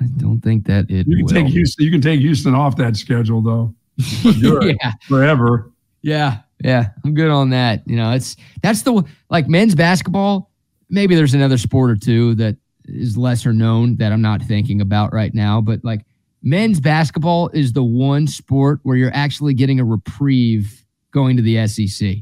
I 0.00 0.04
don't 0.18 0.40
think 0.40 0.66
that 0.66 0.90
it 0.90 1.06
You 1.06 1.16
can 1.16 1.24
will. 1.24 1.32
take 1.32 1.46
Houston. 1.46 1.84
You 1.84 1.90
can 1.90 2.00
take 2.00 2.20
Houston 2.20 2.54
off 2.54 2.76
that 2.76 2.96
schedule 2.96 3.40
though 3.40 3.74
yeah, 4.24 4.92
forever. 5.08 5.70
yeah, 6.02 6.38
yeah. 6.62 6.88
I'm 7.04 7.14
good 7.14 7.30
on 7.30 7.50
that. 7.50 7.82
You 7.86 7.96
know, 7.96 8.10
it's 8.12 8.36
that's 8.62 8.82
the 8.82 9.02
like 9.30 9.48
men's 9.48 9.74
basketball. 9.74 10.50
Maybe 10.90 11.14
there's 11.14 11.32
another 11.34 11.56
sport 11.58 11.90
or 11.90 11.96
two 11.96 12.34
that 12.34 12.56
is 12.84 13.16
lesser 13.16 13.52
known 13.52 13.96
that 13.96 14.12
I'm 14.12 14.20
not 14.22 14.42
thinking 14.42 14.80
about 14.80 15.12
right 15.14 15.32
now, 15.32 15.60
but 15.60 15.82
like 15.84 16.04
men's 16.46 16.80
basketball 16.80 17.48
is 17.50 17.72
the 17.72 17.82
one 17.82 18.26
sport 18.26 18.78
where 18.84 18.96
you're 18.96 19.14
actually 19.14 19.52
getting 19.52 19.80
a 19.80 19.84
reprieve 19.84 20.84
going 21.10 21.36
to 21.36 21.42
the 21.42 21.66
SEC. 21.66 22.18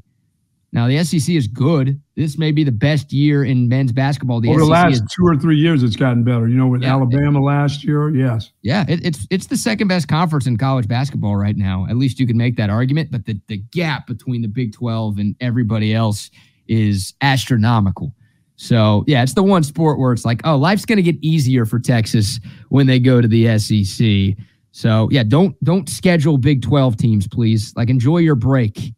Now 0.73 0.89
the 0.89 1.05
SEC 1.05 1.33
is 1.37 1.47
good. 1.47 2.01
This 2.17 2.37
may 2.37 2.51
be 2.51 2.65
the 2.65 2.73
best 2.73 3.13
year 3.13 3.45
in 3.45 3.69
men's 3.69 3.93
basketball. 3.93 4.41
The 4.41 4.49
Over 4.49 4.61
the 4.61 4.67
last 4.67 4.95
is 4.95 5.03
two 5.15 5.25
or 5.25 5.37
three 5.37 5.57
years, 5.57 5.85
it's 5.85 5.95
gotten 5.95 6.25
better. 6.25 6.49
You 6.49 6.57
know, 6.57 6.67
with 6.67 6.83
Yeah. 6.83 6.95
Alabama 6.95 7.39
last 7.41 7.85
year, 7.85 8.09
yes. 8.09 8.51
Yeah, 8.63 8.85
it, 8.89 9.05
it's 9.05 9.27
it's 9.31 9.47
the 9.47 9.57
second 9.57 9.87
best 9.87 10.09
conference 10.09 10.47
in 10.47 10.57
college 10.57 10.89
basketball 10.89 11.37
right 11.37 11.57
now. 11.57 11.87
At 11.89 11.97
least 11.97 12.19
you 12.19 12.27
can 12.27 12.37
make 12.37 12.57
that 12.57 12.71
argument. 12.71 13.13
But 13.13 13.27
the 13.27 13.39
the 13.47 13.59
gap 13.59 14.09
between 14.09 14.43
the 14.43 14.49
Big 14.49 14.73
Twelve 14.73 15.19
and 15.19 15.37
everybody 15.41 15.95
else 15.95 16.31
is 16.67 17.15
astronomical. 17.21 18.13
So 18.57 19.05
yeah, 19.07 19.23
it's 19.23 19.35
the 19.35 19.43
one 19.43 19.63
sport 19.63 19.99
where 19.99 20.13
it's 20.13 20.25
like, 20.25 20.41
oh, 20.45 20.57
life's 20.57 20.85
going 20.85 20.97
to 20.97 21.03
get 21.03 21.17
easier 21.23 21.67
for 21.67 21.79
Texas 21.79 22.39
when 22.69 22.87
they 22.87 22.99
go 23.01 23.21
to 23.21 23.29
the 23.29 23.59
SEC. 23.59 24.45
So 24.73 25.09
yeah, 25.11 25.23
don't 25.23 25.57
don't 25.65 25.89
schedule 25.89 26.39
Big 26.39 26.63
Twelve 26.63 26.97
teams, 26.97 27.29
please. 27.29 27.73
Like 27.77 27.91
enjoy 27.91 28.19
your 28.19 28.35
break. 28.35 28.93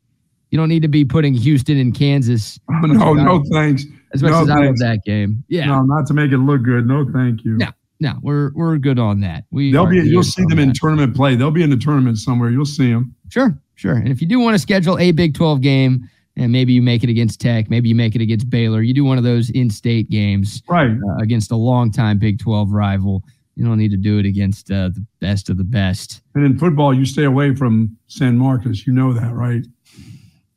You 0.51 0.59
don't 0.59 0.69
need 0.69 0.83
to 0.83 0.89
be 0.89 1.05
putting 1.05 1.35
Houston 1.35 1.77
and 1.79 1.95
Kansas. 1.95 2.59
Oh, 2.71 2.81
no, 2.87 3.15
no, 3.15 3.43
thanks. 3.53 3.85
As 4.15 4.23
much 4.23 4.33
no, 4.33 4.43
as 4.43 4.51
I 4.51 4.65
love 4.65 4.79
that 4.79 5.01
game. 5.05 5.45
Yeah, 5.49 5.67
No, 5.67 5.83
not 5.83 6.07
to 6.07 6.15
make 6.15 6.33
it 6.33 6.39
look 6.39 6.63
good. 6.63 6.87
No, 6.87 7.05
thank 7.13 7.45
you. 7.45 7.57
No, 7.57 7.69
no, 8.01 8.15
we're 8.23 8.53
we're 8.55 8.79
good 8.79 8.99
on 8.99 9.21
that. 9.21 9.45
We 9.51 9.73
They'll 9.73 9.87
be. 9.87 9.97
You'll 9.97 10.23
see 10.23 10.45
them 10.49 10.59
in 10.59 10.73
tournament 10.73 11.17
play. 11.17 11.35
They'll 11.35 11.51
be 11.51 11.63
in 11.63 11.71
the 11.71 11.77
tournament 11.77 12.19
somewhere. 12.19 12.51
You'll 12.51 12.65
see 12.65 12.91
them. 12.91 13.15
Sure, 13.29 13.59
sure. 13.75 13.97
And 13.97 14.09
if 14.09 14.21
you 14.21 14.29
do 14.29 14.39
want 14.39 14.55
to 14.55 14.59
schedule 14.59 14.99
a 14.99 15.11
Big 15.13 15.35
12 15.35 15.61
game, 15.61 16.09
and 16.37 16.53
maybe 16.53 16.73
you 16.73 16.83
make 16.83 17.03
it 17.03 17.11
against 17.11 17.41
Tech, 17.41 17.71
maybe 17.71 17.89
you 17.89 17.95
make 17.95 18.15
it 18.15 18.21
against 18.21 18.49
Baylor, 18.51 18.83
you 18.83 18.93
do 18.95 19.05
one 19.05 19.19
of 19.19 19.25
those 19.25 19.51
in-state 19.51 20.11
games 20.11 20.63
Right. 20.69 20.91
uh, 20.91 21.17
against 21.23 21.51
a 21.51 21.57
longtime 21.57 22.19
Big 22.19 22.39
12 22.39 22.71
rival. 22.73 23.23
You 23.55 23.65
don't 23.65 23.79
need 23.79 23.91
to 23.93 23.97
do 23.97 24.19
it 24.19 24.27
against 24.27 24.71
uh, 24.71 24.91
the 24.91 25.05
best 25.21 25.49
of 25.49 25.57
the 25.57 25.65
best. 25.65 26.21
And 26.35 26.45
in 26.45 26.59
football, 26.59 26.93
you 26.93 27.07
stay 27.07 27.25
away 27.25 27.55
from 27.55 27.97
San 28.07 28.37
Marcos. 28.37 28.87
You 28.87 28.93
know 28.93 29.15
that, 29.15 29.33
right? 29.35 29.65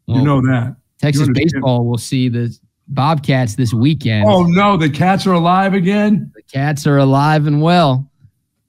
Well, 0.06 0.18
you 0.18 0.24
know 0.24 0.42
that. 0.42 0.76
Texas 1.02 1.30
baseball 1.34 1.86
will 1.86 1.98
see 1.98 2.28
the 2.28 2.54
Bobcats 2.90 3.56
this 3.56 3.74
weekend. 3.74 4.26
Oh 4.28 4.44
no, 4.44 4.76
the 4.76 4.90
cats 4.90 5.26
are 5.28 5.32
alive 5.34 5.74
again. 5.74 6.30
The 6.36 6.42
Cats 6.52 6.86
are 6.88 6.98
alive 6.98 7.48
and 7.48 7.62
well. 7.62 8.10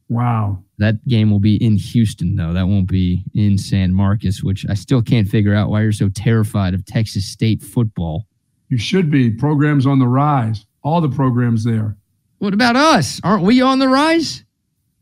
Wow. 0.09 0.63
That 0.81 1.07
game 1.07 1.31
will 1.31 1.41
be 1.41 1.62
in 1.62 1.76
Houston, 1.76 2.37
though. 2.37 2.55
That 2.55 2.66
won't 2.66 2.89
be 2.89 3.22
in 3.35 3.59
San 3.59 3.93
Marcos, 3.93 4.43
which 4.43 4.64
I 4.66 4.72
still 4.72 5.03
can't 5.03 5.28
figure 5.28 5.55
out 5.55 5.68
why 5.68 5.83
you're 5.83 5.93
so 5.93 6.09
terrified 6.09 6.72
of 6.72 6.87
Texas 6.87 7.26
State 7.26 7.62
football. 7.62 8.26
You 8.70 8.78
should 8.78 9.11
be. 9.11 9.31
Programs 9.31 9.87
on 9.87 9.99
the 9.99 10.09
rise. 10.09 10.64
All 10.83 11.03
the 11.03 11.09
programs 11.11 11.64
there. 11.64 11.99
What 12.39 12.55
about 12.55 12.76
us? 12.76 13.20
Aren't 13.22 13.45
we 13.45 13.61
on 13.61 13.78
the 13.78 13.89
rise? 13.89 14.43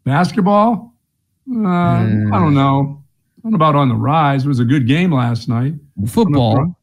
Basketball? 0.03 0.95
Uh, 1.49 1.69
I 1.69 2.03
don't 2.33 2.55
know. 2.55 3.05
I 3.39 3.43
don't 3.45 3.53
know 3.53 3.55
about 3.55 3.77
on 3.77 3.89
the 3.89 3.95
rise. 3.95 4.45
It 4.45 4.49
was 4.49 4.59
a 4.59 4.65
good 4.65 4.89
game 4.89 5.13
last 5.13 5.49
night. 5.49 5.75
Football. 6.09 6.77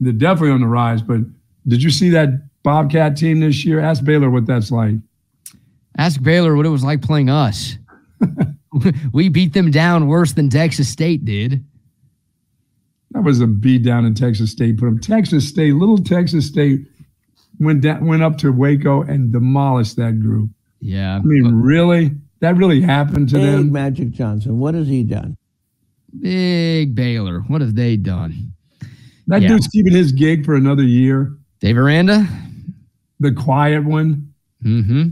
They're 0.00 0.14
definitely 0.14 0.52
on 0.52 0.62
the 0.62 0.68
rise. 0.68 1.02
But 1.02 1.20
did 1.68 1.82
you 1.82 1.90
see 1.90 2.08
that 2.08 2.48
Bobcat 2.62 3.14
team 3.14 3.40
this 3.40 3.62
year? 3.66 3.78
Ask 3.78 4.02
Baylor 4.02 4.30
what 4.30 4.46
that's 4.46 4.70
like. 4.70 4.94
Ask 5.98 6.22
Baylor 6.22 6.56
what 6.56 6.64
it 6.64 6.70
was 6.70 6.82
like 6.82 7.02
playing 7.02 7.28
us. 7.28 7.76
we 9.12 9.28
beat 9.28 9.52
them 9.52 9.70
down 9.70 10.06
worse 10.06 10.32
than 10.32 10.48
Texas 10.48 10.88
State 10.88 11.24
did. 11.24 11.64
That 13.12 13.22
was 13.24 13.40
a 13.40 13.46
beat 13.46 13.82
down 13.84 14.06
in 14.06 14.14
Texas 14.14 14.50
State. 14.52 14.78
Put 14.78 14.86
them 14.86 14.98
Texas 15.00 15.46
State, 15.48 15.74
little 15.74 15.98
Texas 15.98 16.46
State, 16.46 16.86
went 17.60 17.82
down, 17.82 18.06
went 18.06 18.22
up 18.22 18.38
to 18.38 18.50
Waco 18.52 19.02
and 19.02 19.30
demolished 19.32 19.96
that 19.96 20.20
group. 20.20 20.50
Yeah. 20.80 21.16
I 21.16 21.20
mean, 21.22 21.54
really? 21.54 22.12
That 22.40 22.56
really 22.56 22.80
happened 22.80 23.28
to 23.30 23.36
Big 23.36 23.44
them? 23.52 23.72
Magic 23.72 24.10
Johnson. 24.10 24.58
What 24.58 24.74
has 24.74 24.88
he 24.88 25.04
done? 25.04 25.36
Big 26.20 26.94
Baylor. 26.94 27.40
What 27.40 27.60
have 27.60 27.74
they 27.74 27.96
done? 27.96 28.52
That 29.26 29.42
Yeah. 29.42 29.48
dude's 29.48 29.68
keeping 29.68 29.92
his 29.92 30.12
gig 30.12 30.44
for 30.44 30.54
another 30.54 30.82
year. 30.82 31.36
Dave 31.60 31.76
Aranda? 31.78 32.26
The 33.20 33.32
quiet 33.32 33.84
one. 33.84 34.32
Mm-hmm. 34.64 35.08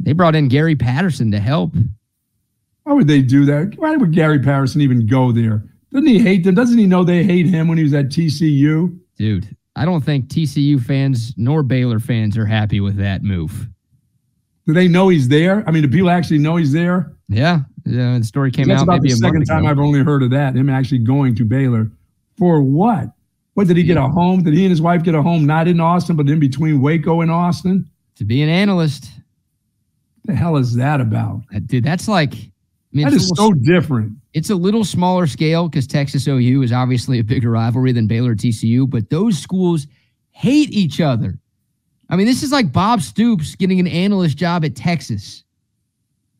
They 0.00 0.12
brought 0.12 0.34
in 0.34 0.48
Gary 0.48 0.76
Patterson 0.76 1.30
to 1.30 1.40
help. 1.40 1.74
Why 2.84 2.92
would 2.92 3.08
they 3.08 3.22
do 3.22 3.44
that? 3.46 3.74
Why 3.76 3.96
would 3.96 4.12
Gary 4.12 4.38
Patterson 4.38 4.80
even 4.80 5.06
go 5.06 5.32
there? 5.32 5.64
Doesn't 5.92 6.06
he 6.06 6.18
hate 6.18 6.44
them? 6.44 6.54
Doesn't 6.54 6.76
he 6.76 6.86
know 6.86 7.04
they 7.04 7.22
hate 7.22 7.46
him 7.46 7.68
when 7.68 7.78
he 7.78 7.84
was 7.84 7.94
at 7.94 8.06
TCU? 8.06 8.98
Dude, 9.16 9.56
I 9.76 9.84
don't 9.84 10.04
think 10.04 10.28
TCU 10.28 10.82
fans 10.82 11.32
nor 11.36 11.62
Baylor 11.62 12.00
fans 12.00 12.36
are 12.36 12.46
happy 12.46 12.80
with 12.80 12.96
that 12.96 13.22
move. 13.22 13.68
Do 14.66 14.72
they 14.72 14.88
know 14.88 15.08
he's 15.08 15.28
there? 15.28 15.62
I 15.66 15.70
mean, 15.70 15.82
do 15.82 15.88
people 15.88 16.10
actually 16.10 16.38
know 16.38 16.56
he's 16.56 16.72
there? 16.72 17.12
Yeah. 17.28 17.60
Yeah, 17.86 18.18
the 18.18 18.24
story 18.24 18.50
came 18.50 18.66
That's 18.66 18.80
out 18.80 18.84
about 18.84 19.02
maybe 19.02 19.10
the 19.10 19.14
a 19.14 19.18
second 19.18 19.44
time 19.44 19.60
ago. 19.60 19.68
I've 19.70 19.78
only 19.78 20.02
heard 20.02 20.22
of 20.22 20.30
that. 20.30 20.56
Him 20.56 20.70
actually 20.70 20.98
going 20.98 21.34
to 21.36 21.44
Baylor 21.44 21.90
for 22.36 22.62
what? 22.62 23.10
What 23.54 23.68
did 23.68 23.76
he 23.76 23.82
get 23.82 23.98
a 23.98 24.08
home? 24.08 24.42
Did 24.42 24.54
he 24.54 24.64
and 24.64 24.70
his 24.70 24.82
wife 24.82 25.02
get 25.04 25.14
a 25.14 25.22
home 25.22 25.46
not 25.46 25.68
in 25.68 25.80
Austin, 25.80 26.16
but 26.16 26.28
in 26.28 26.40
between 26.40 26.80
Waco 26.80 27.20
and 27.20 27.30
Austin? 27.30 27.88
to 28.16 28.24
be 28.24 28.42
an 28.42 28.48
analyst. 28.48 29.10
The 30.24 30.34
hell 30.34 30.56
is 30.56 30.74
that 30.76 31.00
about? 31.00 31.42
Uh, 31.54 31.60
Dude, 31.66 31.84
that's 31.84 32.08
like, 32.08 32.34
I 32.34 32.38
mean, 32.92 33.04
That 33.04 33.12
is 33.12 33.28
little- 33.30 33.46
so 33.46 33.52
different. 33.52 34.12
it's 34.32 34.50
a 34.50 34.54
little 34.54 34.84
smaller 34.84 35.26
scale 35.26 35.68
because 35.68 35.86
Texas 35.86 36.26
OU 36.26 36.62
is 36.62 36.72
obviously 36.72 37.18
a 37.18 37.24
bigger 37.24 37.50
rivalry 37.50 37.92
than 37.92 38.06
Baylor 38.06 38.34
TCU, 38.34 38.88
but 38.88 39.10
those 39.10 39.36
schools 39.38 39.86
hate 40.30 40.70
each 40.70 41.00
other. 41.00 41.38
I 42.08 42.16
mean, 42.16 42.26
this 42.26 42.42
is 42.42 42.52
like 42.52 42.72
Bob 42.72 43.00
Stoops 43.02 43.54
getting 43.56 43.80
an 43.80 43.86
analyst 43.86 44.36
job 44.36 44.64
at 44.64 44.76
Texas. 44.76 45.42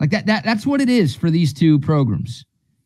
Like 0.00 0.10
that, 0.10 0.26
that 0.26 0.44
that's 0.44 0.66
what 0.66 0.80
it 0.80 0.88
is 0.88 1.14
for 1.14 1.30
these 1.30 1.52
two 1.52 1.78
programs. 1.78 2.44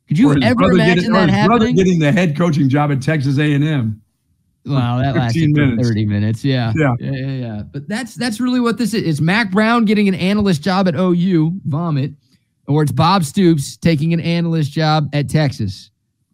Could 0.09 0.19
you 0.19 0.31
ever 0.43 0.73
imagine 0.73 0.95
getting- 0.97 1.13
that 1.13 1.29
his 1.31 1.47
brother 1.47 1.67
happening? 1.67 1.77
getting 1.77 1.99
the 1.99 2.13
head 2.13 2.37
coaching 2.37 2.69
job 2.69 2.91
at 2.93 3.03
Texas 3.03 3.39
A&M. 3.39 4.01
Wow, 4.77 4.99
that 4.99 5.15
15 5.15 5.21
lasted 5.23 5.51
minutes. 5.51 5.89
30 5.89 6.07
minutes. 6.07 6.45
Yeah. 6.45 6.73
Yeah. 6.77 6.95
yeah. 6.99 7.11
Yeah, 7.11 7.27
yeah. 7.27 7.63
But 7.63 7.89
that's 7.89 8.15
that's 8.15 8.41
really 8.41 8.61
what 8.61 8.79
this 8.79 8.95
is. 8.95 9.03
It's 9.05 9.21
Mack 9.21 9.51
Brown 9.51 9.85
getting 9.85 10.09
an 10.09 10.15
analyst 10.15 10.63
job 10.63 10.89
at 10.89 10.95
OU, 10.95 11.61
vomit, 11.65 12.13
or 12.67 12.83
it's 12.83 12.93
Bob 12.93 13.25
Stoops 13.25 13.77
taking 13.77 14.13
an 14.13 14.21
analyst 14.21 14.73
job 14.73 15.09
at 15.13 15.29
Texas. 15.29 15.91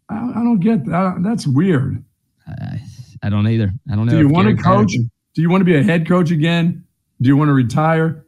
I, 0.08 0.16
I 0.16 0.34
don't 0.34 0.60
get 0.60 0.84
that. 0.86 1.16
That's 1.20 1.46
weird. 1.46 2.04
I, 2.46 2.80
I 3.22 3.30
don't 3.30 3.46
either. 3.48 3.72
I 3.90 3.96
don't 3.96 4.06
know. 4.06 4.12
Do 4.12 4.18
you 4.18 4.28
want 4.28 4.48
to 4.48 4.62
coach? 4.62 4.92
Do 4.92 5.42
you 5.42 5.50
want 5.50 5.62
to 5.62 5.64
be 5.64 5.76
a 5.76 5.82
head 5.82 6.06
coach 6.06 6.30
again? 6.30 6.84
Do 7.20 7.28
you 7.28 7.36
want 7.36 7.48
to 7.48 7.54
retire? 7.54 8.26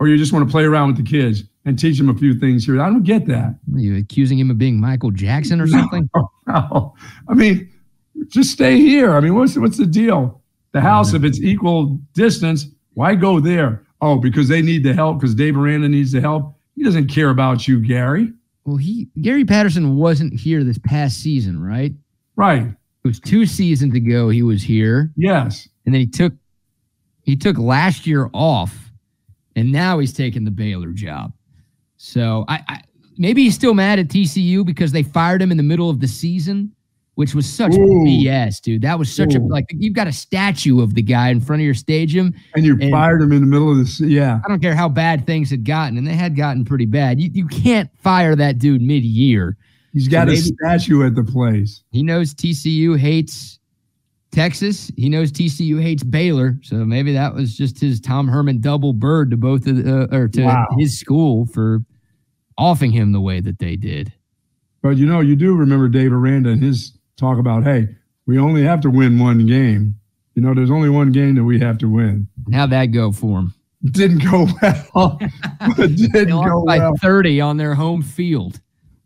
Or 0.00 0.06
you 0.06 0.16
just 0.16 0.32
want 0.32 0.46
to 0.46 0.50
play 0.50 0.64
around 0.64 0.88
with 0.88 0.96
the 0.98 1.10
kids 1.10 1.42
and 1.64 1.76
teach 1.76 1.98
them 1.98 2.08
a 2.08 2.14
few 2.14 2.38
things 2.38 2.64
here? 2.64 2.80
I 2.80 2.86
don't 2.86 3.02
get 3.02 3.26
that. 3.26 3.58
Are 3.74 3.78
you 3.78 3.96
accusing 3.96 4.38
him 4.38 4.50
of 4.50 4.58
being 4.58 4.80
Michael 4.80 5.10
Jackson 5.10 5.60
or 5.60 5.66
something? 5.68 6.08
No. 6.46 6.94
I 7.28 7.34
mean, 7.34 7.68
just 8.28 8.50
stay 8.52 8.78
here. 8.78 9.14
I 9.14 9.20
mean, 9.20 9.34
what's 9.34 9.56
what's 9.56 9.76
the 9.76 9.86
deal? 9.86 10.42
The 10.72 10.80
house, 10.80 11.10
if 11.12 11.16
mm-hmm. 11.16 11.26
it's 11.26 11.40
equal 11.40 11.98
distance, 12.12 12.66
why 12.94 13.14
go 13.14 13.40
there? 13.40 13.84
Oh, 14.00 14.18
because 14.18 14.48
they 14.48 14.62
need 14.62 14.82
the 14.84 14.94
help, 14.94 15.18
because 15.18 15.34
Dave 15.34 15.56
Aranda 15.56 15.88
needs 15.88 16.12
the 16.12 16.20
help. 16.20 16.54
He 16.76 16.84
doesn't 16.84 17.08
care 17.08 17.30
about 17.30 17.66
you, 17.66 17.80
Gary. 17.80 18.32
Well, 18.64 18.76
he 18.76 19.08
Gary 19.20 19.44
Patterson 19.44 19.96
wasn't 19.96 20.38
here 20.38 20.62
this 20.62 20.78
past 20.78 21.18
season, 21.18 21.60
right? 21.60 21.92
Right. 22.36 22.62
It 22.64 23.08
was 23.08 23.20
two 23.20 23.46
seasons 23.46 23.94
ago 23.94 24.28
he 24.28 24.42
was 24.42 24.62
here, 24.62 25.10
Yes. 25.16 25.68
and 25.86 25.94
then 25.94 26.00
he 26.00 26.06
took 26.06 26.34
he 27.22 27.36
took 27.36 27.58
last 27.58 28.06
year 28.06 28.30
off, 28.32 28.90
and 29.56 29.72
now 29.72 29.98
he's 29.98 30.12
taking 30.12 30.44
the 30.44 30.50
Baylor 30.50 30.92
job. 30.92 31.32
So 31.96 32.44
I, 32.48 32.62
I 32.68 32.82
maybe 33.16 33.42
he's 33.42 33.54
still 33.54 33.74
mad 33.74 33.98
at 33.98 34.08
TCU 34.08 34.64
because 34.64 34.92
they 34.92 35.02
fired 35.02 35.42
him 35.42 35.50
in 35.50 35.56
the 35.56 35.62
middle 35.62 35.90
of 35.90 36.00
the 36.00 36.08
season, 36.08 36.72
which 37.18 37.34
was 37.34 37.46
such 37.52 37.74
Ooh. 37.74 38.04
BS, 38.06 38.60
dude. 38.60 38.82
That 38.82 38.96
was 38.96 39.12
such 39.12 39.34
a 39.34 39.40
Ooh. 39.40 39.48
like 39.48 39.64
you've 39.70 39.92
got 39.92 40.06
a 40.06 40.12
statue 40.12 40.80
of 40.80 40.94
the 40.94 41.02
guy 41.02 41.30
in 41.30 41.40
front 41.40 41.60
of 41.60 41.64
your 41.64 41.74
stadium. 41.74 42.32
And 42.54 42.64
you 42.64 42.78
And- 42.80 42.92
fired 42.92 43.20
him 43.20 43.32
in 43.32 43.40
the 43.40 43.46
middle 43.48 43.72
of 43.72 43.76
the 43.78 44.06
yeah. 44.06 44.40
I 44.44 44.48
don't 44.48 44.62
care 44.62 44.76
how 44.76 44.88
bad 44.88 45.26
things 45.26 45.50
had 45.50 45.64
gotten, 45.64 45.98
and 45.98 46.06
they 46.06 46.14
had 46.14 46.36
gotten 46.36 46.64
pretty 46.64 46.86
bad. 46.86 47.20
You, 47.20 47.28
you 47.32 47.48
can't 47.48 47.90
fire 47.98 48.36
that 48.36 48.58
dude 48.58 48.82
mid 48.82 49.02
year. 49.02 49.56
He's 49.92 50.06
got 50.06 50.28
a 50.28 50.30
maybe- 50.30 50.42
statue 50.62 51.04
at 51.04 51.16
the 51.16 51.24
place. 51.24 51.82
He 51.90 52.04
knows 52.04 52.34
TCU 52.34 52.96
hates 52.96 53.58
Texas. 54.30 54.88
He 54.96 55.08
knows 55.08 55.32
TCU 55.32 55.82
hates 55.82 56.04
Baylor. 56.04 56.56
So 56.62 56.76
maybe 56.84 57.12
that 57.14 57.34
was 57.34 57.56
just 57.56 57.80
his 57.80 57.98
Tom 58.00 58.28
Herman 58.28 58.60
double 58.60 58.92
bird 58.92 59.32
to 59.32 59.36
both 59.36 59.66
of 59.66 59.82
the, 59.82 60.02
uh, 60.04 60.16
or 60.16 60.28
to 60.28 60.44
Wow. 60.44 60.66
his 60.78 61.00
school 61.00 61.46
for 61.46 61.80
offing 62.56 62.92
him 62.92 63.10
the 63.10 63.20
way 63.20 63.40
that 63.40 63.58
they 63.58 63.74
did. 63.74 64.12
But 64.82 64.98
you 64.98 65.06
know, 65.06 65.18
you 65.18 65.34
do 65.34 65.56
remember 65.56 65.88
Dave 65.88 66.12
Aranda 66.12 66.50
and 66.50 66.62
his 66.62 66.92
talk 67.18 67.38
about, 67.38 67.64
hey, 67.64 67.88
we 68.26 68.38
only 68.38 68.62
have 68.62 68.80
to 68.82 68.90
win 68.90 69.18
one 69.18 69.46
game. 69.46 69.94
You 70.34 70.42
know, 70.42 70.54
there's 70.54 70.70
only 70.70 70.88
one 70.88 71.12
game 71.12 71.34
that 71.34 71.44
we 71.44 71.58
have 71.60 71.78
to 71.78 71.88
win. 71.88 72.28
How'd 72.52 72.70
that 72.70 72.86
go 72.86 73.10
for 73.12 73.40
him? 73.40 73.54
It 73.82 73.92
didn't 73.92 74.24
go 74.30 74.46
well. 74.62 75.18
didn't 75.76 76.12
They 76.12 76.24
go 76.26 76.64
by 76.64 76.78
well. 76.78 76.94
30 77.00 77.40
on 77.40 77.56
their 77.56 77.74
home 77.74 78.02
field. 78.02 78.60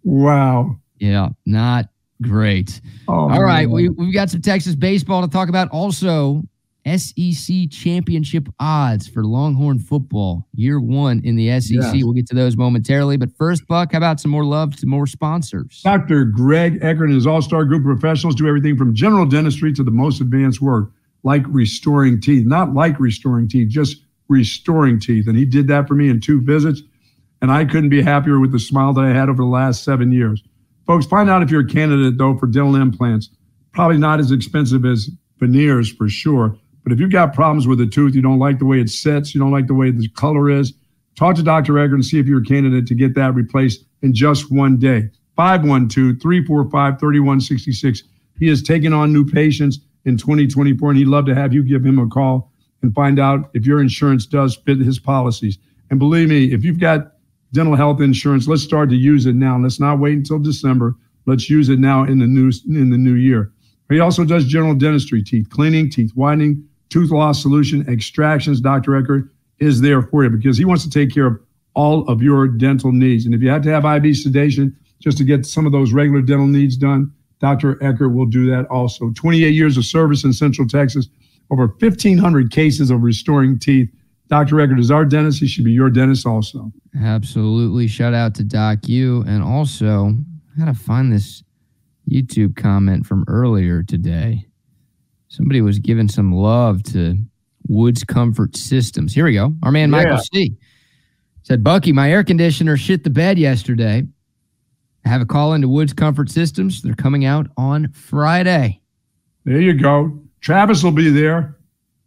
Wow. 0.04 0.76
Yeah, 0.98 1.30
not 1.46 1.88
great. 2.20 2.80
Oh, 3.08 3.30
All 3.30 3.42
right, 3.42 3.66
man. 3.66 3.70
we, 3.74 3.88
we've 3.88 4.14
got 4.14 4.30
some 4.30 4.42
Texas 4.42 4.74
baseball 4.74 5.22
to 5.22 5.28
talk 5.28 5.48
about. 5.48 5.68
Also, 5.70 6.42
SEC 6.86 7.70
championship 7.70 8.48
odds 8.58 9.06
for 9.06 9.24
Longhorn 9.24 9.78
football, 9.78 10.48
year 10.54 10.80
one 10.80 11.20
in 11.24 11.36
the 11.36 11.48
SEC. 11.60 11.76
Yes. 11.76 11.94
We'll 12.04 12.12
get 12.12 12.26
to 12.28 12.34
those 12.34 12.56
momentarily. 12.56 13.16
But 13.16 13.36
first, 13.36 13.66
Buck, 13.68 13.92
how 13.92 13.98
about 13.98 14.20
some 14.20 14.30
more 14.30 14.44
love 14.44 14.76
to 14.76 14.86
more 14.86 15.06
sponsors? 15.06 15.80
Dr. 15.84 16.24
Greg 16.24 16.78
Eckert 16.82 17.06
and 17.06 17.14
his 17.14 17.26
all 17.26 17.42
star 17.42 17.64
group 17.64 17.86
of 17.86 18.00
professionals 18.00 18.34
do 18.34 18.48
everything 18.48 18.76
from 18.76 18.94
general 18.94 19.26
dentistry 19.26 19.72
to 19.74 19.84
the 19.84 19.90
most 19.90 20.20
advanced 20.20 20.60
work, 20.60 20.90
like 21.22 21.42
restoring 21.48 22.20
teeth. 22.20 22.46
Not 22.46 22.74
like 22.74 22.98
restoring 22.98 23.48
teeth, 23.48 23.68
just 23.68 23.98
restoring 24.28 24.98
teeth. 24.98 25.28
And 25.28 25.36
he 25.36 25.44
did 25.44 25.68
that 25.68 25.86
for 25.86 25.94
me 25.94 26.08
in 26.08 26.20
two 26.20 26.40
visits. 26.40 26.82
And 27.40 27.50
I 27.50 27.64
couldn't 27.64 27.90
be 27.90 28.02
happier 28.02 28.38
with 28.40 28.52
the 28.52 28.58
smile 28.58 28.92
that 28.94 29.04
I 29.04 29.12
had 29.12 29.28
over 29.28 29.42
the 29.42 29.48
last 29.48 29.84
seven 29.84 30.12
years. 30.12 30.42
Folks, 30.86 31.06
find 31.06 31.30
out 31.30 31.42
if 31.42 31.50
you're 31.50 31.62
a 31.62 31.66
candidate, 31.66 32.18
though, 32.18 32.36
for 32.36 32.46
dental 32.46 32.76
implants. 32.76 33.30
Probably 33.72 33.98
not 33.98 34.20
as 34.20 34.30
expensive 34.30 34.84
as 34.84 35.10
veneers 35.38 35.92
for 35.92 36.08
sure. 36.08 36.56
But 36.82 36.92
if 36.92 37.00
you've 37.00 37.12
got 37.12 37.34
problems 37.34 37.66
with 37.66 37.78
the 37.78 37.86
tooth, 37.86 38.14
you 38.14 38.22
don't 38.22 38.38
like 38.38 38.58
the 38.58 38.64
way 38.64 38.80
it 38.80 38.90
sits, 38.90 39.34
you 39.34 39.40
don't 39.40 39.52
like 39.52 39.66
the 39.66 39.74
way 39.74 39.90
the 39.90 40.08
color 40.08 40.50
is, 40.50 40.72
talk 41.16 41.36
to 41.36 41.42
Dr. 41.42 41.78
Eckert 41.78 41.94
and 41.94 42.04
see 42.04 42.18
if 42.18 42.26
you're 42.26 42.42
a 42.42 42.44
candidate 42.44 42.86
to 42.88 42.94
get 42.94 43.14
that 43.14 43.34
replaced 43.34 43.84
in 44.02 44.12
just 44.12 44.50
one 44.50 44.78
day. 44.78 45.08
512 45.36 46.20
345 46.20 47.00
3166. 47.00 48.02
He 48.38 48.48
is 48.48 48.62
taking 48.62 48.92
on 48.92 49.12
new 49.12 49.24
patients 49.24 49.78
in 50.04 50.16
2024, 50.16 50.90
and 50.90 50.98
he'd 50.98 51.06
love 51.06 51.26
to 51.26 51.34
have 51.34 51.52
you 51.52 51.62
give 51.62 51.84
him 51.84 51.98
a 51.98 52.08
call 52.08 52.50
and 52.82 52.94
find 52.94 53.18
out 53.18 53.50
if 53.54 53.64
your 53.64 53.80
insurance 53.80 54.26
does 54.26 54.56
fit 54.56 54.78
his 54.78 54.98
policies. 54.98 55.58
And 55.90 55.98
believe 55.98 56.28
me, 56.28 56.52
if 56.52 56.64
you've 56.64 56.80
got 56.80 57.12
dental 57.52 57.76
health 57.76 58.00
insurance, 58.00 58.48
let's 58.48 58.62
start 58.62 58.88
to 58.90 58.96
use 58.96 59.26
it 59.26 59.34
now. 59.34 59.58
Let's 59.58 59.78
not 59.78 60.00
wait 60.00 60.14
until 60.14 60.38
December. 60.38 60.96
Let's 61.26 61.48
use 61.48 61.68
it 61.68 61.78
now 61.78 62.04
in 62.04 62.18
the 62.18 62.26
new 62.26 62.50
in 62.66 62.90
the 62.90 62.98
new 62.98 63.14
year. 63.14 63.52
He 63.88 64.00
also 64.00 64.24
does 64.24 64.46
general 64.46 64.74
dentistry, 64.74 65.22
teeth 65.22 65.50
cleaning, 65.50 65.90
teeth 65.90 66.12
whitening, 66.14 66.66
tooth 66.92 67.10
loss 67.10 67.40
solution, 67.40 67.88
extractions. 67.88 68.60
Dr. 68.60 68.94
Eckert 68.94 69.28
is 69.58 69.80
there 69.80 70.02
for 70.02 70.24
you 70.24 70.30
because 70.30 70.58
he 70.58 70.64
wants 70.64 70.84
to 70.84 70.90
take 70.90 71.12
care 71.12 71.26
of 71.26 71.40
all 71.74 72.06
of 72.06 72.22
your 72.22 72.46
dental 72.46 72.92
needs. 72.92 73.24
And 73.24 73.34
if 73.34 73.40
you 73.40 73.48
have 73.48 73.62
to 73.62 73.70
have 73.70 73.84
IV 73.84 74.16
sedation 74.16 74.76
just 75.00 75.16
to 75.18 75.24
get 75.24 75.46
some 75.46 75.64
of 75.64 75.72
those 75.72 75.92
regular 75.92 76.20
dental 76.20 76.46
needs 76.46 76.76
done, 76.76 77.10
Dr. 77.40 77.82
Eckert 77.82 78.14
will 78.14 78.26
do 78.26 78.48
that 78.50 78.66
also. 78.66 79.10
28 79.14 79.48
years 79.48 79.76
of 79.76 79.84
service 79.84 80.22
in 80.22 80.32
Central 80.32 80.68
Texas, 80.68 81.08
over 81.50 81.66
1,500 81.66 82.52
cases 82.52 82.90
of 82.90 83.02
restoring 83.02 83.58
teeth. 83.58 83.88
Dr. 84.28 84.60
Eckert 84.60 84.78
is 84.78 84.90
our 84.90 85.04
dentist. 85.04 85.40
He 85.40 85.48
should 85.48 85.64
be 85.64 85.72
your 85.72 85.90
dentist 85.90 86.26
also. 86.26 86.70
Absolutely. 87.00 87.88
Shout 87.88 88.14
out 88.14 88.34
to 88.36 88.44
Doc 88.44 88.86
U. 88.86 89.24
And 89.26 89.42
also, 89.42 90.14
I 90.54 90.58
gotta 90.58 90.74
find 90.74 91.12
this 91.12 91.42
YouTube 92.08 92.54
comment 92.54 93.06
from 93.06 93.24
earlier 93.28 93.82
today. 93.82 94.46
Somebody 95.32 95.62
was 95.62 95.78
giving 95.78 96.08
some 96.08 96.30
love 96.30 96.82
to 96.92 97.16
Woods 97.66 98.04
Comfort 98.04 98.54
Systems. 98.54 99.14
Here 99.14 99.24
we 99.24 99.32
go. 99.32 99.54
Our 99.62 99.72
man 99.72 99.90
Michael 99.90 100.16
Yeah. 100.16 100.20
C. 100.34 100.56
said, 101.42 101.64
Bucky, 101.64 101.90
my 101.90 102.10
air 102.12 102.22
conditioner 102.22 102.76
shit 102.76 103.02
the 103.02 103.08
bed 103.08 103.38
yesterday. 103.38 104.06
I 105.06 105.08
have 105.08 105.22
a 105.22 105.24
call 105.24 105.54
into 105.54 105.68
Woods 105.68 105.94
Comfort 105.94 106.30
Systems. 106.30 106.82
They're 106.82 106.92
coming 106.94 107.24
out 107.24 107.46
on 107.56 107.90
Friday. 107.92 108.82
There 109.44 109.58
you 109.58 109.72
go. 109.72 110.20
Travis 110.42 110.82
will 110.84 110.92
be 110.92 111.08
there. 111.08 111.56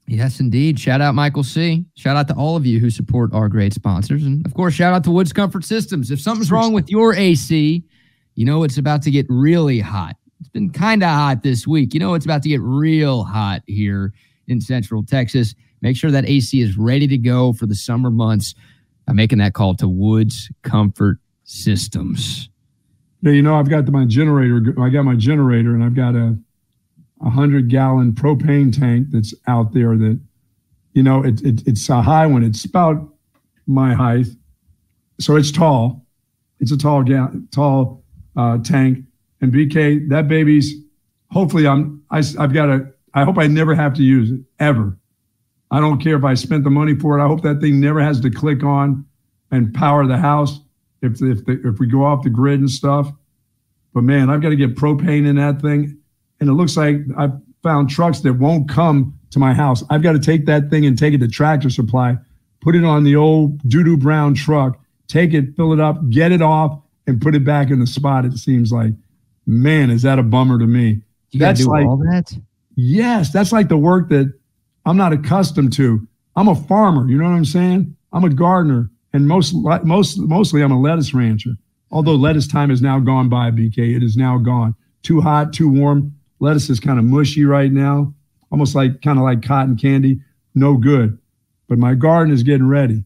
Yes, 0.05 0.39
indeed. 0.39 0.79
Shout 0.79 1.01
out 1.01 1.15
Michael 1.15 1.43
C. 1.43 1.83
Shout 1.95 2.15
out 2.15 2.27
to 2.27 2.35
all 2.35 2.55
of 2.55 2.63
you 2.67 2.79
who 2.79 2.91
support 2.91 3.33
our 3.33 3.49
great 3.49 3.73
sponsors. 3.73 4.23
And 4.23 4.45
of 4.45 4.53
course, 4.53 4.75
shout 4.75 4.93
out 4.93 5.03
to 5.05 5.09
Woods 5.11 5.33
Comfort 5.33 5.65
Systems. 5.65 6.11
If 6.11 6.21
something's 6.21 6.51
wrong 6.51 6.73
with 6.73 6.91
your 6.91 7.15
AC, 7.15 7.83
you 8.35 8.45
know 8.45 8.61
it's 8.61 8.77
about 8.77 9.01
to 9.01 9.09
get 9.09 9.25
really 9.29 9.79
hot. 9.79 10.15
It's 10.39 10.49
been 10.49 10.69
kind 10.69 11.03
of 11.03 11.09
hot 11.09 11.43
this 11.43 11.65
week. 11.65 11.93
You 11.93 11.99
know 11.99 12.13
it's 12.13 12.25
about 12.25 12.43
to 12.43 12.49
get 12.49 12.61
real 12.61 13.23
hot 13.23 13.61
here 13.67 14.13
in 14.47 14.61
Central 14.61 15.03
Texas. 15.03 15.55
Make 15.81 15.97
sure 15.97 16.11
that 16.11 16.27
AC 16.27 16.59
is 16.59 16.77
ready 16.77 17.07
to 17.07 17.17
go 17.17 17.53
for 17.53 17.65
the 17.65 17.75
summer 17.75 18.09
months 18.09 18.55
by 19.05 19.13
making 19.13 19.37
that 19.39 19.53
call 19.53 19.75
to 19.75 19.87
Woods 19.87 20.51
Comfort 20.63 21.19
Systems. 21.43 22.49
Yeah, 23.21 23.31
you 23.31 23.41
know, 23.41 23.55
I've 23.55 23.69
got 23.69 23.87
my 23.89 24.05
generator. 24.05 24.73
I 24.79 24.89
got 24.89 25.03
my 25.03 25.15
generator, 25.15 25.73
and 25.73 25.83
I've 25.83 25.95
got 25.95 26.15
a 26.15 26.37
a 27.21 27.29
hundred 27.29 27.69
gallon 27.69 28.11
propane 28.11 28.77
tank 28.77 29.07
that's 29.11 29.33
out 29.47 29.73
there. 29.73 29.97
That 29.97 30.19
you 30.93 31.03
know, 31.03 31.23
it, 31.23 31.41
it 31.41 31.67
it's 31.67 31.89
a 31.89 32.01
high 32.01 32.25
one. 32.25 32.43
It's 32.43 32.65
about 32.65 33.13
my 33.67 33.93
height, 33.93 34.27
so 35.19 35.35
it's 35.35 35.51
tall. 35.51 36.05
It's 36.59 36.71
a 36.71 36.77
tall 36.77 37.03
ga- 37.03 37.31
tall 37.51 38.03
uh, 38.35 38.59
tank. 38.59 38.99
And 39.45 39.53
BK, 39.53 40.09
that 40.09 40.27
baby's. 40.27 40.73
Hopefully, 41.29 41.67
I'm. 41.67 42.03
I, 42.09 42.23
I've 42.39 42.51
got 42.51 42.69
a. 42.69 42.91
I 43.13 43.23
hope 43.23 43.37
I 43.37 43.45
never 43.45 43.75
have 43.75 43.93
to 43.93 44.01
use 44.01 44.31
it 44.31 44.39
ever. 44.59 44.97
I 45.69 45.79
don't 45.79 46.01
care 46.01 46.15
if 46.15 46.23
I 46.23 46.33
spent 46.33 46.63
the 46.63 46.71
money 46.71 46.95
for 46.95 47.19
it. 47.19 47.23
I 47.23 47.27
hope 47.27 47.43
that 47.43 47.61
thing 47.61 47.79
never 47.79 48.01
has 48.01 48.19
to 48.21 48.31
click 48.31 48.63
on 48.63 49.05
and 49.51 49.71
power 49.71 50.07
the 50.07 50.17
house 50.17 50.59
if 51.03 51.21
if 51.21 51.45
the, 51.45 51.61
if 51.63 51.79
we 51.79 51.85
go 51.85 52.03
off 52.03 52.23
the 52.23 52.31
grid 52.31 52.59
and 52.59 52.71
stuff. 52.71 53.11
But 53.93 54.03
man, 54.03 54.31
I've 54.31 54.41
got 54.41 54.49
to 54.49 54.55
get 54.55 54.75
propane 54.75 55.27
in 55.27 55.35
that 55.35 55.61
thing, 55.61 55.95
and 56.39 56.49
it 56.49 56.53
looks 56.53 56.75
like 56.75 56.95
I've 57.15 57.39
found 57.61 57.91
trucks 57.91 58.21
that 58.21 58.33
won't 58.33 58.67
come 58.67 59.15
to 59.29 59.37
my 59.37 59.53
house. 59.53 59.83
I've 59.91 60.01
got 60.01 60.13
to 60.13 60.19
take 60.19 60.47
that 60.47 60.71
thing 60.71 60.87
and 60.87 60.97
take 60.97 61.13
it 61.13 61.19
to 61.19 61.27
Tractor 61.27 61.69
Supply, 61.69 62.17
put 62.61 62.75
it 62.75 62.83
on 62.83 63.03
the 63.03 63.15
old 63.15 63.59
doo 63.69 63.95
brown 63.95 64.33
truck, 64.33 64.79
take 65.07 65.35
it, 65.35 65.55
fill 65.55 65.71
it 65.71 65.79
up, 65.79 66.09
get 66.09 66.31
it 66.31 66.41
off, 66.41 66.81
and 67.05 67.21
put 67.21 67.35
it 67.35 67.45
back 67.45 67.69
in 67.69 67.79
the 67.79 67.87
spot. 67.87 68.25
It 68.25 68.37
seems 68.37 68.71
like, 68.71 68.93
man, 69.45 69.89
is 69.89 70.01
that 70.03 70.19
a 70.19 70.23
bummer 70.23 70.59
to 70.59 70.67
me? 70.67 71.01
You 71.31 71.39
That's 71.39 71.61
do 71.61 71.69
like- 71.69 71.85
all 71.85 71.97
that. 71.97 72.37
Yes, 72.77 73.31
that's 73.31 73.51
like 73.53 73.69
the 73.69 73.77
work 73.77 74.09
that 74.09 74.33
I'm 74.85 74.97
not 74.97 75.13
accustomed 75.13 75.71
to. 75.73 76.05
I'm 76.35 76.49
a 76.49 76.55
farmer, 76.55 77.07
you 77.09 77.17
know 77.17 77.23
what 77.23 77.35
I'm 77.35 77.45
saying? 77.45 77.95
I'm 78.11 78.25
a 78.25 78.29
gardener, 78.29 78.89
and 79.13 79.27
most 79.27 79.53
most 79.85 80.19
mostly 80.19 80.61
I'm 80.61 80.71
a 80.73 80.79
lettuce 80.79 81.13
rancher. 81.13 81.51
Although 81.91 82.15
lettuce 82.15 82.47
time 82.47 82.71
is 82.71 82.81
now 82.81 82.99
gone 82.99 83.29
by, 83.29 83.51
BK, 83.51 83.95
it 83.95 84.03
is 84.03 84.17
now 84.17 84.37
gone. 84.37 84.75
Too 85.03 85.21
hot, 85.21 85.53
too 85.53 85.69
warm. 85.69 86.13
Lettuce 86.41 86.69
is 86.69 86.81
kind 86.81 86.99
of 86.99 87.05
mushy 87.05 87.45
right 87.45 87.71
now, 87.71 88.13
almost 88.51 88.75
like 88.75 89.01
kind 89.01 89.17
of 89.17 89.23
like 89.23 89.41
cotton 89.41 89.77
candy. 89.77 90.19
No 90.53 90.75
good. 90.75 91.17
But 91.69 91.77
my 91.79 91.93
garden 91.93 92.33
is 92.33 92.43
getting 92.43 92.67
ready. 92.67 93.05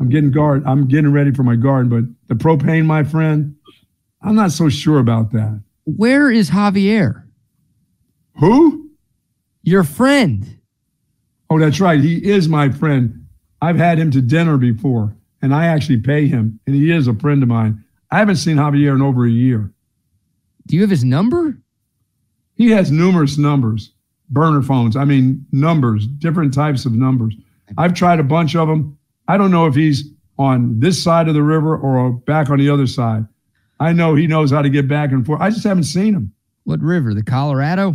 I'm 0.00 0.08
getting 0.08 0.32
guard. 0.32 0.64
I'm 0.66 0.88
getting 0.88 1.12
ready 1.12 1.32
for 1.32 1.44
my 1.44 1.54
garden. 1.54 1.88
But 1.88 2.04
the 2.28 2.34
propane, 2.42 2.84
my 2.84 3.04
friend, 3.04 3.54
I'm 4.22 4.34
not 4.34 4.50
so 4.50 4.68
sure 4.68 4.98
about 4.98 5.30
that. 5.32 5.62
Where 5.84 6.30
is 6.30 6.50
Javier? 6.50 7.24
Who? 8.36 8.90
Your 9.62 9.84
friend. 9.84 10.58
Oh, 11.50 11.58
that's 11.58 11.80
right. 11.80 12.00
He 12.00 12.16
is 12.16 12.48
my 12.48 12.70
friend. 12.70 13.26
I've 13.60 13.76
had 13.76 13.98
him 13.98 14.10
to 14.12 14.20
dinner 14.20 14.56
before, 14.56 15.16
and 15.40 15.54
I 15.54 15.66
actually 15.66 15.98
pay 15.98 16.26
him, 16.26 16.58
and 16.66 16.74
he 16.74 16.90
is 16.90 17.06
a 17.06 17.14
friend 17.14 17.42
of 17.42 17.48
mine. 17.48 17.82
I 18.10 18.18
haven't 18.18 18.36
seen 18.36 18.56
Javier 18.56 18.94
in 18.94 19.02
over 19.02 19.24
a 19.24 19.30
year. 19.30 19.72
Do 20.66 20.76
you 20.76 20.82
have 20.82 20.90
his 20.90 21.04
number? 21.04 21.58
He 22.54 22.70
has 22.70 22.90
numerous 22.90 23.36
numbers, 23.36 23.92
burner 24.30 24.62
phones. 24.62 24.96
I 24.96 25.04
mean, 25.04 25.44
numbers, 25.52 26.06
different 26.06 26.54
types 26.54 26.86
of 26.86 26.92
numbers. 26.92 27.34
I've 27.76 27.94
tried 27.94 28.20
a 28.20 28.24
bunch 28.24 28.54
of 28.54 28.68
them. 28.68 28.98
I 29.28 29.36
don't 29.36 29.50
know 29.50 29.66
if 29.66 29.74
he's 29.74 30.04
on 30.38 30.78
this 30.80 31.02
side 31.02 31.28
of 31.28 31.34
the 31.34 31.42
river 31.42 31.76
or 31.76 32.12
back 32.12 32.50
on 32.50 32.58
the 32.58 32.70
other 32.70 32.86
side. 32.86 33.26
I 33.80 33.92
know 33.92 34.14
he 34.14 34.26
knows 34.26 34.50
how 34.50 34.62
to 34.62 34.68
get 34.70 34.86
back 34.88 35.10
and 35.12 35.24
forth. 35.26 35.40
I 35.40 35.50
just 35.50 35.64
haven't 35.64 35.84
seen 35.84 36.14
him. 36.14 36.32
What 36.64 36.80
river? 36.80 37.12
The 37.14 37.22
Colorado? 37.22 37.94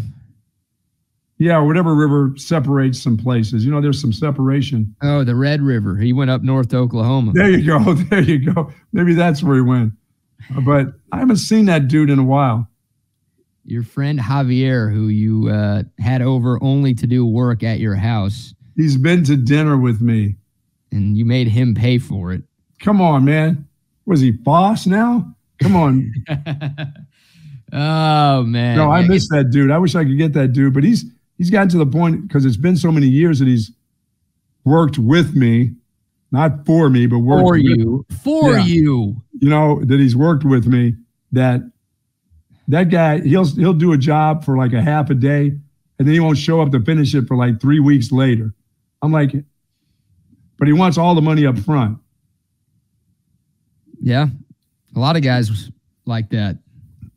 Yeah, 1.38 1.60
whatever 1.60 1.96
river 1.96 2.34
separates 2.36 3.02
some 3.02 3.16
places. 3.16 3.64
You 3.64 3.72
know, 3.72 3.80
there's 3.80 4.00
some 4.02 4.12
separation. 4.12 4.94
Oh, 5.02 5.24
the 5.24 5.36
Red 5.36 5.62
River. 5.62 5.96
He 5.96 6.12
went 6.12 6.30
up 6.30 6.44
north 6.44 6.68
to 6.70 6.78
Oklahoma. 6.78 7.32
There 7.34 7.50
you 7.50 7.66
go. 7.66 7.94
There 8.10 8.22
you 8.22 8.54
go. 8.54 8.72
Maybe 8.92 9.14
that's 9.14 9.42
where 9.42 9.56
he 9.56 9.62
went. 9.62 9.94
But 10.66 10.88
I 11.14 11.20
haven't 11.20 11.38
seen 11.38 11.66
that 11.66 11.88
dude 11.88 12.10
in 12.10 12.20
a 12.20 12.24
while. 12.26 12.68
Your 13.64 13.84
friend 13.84 14.20
Javier, 14.20 14.92
who 14.92 15.08
you 15.08 15.48
uh, 15.50 15.84
had 16.00 16.22
over 16.22 16.62
only 16.62 16.94
to 16.96 17.08
do 17.08 17.26
work 17.26 17.64
at 17.64 17.80
your 17.80 17.96
house, 17.96 18.54
He's 18.76 18.98
been 18.98 19.24
to 19.26 19.36
dinner 19.38 19.78
with 19.78 20.02
me. 20.02 20.36
and 20.92 21.18
you 21.18 21.24
made 21.26 21.48
him 21.50 21.74
pay 21.76 22.00
for 22.00 22.32
it. 22.34 22.44
Come 22.82 23.02
on, 23.02 23.26
man. 23.26 23.68
Was 24.06 24.22
he 24.22 24.32
boss 24.32 24.86
now? 24.88 25.36
Come 25.60 25.76
on. 25.76 26.14
oh 27.74 28.44
man. 28.44 28.78
No, 28.78 28.92
I 28.92 29.08
miss 29.08 29.30
that 29.30 29.50
dude. 29.52 29.72
I 29.72 29.78
wish 29.78 29.96
I 29.96 30.04
could 30.04 30.18
get 30.18 30.34
that 30.34 30.54
dude, 30.54 30.74
but 30.74 30.84
he's 30.84 31.06
he's 31.38 31.50
gotten 31.50 31.70
to 31.70 31.78
the 31.78 31.86
point 31.86 32.28
because 32.28 32.46
it's 32.46 32.58
been 32.58 32.78
so 32.78 32.92
many 32.92 33.08
years 33.08 33.40
that 33.40 33.48
he's 33.48 33.72
worked 34.66 34.98
with 34.98 35.36
me, 35.36 35.72
not 36.32 36.66
for 36.66 36.90
me, 36.90 37.08
but 37.08 37.20
worked 37.20 37.42
for 37.42 37.54
with, 37.54 37.64
you. 37.64 38.06
For 38.24 38.54
Yeah. 38.58 38.66
you. 38.66 39.22
You 39.40 39.50
know 39.50 39.84
that 39.86 40.00
he's 40.00 40.16
worked 40.16 40.44
with 40.44 40.66
me. 40.68 40.96
That 41.32 41.62
that 42.68 42.90
guy 42.90 43.20
he'll 43.22 43.46
he'll 43.46 43.74
do 43.74 43.94
a 43.94 43.98
job 43.98 44.44
for 44.46 44.58
like 44.58 44.74
a 44.74 44.82
half 44.82 45.10
a 45.10 45.16
day, 45.16 45.48
and 45.48 46.08
then 46.08 46.14
he 46.14 46.20
won't 46.20 46.38
show 46.38 46.62
up 46.62 46.72
to 46.72 46.80
finish 46.82 47.14
it 47.16 47.28
for 47.28 47.36
like 47.36 47.60
three 47.62 47.80
weeks 47.80 48.12
later. 48.12 48.54
I'm 49.02 49.12
like, 49.12 49.32
but 50.58 50.68
he 50.68 50.74
wants 50.74 50.98
all 50.98 51.16
the 51.16 51.22
money 51.22 51.46
up 51.46 51.58
front. 51.60 52.00
Yeah. 54.02 54.28
A 54.96 55.00
lot 55.00 55.16
of 55.16 55.22
guys 55.22 55.70
like 56.06 56.30
that. 56.30 56.58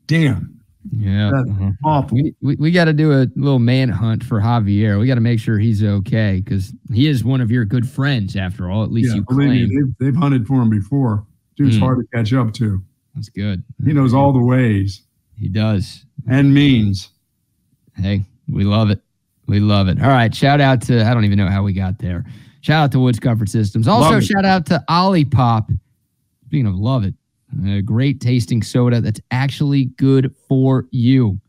Damn, 0.07 0.61
Yeah. 0.95 1.31
that's 1.35 1.51
uh-huh. 1.51 1.71
awful. 1.85 2.17
We, 2.17 2.35
we, 2.43 2.57
we 2.57 2.71
got 2.71 2.85
to 2.87 2.93
do 2.93 3.13
a 3.13 3.27
little 3.37 3.59
manhunt 3.59 4.23
for 4.25 4.41
Javier. 4.41 4.99
We 5.01 5.07
got 5.07 5.15
to 5.15 5.21
make 5.23 5.41
sure 5.41 5.59
he's 5.59 5.83
okay 5.83 6.43
because 6.45 6.73
he 6.93 7.09
is 7.09 7.25
one 7.25 7.41
of 7.41 7.51
your 7.51 7.65
good 7.65 7.89
friends, 7.89 8.37
after 8.37 8.71
all. 8.71 8.83
At 8.83 8.93
least 8.93 9.11
Yeah, 9.11 9.17
you 9.17 9.25
claim. 9.25 9.49
me, 9.51 9.67
they've, 9.67 9.95
they've 10.13 10.17
hunted 10.17 10.47
for 10.47 10.61
him 10.61 10.71
before. 10.71 11.25
Dude's 11.57 11.77
Hmm. 11.77 11.83
hard 11.83 11.99
to 12.01 12.17
catch 12.17 12.33
up 12.33 12.53
to. 12.55 12.83
That's 13.15 13.29
good. 13.29 13.63
He 13.85 13.93
knows 13.93 14.13
all 14.15 14.33
the 14.33 14.43
ways 14.43 15.03
He 15.39 15.49
does. 15.49 16.05
and 16.29 16.53
means. 16.53 17.11
Hey, 17.97 18.25
we 18.49 18.65
love 18.65 18.91
it. 18.91 19.01
We 19.47 19.61
love 19.61 19.89
it. 19.89 20.01
All 20.01 20.09
right. 20.09 20.35
Shout 20.35 20.61
out 20.61 20.81
to, 20.83 21.05
I 21.07 21.13
don't 21.15 21.25
even 21.25 21.37
know 21.39 21.49
how 21.49 21.63
we 21.63 21.73
got 21.73 21.99
there. 21.99 22.25
Shout 22.63 22.85
out 22.85 22.93
to 22.93 23.01
Woods 23.01 23.19
Comfort 23.19 23.49
Systems. 23.49 23.87
Also, 23.89 24.21
shout 24.21 24.45
out 24.45 24.67
to 24.67 24.83
Olipop. 24.89 25.69
Speaking 26.47 26.67
of 26.67 26.75
love 26.77 27.05
it, 27.05 27.15
a 27.67 27.83
great 27.83 28.21
tasting 28.21 28.63
soda 28.63 29.01
that's 29.01 29.21
actually 29.31 29.87
good 29.97 30.35
for 30.49 30.87
you. 30.91 31.41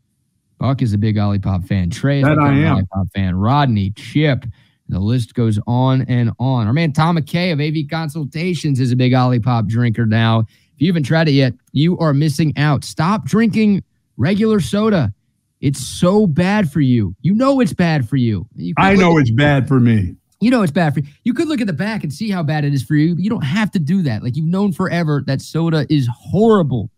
Buck 0.59 0.81
is 0.81 0.93
a 0.93 0.97
big 0.97 1.17
Olipop 1.17 1.67
fan. 1.67 1.89
Trey 1.89 2.19
is 2.19 2.25
That 2.25 2.37
a 2.37 2.51
big. 2.51 2.85
Olipop 2.85 3.11
fan. 3.13 3.35
Rodney, 3.35 3.91
Chip, 3.91 4.45
the 4.89 4.99
list 4.99 5.33
goes 5.33 5.59
on 5.67 6.03
and 6.03 6.31
on. 6.39 6.67
Our 6.67 6.73
man 6.73 6.93
Tom 6.93 7.17
McKay 7.17 7.51
of 7.51 7.59
AV 7.59 7.89
Consultations 7.89 8.79
is 8.79 8.91
a 8.91 8.95
big 8.95 9.13
Olipop 9.13 9.67
drinker 9.67 10.05
now. 10.05 10.39
If 10.39 10.81
you 10.81 10.87
haven't 10.87 11.03
tried 11.03 11.27
it 11.27 11.33
yet, 11.33 11.53
you 11.71 11.97
are 11.99 12.13
missing 12.13 12.53
out. 12.57 12.83
Stop 12.83 13.25
drinking 13.25 13.83
regular 14.17 14.59
soda. 14.59 15.13
It's 15.61 15.85
so 15.85 16.27
bad 16.27 16.71
for 16.71 16.81
you. 16.81 17.15
You 17.21 17.33
know 17.33 17.59
it's 17.59 17.73
bad 17.73 18.07
for 18.07 18.17
you. 18.17 18.47
You 18.55 18.73
I 18.77 18.95
know 18.95 19.17
it's 19.17 19.31
bad 19.31 19.67
for 19.67 19.79
me. 19.79 20.15
You 20.43 20.51
know 20.51 20.61
it's 20.61 20.71
bad 20.71 20.93
for 20.93 21.01
you. 21.01 21.07
You 21.23 21.33
could 21.33 21.47
look 21.47 21.61
at 21.61 21.67
the 21.67 21.73
back 21.73 22.03
and 22.03 22.11
see 22.11 22.29
how 22.29 22.43
bad 22.43 22.65
it 22.65 22.73
is 22.73 22.83
for 22.83 22.95
you. 22.95 23.15
But 23.15 23.23
you 23.23 23.29
don't 23.29 23.43
have 23.43 23.71
to 23.71 23.79
do 23.79 24.01
that. 24.03 24.23
Like 24.23 24.35
you've 24.35 24.45
known 24.45 24.73
forever 24.73 25.23
that 25.27 25.41
soda 25.41 25.85
is 25.89 26.07
horrible 26.13 26.89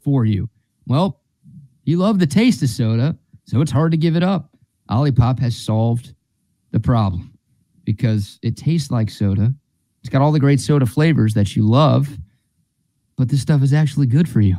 for 0.00 0.24
you. 0.24 0.48
Well, 0.86 1.20
you 1.84 1.96
love 1.98 2.18
the 2.18 2.26
taste 2.26 2.62
of 2.62 2.68
soda, 2.68 3.16
so 3.44 3.60
it's 3.60 3.72
hard 3.72 3.92
to 3.92 3.98
give 3.98 4.16
it 4.16 4.22
up. 4.22 4.56
Olipop 4.90 5.38
has 5.38 5.56
solved 5.56 6.14
the 6.70 6.80
problem 6.80 7.32
because 7.84 8.38
it 8.42 8.56
tastes 8.56 8.90
like 8.90 9.10
soda. 9.10 9.54
It's 10.00 10.08
got 10.08 10.22
all 10.22 10.32
the 10.32 10.40
great 10.40 10.60
soda 10.60 10.86
flavors 10.86 11.34
that 11.34 11.56
you 11.56 11.62
love, 11.68 12.08
but 13.16 13.28
this 13.28 13.42
stuff 13.42 13.62
is 13.62 13.72
actually 13.72 14.06
good 14.06 14.28
for 14.28 14.40
you. 14.40 14.56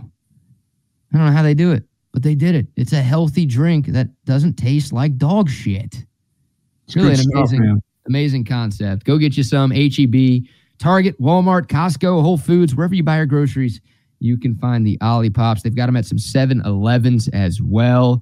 I 1.14 1.18
don't 1.18 1.28
know 1.28 1.32
how 1.32 1.44
they 1.44 1.54
do 1.54 1.72
it, 1.72 1.84
but 2.12 2.24
they 2.24 2.36
did 2.36 2.56
it. 2.56 2.68
It's 2.76 2.94
a 2.94 3.02
healthy 3.02 3.46
drink 3.46 3.88
that 3.88 4.10
doesn't 4.26 4.56
taste 4.56 4.94
like 4.94 5.18
dog 5.18 5.50
shit. 5.50 6.06
It's 6.86 6.96
really 6.96 7.14
an 7.14 7.16
Good 7.32 7.48
stuff, 7.48 7.80
amazing, 8.10 8.44
concept. 8.44 9.06
Go 9.06 9.18
get 9.18 9.38
you 9.38 9.44
some 9.44 9.72
HEB, 9.72 10.44
Target, 10.80 11.20
Walmart, 11.22 11.68
Costco, 11.68 12.22
Whole 12.22 12.38
Foods, 12.38 12.76
wherever 12.76 12.96
you 12.96 13.04
buy 13.04 13.18
your 13.18 13.26
groceries. 13.26 13.80
You 14.20 14.38
can 14.38 14.56
find 14.56 14.86
the 14.86 14.98
Olipops. 14.98 15.62
They've 15.62 15.76
got 15.76 15.86
them 15.86 15.96
at 15.96 16.06
some 16.06 16.18
7 16.18 16.62
Elevens 16.66 17.30
as 17.30 17.62
well. 17.62 18.22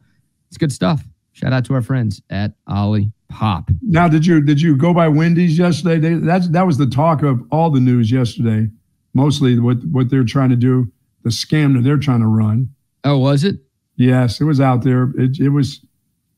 It's 0.50 0.58
good 0.58 0.72
stuff. 0.72 1.04
Shout 1.32 1.54
out 1.54 1.66
to 1.66 1.74
our 1.74 1.82
friends 1.82 2.22
at 2.30 2.54
Ollie 2.68 3.12
Pop. 3.30 3.70
Now, 3.82 4.08
did 4.08 4.26
you 4.26 4.42
did 4.42 4.62
you 4.62 4.76
go 4.76 4.94
by 4.94 5.08
Wendy's 5.08 5.58
yesterday? 5.58 6.00
They, 6.00 6.14
that's 6.16 6.48
that 6.50 6.66
was 6.66 6.78
the 6.78 6.88
talk 6.88 7.24
of 7.24 7.42
all 7.52 7.70
the 7.70 7.80
news 7.80 8.12
yesterday. 8.12 8.70
Mostly 9.14 9.60
what 9.60 9.84
what 9.86 10.10
they're 10.10 10.24
trying 10.24 10.50
to 10.50 10.56
do, 10.56 10.92
the 11.24 11.30
scam 11.30 11.76
that 11.76 11.84
they're 11.84 11.98
trying 11.98 12.22
to 12.22 12.28
run. 12.28 12.70
Oh, 13.04 13.18
was 13.20 13.44
it? 13.44 13.58
Yes, 13.98 14.42
it 14.42 14.46
was 14.46 14.60
out 14.60 14.84
there. 14.84 15.12
It, 15.18 15.40
it 15.40 15.50
was 15.50 15.86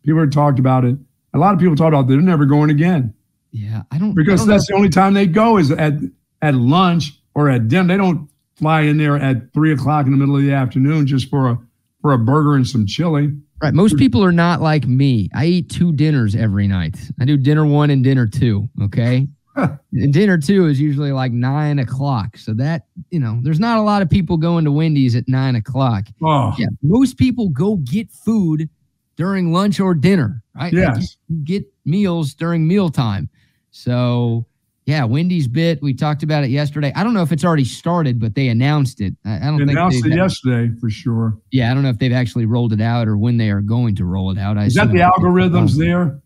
people 0.03 0.27
talked 0.29 0.59
about 0.59 0.83
it. 0.83 0.97
A 1.33 1.37
lot 1.37 1.53
of 1.53 1.59
people 1.59 1.75
talked 1.75 1.89
about 1.93 2.05
it. 2.05 2.07
they're 2.09 2.21
never 2.21 2.45
going 2.45 2.69
again 2.69 3.13
Yeah, 3.51 3.83
I 3.91 3.97
don't 3.97 4.15
because 4.15 4.41
I 4.41 4.43
don't 4.43 4.47
that's 4.49 4.67
the 4.67 4.75
only 4.75 4.89
time 4.89 5.13
they 5.13 5.25
go 5.27 5.57
is 5.57 5.71
at 5.71 5.93
at 6.41 6.55
lunch 6.55 7.19
or 7.33 7.49
at 7.49 7.67
dinner. 7.67 7.87
They 7.87 7.97
don't 7.97 8.29
fly 8.55 8.81
in 8.81 8.97
there 8.97 9.17
at 9.17 9.53
three 9.53 9.71
o'clock 9.71 10.05
in 10.05 10.11
the 10.11 10.17
middle 10.17 10.35
of 10.35 10.43
the 10.43 10.53
afternoon 10.53 11.07
just 11.07 11.29
for 11.29 11.49
a 11.49 11.57
for 12.01 12.13
a 12.13 12.17
burger 12.17 12.55
and 12.55 12.67
some 12.67 12.85
chili. 12.85 13.31
right. 13.61 13.73
Most 13.73 13.97
people 13.97 14.23
are 14.23 14.31
not 14.31 14.61
like 14.61 14.87
me. 14.87 15.29
I 15.35 15.45
eat 15.45 15.69
two 15.69 15.91
dinners 15.91 16.35
every 16.35 16.67
night. 16.67 16.97
I 17.19 17.25
do 17.25 17.37
dinner 17.37 17.65
one 17.65 17.89
and 17.89 18.03
dinner 18.03 18.27
two. 18.27 18.69
Okay. 18.83 19.27
and 19.55 20.13
dinner 20.13 20.37
two 20.37 20.67
is 20.67 20.79
usually 20.79 21.11
like 21.11 21.31
nine 21.31 21.79
o'clock. 21.79 22.37
So 22.37 22.53
that, 22.53 22.85
you 23.09 23.19
know, 23.19 23.39
there's 23.41 23.59
not 23.59 23.77
a 23.77 23.81
lot 23.81 24.01
of 24.01 24.09
people 24.09 24.37
going 24.37 24.63
to 24.65 24.71
Wendy's 24.71 25.15
at 25.15 25.27
nine 25.27 25.55
o'clock. 25.55 26.05
Oh, 26.23 26.53
Yeah, 26.57 26.67
most 26.81 27.17
people 27.17 27.49
go 27.49 27.77
get 27.77 28.11
food 28.11 28.69
during 29.17 29.51
lunch 29.51 29.79
or 29.81 29.93
dinner, 29.93 30.41
right? 30.55 30.71
Yes. 30.71 31.17
get 31.43 31.65
meals 31.83 32.33
during 32.33 32.67
mealtime. 32.67 33.29
So, 33.71 34.45
yeah, 34.85 35.03
Wendy's 35.03 35.47
bit. 35.47 35.81
We 35.81 35.93
talked 35.93 36.23
about 36.23 36.43
it 36.43 36.49
yesterday. 36.49 36.91
I 36.95 37.03
don't 37.03 37.13
know 37.13 37.21
if 37.21 37.31
it's 37.31 37.45
already 37.45 37.65
started, 37.65 38.19
but 38.19 38.35
they 38.35 38.47
announced 38.47 39.01
it. 39.01 39.15
I, 39.25 39.35
I 39.37 39.39
don't 39.45 39.57
they 39.57 39.65
think 39.65 39.77
announced 39.77 40.05
it 40.05 40.15
yesterday 40.15 40.73
for 40.79 40.89
sure. 40.89 41.37
Yeah, 41.51 41.69
I 41.69 41.73
don't 41.73 41.83
know 41.83 41.89
if 41.89 41.99
they've 41.99 42.11
actually 42.13 42.45
rolled 42.45 42.73
it 42.73 42.81
out 42.81 43.07
or 43.07 43.17
when 43.17 43.37
they 43.37 43.49
are 43.51 43.61
going 43.61 43.95
to 43.97 44.05
roll 44.05 44.31
it 44.31 44.37
out. 44.37 44.57
I 44.57 44.65
Is 44.65 44.73
that 44.75 44.91
the 44.91 44.99
algorithms 44.99 45.77
there 45.77 46.19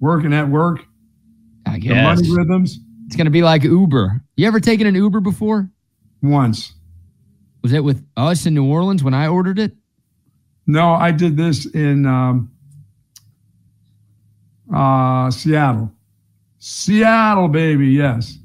working 0.00 0.32
at 0.32 0.48
work? 0.48 0.80
I 1.66 1.74
The 1.74 1.80
guess 1.80 2.20
money 2.20 2.34
rhythms? 2.34 2.78
it's 3.06 3.16
going 3.16 3.26
to 3.26 3.30
be 3.30 3.42
like 3.42 3.62
Uber. 3.64 4.22
You 4.36 4.46
ever 4.46 4.60
taken 4.60 4.86
an 4.86 4.94
Uber 4.94 5.20
before? 5.20 5.68
Once. 6.22 6.72
Was 7.62 7.72
it 7.72 7.84
with 7.84 8.06
us 8.16 8.46
in 8.46 8.54
New 8.54 8.64
Orleans 8.66 9.02
when 9.04 9.14
I 9.14 9.26
ordered 9.28 9.58
it? 9.58 9.72
No, 10.66 10.92
I 10.92 11.10
did 11.10 11.36
this 11.36 11.66
in 11.66 12.06
um, 12.06 12.52
uh, 14.72 15.30
Seattle. 15.30 15.92
Seattle, 16.58 17.48
baby, 17.48 17.88
yes. 17.88 18.38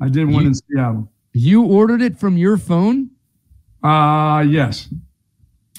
I 0.00 0.08
did 0.08 0.26
one 0.30 0.42
You- 0.42 0.48
in 0.48 0.54
Seattle. 0.54 1.12
You 1.34 1.62
ordered 1.64 2.02
it 2.02 2.18
from 2.18 2.36
your 2.36 2.56
phone? 2.56 3.10
Uh 3.82 4.44
yes. 4.48 4.88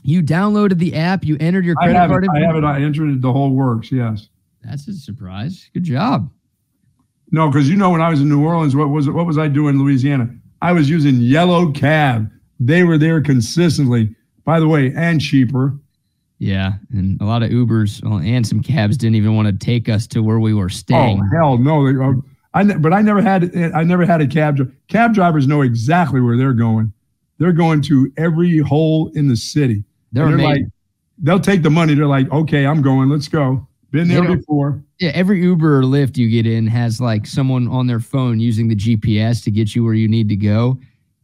You 0.04 0.22
downloaded 0.24 0.78
the 0.78 0.96
app, 0.96 1.26
you 1.26 1.36
entered 1.40 1.66
your 1.66 1.76
I 1.80 1.86
credit 1.86 2.00
have 2.00 2.10
card 2.10 2.24
it. 2.24 2.30
I 2.34 2.40
have 2.40 2.56
it. 2.56 2.64
I 2.64 2.82
entered 2.82 3.10
it. 3.10 3.22
The 3.22 3.34
whole 3.34 3.52
works. 3.54 3.92
Yes. 3.92 4.30
That's 4.64 4.88
a 4.88 4.94
surprise. 4.94 5.70
Good 5.74 5.84
job. 5.84 6.30
No, 7.32 7.50
because 7.50 7.70
you 7.70 7.76
know 7.76 7.90
when 7.90 8.02
I 8.02 8.10
was 8.10 8.22
in 8.22 8.30
New 8.30 8.44
Orleans, 8.44 8.76
what 8.76 8.90
was 8.90 9.10
what 9.10 9.26
was 9.26 9.38
I 9.38 9.48
doing 9.48 9.76
in 9.76 9.82
Louisiana? 9.84 10.30
I 10.62 10.72
was 10.72 10.90
using 10.90 11.16
Yellow 11.18 11.72
Cab. 11.72 12.30
They 12.60 12.84
were 12.84 12.98
there 12.98 13.22
consistently. 13.22 14.16
By 14.46 14.60
the 14.60 14.68
way, 14.68 14.94
and 14.96 15.20
cheaper. 15.22 15.78
Yeah, 16.40 16.74
and 16.94 17.20
a 17.22 17.26
lot 17.26 17.44
of 17.44 17.50
Ubers 17.50 18.02
and 18.26 18.48
some 18.48 18.62
cabs 18.62 18.96
didn't 18.96 19.16
even 19.16 19.36
want 19.36 19.48
to 19.48 19.66
take 19.66 19.90
us 19.90 20.08
to 20.08 20.24
where 20.24 20.40
we 20.40 20.54
were 20.54 20.70
staying. 20.70 21.22
Oh 21.22 21.38
hell 21.38 21.58
no! 21.58 21.86
Uh, 21.86 22.14
I 22.54 22.64
but 22.64 22.94
I 22.94 23.02
never 23.02 23.22
had 23.22 23.56
I 23.76 23.84
never 23.84 24.06
had 24.06 24.22
a 24.22 24.28
cab. 24.28 24.58
Cab 24.88 25.14
drivers 25.14 25.48
know 25.48 25.62
exactly 25.62 26.22
where 26.22 26.38
they're 26.38 26.54
going. 26.54 26.94
They're 27.40 27.54
going 27.54 27.82
to 27.84 28.12
every 28.18 28.60
hole 28.60 29.12
in 29.16 29.28
the 29.28 29.36
city. 29.36 29.84
They're 30.14 30.26
amazing. 30.26 30.46
like, 30.46 30.64
they'll 31.20 31.40
take 31.40 31.62
the 31.62 31.70
money. 31.70 31.94
They're 31.94 32.08
like, 32.08 32.32
okay, 32.32 32.66
I'm 32.66 32.82
going. 32.82 33.10
Let's 33.10 33.28
go. 33.28 33.68
Been 33.92 34.08
there 34.08 34.24
don't- 34.24 34.38
before. 34.38 34.82
Yeah, 35.00 35.12
every 35.14 35.42
Uber 35.42 35.80
or 35.80 35.84
Lyft 35.84 36.18
you 36.18 36.30
get 36.30 36.46
in 36.46 36.68
has 36.68 37.00
like 37.00 37.26
someone 37.26 37.68
on 37.70 37.88
their 37.88 38.02
phone 38.02 38.40
using 38.40 38.68
the 38.68 38.76
GPS 38.76 39.42
to 39.46 39.52
get 39.52 39.74
you 39.74 39.84
where 39.84 39.94
you 39.94 40.10
need 40.10 40.28
to 40.30 40.36
go. 40.36 40.78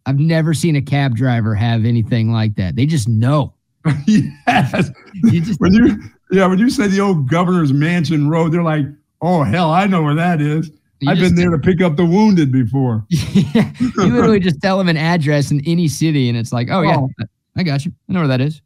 I've 0.05 0.19
never 0.19 0.53
seen 0.53 0.75
a 0.77 0.81
cab 0.81 1.15
driver 1.15 1.55
have 1.55 1.83
anything 1.83 2.31
like 2.31 2.55
that. 2.55 2.75
They 2.77 2.85
just 2.85 3.09
know. 3.09 3.53
yes. 4.07 4.91
You 5.13 5.41
just 5.41 5.59
when 5.59 5.73
you 5.73 5.97
yeah, 6.31 6.47
when 6.47 6.59
you 6.59 6.69
say 6.69 6.87
the 6.87 6.99
old 6.99 7.29
governor's 7.29 7.73
mansion 7.73 8.29
road, 8.29 8.51
they're 8.51 8.63
like, 8.63 8.85
oh 9.21 9.43
hell, 9.43 9.71
I 9.71 9.85
know 9.87 10.01
where 10.01 10.15
that 10.15 10.41
is. 10.41 10.71
You 11.01 11.11
I've 11.11 11.19
been 11.19 11.35
there 11.35 11.49
to 11.49 11.59
pick 11.59 11.81
up 11.81 11.97
the 11.97 12.05
wounded 12.05 12.51
before. 12.51 13.05
yeah, 13.09 13.71
you 13.79 13.91
literally 13.97 14.39
just 14.39 14.61
tell 14.61 14.77
them 14.77 14.89
an 14.89 14.97
address 14.97 15.51
in 15.51 15.61
any 15.65 15.87
city, 15.87 16.29
and 16.29 16.37
it's 16.37 16.53
like, 16.53 16.69
oh 16.71 16.81
yeah, 16.81 16.97
Oh. 16.97 17.09
I 17.57 17.63
got 17.63 17.85
you. 17.85 17.91
I 18.09 18.13
know 18.13 18.19
where 18.19 18.27
that 18.29 18.41
is. 18.41 18.61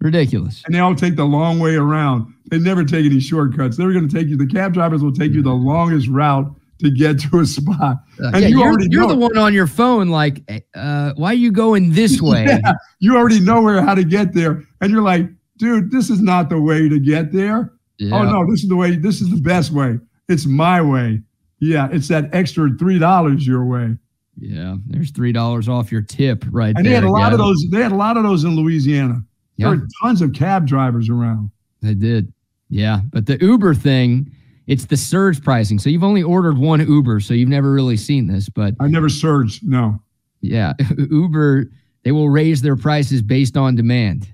Ridiculous. 0.00 0.62
And 0.66 0.74
they 0.74 0.80
all 0.80 0.94
take 0.94 1.16
the 1.16 1.24
long 1.24 1.58
way 1.58 1.74
around. 1.76 2.32
They 2.50 2.58
never 2.58 2.84
take 2.84 3.06
any 3.06 3.20
shortcuts. 3.20 3.76
They're 3.76 3.92
going 3.92 4.08
to 4.08 4.14
take 4.14 4.28
you. 4.28 4.36
The 4.36 4.46
cab 4.46 4.74
drivers 4.74 5.02
will 5.02 5.12
take 5.12 5.32
you 5.32 5.42
the 5.42 5.52
longest 5.52 6.08
route 6.08 6.54
to 6.80 6.90
get 6.90 7.18
to 7.20 7.40
a 7.40 7.46
spot. 7.46 7.98
Uh, 8.22 8.30
And 8.34 8.42
yeah, 8.42 8.48
you 8.48 8.58
you're, 8.58 8.66
already 8.68 8.88
you're 8.90 9.02
know 9.02 9.08
the 9.08 9.16
one 9.16 9.36
on 9.38 9.54
your 9.54 9.66
phone, 9.66 10.08
like, 10.08 10.42
uh, 10.74 11.12
why 11.16 11.30
are 11.30 11.34
you 11.34 11.52
going 11.52 11.92
this 11.92 12.20
way? 12.30 12.44
Yeah, 12.46 12.72
you 12.98 13.16
already 13.16 13.40
know 13.40 13.62
where 13.62 13.80
how 13.82 13.94
to 13.94 14.04
get 14.04 14.34
there, 14.34 14.62
and 14.80 14.90
you're 14.90 15.02
like, 15.02 15.28
dude, 15.58 15.90
this 15.90 16.10
is 16.10 16.20
not 16.20 16.48
the 16.48 16.60
way 16.60 16.88
to 16.88 16.98
get 16.98 17.32
there. 17.32 17.72
Yeah. 17.98 18.16
Oh 18.18 18.22
no, 18.24 18.50
this 18.50 18.62
is 18.62 18.68
the 18.68 18.76
way. 18.76 18.96
This 18.96 19.20
is 19.20 19.30
the 19.30 19.40
best 19.40 19.70
way. 19.70 19.98
It's 20.28 20.46
my 20.46 20.80
way. 20.82 21.20
Yeah, 21.60 21.88
it's 21.92 22.08
that 22.08 22.28
extra 22.34 22.68
three 22.78 22.98
dollars 22.98 23.46
your 23.46 23.64
way. 23.64 23.96
Yeah, 24.36 24.76
there's 24.88 25.12
three 25.12 25.30
dollars 25.32 25.68
off 25.68 25.92
your 25.92 26.02
tip 26.02 26.44
right 26.50 26.74
And 26.76 26.84
there. 26.84 26.90
they 26.90 26.94
had 26.96 27.04
a 27.04 27.10
lot 27.10 27.32
of 27.32 27.38
those. 27.38 27.64
They 27.70 27.80
had 27.80 27.92
a 27.92 27.96
lot 27.96 28.16
of 28.16 28.24
those 28.24 28.42
in 28.42 28.56
Louisiana. 28.56 29.22
Yeah. 29.56 29.68
There 29.68 29.76
were 29.78 29.86
tons 30.02 30.20
of 30.22 30.32
cab 30.32 30.66
drivers 30.66 31.08
around. 31.08 31.50
They 31.82 31.94
did. 31.94 32.32
Yeah, 32.68 33.02
but 33.12 33.26
the 33.26 33.38
Uber 33.40 33.74
thing, 33.76 34.32
it's 34.66 34.86
the 34.86 34.96
surge 34.96 35.42
pricing. 35.42 35.78
So 35.78 35.90
you've 35.90 36.04
only 36.04 36.22
ordered 36.22 36.58
one 36.58 36.80
Uber, 36.86 37.20
so 37.20 37.34
you've 37.34 37.48
never 37.48 37.72
really 37.72 37.96
seen 37.96 38.26
this. 38.26 38.48
But 38.48 38.74
I 38.80 38.88
never 38.88 39.08
surged. 39.08 39.66
No. 39.66 40.00
yeah, 40.40 40.72
Uber 41.10 41.66
they 42.04 42.12
will 42.12 42.28
raise 42.28 42.60
their 42.60 42.76
prices 42.76 43.22
based 43.22 43.56
on 43.56 43.74
demand. 43.76 44.28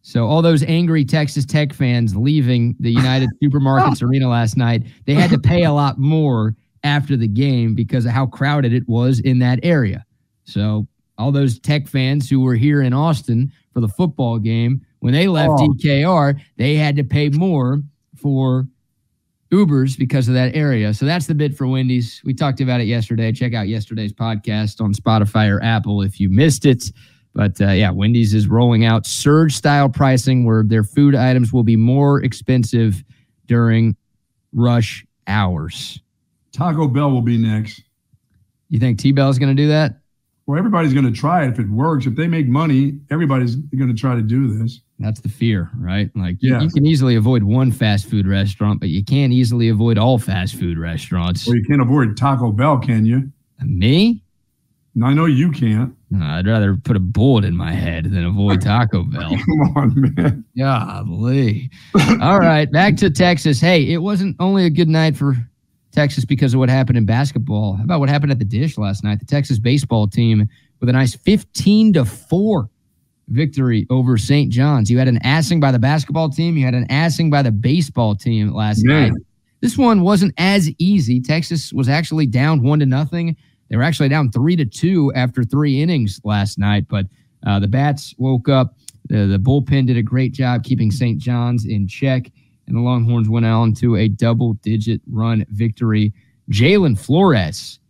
So 0.00 0.26
all 0.26 0.40
those 0.40 0.62
angry 0.62 1.04
Texas 1.04 1.44
Tech 1.44 1.72
fans 1.74 2.16
leaving 2.16 2.74
the 2.80 2.90
United 2.90 3.28
Supermarkets 3.42 4.02
Arena 4.02 4.28
last 4.28 4.56
night, 4.56 4.84
they 5.04 5.14
had 5.14 5.30
to 5.30 5.38
pay 5.38 5.64
a 5.64 5.72
lot 5.72 5.98
more 5.98 6.54
after 6.84 7.16
the 7.16 7.26
game 7.28 7.74
because 7.74 8.06
of 8.06 8.12
how 8.12 8.24
crowded 8.26 8.72
it 8.72 8.88
was 8.88 9.18
in 9.20 9.38
that 9.40 9.58
area. 9.62 10.04
So 10.44 10.86
all 11.18 11.32
those 11.32 11.58
Tech 11.58 11.86
fans 11.88 12.30
who 12.30 12.40
were 12.40 12.54
here 12.54 12.80
in 12.82 12.92
Austin 12.92 13.50
for 13.74 13.80
the 13.80 13.88
football 13.88 14.38
game, 14.38 14.80
when 15.00 15.12
they 15.12 15.26
left 15.28 15.50
Oh. 15.58 15.74
DKR, 15.82 16.40
they 16.56 16.76
had 16.76 16.94
to 16.96 17.04
pay 17.04 17.28
more 17.30 17.82
for 18.16 18.66
Ubers 19.52 19.96
because 19.96 20.28
of 20.28 20.34
that 20.34 20.54
area. 20.56 20.92
So 20.92 21.06
that's 21.06 21.26
the 21.26 21.34
bid 21.34 21.56
for 21.56 21.66
Wendy's. 21.66 22.20
We 22.24 22.34
talked 22.34 22.60
about 22.60 22.80
it 22.80 22.84
yesterday. 22.84 23.32
Check 23.32 23.54
out 23.54 23.68
yesterday's 23.68 24.12
podcast 24.12 24.80
on 24.80 24.92
Spotify 24.92 25.48
or 25.48 25.62
Apple 25.62 26.02
if 26.02 26.18
you 26.18 26.28
missed 26.28 26.66
it. 26.66 26.84
But 27.34 27.60
uh, 27.60 27.70
yeah, 27.70 27.90
Wendy's 27.90 28.34
is 28.34 28.48
rolling 28.48 28.84
out 28.84 29.06
surge 29.06 29.54
style 29.54 29.88
pricing 29.88 30.44
where 30.44 30.64
their 30.64 30.82
food 30.82 31.14
items 31.14 31.52
will 31.52 31.62
be 31.62 31.76
more 31.76 32.22
expensive 32.24 33.04
during 33.46 33.94
rush 34.52 35.04
hours. 35.26 36.00
Taco 36.52 36.88
Bell 36.88 37.10
will 37.10 37.22
be 37.22 37.36
next. 37.36 37.82
You 38.68 38.78
think 38.78 38.98
T 38.98 39.12
Bell 39.12 39.28
is 39.28 39.38
going 39.38 39.54
to 39.54 39.62
do 39.62 39.68
that? 39.68 40.00
Well, 40.46 40.56
everybody's 40.58 40.92
going 40.92 41.06
to 41.06 41.10
try 41.12 41.44
it 41.44 41.50
if 41.50 41.58
it 41.58 41.68
works. 41.68 42.06
If 42.06 42.14
they 42.14 42.28
make 42.28 42.46
money, 42.46 42.98
everybody's 43.10 43.56
going 43.56 43.88
to 43.88 43.94
try 44.00 44.14
to 44.14 44.22
do 44.22 44.46
this. 44.58 44.80
That's 45.00 45.20
the 45.20 45.28
fear, 45.28 45.70
right? 45.76 46.08
Like 46.14 46.36
you, 46.40 46.52
Yeah. 46.52 46.62
you 46.62 46.70
can 46.70 46.86
easily 46.86 47.16
avoid 47.16 47.42
one 47.42 47.72
fast 47.72 48.08
food 48.08 48.28
restaurant, 48.28 48.78
but 48.78 48.88
you 48.88 49.04
can't 49.04 49.32
easily 49.32 49.68
avoid 49.70 49.98
all 49.98 50.18
fast 50.18 50.54
food 50.54 50.78
restaurants. 50.78 51.46
Well, 51.48 51.56
you 51.56 51.64
can't 51.64 51.82
avoid 51.82 52.16
Taco 52.16 52.52
Bell, 52.52 52.78
can 52.78 53.04
you? 53.04 53.30
Uh, 53.60 53.64
me? 53.66 54.22
I 55.02 55.12
know 55.12 55.26
you 55.26 55.50
can't. 55.50 55.94
I'd 56.22 56.46
rather 56.46 56.76
put 56.76 56.96
a 56.96 57.00
bullet 57.00 57.44
in 57.44 57.54
my 57.56 57.72
head 57.72 58.04
than 58.04 58.24
avoid 58.24 58.62
Taco 58.62 59.02
Bell. 59.12 59.30
Come 59.30 59.60
on, 59.76 60.14
man. 60.16 60.44
Golly. 60.56 61.70
All 62.22 62.38
right, 62.38 62.70
back 62.70 62.96
to 62.98 63.10
Texas. 63.10 63.60
Hey, 63.60 63.92
it 63.92 63.98
wasn't 63.98 64.36
only 64.40 64.64
a 64.64 64.70
good 64.70 64.88
night 64.88 65.16
for 65.16 65.36
Texas 65.96 66.26
because 66.26 66.52
of 66.52 66.60
what 66.60 66.68
happened 66.68 66.98
in 66.98 67.06
basketball. 67.06 67.74
How 67.74 67.84
about 67.84 68.00
what 68.00 68.10
happened 68.10 68.30
at 68.30 68.38
the 68.38 68.44
Disch 68.44 68.76
last 68.76 69.02
night? 69.02 69.18
The 69.18 69.24
Texas 69.24 69.58
baseball 69.58 70.06
team 70.06 70.48
with 70.78 70.90
a 70.90 70.92
nice 70.92 71.16
15 71.16 71.94
to 71.94 72.04
4 72.04 72.68
victory 73.28 73.86
over 73.88 74.18
St. 74.18 74.52
John's. 74.52 74.90
You 74.90 74.98
had 74.98 75.08
an 75.08 75.18
assing 75.20 75.60
by 75.60 75.72
the 75.72 75.78
basketball 75.78 76.28
team, 76.28 76.56
you 76.56 76.64
had 76.64 76.74
an 76.74 76.86
assing 76.88 77.30
by 77.30 77.42
the 77.42 77.50
baseball 77.50 78.14
team 78.14 78.52
last 78.52 78.84
Man. 78.84 79.12
night. 79.12 79.22
This 79.62 79.78
one 79.78 80.02
wasn't 80.02 80.34
as 80.36 80.70
easy. 80.78 81.20
Texas 81.20 81.72
was 81.72 81.88
actually 81.88 82.26
down 82.26 82.62
1 82.62 82.80
to 82.80 82.86
nothing. 82.86 83.34
They 83.70 83.76
were 83.76 83.82
actually 83.82 84.10
down 84.10 84.30
3 84.30 84.54
to 84.56 84.66
2 84.66 85.14
after 85.14 85.44
3 85.44 85.80
innings 85.80 86.20
last 86.24 86.58
night, 86.58 86.86
but 86.88 87.06
uh, 87.46 87.58
the 87.58 87.68
Bats 87.68 88.14
woke 88.18 88.48
up. 88.48 88.74
The, 89.08 89.26
the 89.26 89.38
bullpen 89.38 89.86
did 89.86 89.96
a 89.96 90.02
great 90.02 90.32
job 90.32 90.62
keeping 90.62 90.90
St. 90.90 91.18
John's 91.18 91.64
in 91.64 91.88
check, 91.88 92.30
and 92.66 92.76
the 92.76 92.80
Longhorns 92.80 93.28
went 93.28 93.46
on 93.46 93.72
to 93.74 93.96
a 93.96 94.08
double 94.08 94.54
digit 94.54 95.00
run 95.10 95.44
victory. 95.50 96.12
Jalen 96.50 96.98
Flores, 96.98 97.80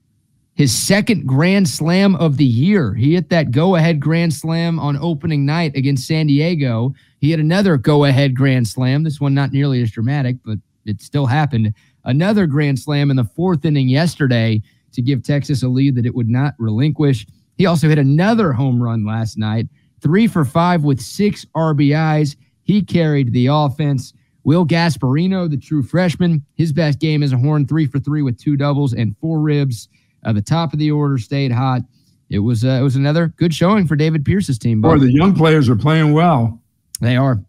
his 0.55 0.75
second 0.75 1.27
grand 1.27 1.69
slam 1.69 2.17
of 2.17 2.39
the 2.39 2.45
year. 2.45 2.95
He 2.95 3.15
hit 3.15 3.29
that 3.29 3.51
go 3.51 3.77
ahead 3.77 4.01
grand 4.01 4.33
slam 4.33 4.79
on 4.79 4.97
opening 4.97 5.45
night 5.45 5.77
against 5.77 6.07
San 6.07 6.27
Diego. 6.27 6.95
He 7.21 7.31
had 7.31 7.41
another 7.41 7.77
go 7.77 8.05
ahead 8.05 8.35
grand 8.35 8.67
slam. 8.67 9.03
This 9.03 9.21
one 9.21 9.35
not 9.35 9.53
nearly 9.53 9.83
as 9.83 9.91
dramatic, 9.91 10.37
but 10.45 10.59
it 10.87 11.03
still 11.03 11.27
happened. 11.27 11.75
Another 12.05 12.47
grand 12.47 12.79
slam 12.79 13.11
in 13.11 13.17
the 13.17 13.25
fourth 13.25 13.65
inning 13.65 13.89
yesterday 13.89 14.63
to 14.93 15.03
give 15.03 15.23
Texas 15.23 15.63
a 15.63 15.69
lead 15.69 15.95
that 15.97 16.07
it 16.07 16.15
would 16.15 16.29
not 16.29 16.55
relinquish. 16.59 17.27
He 17.59 17.67
also 17.67 17.89
hit 17.89 17.99
another 17.99 18.53
home 18.53 18.83
run 18.83 19.05
last 19.05 19.37
night, 19.37 19.67
three 20.01 20.27
for 20.27 20.45
five 20.45 20.85
with 20.85 21.01
six 21.01 21.45
RBIs. 21.55 22.37
He 22.63 22.83
carried 22.83 23.33
the 23.33 23.49
offense. 23.49 24.15
Will 24.47 24.65
Gasparino, 24.65 25.51
the 25.51 25.57
true 25.57 25.83
freshman, 25.83 26.41
his 26.55 26.73
best 26.73 27.01
game 27.01 27.25
as 27.25 27.33
a 27.33 27.37
horn, 27.37 27.67
three 27.67 27.85
for 27.85 27.99
three 27.99 28.23
with 28.23 28.39
two 28.39 28.57
doubles 28.57 28.93
and 28.93 29.17
four 29.19 29.41
ribs. 29.41 29.89
Uh, 30.25 30.33
the 30.33 30.41
top 30.41 30.73
of 30.73 30.79
the 30.79 30.89
order 30.89 31.19
stayed 31.19 31.51
hot. 31.51 31.83
It 32.31 32.39
was 32.39 32.65
uh, 32.65 32.69
it 32.69 32.83
was 32.83 32.95
another 32.95 33.35
good 33.39 33.53
showing 33.53 33.89
for 33.89 33.97
David 33.97 34.25
Pierce's 34.25 34.57
team. 34.57 34.81
Boy, 34.81 34.99
the 34.99 35.13
young 35.13 35.35
players 35.35 35.69
are 35.69 35.75
playing 35.75 36.13
well. 36.13 36.63
They 37.01 37.17
are. 37.17 37.43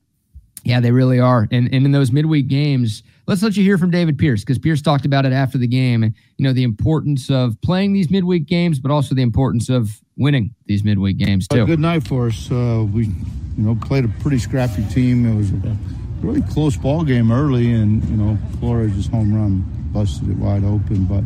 Yeah, 0.64 0.80
they 0.80 0.92
really 0.92 1.20
are. 1.20 1.48
And 1.52 1.72
and 1.72 1.86
in 1.86 1.92
those 1.92 2.12
midweek 2.12 2.48
games, 2.48 3.04
let's 3.28 3.44
let 3.44 3.56
you 3.56 3.64
hear 3.64 3.78
from 3.78 3.92
David 3.92 4.18
Pierce 4.18 4.42
because 4.42 4.58
Pierce 4.58 4.82
talked 4.82 5.06
about 5.06 5.24
it 5.24 5.34
after 5.34 5.60
the 5.60 5.68
game. 5.68 6.02
And 6.02 6.16
you 6.38 6.46
know 6.46 6.52
the 6.52 6.64
importance 6.64 7.30
of 7.30 7.62
playing 7.62 7.94
these 7.94 8.10
midweek 8.10 8.48
games, 8.48 8.80
but 8.80 8.90
also 8.90 9.14
the 9.14 9.22
importance 9.22 9.70
of 9.70 10.02
winning 10.18 10.56
these 10.66 10.84
midweek 10.84 11.18
games 11.18 11.46
A 11.52 11.58
too. 11.58 11.66
good 11.68 11.80
night 11.80 12.08
for 12.08 12.26
us. 12.26 12.50
Uh, 12.52 12.88
we, 12.92 13.06
you 13.06 13.14
know, 13.58 13.76
played 13.76 14.04
a 14.04 14.12
pretty 14.20 14.40
scrappy 14.40 14.84
team. 14.86 15.28
It 15.28 15.36
was 15.36 15.52
a 15.52 15.78
really 16.22 16.42
close 16.42 16.78
ball 16.78 17.04
game 17.04 17.32
early, 17.32 17.72
and 17.72 18.04
you 18.10 18.18
know, 18.18 18.38
Flores 18.60 18.94
just 18.94 19.12
home 19.12 19.34
run 19.34 19.64
busted 19.92 20.30
it 20.30 20.38
wide 20.38 20.64
open. 20.64 21.06
But 21.06 21.24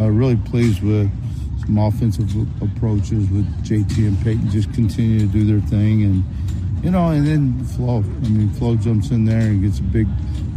uh, 0.00 0.08
really 0.08 0.36
pleased 0.36 0.82
with 0.82 1.10
some 1.60 1.78
offensive 1.78 2.30
approaches 2.62 3.28
with 3.30 3.46
JT 3.64 4.08
and 4.08 4.22
Peyton 4.22 4.50
just 4.50 4.72
continue 4.72 5.20
to 5.20 5.26
do 5.26 5.44
their 5.44 5.60
thing, 5.68 6.02
and 6.02 6.24
you 6.82 6.90
know, 6.90 7.08
and 7.08 7.26
then 7.26 7.64
Flo. 7.64 7.98
I 7.98 8.28
mean, 8.28 8.50
Flo 8.50 8.76
jumps 8.76 9.10
in 9.10 9.24
there 9.24 9.40
and 9.40 9.62
gets 9.62 9.80
a 9.80 9.82
big, 9.82 10.06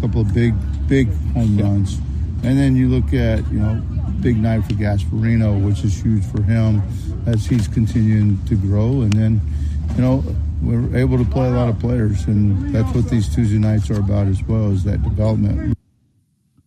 couple 0.01 0.21
of 0.21 0.33
big, 0.33 0.53
big 0.87 1.07
home 1.33 1.57
runs. 1.57 1.97
And 2.43 2.57
then 2.57 2.75
you 2.75 2.89
look 2.89 3.13
at, 3.13 3.39
you 3.51 3.59
know, 3.59 3.81
big 4.19 4.37
night 4.37 4.63
for 4.65 4.73
Gasparino, 4.73 5.63
which 5.65 5.83
is 5.83 6.01
huge 6.01 6.23
for 6.25 6.41
him 6.41 6.81
as 7.27 7.45
he's 7.45 7.67
continuing 7.67 8.43
to 8.45 8.55
grow. 8.55 9.01
And 9.01 9.13
then, 9.13 9.41
you 9.95 10.01
know, 10.01 10.23
we're 10.61 10.95
able 10.95 11.17
to 11.17 11.25
play 11.25 11.47
a 11.47 11.51
lot 11.51 11.69
of 11.69 11.79
players, 11.79 12.25
and 12.25 12.73
that's 12.73 12.93
what 12.95 13.09
these 13.09 13.33
Tuesday 13.33 13.57
nights 13.57 13.89
are 13.89 13.99
about 13.99 14.27
as 14.27 14.43
well, 14.43 14.71
is 14.71 14.83
that 14.83 15.01
development. 15.03 15.77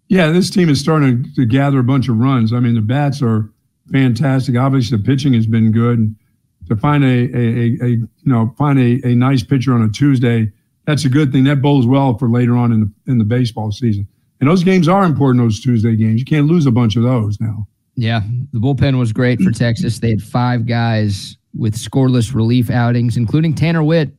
Yeah, 0.09 0.31
this 0.31 0.51
team 0.51 0.69
is 0.69 0.81
starting 0.81 1.27
to 1.35 1.47
gather 1.47 1.79
a 1.79 1.85
bunch 1.85 2.09
of 2.09 2.17
runs. 2.19 2.53
I 2.53 2.61
mean, 2.61 2.75
the 2.75 2.81
bats 2.81 3.23
are 3.23 3.51
fantastic. 3.91 4.57
Obviously, 4.57 4.99
the 4.99 5.05
pitching 5.05 5.33
has 5.35 5.47
been 5.47 5.73
good. 5.73 6.15
To 6.69 6.77
find 6.77 7.05
a, 7.05 7.07
a, 7.07 7.39
a, 7.39 7.85
a 7.85 7.89
you 7.89 8.09
know 8.25 8.55
find 8.57 8.79
a, 8.79 9.01
a 9.07 9.15
nice 9.15 9.43
pitcher 9.43 9.75
on 9.75 9.83
a 9.83 9.89
Tuesday, 9.91 10.51
that's 10.87 11.05
a 11.05 11.11
good 11.11 11.31
thing. 11.31 11.45
That 11.45 11.61
bowls 11.61 11.87
well 11.87 12.17
for 12.17 12.29
later 12.31 12.57
on 12.57 12.73
in 12.73 12.81
the 12.81 13.13
in 13.13 13.19
the 13.19 13.25
baseball 13.25 13.71
season. 13.71 14.09
And 14.41 14.49
those 14.49 14.65
games 14.65 14.89
are 14.89 15.05
important. 15.05 15.45
Those 15.45 15.61
Tuesday 15.61 15.95
games, 15.95 16.21
you 16.21 16.25
can't 16.25 16.47
lose 16.47 16.67
a 16.67 16.71
bunch 16.71 16.97
of 16.97 17.03
those 17.03 17.39
now. 17.41 17.69
Yeah, 17.97 18.23
the 18.53 18.59
bullpen 18.59 18.99
was 18.99 19.13
great 19.13 19.41
for 19.41 19.51
Texas. 19.51 20.01
They 20.01 20.11
had 20.11 20.23
five 20.23 20.67
guys 20.67 21.37
with 21.57 21.77
scoreless 21.77 22.35
relief 22.35 22.71
outings, 22.71 23.17
including 23.17 23.55
Tanner 23.55 23.83
Witt, 23.83 24.11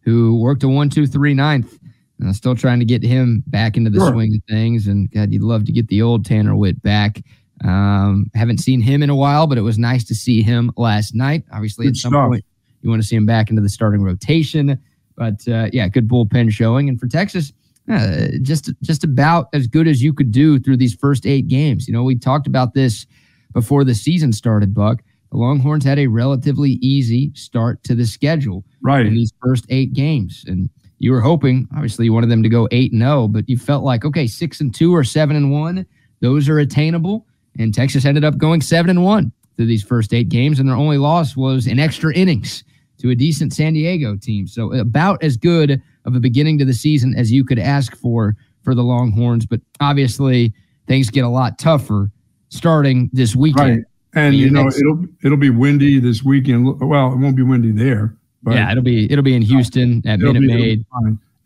who 0.00 0.38
worked 0.38 0.62
a 0.62 0.68
one, 0.68 0.88
two, 0.90 1.06
three 1.06 1.34
ninth. 1.34 1.78
And 2.20 2.28
I'm 2.28 2.34
still 2.34 2.54
trying 2.54 2.78
to 2.78 2.84
get 2.84 3.02
him 3.02 3.42
back 3.48 3.76
into 3.76 3.90
the 3.90 3.98
Sure. 3.98 4.12
swing 4.12 4.34
of 4.36 4.42
things. 4.48 4.86
And 4.86 5.10
God, 5.10 5.32
you'd 5.32 5.42
love 5.42 5.64
to 5.64 5.72
get 5.72 5.88
the 5.88 6.00
old 6.02 6.24
Tanner 6.24 6.54
Witt 6.54 6.80
back. 6.82 7.22
Um, 7.64 8.30
haven't 8.34 8.58
seen 8.58 8.80
him 8.80 9.02
in 9.02 9.10
a 9.10 9.16
while, 9.16 9.46
but 9.46 9.58
it 9.58 9.62
was 9.62 9.78
nice 9.78 10.04
to 10.04 10.14
see 10.14 10.42
him 10.42 10.70
last 10.76 11.14
night. 11.14 11.44
Obviously, 11.52 11.86
Good 11.86 11.90
at 11.92 11.96
some 11.96 12.12
stuff. 12.12 12.28
point, 12.28 12.44
you 12.82 12.90
want 12.90 13.02
to 13.02 13.08
see 13.08 13.16
him 13.16 13.26
back 13.26 13.50
into 13.50 13.62
the 13.62 13.68
starting 13.68 14.02
rotation. 14.02 14.78
But 15.16 15.46
uh, 15.48 15.68
yeah, 15.72 15.88
good 15.88 16.08
bullpen 16.08 16.50
showing. 16.52 16.88
And 16.88 16.98
for 17.00 17.06
Texas, 17.08 17.52
uh, 17.88 18.28
just 18.42 18.72
just 18.82 19.04
about 19.04 19.48
as 19.52 19.66
good 19.66 19.86
as 19.88 20.02
you 20.02 20.12
could 20.12 20.30
do 20.32 20.58
through 20.58 20.76
these 20.76 20.94
first 20.94 21.26
eight 21.26 21.48
games. 21.48 21.86
You 21.88 21.94
know, 21.94 22.02
we 22.02 22.16
talked 22.16 22.46
about 22.46 22.74
this 22.74 23.06
before 23.52 23.84
the 23.84 23.94
season 23.94 24.32
started, 24.32 24.74
Buck. 24.74 25.02
The 25.34 25.40
Longhorns 25.40 25.82
had 25.82 25.98
a 25.98 26.06
relatively 26.06 26.78
easy 26.80 27.32
start 27.34 27.82
to 27.82 27.96
the 27.96 28.06
schedule 28.06 28.64
Right. 28.82 29.04
in 29.04 29.14
these 29.14 29.32
first 29.42 29.66
eight 29.68 29.92
games. 29.92 30.44
And 30.46 30.70
you 31.00 31.10
were 31.10 31.20
hoping, 31.20 31.66
obviously, 31.74 32.04
you 32.04 32.12
wanted 32.12 32.30
them 32.30 32.44
to 32.44 32.48
go 32.48 32.68
eight 32.70 32.92
and 32.92 33.02
zero, 33.02 33.26
but 33.26 33.48
you 33.48 33.58
felt 33.58 33.82
like, 33.82 34.04
okay, 34.04 34.28
six 34.28 34.60
and 34.60 34.72
two 34.72 34.94
or 34.94 35.02
seven 35.02 35.34
and 35.34 35.50
one, 35.50 35.86
those 36.20 36.48
are 36.48 36.60
attainable. 36.60 37.26
And 37.58 37.74
Texas 37.74 38.04
ended 38.04 38.24
up 38.24 38.38
going 38.38 38.60
seven 38.60 38.90
and 38.90 39.02
one 39.02 39.32
through 39.56 39.66
these 39.66 39.82
first 39.82 40.14
eight 40.14 40.28
games, 40.28 40.60
and 40.60 40.68
their 40.68 40.76
only 40.76 40.98
loss 40.98 41.36
was 41.36 41.66
in 41.66 41.80
extra 41.80 42.14
innings 42.14 42.62
to 42.98 43.10
a 43.10 43.16
decent 43.16 43.52
San 43.52 43.72
Diego 43.72 44.16
team. 44.16 44.46
So 44.46 44.72
about 44.74 45.20
as 45.20 45.36
good 45.36 45.82
of 46.04 46.14
a 46.14 46.20
beginning 46.20 46.58
to 46.58 46.64
the 46.64 46.72
season 46.72 47.12
as 47.16 47.32
you 47.32 47.42
could 47.42 47.58
ask 47.58 47.96
for 47.96 48.36
for 48.62 48.72
the 48.72 48.84
Longhorns. 48.84 49.46
But 49.46 49.62
obviously, 49.80 50.54
things 50.86 51.10
get 51.10 51.24
a 51.24 51.28
lot 51.28 51.58
tougher 51.58 52.12
starting 52.50 53.10
this 53.12 53.34
weekend. 53.34 53.78
Right. 53.78 53.84
And 54.14 54.34
you 54.36 54.50
know 54.50 54.68
it'll 54.68 55.04
it'll 55.22 55.36
be 55.38 55.50
windy 55.50 55.98
this 55.98 56.22
weekend. 56.22 56.64
Well, 56.80 57.12
it 57.12 57.16
won't 57.16 57.36
be 57.36 57.42
windy 57.42 57.72
there, 57.72 58.14
but 58.42 58.54
Yeah, 58.54 58.70
it'll 58.70 58.82
be 58.84 59.10
it'll 59.10 59.24
be 59.24 59.34
in 59.34 59.42
Houston 59.42 60.02
at 60.06 60.20
Minute 60.20 60.40
be, 60.40 60.46
Maid. 60.46 60.84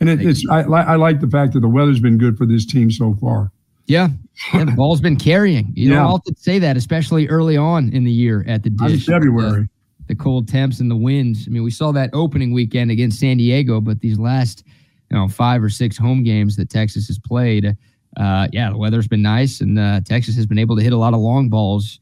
And 0.00 0.08
it, 0.08 0.20
it's 0.24 0.44
I, 0.48 0.60
I 0.62 0.96
like 0.96 1.20
the 1.20 1.28
fact 1.28 1.54
that 1.54 1.60
the 1.60 1.68
weather's 1.68 1.98
been 2.00 2.18
good 2.18 2.36
for 2.38 2.46
this 2.46 2.64
team 2.66 2.90
so 2.90 3.14
far. 3.20 3.50
Yeah. 3.86 4.08
yeah, 4.52 4.64
the 4.64 4.72
ball's 4.76 5.00
been 5.00 5.16
carrying. 5.16 5.72
You 5.74 5.88
Yeah. 5.90 5.96
don't 5.96 6.12
often 6.12 6.36
say 6.36 6.58
that, 6.58 6.76
especially 6.76 7.26
early 7.28 7.56
on 7.56 7.88
in 7.90 8.04
the 8.04 8.12
year 8.12 8.44
at 8.46 8.62
the 8.62 8.70
Disch. 8.70 9.06
February. 9.06 9.62
The, 9.62 9.68
the 10.08 10.14
cold 10.14 10.46
temps 10.46 10.78
and 10.80 10.90
the 10.90 10.96
winds. 10.96 11.46
I 11.48 11.50
mean, 11.50 11.62
we 11.64 11.70
saw 11.70 11.90
that 11.92 12.10
opening 12.12 12.52
weekend 12.52 12.90
against 12.90 13.18
San 13.18 13.38
Diego, 13.38 13.80
but 13.80 14.00
these 14.00 14.18
last, 14.18 14.62
you 15.10 15.16
know, 15.16 15.26
five 15.26 15.62
or 15.62 15.70
six 15.70 15.96
home 15.96 16.22
games 16.22 16.54
that 16.56 16.68
Texas 16.70 17.06
has 17.08 17.18
played, 17.18 17.74
uh, 18.18 18.48
yeah, 18.52 18.70
the 18.70 18.76
weather's 18.76 19.08
been 19.08 19.22
nice, 19.22 19.60
and 19.62 19.78
uh, 19.78 20.00
Texas 20.04 20.36
has 20.36 20.46
been 20.46 20.58
able 20.58 20.76
to 20.76 20.82
hit 20.82 20.92
a 20.92 20.96
lot 20.96 21.12
of 21.14 21.20
long 21.20 21.48
balls 21.48 21.98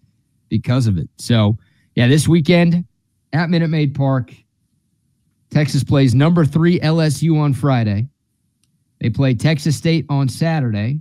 because 0.48 0.86
of 0.86 0.98
it. 0.98 1.08
So, 1.18 1.58
yeah, 1.94 2.08
this 2.08 2.28
weekend 2.28 2.84
at 3.32 3.50
Minute 3.50 3.68
Maid 3.68 3.94
Park, 3.94 4.32
Texas 5.50 5.84
plays 5.84 6.14
number 6.14 6.44
three 6.44 6.78
LSU 6.80 7.38
on 7.40 7.52
Friday. 7.54 8.08
They 9.00 9.10
play 9.10 9.34
Texas 9.34 9.76
State 9.76 10.06
on 10.08 10.28
Saturday. 10.28 11.00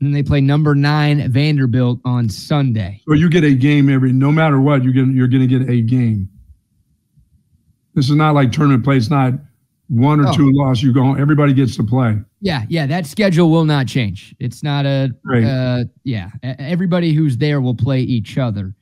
And 0.00 0.08
then 0.08 0.12
they 0.12 0.22
play 0.24 0.40
number 0.40 0.74
nine 0.74 1.30
Vanderbilt 1.30 2.00
on 2.04 2.28
Sunday. 2.28 3.00
So 3.06 3.14
you 3.14 3.28
get 3.30 3.44
a 3.44 3.54
game 3.54 3.88
every, 3.88 4.12
no 4.12 4.32
matter 4.32 4.60
what, 4.60 4.82
you 4.82 4.92
get 4.92 5.06
you're 5.14 5.28
going 5.28 5.48
to 5.48 5.58
get 5.58 5.70
a 5.70 5.80
game. 5.80 6.28
This 7.94 8.08
is 8.10 8.16
not 8.16 8.34
like 8.34 8.50
tournament 8.50 8.82
play. 8.82 8.96
It's 8.96 9.10
not 9.10 9.34
one 9.88 10.18
or 10.20 10.28
Oh. 10.28 10.32
two 10.32 10.50
loss. 10.52 10.82
You 10.82 10.92
go. 10.92 11.14
Everybody 11.14 11.52
gets 11.52 11.76
to 11.76 11.84
play. 11.84 12.18
Yeah, 12.44 12.64
yeah, 12.68 12.86
that 12.86 13.06
schedule 13.06 13.50
will 13.50 13.64
not 13.64 13.86
change. 13.86 14.34
It's 14.40 14.62
not 14.64 14.84
a 14.84 15.10
Right. 15.24 15.44
uh 15.44 15.84
yeah, 16.04 16.30
everybody 16.42 17.12
who's 17.14 17.36
there 17.36 17.60
will 17.60 17.74
play 17.74 18.00
each 18.00 18.36
other. 18.36 18.74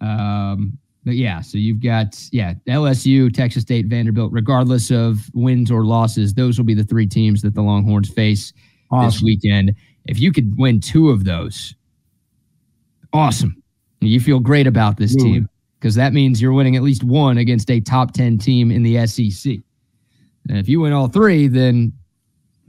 Um 0.00 0.78
but 1.04 1.14
yeah, 1.16 1.40
so 1.40 1.58
you've 1.58 1.80
got 1.82 2.18
yeah, 2.32 2.54
LSU, 2.68 3.32
Texas 3.32 3.62
State, 3.62 3.86
Vanderbilt, 3.86 4.32
regardless 4.32 4.90
of 4.90 5.28
wins 5.34 5.70
or 5.70 5.84
losses, 5.84 6.32
those 6.34 6.58
will 6.58 6.64
be 6.64 6.74
the 6.74 6.84
three 6.84 7.06
teams 7.06 7.42
that 7.42 7.54
the 7.54 7.62
Longhorns 7.62 8.08
face 8.08 8.52
this 9.02 9.22
weekend. 9.22 9.74
If 10.06 10.18
you 10.20 10.32
could 10.32 10.56
win 10.58 10.80
two 10.80 11.10
of 11.10 11.24
those, 11.24 11.74
awesome. 13.12 13.62
You 14.00 14.20
feel 14.20 14.40
great 14.40 14.66
about 14.66 14.96
this 14.96 15.12
Absolutely. 15.14 15.40
team 15.40 15.48
because 15.78 15.94
that 15.96 16.12
means 16.12 16.40
you're 16.40 16.52
winning 16.52 16.76
at 16.76 16.82
least 16.82 17.04
one 17.04 17.38
against 17.38 17.70
a 17.70 17.80
top 17.80 18.12
10 18.12 18.38
team 18.38 18.70
in 18.70 18.82
the 18.82 19.06
SEC. 19.06 19.56
And 20.48 20.58
if 20.58 20.68
you 20.68 20.80
win 20.80 20.92
all 20.92 21.08
three, 21.08 21.46
then, 21.48 21.92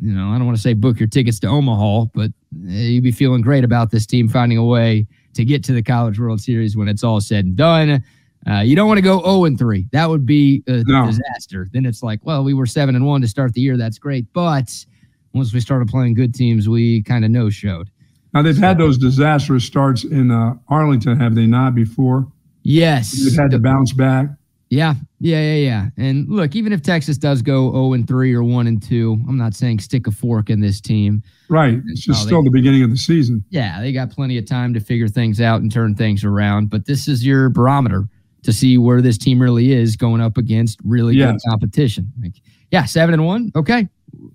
you 0.03 0.11
know, 0.13 0.29
I 0.29 0.37
don't 0.37 0.45
want 0.45 0.57
to 0.57 0.61
say 0.61 0.73
book 0.73 0.99
your 0.99 1.07
tickets 1.07 1.39
to 1.41 1.47
Omaha, 1.47 2.05
but 2.13 2.31
eh, 2.67 2.87
you'd 2.91 3.03
be 3.03 3.11
feeling 3.11 3.41
great 3.41 3.63
about 3.63 3.89
this 3.91 4.05
team 4.05 4.27
finding 4.27 4.57
a 4.57 4.63
way 4.65 5.07
to 5.33 5.45
get 5.45 5.63
to 5.63 5.71
the 5.73 5.81
College 5.81 6.19
World 6.19 6.41
Series 6.41 6.75
when 6.75 6.87
it's 6.89 7.03
all 7.03 7.21
said 7.21 7.45
and 7.45 7.55
done. 7.55 8.03
Uh, 8.45 8.59
you 8.59 8.75
don't 8.75 8.89
want 8.89 8.97
to 8.97 9.01
go 9.01 9.21
0 9.21 9.45
and 9.45 9.57
3. 9.57 9.87
That 9.93 10.09
would 10.09 10.25
be 10.25 10.61
a 10.67 10.83
No. 10.85 11.05
disaster. 11.05 11.69
Then 11.71 11.85
it's 11.85 12.03
like, 12.03 12.19
well, 12.25 12.43
we 12.43 12.53
were 12.53 12.65
7 12.65 12.93
and 12.95 13.05
1 13.05 13.21
to 13.21 13.27
start 13.29 13.53
the 13.53 13.61
year. 13.61 13.77
That's 13.77 13.97
great. 13.97 14.25
But 14.33 14.85
once 15.33 15.53
we 15.53 15.61
started 15.61 15.87
playing 15.87 16.15
good 16.15 16.35
teams, 16.35 16.67
we 16.67 17.01
kind 17.03 17.23
of 17.23 17.31
no 17.31 17.49
showed. 17.49 17.89
Now 18.33 18.41
they've 18.41 18.57
had 18.57 18.77
those 18.77 18.97
disastrous 18.97 19.63
starts 19.63 20.03
in 20.03 20.31
uh, 20.31 20.55
Arlington, 20.67 21.17
have 21.19 21.35
they 21.35 21.45
not? 21.47 21.73
Before 21.75 22.27
Yes. 22.63 23.11
they've 23.23 23.39
had 23.39 23.51
to 23.51 23.59
bounce 23.59 23.93
back. 23.93 24.27
Yeah, 24.69 24.95
yeah, 25.23 25.39
yeah, 25.39 25.55
yeah. 25.55 25.89
And 25.97 26.27
look, 26.29 26.53
even 26.53 26.73
if 26.73 26.81
Texas 26.81 27.17
does 27.17 27.41
go 27.41 27.71
0 27.71 27.93
and 27.93 28.05
3 28.07 28.33
or 28.33 28.43
1 28.43 28.67
and 28.67 28.83
2, 28.83 29.23
I'm 29.27 29.37
not 29.37 29.53
saying 29.55 29.79
stick 29.79 30.05
a 30.05 30.11
fork 30.11 30.49
in 30.49 30.59
this 30.59 30.81
team. 30.81 31.23
Right. 31.49 31.79
It's 31.87 32.01
just 32.05 32.21
Oh, 32.21 32.23
they- 32.25 32.27
still 32.29 32.43
the 32.43 32.49
beginning 32.49 32.83
of 32.83 32.89
the 32.89 32.97
season. 32.97 33.43
Yeah, 33.49 33.79
they 33.79 33.93
got 33.93 34.09
plenty 34.11 34.37
of 34.37 34.45
time 34.45 34.73
to 34.73 34.81
figure 34.81 35.07
things 35.07 35.39
out 35.39 35.61
and 35.61 35.71
turn 35.71 35.95
things 35.95 36.25
around. 36.25 36.69
But 36.69 36.85
this 36.85 37.07
is 37.07 37.25
your 37.25 37.49
barometer 37.49 38.09
to 38.43 38.51
see 38.51 38.77
where 38.77 39.01
this 39.01 39.17
team 39.17 39.39
really 39.41 39.71
is 39.71 39.95
going 39.95 40.19
up 40.19 40.37
against 40.37 40.77
really 40.83 41.15
Yes. 41.15 41.31
good 41.41 41.49
competition. 41.49 42.11
Like, 42.21 42.33
yeah, 42.71 42.83
seven 42.83 43.13
and 43.13 43.25
one. 43.25 43.51
Okay. 43.55 43.87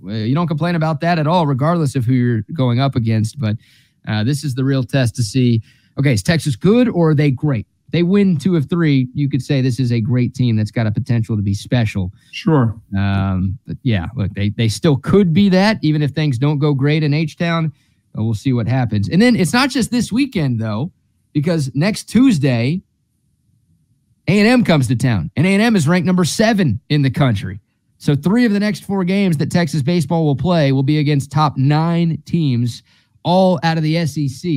You 0.06 0.34
don't 0.34 0.46
complain 0.48 0.74
about 0.74 1.00
that 1.02 1.18
at 1.18 1.26
all, 1.26 1.46
regardless 1.46 1.94
of 1.96 2.06
who 2.06 2.14
you're 2.14 2.42
going 2.54 2.80
up 2.80 2.96
against. 2.96 3.38
But 3.38 3.58
uh, 4.08 4.24
this 4.24 4.42
is 4.42 4.54
the 4.54 4.64
real 4.64 4.82
test 4.84 5.14
to 5.16 5.22
see 5.22 5.60
okay, 5.98 6.12
is 6.14 6.22
Texas 6.22 6.56
good 6.56 6.88
or 6.88 7.10
are 7.10 7.14
they 7.14 7.30
great? 7.30 7.66
They 7.90 8.02
win 8.02 8.36
two 8.36 8.56
of 8.56 8.68
three. 8.68 9.08
You 9.14 9.28
could 9.28 9.42
say 9.42 9.60
this 9.60 9.80
is 9.80 9.92
a 9.92 10.00
great 10.00 10.34
team 10.34 10.56
that's 10.56 10.70
got 10.70 10.86
a 10.86 10.90
potential 10.90 11.36
to 11.36 11.42
be 11.42 11.54
special. 11.54 12.12
Sure. 12.32 12.78
Um, 12.96 13.58
but 13.66 13.76
yeah, 13.82 14.06
look, 14.14 14.32
they 14.34 14.50
they 14.50 14.68
still 14.68 14.96
could 14.96 15.32
be 15.32 15.48
that, 15.50 15.78
even 15.82 16.02
if 16.02 16.10
things 16.10 16.38
don't 16.38 16.58
go 16.58 16.74
great 16.74 17.02
in 17.02 17.14
H 17.14 17.36
Town. 17.36 17.72
We'll 18.14 18.34
see 18.34 18.52
what 18.52 18.66
happens. 18.66 19.08
And 19.08 19.22
then 19.22 19.36
it's 19.36 19.52
not 19.52 19.70
just 19.70 19.90
this 19.90 20.10
weekend 20.10 20.60
though, 20.60 20.90
because 21.32 21.70
next 21.74 22.04
Tuesday, 22.04 22.82
A 24.26 24.38
and 24.38 24.48
M 24.48 24.64
comes 24.64 24.88
to 24.88 24.96
town, 24.96 25.30
and 25.36 25.46
A 25.46 25.50
and 25.50 25.62
M 25.62 25.76
is 25.76 25.86
ranked 25.86 26.06
number 26.06 26.24
seven 26.24 26.80
in 26.88 27.02
the 27.02 27.10
country. 27.10 27.60
So 27.98 28.14
three 28.14 28.44
of 28.44 28.52
the 28.52 28.60
next 28.60 28.84
four 28.84 29.04
games 29.04 29.36
that 29.38 29.50
Texas 29.50 29.82
baseball 29.82 30.24
will 30.24 30.36
play 30.36 30.72
will 30.72 30.84
be 30.84 30.98
against 30.98 31.32
top 31.32 31.56
nine 31.56 32.22
teams, 32.26 32.82
all 33.24 33.58
out 33.62 33.76
of 33.76 33.82
the 33.82 34.04
SEC. 34.06 34.50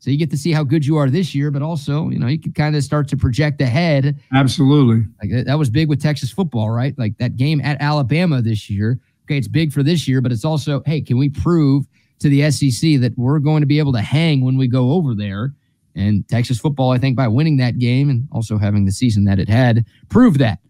So 0.00 0.10
you 0.10 0.16
get 0.16 0.30
to 0.30 0.38
see 0.38 0.50
how 0.50 0.64
good 0.64 0.84
you 0.84 0.96
are 0.96 1.10
this 1.10 1.34
year, 1.34 1.50
but 1.50 1.60
also, 1.60 2.08
you 2.08 2.18
know, 2.18 2.26
you 2.26 2.40
can 2.40 2.54
kind 2.54 2.74
of 2.74 2.82
start 2.82 3.06
to 3.08 3.18
project 3.18 3.60
ahead 3.60 4.18
Absolutely. 4.34 5.06
like 5.20 5.30
that, 5.30 5.44
that 5.46 5.58
was 5.58 5.68
big 5.68 5.90
with 5.90 6.00
Texas 6.00 6.30
football, 6.30 6.70
right? 6.70 6.98
Like 6.98 7.18
that 7.18 7.36
game 7.36 7.60
at 7.60 7.80
Alabama 7.82 8.40
this 8.40 8.70
year. 8.70 8.98
Okay, 9.24 9.36
it's 9.36 9.46
big 9.46 9.74
for 9.74 9.82
this 9.82 10.08
year, 10.08 10.22
but 10.22 10.32
it's 10.32 10.44
also, 10.44 10.82
hey, 10.86 11.02
can 11.02 11.18
we 11.18 11.28
prove 11.28 11.86
to 12.20 12.30
the 12.30 12.50
SEC 12.50 12.98
that 13.00 13.12
we're 13.18 13.38
going 13.40 13.60
to 13.60 13.66
be 13.66 13.78
able 13.78 13.92
to 13.92 14.00
hang 14.00 14.42
when 14.42 14.56
we 14.56 14.68
go 14.68 14.92
over 14.92 15.14
there? 15.14 15.52
And 15.94 16.26
Texas 16.28 16.58
football, 16.58 16.92
I 16.92 16.98
think, 16.98 17.14
by 17.14 17.28
winning 17.28 17.58
that 17.58 17.78
game 17.78 18.08
and 18.08 18.26
also 18.32 18.56
having 18.56 18.86
the 18.86 18.92
season 18.92 19.24
that 19.24 19.38
it 19.38 19.50
had, 19.50 19.84
proved 20.08 20.38
that. 20.40 20.60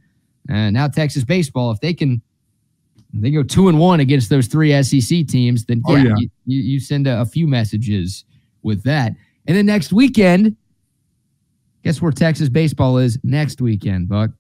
And 0.49 0.75
now 0.75 0.89
Texas 0.89 1.23
baseball, 1.23 1.71
if 1.71 1.79
they 1.79 1.95
can, 1.95 2.21
they 3.15 3.31
go 3.31 3.45
two 3.45 3.69
and 3.69 3.79
one 3.79 4.01
against 4.01 4.29
those 4.29 4.49
three 4.49 4.83
SEC 4.83 5.29
teams, 5.29 5.67
then 5.67 5.83
Oh, 5.87 5.95
yeah, 5.95 6.03
yeah. 6.03 6.15
You, 6.17 6.29
you, 6.47 6.61
you 6.63 6.81
send 6.81 7.07
a, 7.07 7.21
a 7.21 7.27
few 7.27 7.47
messages 7.47 8.25
with 8.63 8.83
that. 8.85 9.13
And 9.47 9.57
then 9.57 9.67
next 9.67 9.93
weekend, 9.93 10.57
guess 11.83 12.01
where 12.01 12.13
Texas 12.13 12.49
baseball 12.49 12.99
is 12.99 13.19
next 13.23 13.61
weekend, 13.61 14.09
Buck? 14.09 14.31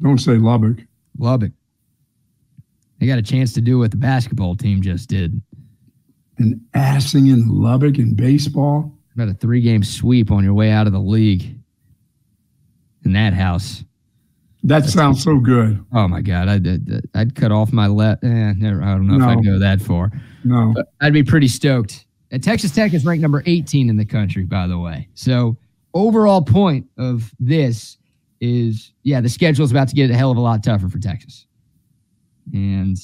Don't 0.00 0.18
say 0.18 0.36
Lubbock. 0.36 0.78
Lubbock. 1.18 1.52
They 2.98 3.06
got 3.06 3.18
a 3.18 3.22
chance 3.22 3.52
to 3.54 3.60
do 3.60 3.78
what 3.78 3.90
the 3.90 3.96
basketball 3.96 4.56
team 4.56 4.82
just 4.82 5.08
did. 5.08 5.40
And 6.38 6.60
assing 6.74 7.32
in 7.32 7.48
Lubbock 7.48 7.98
in 7.98 8.14
baseball. 8.14 8.92
About 9.14 9.28
a 9.28 9.34
three 9.34 9.60
game 9.60 9.84
sweep 9.84 10.30
on 10.30 10.42
your 10.42 10.54
way 10.54 10.70
out 10.70 10.86
of 10.86 10.92
the 10.92 10.98
league 10.98 11.56
in 13.04 13.12
that 13.12 13.32
house. 13.32 13.84
That 14.64 14.86
sounds 14.86 15.22
so 15.22 15.38
good. 15.38 15.84
Oh 15.92 16.08
my 16.08 16.22
God. 16.22 16.48
I'd, 16.48 16.66
I'd, 16.66 17.02
I'd 17.14 17.34
cut 17.34 17.52
off 17.52 17.72
my 17.72 17.86
left. 17.86 18.24
Eh, 18.24 18.28
I 18.28 18.52
don't 18.54 19.06
know 19.06 19.16
if 19.16 19.22
I'd 19.22 19.44
go 19.44 19.58
that 19.58 19.82
far. 19.82 20.10
No. 20.42 20.72
But 20.74 20.86
I'd 21.00 21.12
be 21.12 21.22
pretty 21.22 21.48
stoked. 21.48 22.03
And 22.34 22.42
Texas 22.42 22.72
Tech 22.72 22.92
is 22.92 23.04
ranked 23.04 23.22
number 23.22 23.44
18 23.46 23.88
in 23.88 23.96
the 23.96 24.04
country, 24.04 24.42
by 24.42 24.66
the 24.66 24.76
way. 24.76 25.08
So 25.14 25.56
overall 25.94 26.42
point 26.42 26.84
of 26.98 27.32
this 27.38 27.96
is 28.40 28.92
yeah, 29.04 29.20
the 29.20 29.28
schedule 29.28 29.64
is 29.64 29.70
about 29.70 29.86
to 29.90 29.94
get 29.94 30.10
a 30.10 30.16
hell 30.16 30.32
of 30.32 30.36
a 30.36 30.40
lot 30.40 30.64
tougher 30.64 30.88
for 30.88 30.98
Texas. 30.98 31.46
And 32.52 32.98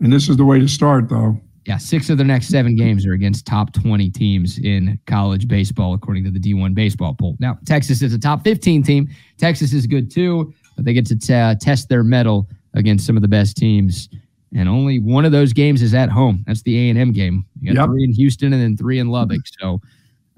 and 0.00 0.10
this 0.10 0.30
is 0.30 0.38
the 0.38 0.44
way 0.46 0.58
to 0.58 0.66
start 0.68 1.10
though. 1.10 1.38
Yeah, 1.66 1.76
six 1.76 2.08
of 2.08 2.16
their 2.16 2.26
next 2.26 2.48
seven 2.48 2.76
games 2.76 3.04
are 3.04 3.12
against 3.12 3.44
top 3.44 3.74
20 3.74 4.08
teams 4.08 4.58
in 4.58 4.98
college 5.06 5.48
baseball, 5.48 5.92
according 5.92 6.24
to 6.24 6.30
the 6.30 6.40
D1 6.40 6.74
baseball 6.74 7.12
poll. 7.12 7.36
Now, 7.40 7.58
Texas 7.66 8.00
is 8.00 8.14
a 8.14 8.18
top 8.18 8.42
15 8.42 8.84
team. 8.84 9.10
Texas 9.36 9.74
is 9.74 9.86
good 9.86 10.10
too, 10.10 10.54
but 10.76 10.86
they 10.86 10.94
get 10.94 11.04
to 11.06 11.18
t- 11.18 11.34
uh, 11.34 11.56
test 11.60 11.90
their 11.90 12.04
mettle 12.04 12.48
against 12.72 13.04
some 13.04 13.16
of 13.16 13.22
the 13.22 13.28
best 13.28 13.56
teams. 13.56 14.08
And 14.54 14.68
only 14.68 14.98
one 14.98 15.24
of 15.24 15.32
those 15.32 15.52
games 15.52 15.82
is 15.82 15.92
at 15.92 16.08
home. 16.08 16.44
That's 16.46 16.62
the 16.62 16.90
A&M 16.90 17.12
game. 17.12 17.44
You 17.60 17.74
got 17.74 17.82
yep. 17.82 17.88
three 17.88 18.04
in 18.04 18.12
Houston 18.12 18.52
and 18.52 18.62
then 18.62 18.76
three 18.76 18.98
in 18.98 19.08
Lubbock. 19.08 19.40
So, 19.60 19.80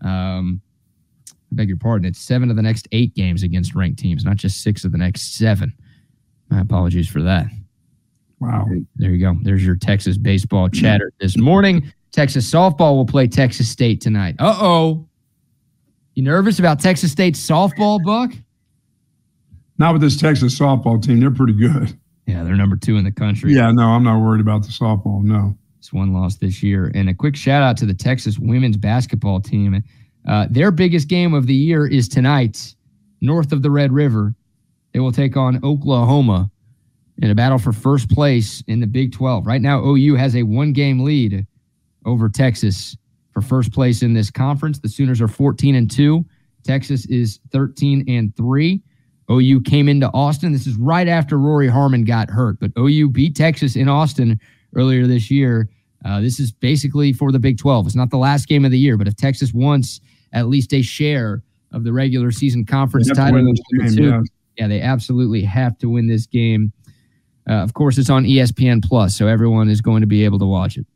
um, 0.03 0.61
I 1.31 1.55
beg 1.55 1.69
your 1.69 1.77
pardon. 1.79 2.07
It's 2.07 2.19
seven 2.19 2.51
of 2.51 2.57
the 2.57 2.63
next 2.63 2.89
eight 2.93 3.15
games 3.15 3.43
against 3.43 3.75
ranked 3.75 3.99
teams, 3.99 4.25
not 4.25 4.37
just 4.37 4.63
six 4.63 4.85
of 4.85 4.93
the 4.93 4.99
next 4.99 5.37
seven. 5.37 5.73
My 6.51 6.61
apologies 6.61 7.09
for 7.09 7.23
that. 7.23 7.47
Wow. 8.41 8.67
There 8.97 9.11
you 9.11 9.19
go. 9.19 9.39
There's 9.43 9.65
your 9.65 9.77
Texas 9.77 10.17
baseball 10.17 10.69
chatter 10.69 11.13
this 11.21 11.37
morning. 11.37 11.93
Texas 12.13 12.51
softball 12.51 12.95
will 12.95 13.07
play 13.07 13.27
Texas 13.27 13.69
State 13.69 14.01
tonight. 14.01 14.37
Uh 14.39 14.57
oh. 14.61 15.09
You 16.15 16.23
nervous 16.23 16.59
about 16.59 16.81
Texas 16.81 17.13
State 17.13 17.35
softball, 17.35 18.03
Buck? 18.03 18.33
Not 19.79 19.93
with 19.93 20.03
this 20.03 20.17
Texas 20.17 20.59
softball 20.59 21.03
team. 21.03 21.21
They're 21.21 21.31
pretty 21.31 21.53
good. 21.53 21.98
Yeah, 22.29 22.45
they're 22.45 22.57
number 22.57 22.77
two 22.77 22.99
in 22.99 23.05
the 23.05 23.11
country. 23.11 23.55
Yeah, 23.55 23.73
no, 23.73 23.85
I'm 23.85 24.05
not 24.05 24.21
worried 24.21 24.43
about 24.43 24.63
the 24.63 24.69
softball. 24.69 25.23
No. 25.23 25.57
It's 25.79 25.95
one 25.95 26.13
loss 26.13 26.37
this 26.37 26.63
year. 26.63 26.93
And 26.95 27.09
a 27.09 27.15
quick 27.15 27.35
shout 27.35 27.63
out 27.63 27.79
to 27.79 27.87
the 27.87 27.95
Texas 27.95 28.39
women's 28.39 28.77
basketball 28.77 29.41
team. 29.41 29.83
Uh, 30.29 30.47
their 30.51 30.71
biggest 30.71 31.09
game 31.09 31.33
of 31.33 31.47
the 31.47 31.55
year 31.55 31.87
is 31.87 32.07
tonight, 32.07 32.75
north 33.23 33.51
of 33.51 33.63
the 33.63 33.71
Red 33.71 33.93
River. 33.93 34.35
They 34.93 35.01
will 35.01 35.11
take 35.11 35.39
on 35.39 35.65
Oklahoma 35.65 36.51
in 37.17 37.31
a 37.31 37.35
battle 37.35 37.59
for 37.59 37.73
first 37.73 38.11
place 38.11 38.63
in 38.67 38.81
the 38.81 38.87
Big 38.87 39.13
12. 39.13 39.47
Right 39.47 39.63
now, 39.63 39.83
OU 39.83 40.17
has 40.17 40.37
a 40.37 40.43
one 40.43 40.75
game 40.75 41.01
lead 41.01 41.47
over 42.05 42.29
Texas 42.29 42.95
for 43.33 43.41
first 43.41 43.73
place 43.73 44.03
in 44.03 44.13
this 44.13 44.31
conference. 44.31 44.81
The 44.81 44.91
Sooners 44.91 45.23
are 45.23 45.29
14 45.29 45.75
and 45.75 45.91
2. 45.91 46.23
Texas 46.63 47.07
is 47.07 47.41
13 47.53 48.05
and 48.07 48.37
3. 48.37 48.83
OU 49.31 49.61
came 49.63 49.89
into 49.89 50.11
Austin. 50.13 50.53
This 50.53 50.67
is 50.67 50.77
right 50.77 51.09
after 51.09 51.39
Rori 51.39 51.69
Harmon 51.69 52.05
got 52.05 52.31
hurt, 52.31 52.59
but 52.61 52.73
OU 52.79 53.11
beat 53.11 53.37
Texas 53.37 53.77
in 53.77 53.89
Austin 53.89 54.41
earlier 54.75 55.07
this 55.07 55.31
year. 55.31 55.69
Uh, 56.05 56.21
this 56.21 56.39
is 56.39 56.53
basically 56.53 57.13
for 57.13 57.33
the 57.33 57.39
Big 57.39 57.59
12. 57.59 57.87
It's 57.87 57.97
not 57.97 58.11
the 58.11 58.19
last 58.19 58.49
game 58.49 58.65
of 58.65 58.71
the 58.71 58.79
year, 58.79 58.97
but 58.97 59.09
if 59.09 59.17
Texas 59.17 59.53
wants 59.53 60.01
at 60.33 60.49
least 60.49 60.73
a 60.73 60.83
share 60.83 61.43
of 61.73 61.85
the 61.85 61.93
regular 61.93 62.31
season 62.31 62.65
conference 62.65 63.11
title, 63.11 63.45
game, 63.45 63.93
yeah. 63.95 64.21
yeah, 64.57 64.69
they 64.69 64.81
absolutely 64.81 65.43
have 65.43 65.77
to 65.79 65.89
win 65.91 66.07
this 66.07 66.27
game. 66.27 66.73
Uh, 67.49 67.55
of 67.55 67.75
course, 67.75 67.99
it's 67.99 68.11
on 68.11 68.25
ESPN 68.25 68.83
Plus, 68.85 69.17
so 69.17 69.27
everyone 69.27 69.69
is 69.69 69.81
going 69.81 70.01
to 70.01 70.07
be 70.07 70.25
able 70.25 70.39
to 70.39 70.47
watch 70.47 70.77
it. 70.77 70.87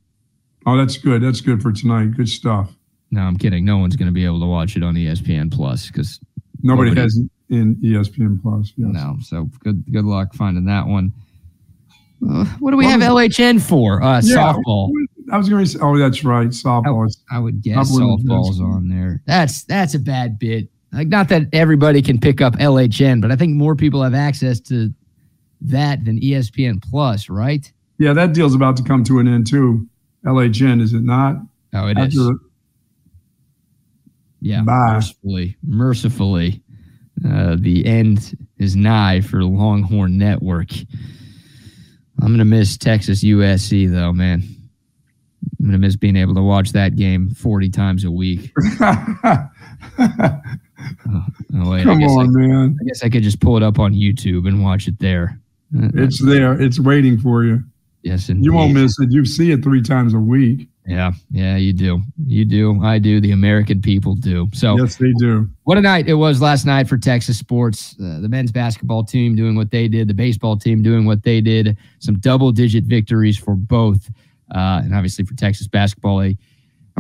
Oh, 0.67 0.77
that's 0.77 0.97
good. 0.97 1.23
That's 1.23 1.41
good 1.41 1.61
for 1.61 1.73
tonight. 1.73 2.17
Good 2.17 2.29
stuff. 2.29 2.75
No, 3.11 3.23
I'm 3.23 3.37
kidding. 3.37 3.65
No 3.65 3.79
one's 3.79 3.97
going 3.97 4.07
to 4.07 4.13
be 4.13 4.25
able 4.25 4.41
to 4.41 4.47
watch 4.47 4.77
it 4.77 4.83
on 4.83 4.95
ESPN 4.95 5.53
Plus 5.53 5.89
because 5.89 6.21
nobody, 6.63 6.91
nobody, 6.91 7.01
has 7.01 7.21
in 7.53 7.77
ESPN 7.77 8.41
Plus. 8.43 8.73
Yes. 8.77 8.89
No, 8.93 9.17
so 9.23 9.49
good. 9.61 9.85
Good 9.93 10.05
luck 10.05 10.35
finding 10.35 10.65
that 10.65 10.87
one. 10.87 11.13
Uh, 12.29 12.45
what 12.61 12.71
do 12.71 12.77
we 12.77 12.87
have 12.87 13.01
LHN 13.01 13.61
for? 13.61 14.03
Uh, 14.03 14.21
yeah, 14.25 14.37
softball. 14.37 14.91
I 15.31 15.37
was 15.37 15.49
going 15.49 15.65
to 15.65 15.71
say. 15.71 15.79
Oh, 15.83 15.97
that's 15.99 16.25
right. 16.25 16.49
Softball. 16.49 17.11
I, 17.31 17.37
I 17.37 17.39
would 17.39 17.63
guess 17.63 17.91
softball's 17.91 18.61
on 18.61 18.89
there. 18.89 19.23
That's 19.27 19.65
that's 19.65 19.95
a 19.95 19.99
bad 19.99 20.39
bit. 20.39 20.69
Like, 20.93 21.09
not 21.09 21.29
that 21.29 21.49
everybody 21.53 22.03
can 22.03 22.19
pick 22.19 22.41
up 22.41 22.55
LHN, 22.55 23.21
but 23.21 23.31
I 23.31 23.37
think 23.37 23.55
more 23.55 23.75
people 23.75 24.03
have 24.03 24.15
access 24.15 24.61
to 24.61 24.93
that 25.63 26.05
than 26.05 26.21
ESPN 26.21 26.83
Plus, 26.83 27.29
right? 27.29 27.71
Yeah, 27.99 28.13
that 28.15 28.33
deal's 28.33 28.55
about 28.55 28.77
to 28.79 28.83
come 28.83 29.05
to 29.05 29.19
an 29.19 29.29
end 29.29 29.47
too. 29.47 29.87
LHN, 30.25 30.81
is 30.81 30.93
it 30.93 31.03
not? 31.03 31.37
Oh, 31.75 31.87
it 31.87 31.99
After 31.99 32.09
is. 32.09 32.31
Yeah, 34.41 34.63
bye. 34.63 34.93
mercifully, 34.95 35.57
mercifully, 35.63 36.63
uh, 37.27 37.57
the 37.59 37.87
end 37.87 38.37
is 38.59 38.75
nigh 38.77 39.21
for 39.21 39.45
Longhorn 39.45 40.19
Network. 40.19 40.71
I'm 42.21 42.29
gonna 42.33 42.45
miss 42.45 42.77
Texas 42.77 43.25
USC 43.25 43.91
though, 43.91 44.13
man. 44.13 44.43
I'm 45.61 45.67
gonna 45.67 45.79
miss 45.79 45.97
being 45.97 46.17
able 46.17 46.35
to 46.35 46.43
watch 46.43 46.73
that 46.73 46.97
game 46.97 47.31
40 47.31 47.71
times 47.71 48.05
a 48.05 48.11
week. 48.11 48.53
Oh, 51.07 51.25
oh, 51.55 51.71
wait, 51.71 51.85
Come 51.85 52.03
on, 52.03 52.27
I, 52.27 52.31
man. 52.31 52.77
I 52.81 52.85
guess 52.85 53.05
I 53.05 53.09
could 53.09 53.23
just 53.23 53.41
pull 53.41 53.57
it 53.57 53.63
up 53.63 53.79
on 53.79 53.93
YouTube 53.93 54.49
and 54.49 54.65
watch 54.65 54.89
it 54.89 54.99
there. 54.99 55.39
It's 55.73 56.21
there. 56.25 56.61
It's 56.61 56.81
waiting 56.81 57.19
for 57.19 57.45
you. 57.45 57.63
Yes, 58.03 58.29
indeed. 58.29 58.45
You 58.45 58.53
won't 58.53 58.73
miss 58.73 58.99
it. 58.99 59.11
You 59.13 59.25
see 59.25 59.53
it 59.53 59.63
three 59.63 59.83
times 59.83 60.15
a 60.15 60.19
week. 60.19 60.69
Yeah, 60.85 61.13
yeah, 61.31 61.57
you 61.57 61.73
do. 61.73 62.01
You 62.27 62.45
do. 62.45 62.83
I 62.83 62.99
do. 62.99 63.21
The 63.21 63.31
American 63.31 63.81
people 63.81 64.17
do. 64.17 64.49
So 64.53 64.77
yes, 64.77 64.97
they 64.97 65.13
do. 65.19 65.49
What 65.63 65.79
a 65.79 65.81
night 65.81 66.09
it 66.09 66.15
was 66.15 66.41
last 66.41 66.67
night 66.67 66.89
for 66.89 66.99
Texas 66.99 67.39
sports. 67.39 67.95
Uh, 68.03 68.19
the 68.21 68.29
men's 68.29 68.51
basketball 68.51 69.05
team 69.05 69.37
doing 69.37 69.55
what 69.55 69.71
they 69.71 69.87
did. 69.87 70.09
The 70.09 70.15
baseball 70.15 70.57
team 70.57 70.83
doing 70.83 71.07
what 71.07 71.23
they 71.23 71.41
did. 71.41 71.79
Some 72.01 72.19
double-digit 72.19 72.85
victories 72.85 73.39
for 73.39 73.55
both, 73.55 74.11
uh, 74.53 74.83
and 74.83 74.93
obviously 74.93 75.25
for 75.25 75.35
Texas 75.35 75.69
basketball, 75.69 76.21
a 76.21 76.27
I 76.27 76.37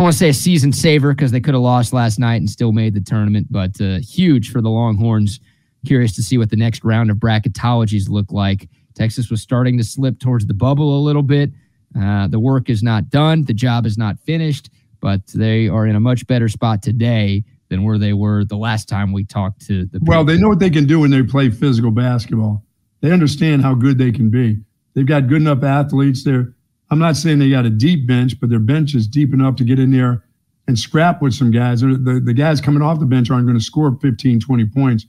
don't 0.00 0.04
want 0.04 0.14
to 0.14 0.18
say 0.18 0.28
a 0.28 0.34
season 0.34 0.72
saver 0.72 1.12
because 1.12 1.32
they 1.32 1.40
could 1.40 1.54
have 1.54 1.62
lost 1.62 1.92
last 1.92 2.18
night 2.18 2.36
and 2.36 2.48
still 2.48 2.72
made 2.72 2.94
the 2.94 3.00
tournament, 3.00 3.48
but 3.50 3.78
uh, 3.80 3.98
huge 3.98 4.50
for 4.50 4.62
the 4.62 4.70
Longhorns 4.70 5.40
Curious 5.84 6.14
to 6.14 6.22
see 6.22 6.38
what 6.38 6.50
the 6.50 6.56
next 6.56 6.84
round 6.84 7.10
of 7.10 7.16
bracketologies 7.16 8.08
look 8.08 8.30
like. 8.30 8.68
Texas 8.94 9.30
was 9.30 9.42
starting 9.42 9.78
to 9.78 9.84
slip 9.84 10.18
towards 10.18 10.46
the 10.46 10.54
bubble 10.54 10.98
a 10.98 11.02
little 11.02 11.22
bit. 11.22 11.50
Uh, 11.98 12.26
the 12.28 12.40
work 12.40 12.70
is 12.70 12.82
not 12.82 13.10
done. 13.10 13.44
The 13.44 13.54
job 13.54 13.86
is 13.86 13.98
not 13.98 14.18
finished, 14.20 14.70
but 15.00 15.26
they 15.28 15.68
are 15.68 15.86
in 15.86 15.96
a 15.96 16.00
much 16.00 16.26
better 16.26 16.48
spot 16.48 16.82
today 16.82 17.44
than 17.68 17.84
where 17.84 17.98
they 17.98 18.12
were 18.12 18.44
the 18.44 18.56
last 18.56 18.88
time 18.88 19.12
we 19.12 19.24
talked 19.24 19.66
to 19.66 19.86
the. 19.86 20.00
Well, 20.02 20.24
they 20.24 20.38
know 20.38 20.48
what 20.48 20.58
they 20.58 20.70
can 20.70 20.86
do 20.86 21.00
when 21.00 21.10
they 21.10 21.22
play 21.22 21.50
physical 21.50 21.90
basketball. 21.90 22.64
They 23.00 23.10
understand 23.10 23.62
how 23.62 23.74
good 23.74 23.98
they 23.98 24.12
can 24.12 24.30
be. 24.30 24.58
They've 24.94 25.06
got 25.06 25.28
good 25.28 25.42
enough 25.42 25.62
athletes 25.62 26.24
there. 26.24 26.54
I'm 26.90 26.98
not 26.98 27.16
saying 27.16 27.38
they 27.38 27.50
got 27.50 27.64
a 27.64 27.70
deep 27.70 28.06
bench, 28.06 28.38
but 28.38 28.50
their 28.50 28.58
bench 28.58 28.94
is 28.94 29.06
deep 29.06 29.32
enough 29.32 29.56
to 29.56 29.64
get 29.64 29.78
in 29.78 29.90
there 29.90 30.24
and 30.68 30.78
scrap 30.78 31.22
with 31.22 31.34
some 31.34 31.50
guys. 31.50 31.80
The, 31.80 32.22
the 32.24 32.34
guys 32.34 32.60
coming 32.60 32.82
off 32.82 33.00
the 33.00 33.06
bench 33.06 33.30
aren't 33.30 33.46
going 33.46 33.58
to 33.58 33.64
score 33.64 33.96
15, 34.00 34.40
20 34.40 34.66
points 34.66 35.06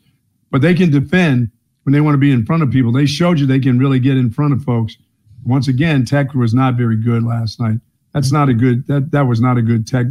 but 0.54 0.62
they 0.62 0.76
can 0.76 0.92
defend 0.92 1.50
when 1.84 1.94
they 1.94 2.02
want 2.02 2.14
to 2.16 2.20
be 2.20 2.32
in 2.32 2.46
front 2.46 2.64
of 2.64 2.72
people. 2.72 2.92
They 2.92 3.06
showed 3.06 3.40
you 3.40 3.46
they 3.46 3.60
can 3.60 3.78
really 3.78 4.00
get 4.00 4.18
in 4.18 4.32
front 4.32 4.54
of 4.54 4.64
folks. 4.64 4.98
Once 5.46 5.68
again, 5.68 6.06
Tech 6.06 6.34
was 6.34 6.54
not 6.54 6.76
very 6.76 6.96
good 6.96 7.24
last 7.24 7.60
night. 7.60 7.80
That's 8.14 8.32
not 8.32 8.50
a 8.50 8.54
good 8.54 8.88
that 8.88 9.12
that 9.12 9.28
was 9.28 9.42
not 9.42 9.58
a 9.58 9.62
good 9.62 9.86
Tech 9.88 10.08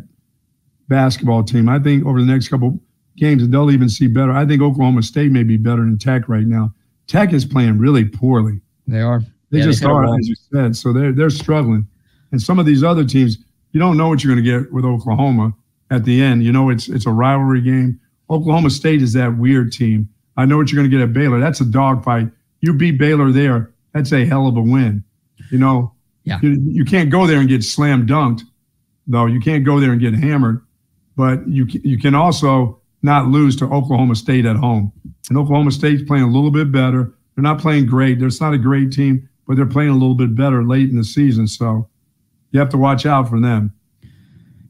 basketball 0.88 1.44
team. 1.44 1.68
I 1.68 1.78
think 1.78 2.04
over 2.04 2.20
the 2.20 2.26
next 2.26 2.48
couple 2.48 2.78
games, 3.16 3.46
they'll 3.48 3.70
even 3.70 3.88
see 3.88 4.06
better. 4.06 4.32
I 4.32 4.46
think 4.46 4.60
Oklahoma 4.60 5.02
State 5.02 5.30
may 5.30 5.42
be 5.42 5.56
better 5.56 5.82
than 5.82 5.98
Tech 5.98 6.28
right 6.28 6.46
now. 6.46 6.74
Tech 7.06 7.32
is 7.32 7.44
playing 7.44 7.78
really 7.78 8.04
poorly. 8.04 8.60
They 8.86 9.00
are. 9.00 9.22
They 9.50 9.58
yeah, 9.58 9.64
just 9.64 9.84
are, 9.84 10.04
as 10.04 10.28
you 10.28 10.34
said. 10.52 10.76
So 10.76 10.92
they're 10.92 11.12
they're 11.12 11.30
struggling. 11.30 11.86
And 12.32 12.40
some 12.40 12.58
of 12.58 12.66
these 12.66 12.82
other 12.82 13.04
teams, 13.04 13.38
you 13.72 13.80
don't 13.80 13.96
know 13.96 14.08
what 14.08 14.24
you're 14.24 14.34
going 14.34 14.44
to 14.44 14.50
get 14.60 14.72
with 14.72 14.84
Oklahoma 14.84 15.52
at 15.90 16.04
the 16.04 16.22
end. 16.22 16.42
You 16.42 16.52
know, 16.52 16.70
it's 16.70 16.88
it's 16.88 17.06
a 17.06 17.10
rivalry 17.10 17.60
game. 17.60 18.00
Oklahoma 18.30 18.70
State 18.70 19.02
is 19.02 19.12
that 19.12 19.36
weird 19.36 19.72
team 19.72 20.08
I 20.36 20.46
know 20.46 20.56
what 20.56 20.70
you're 20.70 20.80
going 20.80 20.90
to 20.90 20.96
get 20.96 21.02
at 21.02 21.12
Baylor. 21.12 21.40
That's 21.40 21.60
a 21.60 21.64
dogfight. 21.64 22.28
You 22.60 22.72
beat 22.74 22.98
Baylor 22.98 23.32
there. 23.32 23.72
That's 23.92 24.12
a 24.12 24.24
hell 24.24 24.46
of 24.46 24.56
a 24.56 24.62
win. 24.62 25.04
You 25.50 25.58
know, 25.58 25.92
yeah. 26.24 26.38
You, 26.42 26.56
you 26.60 26.84
can't 26.84 27.10
go 27.10 27.26
there 27.26 27.40
and 27.40 27.48
get 27.48 27.62
slam 27.64 28.06
dunked, 28.06 28.42
though. 29.06 29.26
You 29.26 29.40
can't 29.40 29.64
go 29.64 29.80
there 29.80 29.92
and 29.92 30.00
get 30.00 30.14
hammered, 30.14 30.64
but 31.16 31.46
you 31.48 31.66
you 31.68 31.98
can 31.98 32.14
also 32.14 32.80
not 33.02 33.26
lose 33.26 33.56
to 33.56 33.64
Oklahoma 33.66 34.14
State 34.14 34.46
at 34.46 34.56
home. 34.56 34.92
And 35.28 35.36
Oklahoma 35.36 35.72
State's 35.72 36.02
playing 36.02 36.24
a 36.24 36.30
little 36.30 36.50
bit 36.50 36.70
better. 36.70 37.12
They're 37.34 37.42
not 37.42 37.60
playing 37.60 37.86
great. 37.86 38.18
They're 38.18 38.30
not 38.40 38.54
a 38.54 38.58
great 38.58 38.92
team, 38.92 39.28
but 39.46 39.56
they're 39.56 39.66
playing 39.66 39.90
a 39.90 39.94
little 39.94 40.14
bit 40.14 40.34
better 40.34 40.64
late 40.64 40.88
in 40.88 40.96
the 40.96 41.04
season. 41.04 41.46
So 41.48 41.88
you 42.52 42.60
have 42.60 42.68
to 42.70 42.78
watch 42.78 43.04
out 43.06 43.28
for 43.28 43.40
them. 43.40 43.72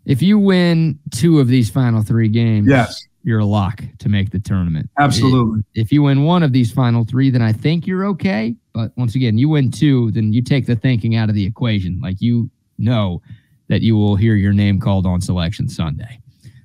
If 0.05 0.23
you 0.23 0.39
win 0.39 0.99
two 1.11 1.39
of 1.39 1.49
these 1.49 1.71
final 1.71 2.03
three 2.03 2.29
games, 2.29 2.67
yes, 2.69 3.07
you're 3.24 3.40
a 3.40 3.44
lock 3.44 3.82
to 3.99 4.09
make 4.09 4.31
the 4.31 4.39
tournament. 4.39 4.90
Absolutely. 4.99 5.61
If, 5.74 5.86
if 5.86 5.93
you 5.93 6.03
win 6.03 6.24
one 6.24 6.43
of 6.43 6.53
these 6.53 6.73
final 6.73 7.05
three, 7.05 7.31
then 7.31 7.43
I 7.43 7.53
think 7.53 7.86
you're 7.86 8.05
okay. 8.07 8.55
But 8.73 8.93
once 8.97 9.15
again, 9.15 9.39
you 9.39 9.49
win 9.49 9.70
two, 9.70 10.11
then 10.12 10.32
you 10.32 10.43
take 10.43 10.66
the 10.66 10.77
thinking 10.77 11.16
out 11.16 11.28
of 11.28 11.35
the 11.35 11.44
equation. 11.44 12.01
Like 12.01 12.20
you 12.20 12.51
know 12.78 13.23
that 13.69 13.82
you 13.82 13.97
will 13.97 14.16
hear 14.16 14.35
your 14.35 14.53
name 14.53 14.81
called 14.81 15.07
on 15.07 15.20
selection 15.20 15.69
Sunday. 15.69 16.20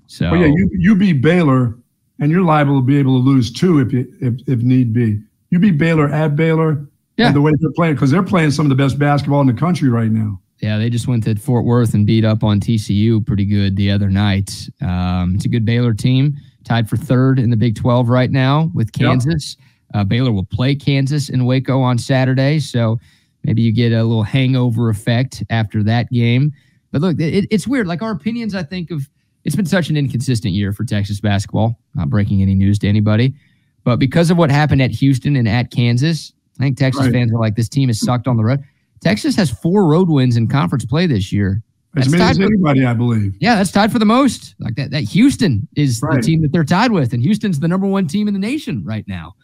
So 0.08 0.32
well, 0.32 0.42
yeah, 0.42 0.48
you 0.48 0.70
you 0.74 0.96
beat 0.96 1.22
Baylor, 1.22 1.78
and 2.20 2.32
you're 2.32 2.44
liable 2.44 2.80
to 2.80 2.86
be 2.86 2.98
able 2.98 3.22
to 3.22 3.26
lose 3.26 3.52
two 3.52 3.80
if 3.80 3.92
you 3.92 4.12
if 4.22 4.36
if 4.48 4.62
need 4.62 4.94
be. 4.94 5.22
You 5.50 5.60
beat 5.60 5.78
Baylor 5.78 6.10
at 6.10 6.36
Baylor. 6.36 6.88
Yeah. 7.18 7.32
the 7.32 7.42
way 7.42 7.52
they're 7.60 7.72
playing, 7.72 7.96
because 7.96 8.12
they're 8.12 8.22
playing 8.22 8.52
some 8.52 8.68
of 8.68 8.70
the 8.70 8.76
best 8.76 9.00
basketball 9.00 9.42
in 9.42 9.48
the 9.48 9.54
country 9.54 9.90
right 9.90 10.12
now. 10.12 10.40
Yeah, 10.60 10.78
they 10.78 10.90
just 10.90 11.08
went 11.08 11.24
to 11.26 11.36
Fort 11.36 11.66
Worth 11.66 11.94
and 11.94 12.06
beat 12.06 12.26
up 12.26 12.44
on 12.44 12.60
TCU 12.60 13.26
pretty 13.26 13.46
good 13.46 13.76
the 13.76 13.92
other 13.92 14.10
night. 14.10 14.70
Um, 14.82 15.36
it's 15.36 15.46
a 15.46 15.50
good 15.50 15.66
Baylor 15.66 15.94
team. 15.94 16.38
Tied 16.68 16.90
for 16.90 16.98
third 16.98 17.40
in 17.40 17.50
the 17.50 17.58
Big 17.58 17.76
12 17.76 18.10
right 18.10 18.32
now 18.32 18.70
with 18.74 18.92
Kansas. 18.92 19.56
Yep. 19.60 19.68
Uh, 19.94 20.04
Baylor 20.04 20.32
will 20.32 20.46
play 20.46 20.76
Kansas 20.76 21.30
in 21.30 21.46
Waco 21.46 21.80
on 21.82 21.98
Saturday, 21.98 22.60
so 22.60 23.00
maybe 23.44 23.62
you 23.62 23.72
get 23.72 23.94
a 23.94 24.04
little 24.04 24.24
hangover 24.24 24.90
effect 24.90 25.44
after 25.50 25.82
that 25.84 26.10
game. 26.12 26.52
But 26.92 27.02
look, 27.02 27.20
it, 27.20 27.48
it's 27.50 27.68
weird. 27.68 27.88
Like 27.88 28.02
our 28.02 28.12
opinions, 28.12 28.54
I 28.54 28.64
think 28.64 28.92
of 28.92 29.10
it's 29.46 29.56
been 29.56 29.66
such 29.66 29.90
an 29.90 29.96
inconsistent 29.96 30.54
year 30.54 30.74
for 30.74 30.84
Texas 30.84 31.22
basketball. 31.22 31.80
Not 31.96 32.10
breaking 32.10 32.42
any 32.42 32.54
news 32.54 32.78
to 32.80 32.88
anybody, 32.88 33.34
but 33.86 33.98
because 33.98 34.30
of 34.30 34.38
what 34.38 34.52
happened 34.52 34.82
at 34.82 34.92
Houston 34.92 35.38
and 35.38 35.48
at 35.48 35.72
Kansas, 35.72 36.34
I 36.60 36.64
think 36.64 36.78
Texas 36.78 37.06
right. 37.06 37.14
fans 37.14 37.32
are 37.32 37.40
like, 37.40 37.56
this 37.56 37.70
team 37.70 37.90
is 37.90 38.00
sucked 38.02 38.28
on 38.28 38.36
the 38.36 38.44
road. 38.44 38.64
Texas 39.02 39.36
has 39.36 39.50
four 39.50 39.86
road 39.86 40.10
wins 40.10 40.36
in 40.36 40.48
conference 40.48 40.86
play 40.86 41.08
this 41.08 41.32
year. 41.32 41.64
As 41.98 42.10
many 42.10 42.24
as 42.24 42.40
anybody, 42.40 42.86
I 42.86 42.94
believe. 42.94 43.36
Yeah, 43.40 43.56
that's 43.56 43.72
tied 43.72 43.92
for 43.92 44.00
the 44.00 44.06
most. 44.06 44.56
Like 44.60 44.76
that, 44.76 44.92
that 44.92 45.02
Houston 45.02 45.68
is 45.76 46.02
right. 46.02 46.16
the 46.16 46.22
team 46.22 46.42
that 46.42 46.52
they're 46.52 46.64
tied 46.64 46.92
with, 46.92 47.14
and 47.14 47.22
Houston's 47.24 47.60
the 47.60 47.68
number 47.68 47.88
one 47.88 48.08
team 48.08 48.28
in 48.28 48.34
the 48.34 48.40
nation 48.40 48.84
right 48.84 49.08
now. 49.08 49.36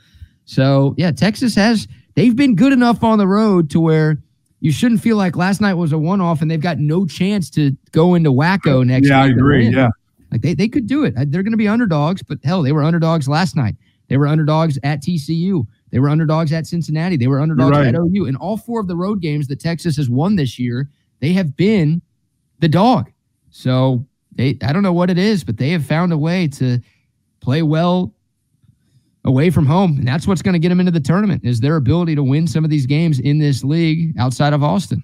So 0.45 0.93
yeah, 0.97 1.11
Texas 1.11 1.55
has 1.55 1.87
they've 2.15 2.35
been 2.35 2.55
good 2.55 2.73
enough 2.73 3.03
on 3.03 3.17
the 3.17 3.27
road 3.27 3.69
to 3.71 3.79
where 3.79 4.21
you 4.59 4.71
shouldn't 4.71 5.01
feel 5.01 5.17
like 5.17 5.35
last 5.35 5.61
night 5.61 5.73
was 5.73 5.91
a 5.91 5.97
one 5.97 6.21
off 6.21 6.41
and 6.41 6.49
they've 6.49 6.59
got 6.59 6.79
no 6.79 7.05
chance 7.05 7.49
to 7.51 7.75
go 7.91 8.15
into 8.15 8.31
Waco 8.31 8.83
next. 8.83 9.09
Yeah, 9.09 9.23
I 9.23 9.27
agree. 9.27 9.67
Yeah, 9.69 9.89
like 10.31 10.41
they 10.41 10.53
they 10.53 10.67
could 10.67 10.87
do 10.87 11.03
it. 11.03 11.13
They're 11.15 11.43
going 11.43 11.51
to 11.51 11.57
be 11.57 11.67
underdogs, 11.67 12.23
but 12.23 12.39
hell, 12.43 12.61
they 12.61 12.71
were 12.71 12.83
underdogs 12.83 13.27
last 13.27 13.55
night. 13.55 13.75
They 14.09 14.17
were 14.17 14.27
underdogs 14.27 14.77
at 14.83 15.01
TCU. 15.01 15.65
They 15.89 15.99
were 15.99 16.09
underdogs 16.09 16.53
at 16.53 16.67
Cincinnati. 16.67 17.17
They 17.17 17.27
were 17.27 17.39
underdogs 17.39 17.77
right. 17.77 17.87
at 17.87 17.95
OU. 17.95 18.25
And 18.27 18.37
all 18.37 18.57
four 18.57 18.79
of 18.79 18.87
the 18.87 18.95
road 18.95 19.21
games 19.21 19.47
that 19.47 19.59
Texas 19.59 19.97
has 19.97 20.07
won 20.07 20.35
this 20.35 20.59
year, 20.59 20.87
they 21.19 21.33
have 21.33 21.55
been 21.55 22.01
the 22.63 22.69
dog. 22.69 23.11
So 23.51 24.03
they 24.31 24.57
I 24.63 24.73
don't 24.73 24.81
know 24.81 24.93
what 24.93 25.11
it 25.11 25.19
is, 25.19 25.43
but 25.43 25.57
they 25.57 25.69
have 25.69 25.85
found 25.85 26.11
a 26.11 26.17
way 26.17 26.47
to 26.47 26.79
play 27.41 27.61
well 27.61 28.13
away 29.25 29.49
from 29.49 29.65
home. 29.65 29.97
And 29.99 30.07
that's 30.07 30.27
what's 30.27 30.41
going 30.41 30.53
to 30.53 30.59
get 30.59 30.69
them 30.69 30.79
into 30.79 30.91
the 30.91 30.99
tournament 30.99 31.43
is 31.45 31.59
their 31.59 31.75
ability 31.75 32.15
to 32.15 32.23
win 32.23 32.47
some 32.47 32.63
of 32.63 32.69
these 32.69 32.85
games 32.85 33.19
in 33.19 33.39
this 33.39 33.63
league 33.63 34.13
outside 34.17 34.53
of 34.53 34.63
Austin. 34.63 35.03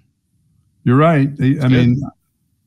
You're 0.84 0.98
right. 0.98 1.30
I 1.40 1.68
mean, 1.68 2.02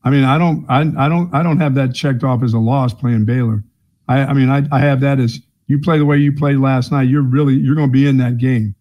I 0.05 0.11
mean, 0.11 0.25
I 0.25 0.39
don't, 0.39 0.65
I, 0.69 0.81
I 0.81 1.09
don't, 1.09 1.35
I 1.35 1.43
don't 1.43 1.61
have 1.61 1.75
that 1.75 1.95
checked 1.95 2.25
off 2.25 2.43
as 2.43 2.55
a 2.55 2.59
loss 2.59 2.95
playing 2.95 3.25
Baylor. 3.25 3.63
I, 4.09 4.21
I 4.21 4.33
mean, 4.33 4.49
I, 4.49 4.63
I 4.73 4.81
have 4.81 5.01
that 5.01 5.19
as 5.19 5.41
you 5.67 5.79
play 5.79 5.99
the 5.99 6.05
way 6.05 6.17
you 6.19 6.33
played 6.33 6.59
last 6.59 6.93
night. 6.93 7.09
You're 7.09 7.23
really, 7.23 7.55
you're 7.55 7.75
going 7.75 7.89
to 7.89 7.93
be 7.93 8.07
in 8.07 8.17
that 8.19 8.39
game. 8.39 8.75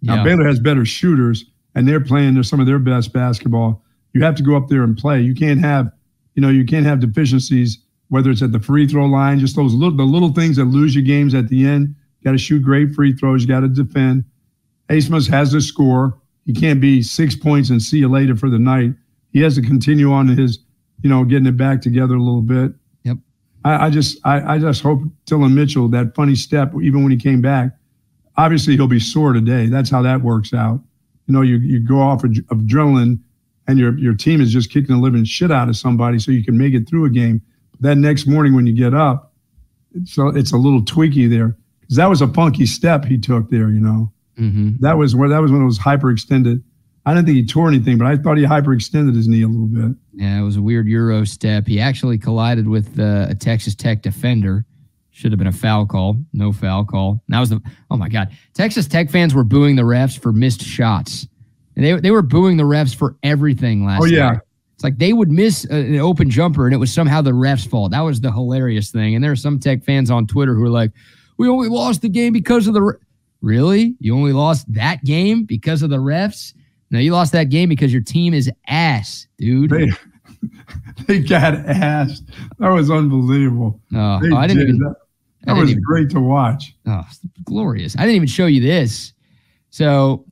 Yeah. 0.00 0.16
Now 0.16 0.24
Baylor 0.24 0.46
has 0.46 0.60
better 0.60 0.84
shooters, 0.84 1.44
and 1.74 1.86
they're 1.86 2.00
playing 2.00 2.42
some 2.42 2.60
of 2.60 2.66
their 2.66 2.78
best 2.78 3.12
basketball. 3.12 3.82
You 4.12 4.22
have 4.24 4.34
to 4.36 4.42
go 4.42 4.56
up 4.56 4.68
there 4.68 4.82
and 4.82 4.96
play. 4.96 5.20
You 5.20 5.34
can't 5.34 5.60
have, 5.60 5.90
you 6.34 6.42
know, 6.42 6.48
you 6.48 6.64
can't 6.64 6.86
have 6.86 7.00
deficiencies 7.00 7.78
whether 8.12 8.30
it's 8.30 8.42
at 8.42 8.52
the 8.52 8.60
free 8.60 8.86
throw 8.86 9.06
line, 9.06 9.40
just 9.40 9.56
those 9.56 9.72
little 9.72 9.96
the 9.96 10.02
little 10.02 10.34
things 10.34 10.56
that 10.58 10.66
lose 10.66 10.94
you 10.94 11.00
games 11.00 11.34
at 11.34 11.48
the 11.48 11.66
end. 11.66 11.94
You 12.20 12.24
Got 12.26 12.32
to 12.32 12.38
shoot 12.38 12.62
great 12.62 12.94
free 12.94 13.14
throws. 13.14 13.40
You 13.40 13.48
got 13.48 13.60
to 13.60 13.68
defend. 13.68 14.24
Abmas 14.90 15.30
has 15.30 15.52
to 15.52 15.62
score. 15.62 16.18
He 16.44 16.52
can't 16.52 16.78
be 16.78 17.02
six 17.02 17.34
points 17.34 17.70
and 17.70 17.80
see 17.80 18.00
you 18.00 18.10
later 18.10 18.36
for 18.36 18.50
the 18.50 18.58
night. 18.58 18.92
He 19.32 19.40
has 19.40 19.54
to 19.54 19.62
continue 19.62 20.12
on 20.12 20.28
his, 20.28 20.58
you 21.02 21.08
know, 21.08 21.24
getting 21.24 21.46
it 21.46 21.56
back 21.56 21.80
together 21.80 22.14
a 22.16 22.22
little 22.22 22.42
bit. 22.42 22.72
Yep. 23.04 23.16
I, 23.64 23.86
I 23.86 23.90
just 23.90 24.18
I, 24.26 24.56
I 24.56 24.58
just 24.58 24.82
hope 24.82 25.00
Dillon 25.24 25.54
Mitchell 25.54 25.88
that 25.88 26.14
funny 26.14 26.34
step 26.34 26.74
even 26.82 27.02
when 27.02 27.12
he 27.12 27.16
came 27.16 27.40
back. 27.40 27.70
Obviously 28.36 28.76
he'll 28.76 28.88
be 28.88 29.00
sore 29.00 29.32
today. 29.32 29.68
That's 29.68 29.88
how 29.88 30.02
that 30.02 30.20
works 30.20 30.52
out. 30.52 30.82
You 31.28 31.32
know, 31.32 31.40
you 31.40 31.56
you 31.56 31.80
go 31.80 31.98
off 31.98 32.24
of 32.24 32.32
adrenaline, 32.32 33.20
and 33.66 33.78
your 33.78 33.96
your 33.98 34.14
team 34.14 34.40
is 34.40 34.52
just 34.52 34.70
kicking 34.70 34.94
the 34.94 35.00
living 35.00 35.24
shit 35.24 35.50
out 35.50 35.68
of 35.68 35.76
somebody 35.76 36.18
so 36.18 36.30
you 36.30 36.44
can 36.44 36.58
make 36.58 36.74
it 36.74 36.88
through 36.88 37.04
a 37.04 37.10
game 37.10 37.42
that 37.82 37.98
next 37.98 38.26
morning 38.26 38.54
when 38.54 38.66
you 38.66 38.72
get 38.72 38.94
up, 38.94 39.32
it's 39.94 40.16
a, 40.16 40.28
it's 40.28 40.52
a 40.52 40.56
little 40.56 40.80
tweaky 40.80 41.28
there 41.28 41.56
because 41.80 41.96
that 41.96 42.08
was 42.08 42.22
a 42.22 42.28
funky 42.28 42.64
step 42.64 43.04
he 43.04 43.18
took 43.18 43.50
there. 43.50 43.68
You 43.68 43.80
know, 43.80 44.12
mm-hmm. 44.38 44.70
that 44.80 44.96
was 44.96 45.14
where 45.14 45.28
that 45.28 45.42
was 45.42 45.52
when 45.52 45.60
it 45.60 45.66
was 45.66 45.78
hyperextended. 45.78 46.62
I 47.04 47.14
didn't 47.14 47.26
think 47.26 47.36
he 47.36 47.44
tore 47.44 47.68
anything, 47.68 47.98
but 47.98 48.06
I 48.06 48.16
thought 48.16 48.38
he 48.38 48.44
hyperextended 48.44 49.16
his 49.16 49.26
knee 49.26 49.42
a 49.42 49.48
little 49.48 49.66
bit. 49.66 49.96
Yeah, 50.14 50.38
it 50.38 50.44
was 50.44 50.56
a 50.56 50.62
weird 50.62 50.86
Euro 50.86 51.24
step. 51.24 51.66
He 51.66 51.80
actually 51.80 52.16
collided 52.16 52.68
with 52.68 52.98
uh, 52.98 53.26
a 53.28 53.34
Texas 53.34 53.74
Tech 53.74 54.02
defender. 54.02 54.64
Should 55.10 55.32
have 55.32 55.38
been 55.38 55.48
a 55.48 55.52
foul 55.52 55.84
call. 55.84 56.16
No 56.32 56.52
foul 56.52 56.84
call. 56.86 57.22
And 57.26 57.34
that 57.34 57.40
was 57.40 57.50
the 57.50 57.60
oh 57.90 57.96
my 57.96 58.08
god. 58.08 58.30
Texas 58.54 58.86
Tech 58.86 59.10
fans 59.10 59.34
were 59.34 59.44
booing 59.44 59.76
the 59.76 59.82
refs 59.82 60.18
for 60.18 60.32
missed 60.32 60.62
shots. 60.62 61.26
And 61.76 61.84
they 61.84 61.92
they 61.94 62.10
were 62.10 62.22
booing 62.22 62.56
the 62.56 62.64
refs 62.64 62.94
for 62.94 63.16
everything 63.22 63.84
last. 63.84 64.08
year. 64.08 64.20
Oh 64.20 64.24
yeah. 64.24 64.32
Night. 64.32 64.40
It's 64.74 64.84
like 64.84 64.98
they 64.98 65.12
would 65.12 65.30
miss 65.30 65.64
an 65.66 65.98
open 65.98 66.28
jumper 66.28 66.66
and 66.66 66.74
it 66.74 66.78
was 66.78 66.92
somehow 66.92 67.22
the 67.22 67.34
ref's 67.34 67.64
fault. 67.64 67.92
That 67.92 68.00
was 68.00 68.20
the 68.20 68.32
hilarious 68.32 68.90
thing. 68.90 69.14
And 69.14 69.22
there 69.22 69.30
are 69.30 69.36
some 69.36 69.60
tech 69.60 69.84
fans 69.84 70.10
on 70.10 70.26
Twitter 70.26 70.54
who 70.54 70.64
are 70.64 70.70
like, 70.70 70.90
we 71.36 71.48
only 71.48 71.68
lost 71.68 72.02
the 72.02 72.08
game 72.08 72.32
because 72.32 72.66
of 72.66 72.74
the. 72.74 72.82
Re-. 72.82 72.96
Really? 73.42 73.96
You 73.98 74.14
only 74.14 74.32
lost 74.32 74.72
that 74.72 75.04
game 75.04 75.44
because 75.44 75.82
of 75.82 75.90
the 75.90 75.98
refs? 75.98 76.54
No, 76.90 76.98
you 76.98 77.12
lost 77.12 77.32
that 77.32 77.44
game 77.44 77.68
because 77.68 77.92
your 77.92 78.02
team 78.02 78.34
is 78.34 78.50
ass, 78.68 79.26
dude. 79.38 79.70
They, 79.70 79.90
they 81.06 81.18
got 81.20 81.54
ass. 81.54 82.22
That 82.58 82.68
was 82.68 82.90
unbelievable. 82.90 83.80
Oh, 83.94 84.20
oh 84.22 84.36
I 84.36 84.46
didn't 84.46 84.66
did. 84.66 84.68
even. 84.68 84.78
That, 84.78 84.96
that 85.44 85.56
was 85.56 85.70
even, 85.70 85.82
great 85.82 86.10
to 86.10 86.20
watch. 86.20 86.74
Oh, 86.86 87.04
glorious. 87.44 87.96
I 87.96 88.02
didn't 88.02 88.16
even 88.16 88.28
show 88.28 88.46
you 88.46 88.60
this. 88.60 89.12
So, 89.70 90.24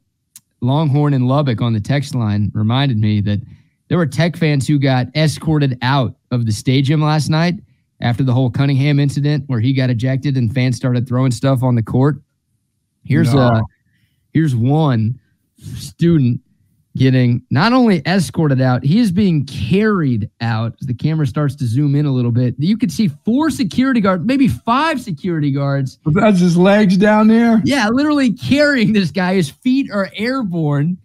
Longhorn 0.61 1.15
and 1.15 1.27
Lubbock 1.27 1.61
on 1.61 1.73
the 1.73 1.81
text 1.81 2.15
line 2.15 2.51
reminded 2.55 2.99
me 2.99 3.20
that 3.23 3.41
there 3.89 3.99
were 3.99 4.07
Tech 4.07 4.37
fans 4.37 4.69
who 4.69 4.78
got 4.78 5.07
escorted 5.16 5.78
out 5.82 6.15
of 6.31 6.47
the 6.47 6.53
stadium 6.53 7.03
last 7.03 7.28
night 7.28 7.55
after 8.01 8.23
the 8.23 8.32
whole 8.32 8.51
Cunningham 8.51 8.99
incident 8.99 9.45
where 9.47 9.61
he 9.61 9.73
got 9.73 9.91
ejected 9.91 10.37
and 10.37 10.55
fans 10.55 10.77
started 10.77 11.09
throwing 11.09 11.32
stuff 11.32 11.62
on 11.62 11.74
the 11.74 11.82
court. 11.82 12.16
Here's 13.05 13.35
no. 13.35 13.41
uh 13.41 13.61
here's 14.32 14.55
one 14.55 15.19
student 15.59 16.41
getting 16.97 17.43
not 17.51 17.73
only 17.73 18.03
escorted 18.07 18.61
out, 18.61 18.85
he 18.85 18.99
is 18.99 19.12
being 19.12 19.47
carried 19.47 20.29
out. 20.41 20.75
As 20.81 20.87
the 20.87 20.95
camera 20.95 21.27
starts 21.27 21.55
to 21.57 21.67
zoom 21.67 21.95
in 21.95 22.07
a 22.07 22.12
little 22.12 22.33
bit, 22.33 22.55
you 22.59 22.77
could 22.77 22.91
see 22.93 23.09
four 23.25 23.51
security 23.51 24.01
guards, 24.01 24.25
maybe 24.25 24.49
five 24.49 25.01
security 25.01 25.51
guards. 25.51 25.99
That's 26.07 26.41
his 26.41 26.57
legs 26.57 26.97
down 26.97 27.29
there. 27.29 27.61
Yeah, 27.65 27.89
literally 27.89 28.33
carrying 28.33 28.93
this 28.93 29.11
guy. 29.11 29.35
His 29.35 29.51
feet 29.51 29.91
are 29.91 30.11
airborne. 30.15 30.99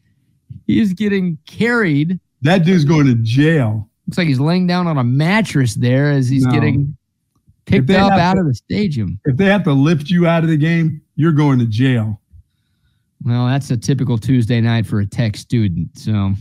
He 0.67 0.79
is 0.79 0.93
getting 0.93 1.37
carried 1.45 2.19
that 2.45 2.63
dude's 2.63 2.85
going 2.85 3.07
to 3.07 3.15
jail. 3.15 3.89
Looks 4.07 4.19
like 4.19 4.27
he's 4.27 4.39
laying 4.39 4.67
down 4.67 4.85
on 4.85 4.99
a 4.99 5.03
mattress 5.03 5.73
there 5.73 6.11
as 6.11 6.29
he's 6.29 6.45
no. 6.45 6.51
getting 6.51 6.95
picked 7.65 7.89
up 7.89 8.11
out 8.11 8.33
to, 8.33 8.41
of 8.41 8.47
the 8.47 8.53
stadium. 8.53 9.19
If 9.25 9.37
they 9.37 9.45
have 9.45 9.63
to 9.63 9.73
lift 9.73 10.09
you 10.09 10.27
out 10.27 10.43
of 10.43 10.49
the 10.49 10.57
game, 10.57 11.01
you're 11.15 11.31
going 11.31 11.57
to 11.59 11.65
jail. 11.65 12.21
Well, 13.25 13.47
that's 13.47 13.71
a 13.71 13.77
typical 13.77 14.17
Tuesday 14.17 14.61
night 14.61 14.85
for 14.85 14.99
a 14.99 15.05
tech 15.05 15.35
student. 15.35 15.97
So 15.97 16.33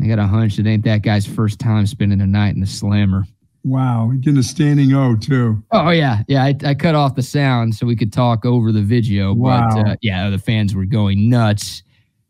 I 0.00 0.06
got 0.06 0.18
a 0.18 0.26
hunch 0.26 0.58
it 0.58 0.66
ain't 0.66 0.84
that 0.84 1.02
guy's 1.02 1.26
first 1.26 1.58
time 1.58 1.86
spending 1.86 2.20
a 2.20 2.26
night 2.26 2.54
in 2.54 2.60
the 2.60 2.66
slammer. 2.66 3.26
Wow, 3.64 4.12
getting 4.20 4.38
a 4.38 4.44
standing 4.44 4.94
O 4.94 5.16
too. 5.16 5.60
Oh 5.72 5.90
yeah, 5.90 6.22
yeah. 6.28 6.44
I, 6.44 6.54
I, 6.64 6.74
cut 6.74 6.94
off 6.94 7.16
the 7.16 7.22
sound 7.22 7.74
so 7.74 7.84
we 7.84 7.96
could 7.96 8.12
talk 8.12 8.44
over 8.44 8.70
the 8.70 8.80
video. 8.80 9.34
Wow. 9.34 9.68
But 9.74 9.88
uh, 9.88 9.96
yeah, 10.02 10.30
the 10.30 10.38
fans 10.38 10.72
were 10.72 10.84
going 10.84 11.28
nuts, 11.28 11.82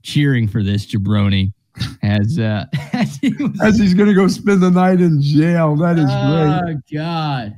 cheering 0.03 0.49
for 0.49 0.63
this 0.63 0.87
jabroni 0.87 1.53
as 2.03 2.39
uh, 2.39 2.65
as, 2.95 3.17
he 3.17 3.35
was, 3.35 3.61
as 3.63 3.79
he's 3.79 3.93
going 3.93 4.09
to 4.09 4.15
go 4.15 4.29
spend 4.29 4.63
the 4.63 4.71
night 4.71 5.03
in 5.03 5.21
jail. 5.21 5.77
That 5.77 5.99
is 5.99 6.09
oh, 6.09 6.63
great. 6.65 6.75
Oh 6.75 6.81
God, 6.95 7.55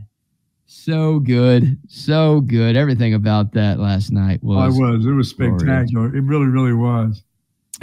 so 0.89 1.19
good, 1.19 1.77
so 1.87 2.41
good. 2.41 2.75
Everything 2.75 3.13
about 3.13 3.53
that 3.53 3.79
last 3.79 4.11
night 4.11 4.43
was. 4.43 4.75
I 4.75 4.81
was. 4.81 5.05
It 5.05 5.11
was 5.11 5.29
spectacular. 5.29 6.17
It 6.17 6.23
really, 6.23 6.47
really 6.47 6.73
was. 6.73 7.23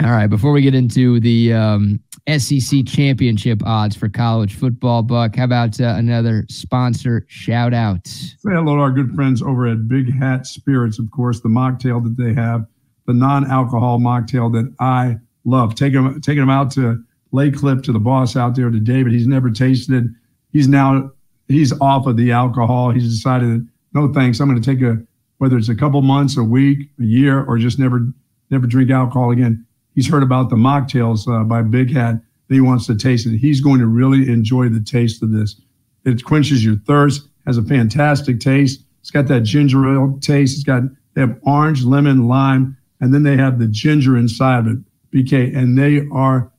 All 0.02 0.10
right. 0.10 0.26
Before 0.26 0.50
we 0.50 0.60
get 0.60 0.74
into 0.74 1.20
the 1.20 1.52
um, 1.52 2.00
SEC 2.36 2.84
championship 2.84 3.62
odds 3.64 3.94
for 3.94 4.08
college 4.08 4.56
football, 4.56 5.04
Buck, 5.04 5.36
how 5.36 5.44
about 5.44 5.80
uh, 5.80 5.94
another 5.96 6.46
sponsor 6.50 7.24
shout 7.28 7.72
out? 7.72 8.04
Say 8.08 8.50
hello 8.50 8.74
to 8.74 8.82
our 8.82 8.90
good 8.90 9.14
friends 9.14 9.40
over 9.40 9.68
at 9.68 9.86
Big 9.88 10.12
Hat 10.12 10.44
Spirits, 10.44 10.98
of 10.98 11.08
course, 11.12 11.40
the 11.40 11.48
mocktail 11.48 12.02
that 12.02 12.16
they 12.20 12.34
have, 12.34 12.66
the 13.06 13.14
non 13.14 13.48
alcohol 13.48 14.00
mocktail 14.00 14.52
that 14.52 14.74
I 14.80 15.16
love. 15.44 15.76
Taking 15.76 16.04
him, 16.04 16.20
taking 16.20 16.42
him 16.42 16.50
out 16.50 16.72
to 16.72 17.02
Lake 17.30 17.54
Clip 17.54 17.84
to 17.84 17.92
the 17.92 18.00
boss 18.00 18.36
out 18.36 18.56
there 18.56 18.68
to 18.68 18.80
David. 18.80 19.12
He's 19.12 19.28
never 19.28 19.50
tasted. 19.50 20.12
He's 20.50 20.66
now 20.66 21.12
he's 21.48 21.78
off 21.80 22.06
of 22.06 22.16
the 22.16 22.32
alcohol. 22.32 22.90
He's 22.90 23.08
decided 23.08 23.66
no 23.92 24.12
thanks. 24.12 24.40
I'm 24.40 24.48
going 24.48 24.60
to 24.60 24.74
take 24.74 24.82
a 24.82 24.98
whether 25.38 25.58
it's 25.58 25.68
a 25.68 25.74
couple 25.74 26.00
months, 26.00 26.36
a 26.36 26.42
week, 26.42 26.88
a 26.98 27.04
year, 27.04 27.44
or 27.44 27.58
just 27.58 27.78
never 27.78 28.06
never 28.50 28.66
drink 28.66 28.90
alcohol 28.90 29.30
again. 29.30 29.66
He's 29.94 30.08
heard 30.08 30.22
about 30.22 30.50
the 30.50 30.56
mocktails 30.56 31.26
uh, 31.28 31.44
by 31.44 31.62
Big 31.62 31.92
Hat. 31.92 32.20
That 32.48 32.54
he 32.54 32.60
wants 32.60 32.86
to 32.86 32.94
taste 32.94 33.26
it. 33.26 33.38
He's 33.38 33.60
going 33.60 33.80
to 33.80 33.86
really 33.86 34.30
enjoy 34.30 34.68
the 34.68 34.80
taste 34.80 35.22
of 35.22 35.32
this. 35.32 35.60
It 36.04 36.24
quenches 36.24 36.64
your 36.64 36.76
thirst. 36.86 37.28
Has 37.44 37.58
a 37.58 37.62
fantastic 37.62 38.38
taste. 38.38 38.84
It's 39.00 39.10
got 39.10 39.26
that 39.28 39.42
ginger 39.42 39.92
ale 39.92 40.18
taste. 40.20 40.56
It's 40.56 40.64
got 40.64 40.82
they 41.14 41.22
have 41.22 41.38
orange, 41.42 41.84
lemon, 41.84 42.28
lime, 42.28 42.76
and 43.00 43.12
then 43.12 43.22
they 43.22 43.36
have 43.36 43.58
the 43.58 43.66
ginger 43.66 44.16
inside 44.16 44.60
of 44.60 44.66
it. 44.68 44.78
BK, 45.12 45.56
and 45.56 45.78
they 45.78 46.06
are 46.12 46.52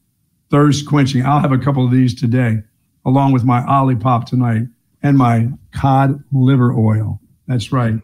thirst 0.49 0.87
quenching. 0.87 1.25
I'll 1.25 1.39
have 1.39 1.51
a 1.51 1.57
couple 1.57 1.85
of 1.85 1.91
these 1.91 2.19
today, 2.19 2.63
along 3.05 3.33
with 3.33 3.43
my 3.43 3.61
Olipop 3.61 4.25
tonight. 4.25 4.63
And 5.03 5.17
my 5.17 5.49
cod 5.71 6.23
liver 6.31 6.73
oil. 6.73 7.19
That's 7.47 7.71
right. 7.71 7.95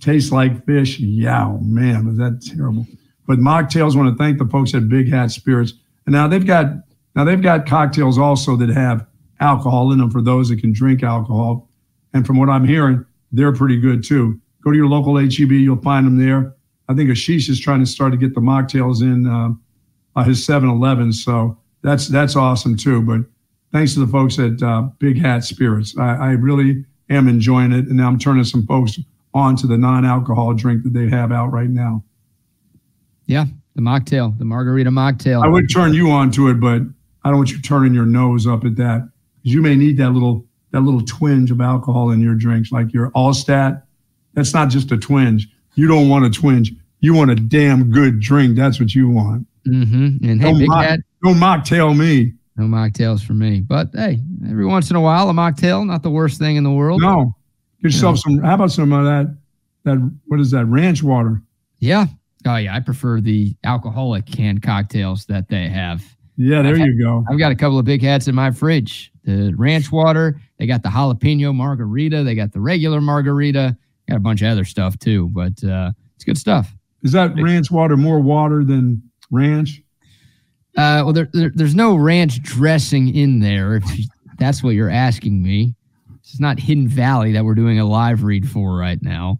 Tastes 0.00 0.32
like 0.32 0.64
fish. 0.64 0.98
Yeah, 0.98 1.56
man, 1.60 2.06
was 2.06 2.16
that 2.18 2.42
terrible. 2.42 2.86
But 3.26 3.38
mocktails 3.38 3.96
want 3.96 4.16
to 4.16 4.22
thank 4.22 4.38
the 4.38 4.46
folks 4.46 4.74
at 4.74 4.88
Big 4.88 5.08
Hat 5.08 5.30
Spirits. 5.30 5.74
And 6.06 6.12
now 6.12 6.26
they've 6.26 6.46
got 6.46 6.66
now 7.14 7.24
they've 7.24 7.42
got 7.42 7.66
cocktails 7.66 8.18
also 8.18 8.56
that 8.56 8.70
have 8.70 9.06
alcohol 9.40 9.92
in 9.92 9.98
them 9.98 10.10
for 10.10 10.22
those 10.22 10.48
that 10.48 10.60
can 10.60 10.72
drink 10.72 11.02
alcohol. 11.02 11.68
And 12.12 12.26
from 12.26 12.38
what 12.38 12.48
I'm 12.48 12.66
hearing, 12.66 13.04
they're 13.32 13.52
pretty 13.52 13.80
good 13.80 14.04
too. 14.04 14.40
Go 14.62 14.70
to 14.70 14.76
your 14.76 14.88
local 14.88 15.16
HEB, 15.16 15.52
you'll 15.52 15.80
find 15.80 16.06
them 16.06 16.18
there. 16.18 16.54
I 16.88 16.94
think 16.94 17.08
Ashish 17.10 17.48
is 17.48 17.60
trying 17.60 17.80
to 17.80 17.86
start 17.86 18.12
to 18.12 18.18
get 18.18 18.34
the 18.34 18.40
mocktails 18.40 19.00
in 19.00 19.26
uh, 19.26 20.24
his 20.24 20.46
7-Eleven, 20.46 21.12
so 21.12 21.56
that's 21.82 22.08
that's 22.08 22.36
awesome 22.36 22.76
too. 22.76 23.00
But 23.00 23.20
thanks 23.72 23.94
to 23.94 24.00
the 24.00 24.06
folks 24.06 24.38
at 24.38 24.62
uh, 24.62 24.82
Big 24.98 25.18
Hat 25.18 25.44
Spirits, 25.44 25.96
I, 25.98 26.14
I 26.16 26.30
really 26.32 26.84
am 27.08 27.28
enjoying 27.28 27.72
it, 27.72 27.86
and 27.86 27.96
now 27.96 28.08
I'm 28.08 28.18
turning 28.18 28.44
some 28.44 28.66
folks 28.66 28.98
on 29.34 29.56
to 29.56 29.66
the 29.66 29.78
non-alcohol 29.78 30.54
drink 30.54 30.82
that 30.84 30.92
they 30.92 31.08
have 31.08 31.32
out 31.32 31.52
right 31.52 31.70
now. 31.70 32.02
Yeah, 33.26 33.44
the 33.76 33.82
mocktail, 33.82 34.36
the 34.38 34.44
margarita 34.44 34.90
mocktail. 34.90 35.44
I 35.44 35.48
would 35.48 35.72
turn 35.72 35.94
you 35.94 36.10
on 36.10 36.30
to 36.32 36.48
it, 36.48 36.60
but 36.60 36.82
I 37.22 37.28
don't 37.28 37.36
want 37.36 37.50
you 37.50 37.60
turning 37.60 37.94
your 37.94 38.06
nose 38.06 38.46
up 38.46 38.64
at 38.64 38.76
that 38.76 39.08
because 39.36 39.54
you 39.54 39.62
may 39.62 39.76
need 39.76 39.96
that 39.98 40.10
little 40.10 40.44
that 40.72 40.80
little 40.80 41.04
twinge 41.04 41.50
of 41.50 41.60
alcohol 41.60 42.10
in 42.10 42.20
your 42.20 42.34
drinks, 42.34 42.70
like 42.70 42.92
your 42.92 43.10
Altstadt. 43.10 43.82
That's 44.34 44.54
not 44.54 44.68
just 44.68 44.92
a 44.92 44.96
twinge. 44.96 45.48
You 45.74 45.88
don't 45.88 46.08
want 46.08 46.24
a 46.24 46.30
twinge. 46.30 46.72
You 47.00 47.14
want 47.14 47.30
a 47.30 47.34
damn 47.34 47.90
good 47.90 48.20
drink. 48.20 48.56
That's 48.56 48.78
what 48.78 48.94
you 48.94 49.08
want. 49.08 49.46
Mm-hmm. 49.66 50.24
And 50.28 50.40
hey, 50.40 50.50
don't 50.50 50.58
Big 50.58 50.68
mock, 50.68 50.84
Hat, 50.84 51.00
don't 51.24 51.36
mocktail 51.36 51.96
me. 51.96 52.34
No 52.60 52.66
mocktails 52.66 53.24
for 53.24 53.32
me. 53.32 53.60
But 53.60 53.88
hey, 53.94 54.20
every 54.48 54.66
once 54.66 54.90
in 54.90 54.96
a 54.96 55.00
while, 55.00 55.28
a 55.28 55.32
mocktail, 55.32 55.86
not 55.86 56.02
the 56.02 56.10
worst 56.10 56.38
thing 56.38 56.56
in 56.56 56.64
the 56.64 56.70
world. 56.70 57.00
No, 57.02 57.34
get 57.82 57.92
yourself 57.92 58.18
some. 58.18 58.38
How 58.38 58.54
about 58.54 58.70
some 58.70 58.92
of 58.92 59.04
that? 59.04 59.36
That 59.84 59.96
what 60.26 60.40
is 60.40 60.50
that? 60.52 60.66
Ranch 60.66 61.02
water. 61.02 61.42
Yeah. 61.78 62.06
Oh 62.46 62.56
yeah, 62.56 62.74
I 62.74 62.80
prefer 62.80 63.20
the 63.20 63.54
alcoholic 63.64 64.26
canned 64.26 64.62
cocktails 64.62 65.26
that 65.26 65.48
they 65.48 65.68
have. 65.68 66.02
Yeah, 66.36 66.62
there 66.62 66.72
I've 66.72 66.78
you 66.78 66.98
go. 67.02 67.24
I've 67.30 67.38
got 67.38 67.52
a 67.52 67.54
couple 67.54 67.78
of 67.78 67.84
big 67.84 68.02
hats 68.02 68.28
in 68.28 68.34
my 68.34 68.50
fridge. 68.50 69.12
The 69.24 69.52
ranch 69.56 69.92
water, 69.92 70.40
they 70.58 70.66
got 70.66 70.82
the 70.82 70.88
jalapeno 70.88 71.54
margarita, 71.54 72.22
they 72.24 72.34
got 72.34 72.52
the 72.52 72.60
regular 72.60 73.02
margarita, 73.02 73.76
got 74.08 74.16
a 74.16 74.20
bunch 74.20 74.40
of 74.40 74.48
other 74.48 74.64
stuff 74.64 74.98
too, 74.98 75.28
but 75.28 75.62
uh, 75.62 75.92
it's 76.16 76.24
good 76.24 76.38
stuff. 76.38 76.74
Is 77.02 77.12
that 77.12 77.34
ranch 77.36 77.70
water 77.70 77.96
more 77.96 78.20
water 78.20 78.64
than 78.64 79.02
ranch? 79.30 79.82
Uh, 80.80 81.04
well, 81.04 81.12
there, 81.12 81.28
there, 81.32 81.52
there's 81.54 81.74
no 81.74 81.94
ranch 81.94 82.42
dressing 82.42 83.14
in 83.14 83.40
there. 83.40 83.76
If 83.76 83.84
that's 84.38 84.62
what 84.62 84.70
you're 84.70 84.88
asking 84.90 85.42
me, 85.42 85.74
it's 86.20 86.40
not 86.40 86.58
Hidden 86.58 86.88
Valley 86.88 87.32
that 87.32 87.44
we're 87.44 87.54
doing 87.54 87.78
a 87.78 87.84
live 87.84 88.22
read 88.22 88.48
for 88.48 88.76
right 88.76 89.00
now. 89.02 89.38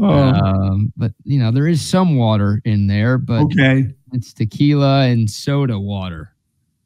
Oh, 0.00 0.04
Um, 0.04 0.92
but 0.96 1.12
you 1.24 1.38
know, 1.38 1.50
there 1.52 1.68
is 1.68 1.80
some 1.80 2.16
water 2.16 2.60
in 2.64 2.88
there, 2.88 3.18
but 3.18 3.42
okay. 3.42 3.86
it's 4.12 4.32
tequila 4.32 5.06
and 5.06 5.30
soda 5.30 5.78
water. 5.78 6.34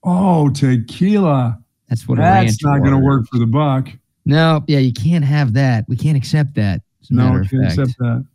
Oh, 0.04 0.50
tequila. 0.50 1.58
That's 1.88 2.06
what 2.06 2.18
That's 2.18 2.44
ranch 2.44 2.58
not 2.62 2.78
going 2.80 3.00
to 3.00 3.04
work 3.04 3.26
for 3.32 3.38
the 3.38 3.46
buck. 3.46 3.88
No, 4.24 4.62
yeah, 4.68 4.78
you 4.80 4.92
can't 4.92 5.24
have 5.24 5.54
that. 5.54 5.84
We 5.88 5.96
can't 5.96 6.16
accept 6.16 6.54
that. 6.54 6.82
No, 7.10 7.36
of 7.36 7.50
can't 7.50 7.64
accept 7.64 7.96
that. 7.98 8.26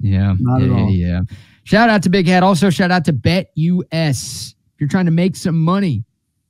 Yeah, 0.00 0.34
Not 0.38 0.62
at 0.62 0.70
all. 0.70 0.90
yeah. 0.90 1.20
Shout 1.64 1.88
out 1.88 2.02
to 2.02 2.10
Big 2.10 2.26
Hat. 2.26 2.42
Also, 2.42 2.70
shout 2.70 2.90
out 2.90 3.04
to 3.06 3.12
Bet 3.12 3.50
US. 3.54 4.53
If 4.74 4.80
you're 4.80 4.88
trying 4.88 5.06
to 5.06 5.12
make 5.12 5.36
some 5.36 5.58
money 5.58 6.04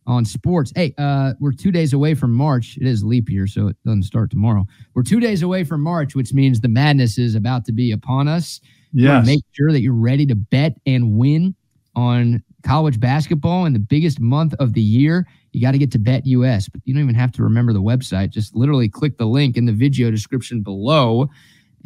on 0.07 0.25
sports, 0.25 0.73
hey, 0.75 0.95
uh, 0.99 1.35
we're 1.41 1.53
two 1.53 1.71
days 1.71 1.93
away 1.93 2.15
from 2.15 2.33
March. 2.33 2.79
It 2.81 2.87
is 2.87 3.05
leap 3.05 3.29
year, 3.29 3.47
so 3.47 3.69
it 3.69 3.77
doesn't 3.85 4.05
start 4.05 4.31
tomorrow. 4.31 4.67
We're 4.95 5.03
two 5.03 5.21
days 5.21 5.43
away 5.43 5.65
from 5.65 5.83
March, 5.83 6.15
which 6.15 6.33
means 6.33 6.61
the 6.61 6.69
madness 6.69 7.19
is 7.19 7.35
about 7.35 7.65
to 7.67 7.73
be 7.73 7.93
upon 7.93 8.29
us. 8.29 8.61
Yeah. 8.93 9.21
Make 9.21 9.45
sure 9.53 9.73
that 9.73 9.81
you're 9.81 9.93
ready 9.93 10.25
to 10.27 10.35
bet 10.35 10.77
and 10.87 11.13
win 11.13 11.55
on 11.97 12.43
college 12.65 12.99
basketball 12.99 13.67
in 13.67 13.73
the 13.73 13.79
biggest 13.79 14.21
month 14.21 14.55
of 14.59 14.73
the 14.73 14.81
year. 14.81 15.27
You 15.53 15.61
got 15.61 15.73
to 15.73 15.79
get 15.79 15.93
to 15.93 15.99
Bet 15.99 16.27
US, 16.27 16.69
but 16.69 16.81
you 16.85 16.95
don't 16.95 17.03
even 17.03 17.15
have 17.15 17.33
to 17.33 17.43
remember 17.43 17.73
the 17.73 17.83
website. 17.83 18.31
Just 18.31 18.57
literally 18.57 18.89
click 18.89 19.19
the 19.19 19.27
link 19.27 19.57
in 19.57 19.67
the 19.67 19.73
video 19.73 20.11
description 20.11 20.63
below 20.63 21.29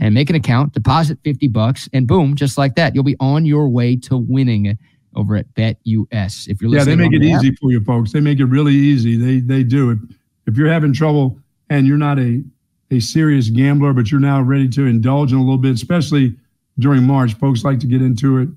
and 0.01 0.15
make 0.15 0.31
an 0.31 0.37
account, 0.37 0.73
deposit 0.73 1.19
50 1.25 1.49
bucks, 1.49 1.89
and 1.93 2.07
boom, 2.07 2.37
just 2.37 2.57
like 2.57 2.77
that, 2.77 2.95
you'll 2.95 3.05
be 3.05 3.17
on 3.19 3.45
your 3.45 3.69
way 3.69 3.97
to 3.97 4.17
winning 4.17 4.79
over 5.15 5.37
at 5.37 5.53
Bet 5.55 5.79
US. 5.85 6.47
If 6.49 6.61
you're 6.63 6.75
Yeah, 6.75 6.85
they 6.85 6.97
make 6.97 7.13
it 7.13 7.21
the 7.21 7.33
app- 7.33 7.43
easy 7.43 7.55
for 7.57 7.71
you 7.73 7.81
folks. 7.83 8.13
They 8.13 8.21
make 8.21 8.39
it 8.41 8.45
really 8.47 8.75
easy. 8.75 9.17
They 9.17 9.41
they 9.41 9.63
do 9.63 9.91
it. 9.91 9.99
If 10.47 10.57
you're 10.57 10.71
having 10.73 10.93
trouble 10.93 11.39
and 11.71 11.87
you're 11.87 11.97
not 11.99 12.19
a 12.19 12.43
a 12.91 13.01
serious 13.01 13.51
gambler, 13.51 13.93
but 13.93 14.11
you're 14.11 14.21
now 14.21 14.41
ready 14.41 14.69
to 14.71 14.87
indulge 14.87 15.33
in 15.33 15.39
a 15.39 15.43
little 15.43 15.59
bit, 15.59 15.73
especially 15.75 16.35
during 16.79 17.03
March, 17.03 17.35
folks 17.35 17.65
like 17.65 17.79
to 17.81 17.87
get 17.87 18.01
into 18.01 18.39
it. 18.39 18.49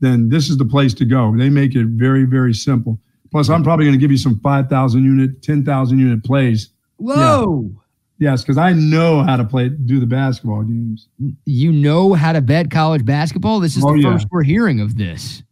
Then 0.00 0.28
this 0.28 0.48
is 0.48 0.56
the 0.58 0.64
place 0.64 0.94
to 0.94 1.04
go. 1.04 1.34
They 1.36 1.48
make 1.48 1.74
it 1.74 1.86
very 1.86 2.24
very 2.24 2.54
simple. 2.54 3.00
Plus, 3.30 3.48
I'm 3.50 3.62
probably 3.64 3.84
going 3.84 3.98
to 3.98 4.00
give 4.00 4.10
you 4.10 4.16
some 4.16 4.38
5,000 4.40 5.04
unit, 5.04 5.42
10,000 5.42 5.98
unit 5.98 6.24
plays. 6.24 6.70
Whoa. 6.96 7.70
Yes, 8.18 8.42
because 8.42 8.56
I 8.56 8.72
know 8.72 9.22
how 9.22 9.36
to 9.36 9.44
play, 9.44 9.68
do 9.68 10.00
the 10.00 10.06
basketball 10.06 10.62
games. 10.62 11.08
You 11.44 11.70
know 11.70 12.14
how 12.14 12.32
to 12.32 12.40
bet 12.40 12.70
college 12.70 13.04
basketball? 13.04 13.60
This 13.60 13.76
is 13.76 13.84
Oh, 13.84 13.92
the 13.92 13.98
yeah. 14.00 14.12
first 14.12 14.26
we're 14.30 14.42
hearing 14.44 14.80
of 14.80 14.96
this. 14.96 15.42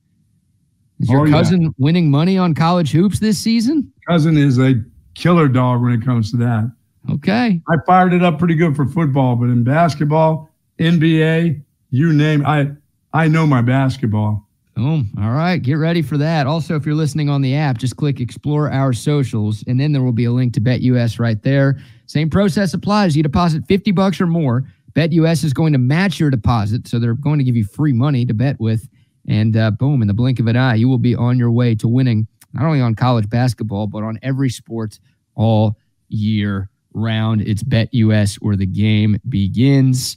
Is 1.01 1.11
your 1.11 1.21
Oh, 1.21 1.25
yeah. 1.27 1.33
cousin 1.33 1.75
winning 1.79 2.11
money 2.11 2.39
on 2.39 2.55
college 2.55 2.91
hoops 2.91 3.19
this 3.19 3.39
season? 3.39 3.93
Cousin 4.09 4.37
is 4.39 4.59
a 4.59 4.75
killer 5.15 5.49
dog 5.49 5.83
when 5.83 5.93
it 5.93 6.03
comes 6.05 6.31
to 6.31 6.37
that. 6.39 6.71
Okay. 7.11 7.61
I 7.69 7.77
fired 7.87 8.13
it 8.13 8.23
up 8.23 8.39
pretty 8.39 8.55
good 8.55 8.75
for 8.75 8.87
football, 8.87 9.37
but 9.37 9.45
in 9.47 9.63
basketball, 9.63 10.51
NBA, 10.79 11.61
you 11.91 12.13
name 12.13 12.45
I 12.47 12.71
I 13.13 13.29
know 13.29 13.47
my 13.47 13.63
basketball. 13.63 14.43
Boom. 14.75 15.11
All 15.19 15.31
right. 15.33 15.57
Get 15.63 15.75
ready 15.75 16.03
for 16.03 16.19
that. 16.19 16.47
Also, 16.47 16.77
if 16.77 16.85
you're 16.85 16.95
listening 16.95 17.31
on 17.31 17.41
the 17.41 17.55
app, 17.55 17.79
just 17.79 17.97
click 17.97 18.21
explore 18.21 18.71
our 18.71 18.93
socials, 18.93 19.65
and 19.67 19.81
then 19.81 19.93
there 19.93 20.03
will 20.03 20.13
be 20.13 20.27
a 20.27 20.33
link 20.33 20.53
to 20.55 20.61
BetUS 20.61 21.19
right 21.19 21.43
there. 21.43 21.79
Same 22.07 22.29
process 22.29 22.75
applies. 22.75 23.17
You 23.17 23.23
deposit 23.23 23.65
50 23.67 23.93
bucks 23.93 24.21
or 24.21 24.27
more. 24.27 24.65
BetUS 24.95 25.45
is 25.45 25.55
going 25.55 25.73
to 25.73 25.79
match 25.79 26.21
your 26.21 26.31
deposit. 26.31 26.87
So 26.89 26.99
they're 26.99 27.15
going 27.15 27.39
to 27.39 27.45
give 27.45 27.57
you 27.57 27.65
free 27.65 27.93
money 27.95 28.27
to 28.27 28.35
bet 28.35 28.59
with. 28.61 28.87
And 29.29 29.57
uh, 29.57 29.73
boom, 29.73 30.03
in 30.03 30.09
the 30.09 30.15
blink 30.15 30.41
of 30.41 30.47
an 30.47 30.57
eye, 30.57 30.75
you 30.75 30.89
will 30.89 30.99
be 30.99 31.15
on 31.15 31.39
your 31.39 31.51
way 31.51 31.75
to 31.77 31.89
winning 31.89 32.27
not 32.53 32.65
only 32.65 32.81
on 32.81 32.95
college 32.95 33.29
basketball, 33.29 33.87
but 33.87 34.03
on 34.03 34.19
every 34.23 34.49
sport 34.49 34.99
all 35.35 35.77
year 36.09 36.71
round. 36.95 37.43
It's 37.43 37.63
BetUS 37.63 38.37
where 38.37 38.57
the 38.57 38.67
game 38.67 39.19
begins. 39.29 40.17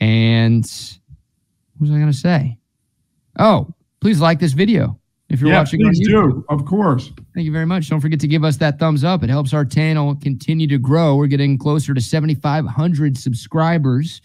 And 0.00 0.64
what 1.76 1.88
was 1.88 1.90
I 1.90 1.94
going 1.94 2.12
to 2.12 2.18
say? 2.18 2.58
Oh, 3.38 3.72
please 4.00 4.20
like 4.20 4.38
this 4.38 4.52
video 4.52 4.98
if 5.28 5.40
you're 5.40 5.50
yeah, 5.50 5.58
watching 5.58 5.80
please 5.80 6.06
do. 6.06 6.44
Of 6.48 6.64
course. 6.64 7.12
Thank 7.34 7.44
you 7.44 7.52
very 7.52 7.66
much. 7.66 7.88
Don't 7.88 8.00
forget 8.00 8.20
to 8.20 8.28
give 8.28 8.44
us 8.44 8.56
that 8.58 8.78
thumbs 8.78 9.04
up. 9.04 9.22
It 9.22 9.30
helps 9.30 9.52
our 9.52 9.64
channel 9.64 10.14
continue 10.16 10.66
to 10.68 10.78
grow. 10.78 11.16
We're 11.16 11.26
getting 11.26 11.58
closer 11.58 11.94
to 11.94 12.00
7,500 12.00 13.16
subscribers. 13.16 14.20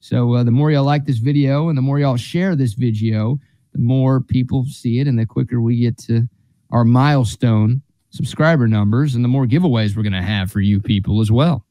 So 0.00 0.34
uh, 0.34 0.44
the 0.44 0.50
more 0.50 0.70
y'all 0.70 0.84
like 0.84 1.06
this 1.06 1.18
video 1.18 1.68
and 1.68 1.78
the 1.78 1.82
more 1.82 1.98
y'all 1.98 2.16
share 2.16 2.56
this 2.56 2.74
video, 2.74 3.38
the 3.72 3.78
more 3.78 4.20
people 4.20 4.64
see 4.66 5.00
it 5.00 5.06
and 5.06 5.18
the 5.18 5.26
quicker 5.26 5.60
we 5.60 5.80
get 5.80 5.98
to 5.98 6.28
our 6.70 6.84
milestone 6.84 7.82
subscriber 8.10 8.66
numbers 8.66 9.14
and 9.14 9.24
the 9.24 9.28
more 9.28 9.46
giveaways 9.46 9.96
we're 9.96 10.02
going 10.02 10.12
to 10.12 10.22
have 10.22 10.50
for 10.50 10.60
you 10.60 10.80
people 10.80 11.20
as 11.20 11.30
well. 11.30 11.64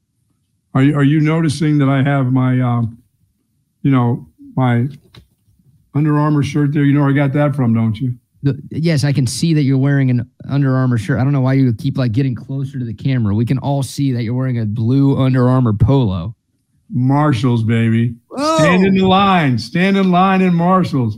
Are 0.73 0.83
you 0.83 0.95
are 0.95 1.03
you 1.03 1.19
noticing 1.19 1.79
that 1.79 1.89
I 1.89 2.03
have 2.03 2.31
my 2.31 2.59
um, 2.61 3.01
you 3.81 3.91
know, 3.91 4.27
my 4.55 4.87
Under 5.95 6.17
Armour 6.17 6.43
shirt 6.43 6.73
there? 6.73 6.83
You 6.83 6.93
know 6.93 7.01
where 7.01 7.09
I 7.09 7.13
got 7.13 7.33
that 7.33 7.55
from, 7.55 7.73
don't 7.73 7.99
you? 7.99 8.13
The, 8.43 8.61
yes, 8.69 9.03
I 9.03 9.11
can 9.13 9.25
see 9.25 9.53
that 9.53 9.63
you're 9.63 9.77
wearing 9.77 10.09
an 10.09 10.29
Under 10.47 10.75
Armour 10.75 10.97
shirt. 10.97 11.19
I 11.19 11.23
don't 11.23 11.33
know 11.33 11.41
why 11.41 11.53
you 11.53 11.73
keep 11.73 11.97
like 11.97 12.11
getting 12.11 12.35
closer 12.35 12.77
to 12.77 12.85
the 12.85 12.93
camera. 12.93 13.33
We 13.33 13.45
can 13.45 13.57
all 13.59 13.81
see 13.81 14.11
that 14.11 14.23
you're 14.23 14.35
wearing 14.35 14.59
a 14.59 14.65
blue 14.65 15.17
Under 15.17 15.47
Armour 15.47 15.73
polo. 15.73 16.35
Marshalls, 16.89 17.63
baby. 17.63 18.15
Stand 18.37 18.85
in 18.85 18.95
the 18.95 19.05
line. 19.05 19.57
Stand 19.57 19.97
in 19.97 20.11
line 20.11 20.41
in 20.41 20.53
Marshalls. 20.53 21.17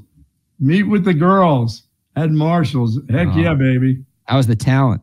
Meet 0.60 0.84
with 0.84 1.06
the 1.06 1.14
girls 1.14 1.84
at 2.16 2.32
Marshalls. 2.32 3.00
Heck 3.10 3.30
Oh. 3.30 3.38
yeah, 3.38 3.54
baby. 3.54 4.04
That 4.28 4.36
was 4.36 4.48
the 4.48 4.56
talent. 4.56 5.02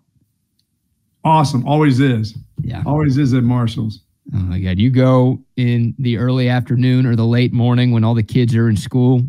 Awesome. 1.25 1.67
Always 1.67 2.01
is. 2.01 2.37
Yeah. 2.63 2.83
Always 2.87 3.19
is 3.19 3.35
at 3.35 3.43
Marshalls. 3.43 4.01
Oh 4.35 4.39
my 4.39 4.59
God. 4.61 4.79
You 4.79 4.91
go 4.91 5.41
in 5.57 5.95
the 5.99 6.17
early 6.19 6.49
afternoon 6.49 7.07
or 7.07 7.17
the 7.17 7.25
late 7.27 7.53
morning 7.53 7.91
when 7.93 8.05
all 8.05 8.15
the 8.15 8.23
kids 8.23 8.55
are 8.55 8.69
in 8.69 8.77
school. 8.77 9.23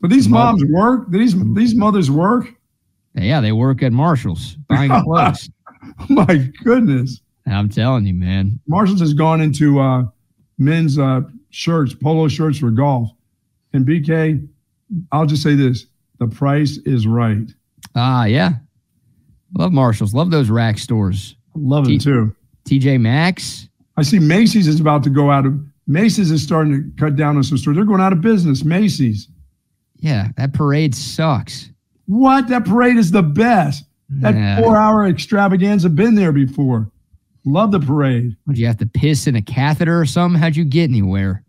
But 0.00 0.10
these 0.10 0.28
Mother- 0.28 0.58
moms 0.58 0.64
work. 0.72 1.10
These 1.10 1.34
these 1.54 1.74
mothers 1.74 2.10
work. 2.10 2.52
Yeah, 3.14 3.40
they 3.40 3.52
work 3.52 3.82
at 3.82 3.92
Marshall's 3.92 4.56
buying 4.68 4.90
clothes. 5.04 5.48
My 6.10 6.50
goodness. 6.64 7.20
I'm 7.46 7.68
telling 7.70 8.04
you, 8.06 8.12
man. 8.12 8.58
Marshalls 8.66 9.00
has 9.00 9.14
gone 9.14 9.40
into 9.40 9.78
uh, 9.80 10.04
men's 10.58 10.98
uh, 10.98 11.22
shirts, 11.50 11.94
polo 11.94 12.28
shirts 12.28 12.58
for 12.58 12.70
golf. 12.70 13.10
And 13.72 13.86
BK, 13.86 14.46
I'll 15.12 15.26
just 15.26 15.42
say 15.42 15.54
this: 15.54 15.86
the 16.18 16.26
price 16.28 16.78
is 16.78 17.06
right. 17.06 17.50
Ah, 17.94 18.24
yeah. 18.24 18.52
Love 19.58 19.72
Marshalls. 19.72 20.12
Love 20.14 20.30
those 20.30 20.50
rack 20.50 20.78
stores. 20.78 21.36
Love 21.54 21.86
T- 21.86 21.98
too. 21.98 22.34
TJ 22.68 23.00
Maxx. 23.00 23.68
I 23.96 24.02
see 24.02 24.18
Macy's 24.18 24.66
is 24.68 24.80
about 24.80 25.02
to 25.04 25.10
go 25.10 25.30
out 25.30 25.46
of 25.46 25.58
Macy's 25.86 26.30
is 26.30 26.42
starting 26.42 26.72
to 26.74 26.90
cut 27.00 27.16
down 27.16 27.36
on 27.36 27.44
some 27.44 27.56
stores. 27.58 27.76
They're 27.76 27.84
going 27.86 28.00
out 28.00 28.12
of 28.12 28.20
business. 28.20 28.64
Macy's. 28.64 29.28
Yeah, 29.98 30.28
that 30.36 30.52
parade 30.52 30.94
sucks. 30.94 31.70
What? 32.06 32.48
That 32.48 32.64
parade 32.64 32.96
is 32.96 33.10
the 33.12 33.22
best. 33.22 33.84
That 34.10 34.34
Yeah. 34.34 34.60
four 34.60 34.76
hour 34.76 35.06
extravaganza 35.06 35.88
been 35.88 36.14
there 36.14 36.32
before. 36.32 36.90
Love 37.44 37.70
the 37.70 37.80
parade. 37.80 38.36
Would 38.46 38.58
you 38.58 38.66
have 38.66 38.76
to 38.78 38.86
piss 38.86 39.26
in 39.26 39.36
a 39.36 39.42
catheter 39.42 39.98
or 39.98 40.04
something? 40.04 40.40
How'd 40.40 40.56
you 40.56 40.64
get 40.64 40.90
anywhere? 40.90 41.44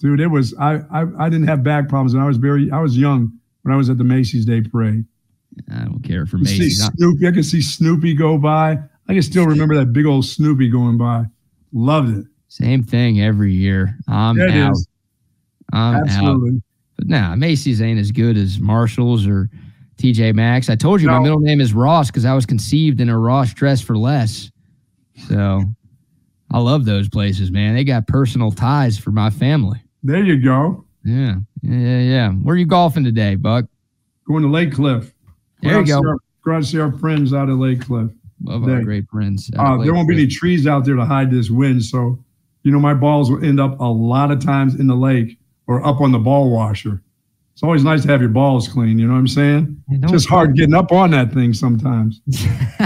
Dude, 0.00 0.20
it 0.20 0.26
was 0.28 0.54
I, 0.58 0.80
I 0.90 1.06
I 1.18 1.28
didn't 1.28 1.46
have 1.46 1.62
back 1.62 1.88
problems 1.88 2.14
and 2.14 2.22
I 2.22 2.26
was 2.26 2.38
very 2.38 2.70
I 2.70 2.80
was 2.80 2.96
young 2.98 3.32
when 3.62 3.72
I 3.72 3.76
was 3.76 3.88
at 3.90 3.98
the 3.98 4.04
Macy's 4.04 4.44
Day 4.44 4.62
Parade. 4.62 5.04
I 5.70 5.84
don't 5.84 6.02
care 6.02 6.26
for 6.26 6.38
Macy's. 6.38 6.82
I- 6.82 6.90
Snoopy, 6.96 7.26
I 7.28 7.32
could 7.32 7.44
see 7.44 7.60
Snoopy 7.60 8.14
go 8.14 8.38
by. 8.38 8.78
I 9.08 9.12
can 9.12 9.22
still 9.22 9.44
remember 9.46 9.76
that 9.76 9.92
big 9.92 10.06
old 10.06 10.24
Snoopy 10.24 10.70
going 10.70 10.96
by. 10.96 11.24
Loved 11.72 12.16
it. 12.16 12.24
Same 12.48 12.82
thing 12.82 13.20
every 13.20 13.52
year. 13.52 13.96
I'm 14.08 14.38
Yeah, 14.38 14.68
out. 14.68 14.76
I'm 15.72 15.94
out. 15.96 16.02
Absolutely. 16.08 16.62
But 16.96 17.08
nah, 17.08 17.36
Macy's 17.36 17.82
ain't 17.82 18.00
as 18.00 18.10
good 18.10 18.36
as 18.36 18.58
Marshalls 18.58 19.26
or 19.26 19.50
TJ 19.98 20.34
Maxx. 20.34 20.70
I 20.70 20.76
told 20.76 21.00
you 21.02 21.08
my 21.08 21.18
middle 21.20 21.40
name 21.40 21.60
is 21.60 21.74
Ross 21.74 22.08
because 22.10 22.24
I 22.24 22.34
was 22.34 22.46
conceived 22.46 23.00
in 23.00 23.08
a 23.08 23.18
Ross 23.18 23.52
dress 23.52 23.80
for 23.80 23.96
less. 23.98 24.50
So 25.28 25.62
I 26.50 26.58
love 26.58 26.84
those 26.84 27.08
places, 27.08 27.50
man. 27.50 27.74
They 27.74 27.84
got 27.84 28.06
personal 28.06 28.50
ties 28.50 28.98
for 28.98 29.10
my 29.12 29.30
family. 29.30 29.80
There 30.02 30.22
you 30.24 30.40
go. 30.42 30.84
Yeah. 31.04 31.36
Yeah, 31.62 31.74
yeah, 31.78 31.98
yeah. 32.00 32.30
Where 32.30 32.54
are 32.54 32.58
you 32.58 32.66
golfing 32.66 33.04
today, 33.04 33.34
Buck? 33.34 33.66
Going 34.26 34.42
to 34.42 34.48
Lake 34.48 34.72
Cliff. 34.72 35.12
There 35.62 35.78
you 35.80 35.86
Go 35.86 35.96
out 35.98 36.02
go. 36.04 36.12
to 36.12 36.18
see 36.18 36.50
our- 36.50 36.60
to 36.60 36.66
see 36.66 36.78
our 36.80 36.92
friends 36.92 37.32
out 37.34 37.48
at 37.50 37.56
Lake 37.56 37.82
Cliff. 37.82 38.10
Love 38.42 38.66
our 38.66 38.82
great 38.82 39.06
friends. 39.10 39.50
Uh, 39.58 39.76
there 39.82 39.92
won't 39.92 40.08
be 40.08 40.14
any 40.14 40.26
trees 40.26 40.66
out 40.66 40.84
there 40.86 40.96
to 40.96 41.04
hide 41.04 41.30
this 41.30 41.50
wind. 41.50 41.84
So, 41.84 42.18
you 42.62 42.72
know, 42.72 42.78
my 42.80 42.94
balls 42.94 43.30
will 43.30 43.44
end 43.44 43.60
up 43.60 43.78
a 43.80 43.84
lot 43.84 44.30
of 44.30 44.40
times 44.42 44.76
in 44.80 44.86
the 44.86 44.94
lake 44.96 45.38
or 45.66 45.84
up 45.86 46.00
on 46.00 46.10
the 46.12 46.18
ball 46.18 46.50
washer. 46.50 47.02
It's 47.52 47.62
always 47.62 47.84
nice 47.84 48.00
to 48.02 48.08
have 48.08 48.22
your 48.22 48.30
balls 48.30 48.66
clean. 48.66 48.98
You 48.98 49.06
know 49.06 49.12
what 49.12 49.18
I'm 49.18 49.28
saying? 49.28 49.82
Yeah, 49.90 50.08
Just 50.08 50.26
hard 50.30 50.56
getting 50.56 50.74
up 50.74 50.90
on 50.92 51.10
that 51.10 51.32
thing 51.34 51.52
sometimes. 51.52 52.20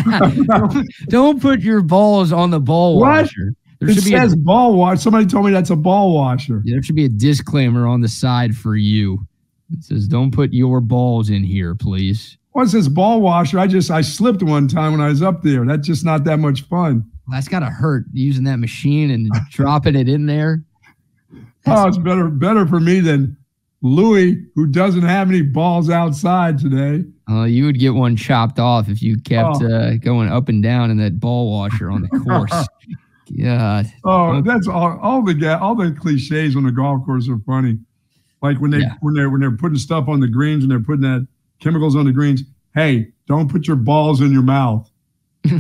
don't, 0.47 0.87
don't 1.09 1.41
put 1.41 1.61
your 1.61 1.81
balls 1.83 2.33
on 2.33 2.51
the 2.51 2.59
ball 2.61 2.99
What? 2.99 3.23
washer. 3.23 3.55
There 3.87 3.91
It 3.91 3.95
should 3.95 4.05
be 4.05 4.15
a 4.15 4.21
says 4.21 4.35
ball 4.37 4.75
wash. 4.77 5.01
Somebody 5.01 5.27
told 5.27 5.47
me 5.47 5.53
that's 5.53 5.71
a 5.71 5.77
ball 5.77 6.15
washer. 6.15 6.63
Yeah, 6.65 6.75
there 6.77 6.83
should 6.83 6.97
be 6.97 7.05
a 7.05 7.09
disclaimer 7.11 7.87
on 7.87 8.01
the 8.01 8.09
side 8.09 8.57
for 8.57 8.77
you. 8.77 9.27
It 9.73 9.83
says, 9.85 10.07
"Don't 10.09 10.31
put 10.31 10.53
your 10.53 10.81
balls 10.81 11.31
in 11.31 11.43
here, 11.45 11.75
please." 11.75 12.37
What's 12.53 12.73
this 12.73 12.87
ball 12.89 13.21
washer? 13.21 13.59
I 13.59 13.67
just 13.67 13.91
I 13.91 14.01
slipped 14.01 14.43
one 14.43 14.69
time 14.69 14.93
when 14.93 15.01
I 15.01 15.09
was 15.09 15.23
up 15.23 15.43
there. 15.43 15.65
That's 15.65 15.87
just 15.87 16.05
not 16.05 16.25
that 16.25 16.39
much 16.39 16.63
fun. 16.63 17.05
That's 17.29 17.49
gotta 17.49 17.67
hurt 17.67 18.05
using 18.13 18.45
that 18.45 18.59
machine 18.59 19.11
and 19.11 19.31
dropping 19.51 19.97
it 19.97 20.09
in 20.09 20.27
there. 20.27 20.63
Oh, 21.67 21.89
it's 21.89 21.99
better 21.99 22.29
better 22.29 22.67
for 22.67 22.79
me 22.81 23.01
than 23.01 23.37
Louis, 23.83 24.43
who 24.55 24.67
doesn't 24.67 25.03
have 25.03 25.29
any 25.29 25.43
balls 25.43 25.91
outside 25.91 26.59
today. 26.59 27.05
Uh, 27.29 27.45
you 27.45 27.65
would 27.65 27.79
get 27.79 27.95
one 27.95 28.17
chopped 28.17 28.59
off 28.59 28.89
if 28.89 29.03
you 29.03 29.19
kept 29.19 29.57
Oh. 29.63 29.67
uh, 29.75 29.95
going 29.97 30.29
up 30.29 30.49
and 30.51 30.63
down 30.63 30.91
in 30.91 30.99
that 30.99 31.19
ball 31.19 31.51
washer 31.51 31.91
on 31.91 32.03
the 32.03 32.09
course. 32.21 32.67
God, 33.41 33.93
Oh, 34.05 34.41
that's 34.43 34.69
all. 34.69 34.99
All 35.01 35.23
the 35.23 35.59
all 35.61 35.75
the 35.75 35.93
cliches 35.93 36.57
on 36.57 36.65
the 36.65 36.73
golf 36.73 37.05
course 37.05 37.29
are 37.29 37.39
funny. 37.47 37.79
Like 38.43 38.61
when 38.61 38.71
they 38.71 38.79
Yeah. 38.79 38.95
when 39.01 39.15
they're 39.15 39.31
when 39.31 39.41
they're 39.41 39.57
putting 39.57 39.79
stuff 39.79 40.09
on 40.09 40.21
the 40.21 40.29
greens 40.29 40.63
and 40.65 40.71
they're 40.71 40.81
putting 40.81 41.03
that 41.03 41.27
chemicals 41.61 41.97
on 41.97 42.05
the 42.05 42.13
greens. 42.13 42.43
Hey, 42.75 43.09
don't 43.27 43.51
put 43.51 43.67
your 43.67 43.77
balls 43.77 44.21
in 44.21 44.33
your 44.33 44.43
mouth. 44.43 44.91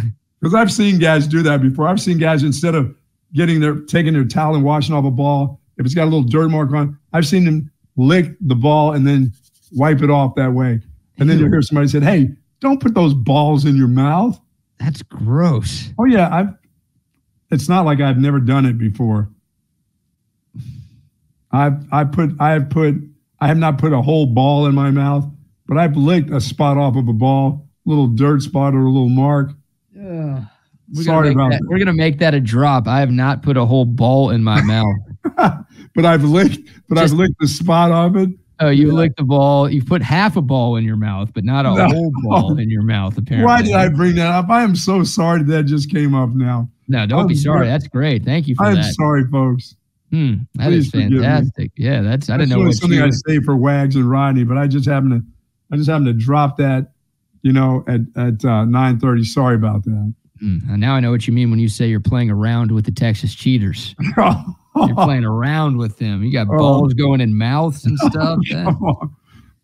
Because 0.40 0.54
I've 0.54 0.70
seen 0.70 0.98
guys 0.98 1.26
do 1.26 1.42
that 1.42 1.62
before. 1.62 1.88
I've 1.88 2.02
seen 2.02 2.18
guys 2.18 2.42
instead 2.42 2.74
of 2.74 2.94
getting 3.32 3.60
their 3.60 3.76
taking 3.76 4.12
their 4.12 4.26
towel 4.26 4.54
and 4.54 4.62
washing 4.62 4.94
off 4.94 5.06
a 5.06 5.10
ball, 5.10 5.58
if 5.78 5.86
it's 5.86 5.94
got 5.94 6.02
a 6.04 6.10
little 6.12 6.22
dirt 6.22 6.48
mark 6.50 6.70
on, 6.72 6.98
I've 7.14 7.26
seen 7.26 7.46
them 7.46 7.70
lick 7.96 8.36
the 8.42 8.54
ball 8.54 8.92
and 8.92 9.06
then 9.06 9.32
wipe 9.72 10.02
it 10.02 10.10
off 10.10 10.34
that 10.34 10.52
way. 10.52 10.80
And 11.16 11.30
then 11.30 11.38
you 11.38 11.46
hear 11.46 11.62
somebody 11.62 11.88
said, 11.88 12.02
"Hey, 12.02 12.28
don't 12.60 12.78
put 12.78 12.94
those 12.94 13.14
balls 13.14 13.64
in 13.64 13.74
your 13.74 13.88
mouth." 13.88 14.38
that's 14.78 15.00
gross. 15.02 15.94
Oh 15.98 16.04
yeah, 16.04 16.28
I've. 16.30 16.48
It's 17.54 17.68
not 17.68 17.86
like 17.86 18.00
I've 18.00 18.18
never 18.18 18.40
done 18.40 18.66
it 18.66 18.78
before. 18.78 19.28
I've 21.52 21.86
I 21.92 22.02
put 22.02 22.30
I 22.40 22.50
have 22.50 22.68
put 22.68 22.96
I 23.40 23.46
have 23.46 23.58
not 23.58 23.78
put 23.78 23.92
a 23.92 24.02
whole 24.02 24.26
ball 24.26 24.66
in 24.66 24.74
my 24.74 24.90
mouth, 24.90 25.24
but 25.66 25.78
I've 25.78 25.96
licked 25.96 26.30
a 26.30 26.40
spot 26.40 26.76
off 26.76 26.96
of 26.96 27.06
a 27.06 27.12
ball, 27.12 27.68
a 27.86 27.88
little 27.88 28.08
dirt 28.08 28.42
spot 28.42 28.74
or 28.74 28.80
a 28.80 28.90
little 28.90 29.08
mark. 29.08 29.52
We're 29.94 31.02
Sorry 31.04 31.30
about 31.30 31.50
make 31.50 31.60
that, 31.60 31.66
We're 31.68 31.78
gonna 31.78 31.92
make 31.94 32.18
that 32.18 32.34
a 32.34 32.40
drop. 32.40 32.88
I 32.88 32.98
have 33.00 33.12
not 33.12 33.42
put 33.42 33.56
a 33.56 33.64
whole 33.64 33.84
ball 33.84 34.30
in 34.30 34.42
my 34.42 34.60
mouth. 34.62 34.96
But 35.96 36.04
I've 36.04 36.24
licked, 36.24 36.58
but 36.88 36.96
Just- 36.96 37.12
I've 37.12 37.18
licked 37.20 37.38
the 37.38 37.46
spot 37.46 37.92
off 37.92 38.16
it. 38.16 38.30
Oh, 38.60 38.68
you 38.70 38.88
Yeah. 38.88 38.92
licked 38.94 39.16
the 39.16 39.24
ball. 39.24 39.68
You 39.68 39.82
put 39.82 40.00
half 40.02 40.36
a 40.36 40.42
ball 40.42 40.76
in 40.76 40.84
your 40.84 40.96
mouth, 40.96 41.30
but 41.34 41.44
not 41.44 41.66
a 41.66 41.74
No. 41.74 41.86
whole 41.88 42.12
ball 42.22 42.58
in 42.58 42.70
your 42.70 42.82
mouth. 42.82 43.18
Apparently. 43.18 43.44
Why 43.46 43.62
did 43.62 43.72
I 43.74 43.88
bring 43.88 44.14
that 44.16 44.30
up? 44.30 44.48
I 44.48 44.62
am 44.62 44.76
so 44.76 45.02
sorry 45.02 45.42
that 45.44 45.64
just 45.64 45.90
came 45.90 46.14
up 46.14 46.30
now. 46.30 46.68
No, 46.88 47.04
don't 47.06 47.26
be 47.26 47.34
I'm 47.34 47.38
sorry. 47.40 47.58
very- 47.60 47.68
That's 47.70 47.88
great. 47.88 48.24
Thank 48.24 48.46
you 48.46 48.54
for 48.54 48.72
that. 48.72 48.84
I'm 48.84 48.92
sorry, 48.92 49.24
folks. 49.30 49.74
Hmm, 50.12 50.34
that 50.54 50.72
is 50.72 50.90
Please 50.90 51.10
me. 51.10 51.16
fantastic. 51.16 51.72
Yeah, 51.76 52.02
that's. 52.02 52.30
I 52.30 52.36
didn't 52.36 52.50
know 52.50 52.60
what 52.60 52.74
something 52.74 52.98
you. 52.98 53.04
I 53.04 53.10
say 53.10 53.40
for 53.40 53.56
Wags 53.56 53.96
and 53.96 54.08
Rodney, 54.08 54.44
but 54.44 54.56
I 54.56 54.68
just 54.68 54.86
happened 54.86 55.12
to, 55.12 55.22
I 55.72 55.76
just 55.76 55.88
happened 55.88 56.06
to 56.06 56.12
drop 56.12 56.56
that, 56.58 56.92
you 57.42 57.52
know, 57.52 57.84
at 57.88 58.02
at 58.14 58.44
uh, 58.44 58.64
nine 58.66 59.00
thirty. 59.00 59.24
Sorry 59.24 59.56
about 59.56 59.82
that. 59.84 60.14
Hmm, 60.44 60.58
and 60.70 60.78
now 60.80 60.94
I 60.94 61.00
know 61.00 61.10
what 61.10 61.26
you 61.26 61.32
mean 61.32 61.50
when 61.50 61.58
you 61.58 61.68
say 61.68 61.88
you're 61.88 62.00
playing 62.00 62.28
around 62.30 62.70
with 62.70 62.84
the 62.84 62.90
Texas 62.92 63.34
Cheaters. 63.34 63.94
You're 64.76 64.94
playing 64.96 65.24
around 65.24 65.76
with 65.78 65.98
them. 65.98 66.24
You 66.24 66.32
got 66.32 66.48
Oh. 66.50 66.58
balls 66.58 66.94
going 66.94 67.20
in 67.20 67.38
mouths 67.38 67.84
and 67.86 67.96
stuff. 68.10 68.40
That- 68.50 69.08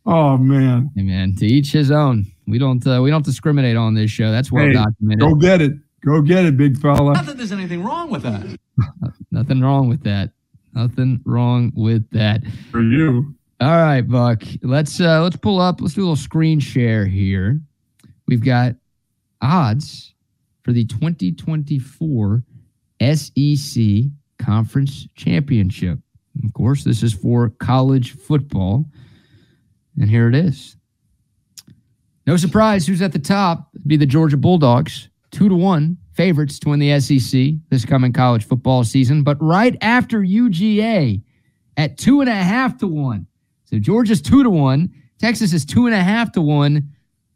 oh 0.07 0.37
man, 0.39 0.89
hey 0.95 1.03
man, 1.03 1.35
to 1.37 1.47
each 1.47 1.73
his 1.73 1.91
own. 1.91 2.27
We 2.47 2.59
don't. 2.61 2.85
Uh, 2.87 3.01
we 3.03 3.11
don't 3.11 3.25
discriminate 3.25 3.77
on 3.77 3.95
this 3.95 4.11
show. 4.11 4.31
That's 4.31 4.53
well 4.53 4.65
Hey, 4.67 4.73
documented. 4.73 5.19
go 5.21 5.35
get 5.35 5.61
it, 5.61 5.73
go 6.05 6.23
get 6.23 6.45
it, 6.47 6.57
big 6.57 6.79
fella. 6.79 7.13
Not 7.15 7.27
that 7.27 7.37
there's 7.37 7.51
anything 7.53 7.83
wrong 7.83 8.09
with 8.09 8.23
that. 8.23 8.57
Nothing 9.33 9.61
wrong 9.61 9.89
with 9.89 10.03
that. 10.05 10.31
Nothing 10.75 11.21
wrong 11.25 11.73
with 11.75 12.09
that. 12.11 12.43
For 12.71 12.81
you, 12.81 13.35
All 13.61 13.69
right, 13.69 14.03
Buck. 14.03 14.45
Let's 14.63 15.01
uh 15.01 15.23
let's 15.25 15.37
pull 15.37 15.61
up. 15.61 15.81
Let's 15.81 15.95
do 15.95 16.03
a 16.03 16.05
little 16.05 16.15
screen 16.17 16.61
share 16.61 17.05
here. 17.05 17.61
We've 18.29 18.45
got 18.45 18.77
odds 19.43 20.10
for 20.63 20.73
the 20.73 20.85
2024 20.85 22.43
SEC 23.15 23.83
Conference 24.39 25.07
Championship. 25.15 25.99
Of 26.45 26.53
course, 26.55 26.85
this 26.85 27.03
is 27.03 27.13
for 27.13 27.51
college 27.51 28.13
football. 28.13 28.87
And 29.99 30.09
here 30.09 30.29
it 30.29 30.35
is. 30.35 30.77
No 32.27 32.37
surprise 32.37 32.87
who's 32.87 33.03
at 33.03 33.13
the 33.13 33.19
top. 33.19 33.71
It'd 33.75 33.89
be 33.89 33.97
the 33.97 34.07
Georgia 34.07 34.37
Bulldogs, 34.37 35.09
two 35.31 35.49
to 35.49 35.55
one 35.55 35.99
favorites 36.13 36.59
to 36.59 36.69
win 36.69 36.79
the 36.79 37.01
SEC 37.01 37.55
this 37.71 37.85
coming 37.85 38.13
college 38.13 38.45
football 38.45 38.85
season. 38.85 39.23
But 39.23 39.43
right 39.43 39.77
after 39.81 40.21
UGA 40.21 41.23
at 41.77 41.97
two 41.97 42.21
and 42.21 42.29
a 42.29 42.35
half 42.35 42.77
to 42.79 42.87
one. 42.87 43.27
So 43.65 43.79
Georgia's 43.79 44.21
two 44.21 44.43
to 44.43 44.51
one. 44.51 44.93
Texas 45.19 45.53
is 45.53 45.65
two 45.65 45.87
and 45.87 45.95
a 45.95 46.03
half 46.03 46.33
to 46.33 46.43
one. 46.43 46.91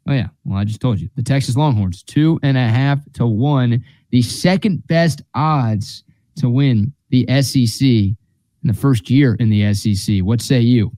Oh, 0.07 0.13
yeah. 0.13 0.29
Well, 0.45 0.59
I 0.59 0.65
just 0.65 0.81
told 0.81 1.01
you. 1.01 1.09
The 1.17 1.23
Texas 1.23 1.57
Longhorns, 1.57 2.03
two 2.03 2.39
and 2.43 2.57
a 2.57 2.69
half 2.69 3.01
to 3.15 3.27
one. 3.27 3.83
The 4.11 4.23
second 4.23 4.87
best 4.87 5.23
odds 5.35 6.05
to 6.37 6.49
win 6.49 6.93
the 7.11 7.27
SEC 7.43 7.87
in 7.87 8.17
the 8.63 8.75
first 8.75 9.09
year 9.11 9.35
in 9.41 9.51
the 9.51 9.73
SEC. 9.75 10.19
What 10.21 10.41
say 10.41 10.61
you? 10.61 10.93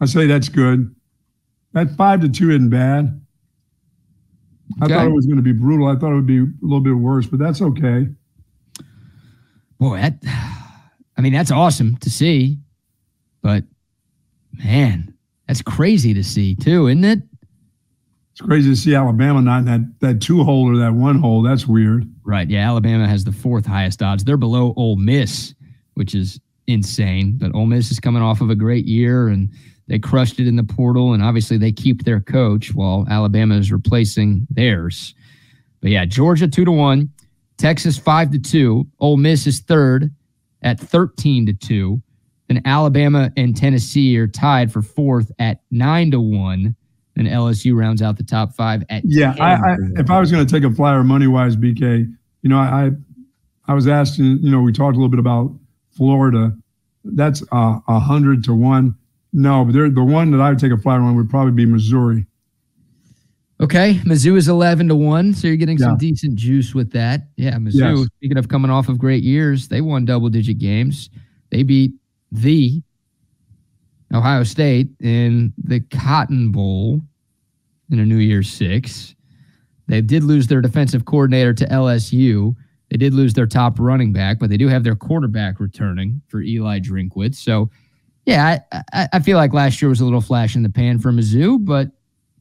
I 0.00 0.06
say 0.06 0.26
that's 0.26 0.48
good. 0.48 0.94
That 1.72 1.90
five 1.96 2.20
to 2.22 2.28
two 2.28 2.50
isn't 2.50 2.70
bad. 2.70 3.20
I 4.80 4.88
thought 4.88 5.06
it 5.06 5.12
was 5.12 5.26
going 5.26 5.36
to 5.36 5.42
be 5.42 5.52
brutal. 5.52 5.86
I 5.88 5.96
thought 5.96 6.12
it 6.12 6.16
would 6.16 6.26
be 6.26 6.38
a 6.38 6.46
little 6.60 6.80
bit 6.80 6.92
worse, 6.92 7.26
but 7.26 7.38
that's 7.38 7.62
okay. 7.62 8.08
Boy, 9.78 10.00
that, 10.00 10.18
I 11.16 11.20
mean, 11.20 11.32
that's 11.32 11.50
awesome 11.50 11.96
to 11.98 12.10
see. 12.10 12.58
But 13.42 13.64
man, 14.52 15.14
that's 15.46 15.62
crazy 15.62 16.14
to 16.14 16.24
see 16.24 16.54
too, 16.54 16.88
isn't 16.88 17.04
it? 17.04 17.20
It's 18.36 18.46
crazy 18.46 18.68
to 18.68 18.76
see 18.76 18.94
Alabama 18.94 19.40
not 19.40 19.64
that 19.64 19.80
that 20.00 20.20
two 20.20 20.44
hole 20.44 20.70
or 20.70 20.76
that 20.76 20.92
one 20.92 21.18
hole. 21.18 21.40
That's 21.40 21.66
weird. 21.66 22.06
Right. 22.22 22.46
Yeah. 22.50 22.68
Alabama 22.68 23.08
has 23.08 23.24
the 23.24 23.32
fourth 23.32 23.64
highest 23.64 24.02
odds. 24.02 24.24
They're 24.24 24.36
below 24.36 24.74
Ole 24.76 24.96
Miss, 24.96 25.54
which 25.94 26.14
is 26.14 26.38
insane. 26.66 27.38
But 27.38 27.54
Ole 27.54 27.64
Miss 27.64 27.90
is 27.90 27.98
coming 27.98 28.20
off 28.20 28.42
of 28.42 28.50
a 28.50 28.54
great 28.54 28.84
year 28.84 29.28
and 29.28 29.48
they 29.88 29.98
crushed 29.98 30.38
it 30.38 30.46
in 30.46 30.56
the 30.56 30.64
portal. 30.64 31.14
And 31.14 31.22
obviously 31.22 31.56
they 31.56 31.72
keep 31.72 32.04
their 32.04 32.20
coach 32.20 32.74
while 32.74 33.06
Alabama 33.08 33.56
is 33.56 33.72
replacing 33.72 34.46
theirs. 34.50 35.14
But 35.80 35.92
yeah, 35.92 36.04
Georgia 36.04 36.46
two 36.46 36.66
to 36.66 36.72
one, 36.72 37.08
Texas 37.56 37.96
five 37.96 38.32
to 38.32 38.38
two. 38.38 38.86
Ole 39.00 39.16
Miss 39.16 39.46
is 39.46 39.60
third 39.60 40.14
at 40.60 40.78
13 40.78 41.46
to 41.46 41.54
two. 41.54 42.02
Then 42.48 42.60
Alabama 42.66 43.32
and 43.38 43.56
Tennessee 43.56 44.18
are 44.18 44.26
tied 44.26 44.70
for 44.70 44.82
fourth 44.82 45.32
at 45.38 45.62
nine 45.70 46.10
to 46.10 46.20
one. 46.20 46.76
Then 47.16 47.26
LSU 47.26 47.74
rounds 47.74 48.02
out 48.02 48.16
the 48.18 48.22
top 48.22 48.54
five 48.54 48.84
at 48.90 49.02
Yeah, 49.04 49.34
I, 49.40 49.54
I 49.54 49.76
if. 49.96 50.10
I 50.10 50.20
was 50.20 50.30
going 50.30 50.46
to 50.46 50.52
take 50.52 50.70
a 50.70 50.74
flyer 50.74 51.02
money 51.02 51.26
wise, 51.26 51.56
BK, 51.56 52.12
you 52.42 52.50
know, 52.50 52.58
I 52.58 52.90
I 53.66 53.74
was 53.74 53.88
asking, 53.88 54.38
you 54.42 54.50
know, 54.50 54.60
we 54.60 54.72
talked 54.72 54.94
a 54.94 54.98
little 54.98 55.08
bit 55.08 55.18
about 55.18 55.52
Florida. 55.90 56.56
That's 57.04 57.42
a 57.52 57.80
uh, 57.88 57.98
hundred 57.98 58.44
to 58.44 58.54
one. 58.54 58.94
No, 59.32 59.64
but 59.64 59.72
the 59.72 60.04
one 60.04 60.30
that 60.30 60.40
I 60.40 60.50
would 60.50 60.58
take 60.58 60.72
a 60.72 60.78
flyer 60.78 61.00
on 61.00 61.16
would 61.16 61.28
probably 61.28 61.52
be 61.52 61.66
Missouri. 61.66 62.26
Okay, 63.60 63.94
Mizzou 64.04 64.36
is 64.36 64.48
eleven 64.48 64.88
to 64.88 64.94
one, 64.94 65.32
so 65.32 65.46
you're 65.48 65.56
getting 65.56 65.78
yeah. 65.78 65.86
some 65.86 65.98
decent 65.98 66.36
juice 66.36 66.74
with 66.74 66.92
that. 66.92 67.22
Yeah, 67.36 67.54
Mizzou. 67.54 67.98
Yes. 67.98 68.08
Speaking 68.18 68.36
of 68.36 68.48
coming 68.48 68.70
off 68.70 68.88
of 68.88 68.98
great 68.98 69.24
years, 69.24 69.68
they 69.68 69.80
won 69.80 70.04
double 70.04 70.28
digit 70.28 70.58
games. 70.58 71.10
They 71.50 71.62
beat 71.62 71.92
the 72.32 72.82
Ohio 74.14 74.44
State 74.44 74.88
in 75.00 75.52
the 75.58 75.80
Cotton 75.80 76.52
Bowl 76.52 77.00
in 77.90 77.98
a 77.98 78.04
New 78.04 78.18
Year's 78.18 78.50
Six. 78.50 79.14
They 79.88 80.00
did 80.00 80.24
lose 80.24 80.46
their 80.46 80.60
defensive 80.60 81.04
coordinator 81.04 81.54
to 81.54 81.66
LSU. 81.66 82.54
They 82.90 82.96
did 82.96 83.14
lose 83.14 83.34
their 83.34 83.46
top 83.46 83.78
running 83.78 84.12
back, 84.12 84.38
but 84.38 84.48
they 84.48 84.56
do 84.56 84.68
have 84.68 84.84
their 84.84 84.96
quarterback 84.96 85.60
returning 85.60 86.22
for 86.28 86.40
Eli 86.40 86.80
Drinkwitz. 86.80 87.36
So, 87.36 87.70
yeah, 88.24 88.60
I, 88.92 89.08
I 89.12 89.18
feel 89.20 89.36
like 89.36 89.52
last 89.52 89.80
year 89.80 89.88
was 89.88 90.00
a 90.00 90.04
little 90.04 90.20
flash 90.20 90.56
in 90.56 90.62
the 90.62 90.68
pan 90.68 90.98
for 90.98 91.12
Mizzou, 91.12 91.64
but 91.64 91.90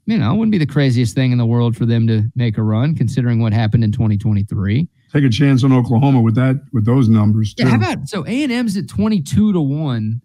you 0.06 0.18
know, 0.18 0.34
it 0.34 0.38
wouldn't 0.38 0.52
be 0.52 0.60
the 0.60 0.66
craziest 0.68 1.16
thing 1.16 1.32
in 1.32 1.38
the 1.38 1.46
world 1.46 1.76
for 1.76 1.86
them 1.86 2.06
to 2.08 2.24
make 2.36 2.58
a 2.58 2.64
run, 2.64 2.96
considering 2.96 3.42
what 3.42 3.54
happened 3.54 3.84
in 3.84 3.92
2023. 3.92 4.88
Take 5.12 5.24
a 5.24 5.30
chance 5.30 5.64
on 5.64 5.74
Oklahoma 5.74 6.22
with 6.22 6.36
that, 6.36 6.62
with 6.74 6.86
those 6.86 7.10
numbers. 7.10 7.54
Too. 7.54 7.64
Yeah, 7.64 7.70
how 7.70 7.78
about 7.78 8.08
so 8.08 8.26
A 8.28 8.44
and 8.44 8.52
M's 8.52 8.78
at 8.78 8.88
22 8.88 9.54
to 9.54 9.62
one, 9.62 10.22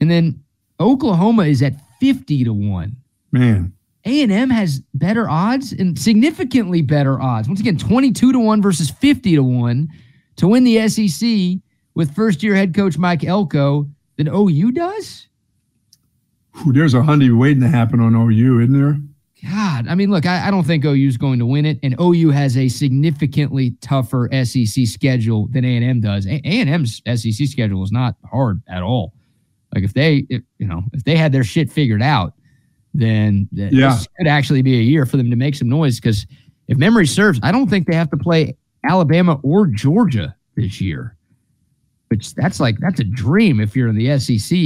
and 0.00 0.10
then 0.10 0.43
Oklahoma 0.84 1.44
is 1.44 1.62
at 1.62 1.74
50 2.00 2.44
to 2.44 2.52
one. 2.52 2.96
Man, 3.32 3.72
A 4.04 4.22
and 4.22 4.30
M 4.30 4.50
has 4.50 4.80
better 4.94 5.28
odds 5.28 5.72
and 5.72 5.98
significantly 5.98 6.82
better 6.82 7.20
odds. 7.20 7.48
Once 7.48 7.60
again, 7.60 7.76
22 7.76 8.32
to 8.32 8.38
one 8.38 8.62
versus 8.62 8.90
50 8.90 9.36
to 9.36 9.42
one 9.42 9.88
to 10.36 10.48
win 10.48 10.64
the 10.64 10.88
SEC 10.88 11.60
with 11.94 12.14
first 12.14 12.42
year 12.42 12.54
head 12.54 12.74
coach 12.74 12.98
Mike 12.98 13.24
Elko 13.24 13.88
than 14.16 14.28
OU 14.28 14.72
does 14.72 15.28
there's 16.66 16.94
a 16.94 17.02
hundred 17.02 17.34
waiting 17.34 17.62
to 17.62 17.68
happen 17.68 18.00
on 18.00 18.14
OU, 18.14 18.60
isn't 18.60 18.72
there? 18.72 18.98
God, 19.50 19.88
I 19.88 19.94
mean, 19.94 20.10
look, 20.10 20.24
I, 20.24 20.48
I 20.48 20.50
don't 20.50 20.64
think 20.64 20.84
OU 20.84 21.06
is 21.06 21.16
going 21.18 21.38
to 21.38 21.46
win 21.46 21.66
it, 21.66 21.78
and 21.82 21.94
OU 22.00 22.30
has 22.30 22.56
a 22.56 22.68
significantly 22.68 23.76
tougher 23.82 24.28
SEC 24.44 24.86
schedule 24.86 25.48
than 25.48 25.64
A 25.64 25.76
and 25.76 25.84
M 25.84 26.00
does. 26.00 26.26
A 26.26 26.40
and 26.42 26.70
M's 26.70 27.02
SEC 27.06 27.46
schedule 27.46 27.82
is 27.82 27.92
not 27.92 28.16
hard 28.30 28.62
at 28.68 28.82
all. 28.82 29.12
Like 29.74 29.84
if 29.84 29.94
they, 29.94 30.26
if, 30.28 30.42
you 30.58 30.66
know, 30.66 30.82
if 30.92 31.04
they 31.04 31.16
had 31.16 31.32
their 31.32 31.44
shit 31.44 31.70
figured 31.70 32.02
out, 32.02 32.34
then 32.94 33.48
yeah. 33.52 33.70
this 33.70 34.08
could 34.16 34.28
actually 34.28 34.62
be 34.62 34.78
a 34.78 34.82
year 34.82 35.04
for 35.04 35.16
them 35.16 35.30
to 35.30 35.36
make 35.36 35.56
some 35.56 35.68
noise. 35.68 35.98
Because 35.98 36.26
if 36.68 36.78
memory 36.78 37.06
serves, 37.06 37.40
I 37.42 37.50
don't 37.50 37.68
think 37.68 37.86
they 37.86 37.96
have 37.96 38.10
to 38.10 38.16
play 38.16 38.56
Alabama 38.88 39.40
or 39.42 39.66
Georgia 39.66 40.34
this 40.56 40.80
year. 40.80 41.16
Which 42.08 42.34
that's 42.34 42.60
like 42.60 42.78
that's 42.78 43.00
a 43.00 43.04
dream 43.04 43.58
if 43.58 43.74
you're 43.74 43.88
in 43.88 43.96
the 43.96 44.18
SEC 44.18 44.56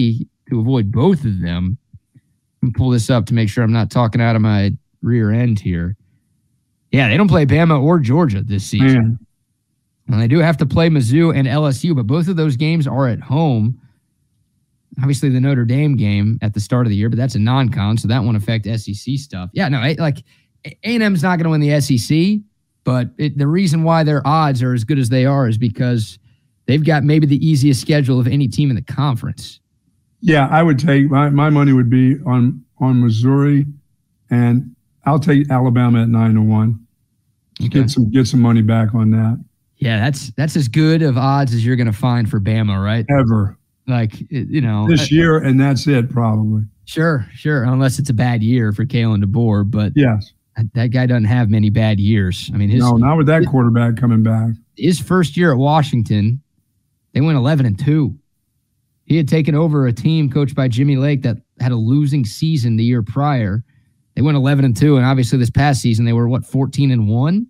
to 0.51 0.61
avoid 0.61 0.93
both 0.93 1.25
of 1.25 1.41
them. 1.41 1.79
And 2.61 2.75
pull 2.75 2.91
this 2.91 3.09
up 3.09 3.25
to 3.27 3.35
make 3.35 3.49
sure 3.49 3.63
I'm 3.63 3.73
not 3.73 3.91
talking 3.91 4.21
out 4.21 4.37
of 4.37 4.43
my 4.43 4.73
rear 5.01 5.31
end 5.31 5.61
here. 5.61 5.97
Yeah, 6.91 7.09
they 7.09 7.17
don't 7.17 7.29
play 7.29 7.47
Bama 7.47 7.81
or 7.81 8.01
Georgia 8.01 8.43
this 8.43 8.65
season. 8.67 9.19
Mm. 10.09 10.13
And 10.13 10.21
they 10.23 10.29
do 10.29 10.39
have 10.39 10.57
to 10.57 10.67
play 10.67 10.89
Mizzou 10.89 11.37
and 11.37 11.47
LSU, 11.47 11.95
but 11.95 12.07
both 12.07 12.29
of 12.29 12.37
those 12.37 12.57
games 12.57 12.87
are 12.87 13.07
at 13.09 13.21
home. 13.21 13.81
Obviously, 15.01 15.29
the 15.29 15.41
Notre 15.41 15.65
Dame 15.65 15.97
game 15.97 16.39
at 16.43 16.55
the 16.55 16.61
start 16.61 16.87
of 16.87 16.91
the 16.91 16.97
year, 16.97 17.09
but 17.09 17.17
that's 17.17 17.35
a 17.35 17.39
non-con, 17.39 17.99
so 17.99 18.09
that 18.09 18.23
won't 18.23 18.37
affect 18.37 18.67
SEC 18.67 19.17
stuff. 19.17 19.51
Yeah, 19.53 19.69
no, 19.69 19.95
like 19.99 20.25
A&M's 20.85 21.23
not 21.23 21.39
going 21.39 21.45
to 21.45 21.51
win 21.51 21.61
the 21.61 21.81
SEC, 21.81 22.41
but 22.85 23.11
it, 23.19 23.39
the 23.39 23.47
reason 23.47 23.83
why 23.83 24.03
their 24.03 24.27
odds 24.27 24.63
are 24.63 24.75
as 24.75 24.85
good 24.85 24.99
as 24.99 25.09
they 25.09 25.25
are 25.25 25.47
is 25.47 25.59
because 25.59 26.19
they've 26.67 26.85
got 26.85 27.05
maybe 27.05 27.27
the 27.27 27.45
easiest 27.47 27.81
schedule 27.81 28.19
of 28.19 28.27
any 28.27 28.49
team 28.49 28.71
in 28.71 28.77
the 28.77 28.83
conference. 28.83 29.61
Yeah, 30.21 30.49
I 30.49 30.63
would 30.63 30.79
take 30.79 31.11
my, 31.11 31.29
my 31.31 31.51
money 31.51 31.73
would 31.73 31.91
be 31.91 32.17
on 32.27 32.65
on 32.81 33.01
Missouri, 33.01 33.67
and 34.31 34.75
I'll 35.05 35.19
take 35.19 35.51
Alabama 35.51 36.03
at 36.03 36.09
nine 36.09 36.35
to 36.35 36.43
one. 36.43 36.87
Okay. 37.61 37.69
Get 37.69 37.91
some 37.91 38.11
get 38.11 38.27
some 38.27 38.41
money 38.41 38.63
back 38.63 38.95
on 38.95 39.11
that. 39.11 39.45
Yeah, 39.77 40.01
that's 40.01 40.31
that's 40.31 40.57
as 40.57 40.69
good 40.69 41.03
of 41.03 41.17
odds 41.17 41.55
as 41.55 41.65
you're 41.65 41.77
going 41.77 41.87
to 41.87 41.93
find 41.93 42.29
for 42.29 42.41
Bama, 42.41 42.83
right? 42.83 43.07
Ever. 43.11 43.58
Like 43.89 44.13
you 44.31 44.61
know, 44.61 44.87
this 44.87 45.11
year, 45.11 45.39
and 45.39 45.59
that's 45.59 45.87
it 45.87 46.11
probably. 46.11 46.63
Sure, 46.85 47.27
sure. 47.35 47.65
Unless 47.65 47.99
it's 47.99 48.11
a 48.11 48.15
bad 48.15 48.43
year 48.43 48.73
for 48.73 48.85
Kalen 48.85 49.25
DeBoer, 49.25 49.71
but 49.71 49.93
yes, 49.97 50.33
that 50.75 50.89
guy 50.89 51.07
doesn't 51.07 51.25
have 51.25 51.49
many 51.49 51.71
bad 51.71 51.99
years. 51.99 52.51
I 52.53 52.59
mean, 52.59 52.69
his, 52.69 52.81
no, 52.81 52.99
not 52.99 53.17
with 53.17 53.27
that 53.29 53.47
quarterback 53.47 53.97
coming 53.97 54.23
back. 54.23 54.51
His 54.77 55.01
first 55.01 55.37
year 55.37 55.53
at 55.53 55.59
Washington, 55.59 56.43
they 57.15 57.23
went 57.23 57.39
eleven 57.39 57.65
and 57.65 57.79
two. 57.79 58.19
He 59.07 59.17
had 59.17 59.27
taken 59.27 59.55
over 59.55 59.87
a 59.87 59.93
team 59.93 60.31
coached 60.31 60.55
by 60.55 60.69
Jimmy 60.69 60.97
Lake 60.97 61.23
that 61.23 61.39
had 61.59 61.73
a 61.73 61.77
losing 61.77 62.27
season 62.27 62.77
the 62.77 62.85
year 62.85 63.03
prior. 63.03 63.65
They 64.15 64.23
went 64.23 64.37
11 64.37 64.65
and 64.65 64.77
2 64.77 64.97
and 64.97 65.07
obviously 65.07 65.39
this 65.39 65.49
past 65.49 65.81
season 65.81 66.05
they 66.05 66.13
were 66.13 66.29
what 66.29 66.45
14 66.45 66.91
and 66.91 67.09
1 67.09 67.47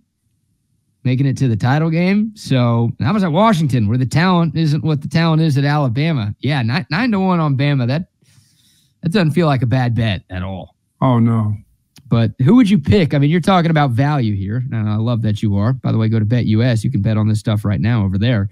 making 1.03 1.25
it 1.25 1.37
to 1.37 1.47
the 1.47 1.55
title 1.55 1.89
game. 1.89 2.31
So, 2.35 2.91
I 3.01 3.11
was 3.11 3.23
at 3.23 3.31
Washington 3.31 3.87
where 3.87 3.97
the 3.97 4.05
talent 4.05 4.55
isn't 4.55 4.83
what 4.83 5.01
the 5.01 5.07
talent 5.07 5.41
is 5.41 5.57
at 5.57 5.65
Alabama. 5.65 6.35
Yeah, 6.39 6.61
9, 6.61 6.87
nine 6.89 7.11
to 7.11 7.19
1 7.19 7.39
on 7.39 7.57
Bama. 7.57 7.87
That 7.87 8.09
that 9.01 9.11
doesn't 9.11 9.31
feel 9.31 9.47
like 9.47 9.61
a 9.61 9.67
bad 9.67 9.95
bet 9.95 10.23
at 10.29 10.43
all. 10.43 10.75
Oh 11.01 11.19
no. 11.19 11.55
But 12.07 12.31
who 12.43 12.55
would 12.55 12.69
you 12.69 12.79
pick? 12.79 13.13
I 13.13 13.19
mean, 13.19 13.29
you're 13.29 13.39
talking 13.39 13.69
about 13.69 13.91
value 13.91 14.35
here, 14.35 14.63
and 14.71 14.89
I 14.89 14.95
love 14.95 15.21
that 15.21 15.43
you 15.43 15.55
are. 15.57 15.73
By 15.73 15.91
the 15.91 15.97
way, 15.99 16.09
go 16.09 16.17
to 16.17 16.25
BetUS. 16.25 16.83
You 16.83 16.91
can 16.91 17.03
bet 17.03 17.17
on 17.17 17.27
this 17.27 17.39
stuff 17.39 17.63
right 17.63 17.79
now 17.79 18.03
over 18.03 18.17
there. 18.17 18.49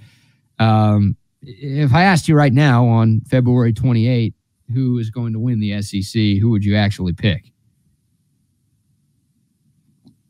Um, 0.59 1.17
if 1.41 1.91
I 1.93 2.03
asked 2.03 2.27
you 2.27 2.35
right 2.35 2.53
now 2.53 2.85
on 2.85 3.21
February 3.21 3.73
28, 3.73 4.35
who 4.73 4.99
is 4.99 5.09
going 5.09 5.33
to 5.33 5.39
win 5.39 5.59
the 5.59 5.81
SEC, 5.81 6.37
who 6.39 6.51
would 6.51 6.63
you 6.63 6.75
actually 6.75 7.13
pick? 7.13 7.51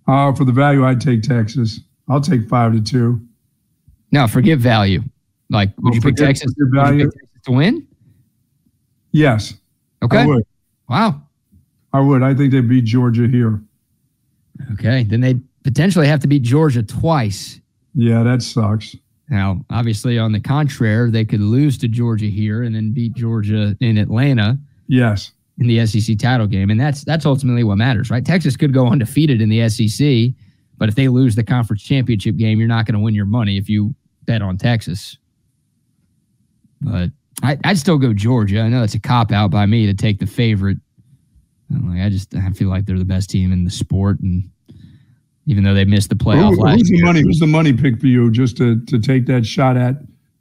Uh, 0.07 0.33
for 0.33 0.45
the 0.45 0.53
value, 0.53 0.85
I'd 0.85 1.01
take 1.01 1.21
Texas. 1.21 1.81
I'll 2.09 2.21
take 2.21 2.47
five 2.47 2.73
to 2.73 2.81
two. 2.81 3.21
Now, 4.11 4.27
forget 4.27 4.59
value. 4.59 5.01
Like, 5.49 5.71
would, 5.79 5.95
you, 5.95 6.01
pick 6.01 6.15
Texas, 6.15 6.53
would 6.57 6.97
you 6.97 7.05
pick 7.05 7.11
Texas 7.11 7.41
to 7.45 7.51
win? 7.51 7.87
Yes. 9.11 9.53
Okay. 10.03 10.19
I 10.19 10.25
would. 10.25 10.45
Wow. 10.89 11.21
I 11.93 11.99
would. 11.99 12.23
I 12.23 12.33
think 12.33 12.51
they'd 12.51 12.67
beat 12.67 12.85
Georgia 12.85 13.27
here. 13.27 13.61
Okay. 14.73 15.03
Then 15.03 15.21
they 15.21 15.39
potentially 15.63 16.07
have 16.07 16.19
to 16.21 16.27
beat 16.27 16.43
Georgia 16.43 16.83
twice. 16.83 17.59
Yeah, 17.93 18.23
that 18.23 18.41
sucks. 18.41 18.95
Now, 19.29 19.65
obviously, 19.69 20.17
on 20.17 20.31
the 20.31 20.39
contrary, 20.39 21.11
they 21.11 21.25
could 21.25 21.41
lose 21.41 21.77
to 21.79 21.87
Georgia 21.87 22.27
here 22.27 22.63
and 22.63 22.73
then 22.75 22.93
beat 22.93 23.13
Georgia 23.13 23.75
in 23.81 23.97
Atlanta. 23.97 24.57
Yes. 24.87 25.31
In 25.57 25.67
the 25.67 25.85
SEC 25.85 26.17
title 26.17 26.47
game. 26.47 26.69
And 26.69 26.79
that's 26.79 27.03
that's 27.03 27.25
ultimately 27.25 27.63
what 27.63 27.77
matters, 27.77 28.09
right? 28.09 28.23
Texas 28.23 28.55
could 28.55 28.73
go 28.73 28.87
undefeated 28.87 29.41
in 29.41 29.49
the 29.49 29.67
SEC, 29.67 30.33
but 30.77 30.89
if 30.89 30.95
they 30.95 31.07
lose 31.07 31.35
the 31.35 31.43
conference 31.43 31.83
championship 31.83 32.37
game, 32.37 32.59
you're 32.59 32.67
not 32.67 32.85
going 32.85 32.93
to 32.93 32.99
win 32.99 33.15
your 33.15 33.25
money 33.25 33.57
if 33.57 33.69
you 33.69 33.95
bet 34.25 34.41
on 34.41 34.57
Texas. 34.57 35.17
But 36.81 37.11
I, 37.43 37.57
would 37.65 37.77
still 37.77 37.97
go 37.97 38.13
Georgia. 38.13 38.61
I 38.61 38.69
know 38.69 38.83
it's 38.83 38.93
a 38.93 38.99
cop 38.99 39.31
out 39.31 39.51
by 39.51 39.65
me 39.65 39.85
to 39.87 39.93
take 39.93 40.19
the 40.19 40.27
favorite. 40.27 40.77
I 41.99 42.09
just 42.09 42.35
I 42.35 42.49
feel 42.51 42.69
like 42.69 42.85
they're 42.85 42.97
the 42.97 43.05
best 43.05 43.29
team 43.29 43.51
in 43.51 43.65
the 43.65 43.71
sport, 43.71 44.19
and 44.21 44.49
even 45.47 45.63
though 45.63 45.73
they 45.73 45.85
missed 45.85 46.09
the 46.09 46.15
playoff 46.15 46.55
Who, 46.55 46.61
last 46.61 46.79
who's 46.79 46.89
year. 46.89 46.99
The 46.99 47.05
money, 47.05 47.21
who's 47.21 47.39
the 47.39 47.47
money 47.47 47.73
pick 47.73 47.99
for 47.99 48.07
you 48.07 48.29
just 48.31 48.57
to, 48.57 48.79
to 48.85 48.99
take 48.99 49.25
that 49.25 49.45
shot 49.45 49.77
at 49.77 49.95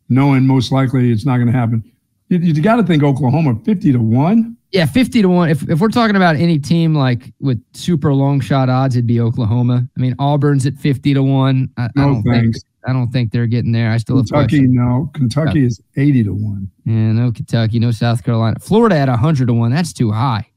knowing 0.09 0.47
most 0.47 0.73
likely 0.73 1.11
it's 1.11 1.25
not 1.25 1.37
going 1.37 1.47
to 1.47 1.53
happen? 1.53 1.83
You, 2.29 2.39
you 2.39 2.63
got 2.63 2.77
to 2.77 2.83
think 2.83 3.03
Oklahoma 3.03 3.59
50 3.65 3.93
to 3.93 3.99
1. 3.99 4.56
Yeah, 4.73 4.87
50 4.87 5.23
to 5.23 5.29
1. 5.29 5.49
If, 5.49 5.69
if 5.71 5.81
we're 5.81 5.89
talking 5.89 6.17
about 6.17 6.37
any 6.37 6.59
team 6.59 6.95
like 6.95 7.33
with 7.41 7.63
super 7.73 8.13
long 8.13 8.41
shot 8.41 8.69
odds, 8.69 8.97
it'd 8.97 9.07
be 9.07 9.21
Oklahoma. 9.21 9.89
I 9.97 10.01
mean, 10.01 10.15
Auburn's 10.19 10.67
at 10.67 10.75
50 10.75 11.15
to 11.15 11.23
1. 11.23 11.71
I, 11.77 11.89
no, 11.95 12.03
I 12.03 12.07
don't 12.07 12.23
thanks. 12.23 12.63
think 12.63 12.65
I 12.89 12.93
don't 12.93 13.11
think 13.11 13.33
they're 13.33 13.47
getting 13.47 13.73
there. 13.73 13.91
I 13.91 13.97
still 13.97 14.17
Kentucky, 14.17 14.59
have 14.59 14.69
no. 14.69 15.11
Kentucky 15.13 15.65
is 15.65 15.81
80 15.97 16.25
to 16.25 16.35
1. 16.35 16.71
Yeah, 16.85 16.93
no 17.13 17.33
Kentucky, 17.33 17.79
no 17.79 17.91
South 17.91 18.23
Carolina. 18.23 18.59
Florida 18.61 18.97
at 18.97 19.09
100 19.09 19.47
to 19.47 19.55
1. 19.55 19.71
That's 19.73 19.93
too 19.93 20.13
high. 20.13 20.49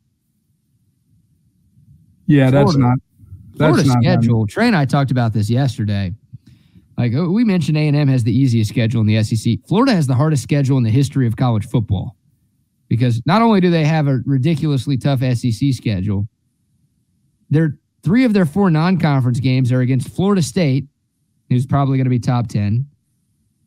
Yeah, 2.27 2.49
Florida. 2.51 2.65
that's 2.65 2.77
not 2.77 2.97
Florida 3.57 3.89
schedule. 3.89 4.45
Trey 4.47 4.67
and 4.67 4.75
I 4.75 4.85
talked 4.85 5.11
about 5.11 5.33
this 5.33 5.49
yesterday. 5.49 6.13
Like 6.97 7.13
we 7.13 7.43
mentioned, 7.43 7.77
A 7.77 7.87
and 7.87 7.95
M 7.95 8.07
has 8.09 8.23
the 8.23 8.37
easiest 8.37 8.69
schedule 8.69 9.01
in 9.01 9.07
the 9.07 9.23
SEC. 9.23 9.59
Florida 9.67 9.93
has 9.93 10.05
the 10.05 10.15
hardest 10.15 10.43
schedule 10.43 10.77
in 10.77 10.83
the 10.83 10.91
history 10.91 11.25
of 11.25 11.35
college 11.35 11.65
football 11.65 12.15
because 12.89 13.21
not 13.25 13.41
only 13.41 13.61
do 13.61 13.71
they 13.71 13.85
have 13.85 14.07
a 14.07 14.19
ridiculously 14.25 14.97
tough 14.97 15.21
SEC 15.21 15.73
schedule, 15.73 16.27
their 17.49 17.77
three 18.03 18.25
of 18.25 18.33
their 18.33 18.45
four 18.45 18.69
non-conference 18.69 19.39
games 19.39 19.71
are 19.71 19.81
against 19.81 20.09
Florida 20.09 20.41
State, 20.41 20.87
who's 21.49 21.65
probably 21.65 21.97
going 21.97 22.05
to 22.05 22.09
be 22.09 22.19
top 22.19 22.47
ten, 22.47 22.85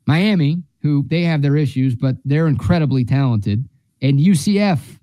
Miami, 0.06 0.62
who 0.82 1.04
they 1.08 1.22
have 1.22 1.40
their 1.40 1.56
issues, 1.56 1.94
but 1.94 2.16
they're 2.24 2.48
incredibly 2.48 3.04
talented, 3.04 3.66
and 4.02 4.18
UCF. 4.18 4.98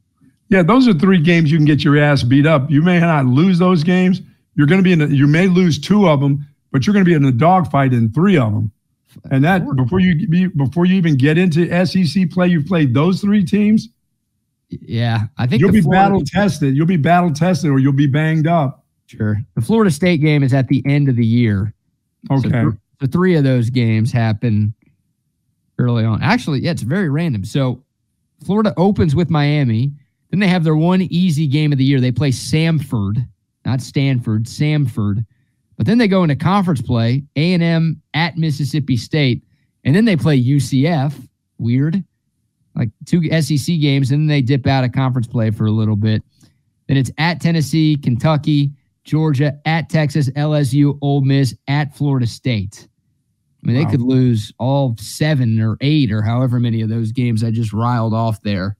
Yeah, 0.50 0.64
those 0.64 0.88
are 0.88 0.94
three 0.94 1.22
games 1.22 1.52
you 1.52 1.58
can 1.58 1.66
get 1.66 1.84
your 1.84 1.98
ass 1.98 2.24
beat 2.24 2.46
up. 2.46 2.70
You 2.70 2.82
may 2.82 3.00
not 3.00 3.26
lose 3.26 3.60
those 3.60 3.84
games, 3.84 4.22
you're 4.56 4.68
going 4.68 4.80
to 4.80 4.84
be 4.84 4.92
in. 4.92 5.02
A, 5.02 5.08
you 5.08 5.26
may 5.26 5.48
lose 5.48 5.80
two 5.80 6.10
of 6.10 6.20
them, 6.20 6.46
but 6.72 6.86
you're 6.86 6.94
going 6.94 7.06
to 7.06 7.10
be 7.10 7.16
in 7.16 7.24
a 7.24 7.32
dogfight 7.32 7.94
in 7.94 8.12
three 8.12 8.38
of 8.38 8.52
them. 8.52 8.72
And 9.32 9.44
that 9.44 9.66
before 9.76 10.00
you 10.00 10.50
before 10.50 10.86
you 10.86 10.96
even 10.96 11.16
get 11.16 11.38
into 11.38 11.86
SEC 11.86 12.30
play, 12.30 12.48
you've 12.48 12.66
played 12.66 12.94
those 12.94 13.22
three 13.22 13.44
teams. 13.44 13.90
Yeah, 14.70 15.24
I 15.38 15.48
think 15.48 15.62
you'll 15.62 15.72
be 15.72 15.82
Florida, 15.82 16.10
battle 16.10 16.24
tested. 16.26 16.76
You'll 16.76 16.86
be 16.86 16.98
battle 16.98 17.32
tested, 17.32 17.72
or 17.72 17.80
you'll 17.80 17.94
be 17.94 18.08
banged 18.08 18.48
up. 18.48 18.86
Sure. 19.08 19.42
The 19.56 19.62
Florida 19.62 19.90
State 19.90 20.22
game 20.22 20.44
is 20.44 20.54
at 20.54 20.68
the 20.68 20.84
end 20.86 21.10
of 21.10 21.16
the 21.16 21.26
year. 21.26 21.74
Okay. 22.30 22.50
So 22.50 22.52
th- 22.52 22.74
the 23.00 23.08
three 23.08 23.36
of 23.36 23.44
those 23.44 23.70
games 23.70 24.12
happen 24.12 24.74
early 25.80 26.04
on. 26.04 26.22
Actually, 26.22 26.60
yeah, 26.60 26.72
it's 26.72 26.84
very 26.84 27.10
random. 27.10 27.44
So 27.44 27.84
Florida 28.46 28.74
opens 28.78 29.16
with 29.16 29.30
Miami. 29.30 29.92
Then 30.30 30.40
they 30.40 30.48
have 30.48 30.64
their 30.64 30.76
one 30.76 31.02
easy 31.02 31.48
game 31.48 31.72
of 31.72 31.80
the 31.80 31.84
year. 31.84 32.00
They 32.00 32.12
play 32.12 32.30
Samford, 32.30 33.28
not 33.66 33.82
Stanford, 33.82 34.46
Samford. 34.46 35.26
But 35.78 35.88
then 35.88 35.98
they 35.98 36.08
go 36.08 36.24
into 36.24 36.36
conference 36.36 36.82
play, 36.82 37.24
A&M 37.36 38.02
at 38.14 38.38
Mississippi 38.38 38.98
State, 38.98 39.44
and 39.86 39.96
then 39.96 40.06
they 40.06 40.18
play 40.18 40.42
UCF. 40.42 41.14
Weird. 41.58 42.04
Like 42.76 42.90
two 43.06 43.24
SEC 43.42 43.80
games, 43.80 44.12
and 44.12 44.22
then 44.22 44.28
they 44.28 44.42
dip 44.42 44.68
out 44.68 44.84
of 44.84 44.92
conference 44.92 45.28
play 45.28 45.52
for 45.52 45.66
a 45.66 45.72
little 45.72 45.96
bit. 45.96 46.24
Then 46.88 46.98
it's 46.98 47.12
at 47.18 47.42
Tennessee, 47.42 47.96
Kentucky, 47.98 48.72
Georgia, 49.04 49.60
at 49.66 49.90
Texas, 49.90 50.30
LSU, 50.32 50.98
Ole 51.02 51.22
Miss, 51.22 51.56
at 51.68 51.96
Florida 51.96 52.28
State. 52.28 52.88
I 53.64 53.68
mean, 53.68 53.78
wow. 53.78 53.84
they 53.84 53.92
could 53.92 54.02
lose 54.02 54.54
all 54.58 54.96
seven 54.98 55.60
or 55.60 55.78
eight 55.82 56.12
or 56.12 56.22
however 56.22 56.60
many 56.60 56.82
of 56.82 56.90
those 56.90 57.12
games 57.12 57.44
I 57.44 57.52
just 57.52 57.74
riled 57.74 58.14
off 58.14 58.42
there. 58.42 58.78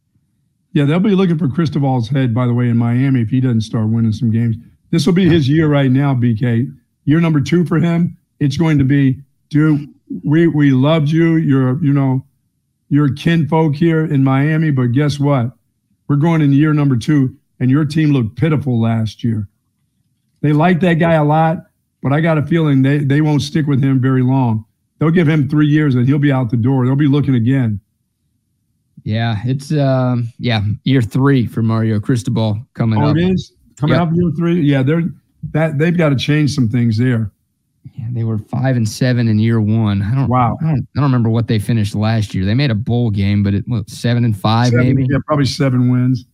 Yeah, 0.74 0.86
they'll 0.86 1.00
be 1.00 1.16
looking 1.16 1.38
for 1.38 1.48
Cristobal's 1.48 2.10
head, 2.10 2.34
by 2.34 2.46
the 2.46 2.54
way, 2.54 2.70
in 2.70 2.78
Miami 2.78 3.22
if 3.22 3.30
he 3.30 3.42
doesn't 3.42 3.62
start 3.62 3.90
winning 3.90 4.14
some 4.14 4.32
games. 4.32 4.56
This 4.92 5.06
will 5.06 5.14
be 5.14 5.28
his 5.28 5.50
year 5.50 5.68
right 5.68 5.92
now, 5.92 6.14
BK. 6.14 6.72
Year 7.06 7.20
number 7.20 7.42
two 7.42 7.66
for 7.66 7.80
him. 7.80 8.18
It's 8.40 8.58
going 8.58 8.78
to 8.78 8.84
be, 8.84 9.20
dude, 9.50 9.92
we 10.24 10.48
we 10.48 10.72
loved 10.72 11.10
you. 11.10 11.36
You're, 11.36 11.84
you 11.84 11.92
know, 11.92 12.26
you're 12.90 13.14
kinfolk 13.14 13.76
here 13.76 14.04
in 14.04 14.24
Miami, 14.24 14.72
but 14.72 14.88
guess 14.88 15.20
what? 15.20 15.52
We're 16.08 16.16
going 16.16 16.42
in 16.42 16.52
year 16.52 16.74
number 16.74 16.98
two, 16.98 17.38
and 17.60 17.70
your 17.70 17.86
team 17.86 18.12
looked 18.12 18.36
pitiful 18.36 18.82
last 18.82 19.24
year. 19.24 19.48
They 20.42 20.54
like 20.54 20.80
that 20.82 20.96
guy 20.96 21.14
a 21.14 21.24
lot, 21.24 21.58
but 22.02 22.14
I 22.14 22.22
got 22.22 22.38
a 22.38 22.46
feeling 22.46 22.82
they, 22.82 23.00
they 23.00 23.22
won't 23.22 23.42
stick 23.42 23.68
with 23.68 23.84
him 23.84 24.02
very 24.02 24.24
long. 24.24 24.66
They'll 24.98 25.12
give 25.12 25.30
him 25.30 25.48
three 25.48 25.68
years 25.68 25.96
and 25.96 26.08
he'll 26.08 26.20
be 26.20 26.32
out 26.32 26.50
the 26.50 26.58
door. 26.58 26.86
They'll 26.86 26.96
be 26.96 27.08
looking 27.08 27.36
again. 27.36 27.80
Yeah, 29.04 29.38
it's 29.46 29.72
uh, 29.72 30.18
yeah, 30.40 30.62
year 30.84 31.02
three 31.02 31.48
for 31.48 31.62
Mario 31.62 32.00
Cristobal 32.00 32.60
coming 32.74 33.02
oh, 33.02 33.08
up. 33.08 33.18
it 33.18 33.30
is 33.30 33.54
coming 33.78 33.98
yep. 33.98 34.08
up 34.08 34.14
year 34.14 34.32
three. 34.38 34.62
Yeah, 34.62 34.84
they're 34.84 35.04
that 35.52 35.78
they've 35.78 35.98
got 35.98 36.10
to 36.10 36.16
change 36.16 36.54
some 36.54 36.68
things 36.68 36.98
there. 36.98 37.32
Yeah, 38.00 38.08
they 38.12 38.24
were 38.24 38.38
five 38.38 38.78
and 38.78 38.88
seven 38.88 39.28
in 39.28 39.40
year 39.40 39.60
one. 39.60 40.02
I 40.02 40.16
don't. 40.16 40.30
Wow. 40.30 40.58
I 40.62 40.68
don't. 40.68 40.88
I 40.96 41.00
don't 41.00 41.04
remember 41.04 41.30
what 41.30 41.48
they 41.48 41.60
finished 41.60 41.96
last 41.96 42.34
year. 42.34 42.46
They 42.46 42.54
made 42.54 42.72
a 42.72 42.76
bowl 42.76 43.10
game, 43.10 43.44
but 43.44 43.54
it 43.54 43.66
what, 43.68 43.90
seven 43.90 44.24
and 44.24 44.38
five 44.38 44.70
seven, 44.70 44.86
maybe. 44.86 45.06
Yeah, 45.10 45.18
probably 45.26 45.46
seven 45.46 45.92
wins. 45.92 46.26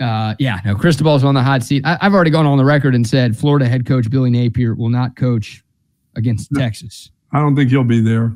Uh, 0.00 0.34
yeah, 0.38 0.60
no. 0.66 0.74
Cristobal's 0.74 1.24
on 1.24 1.34
the 1.34 1.42
hot 1.42 1.62
seat. 1.62 1.82
I, 1.86 1.96
have 2.02 2.12
already 2.12 2.30
gone 2.30 2.44
on 2.44 2.58
the 2.58 2.64
record 2.64 2.94
and 2.94 3.06
said 3.06 3.36
Florida 3.36 3.66
head 3.66 3.86
coach 3.86 4.10
Billy 4.10 4.28
Napier 4.28 4.74
will 4.74 4.90
not 4.90 5.16
coach 5.16 5.64
against 6.14 6.52
no, 6.52 6.60
Texas. 6.60 7.10
I 7.32 7.40
don't 7.40 7.56
think 7.56 7.70
he'll 7.70 7.84
be 7.84 8.00
there. 8.00 8.34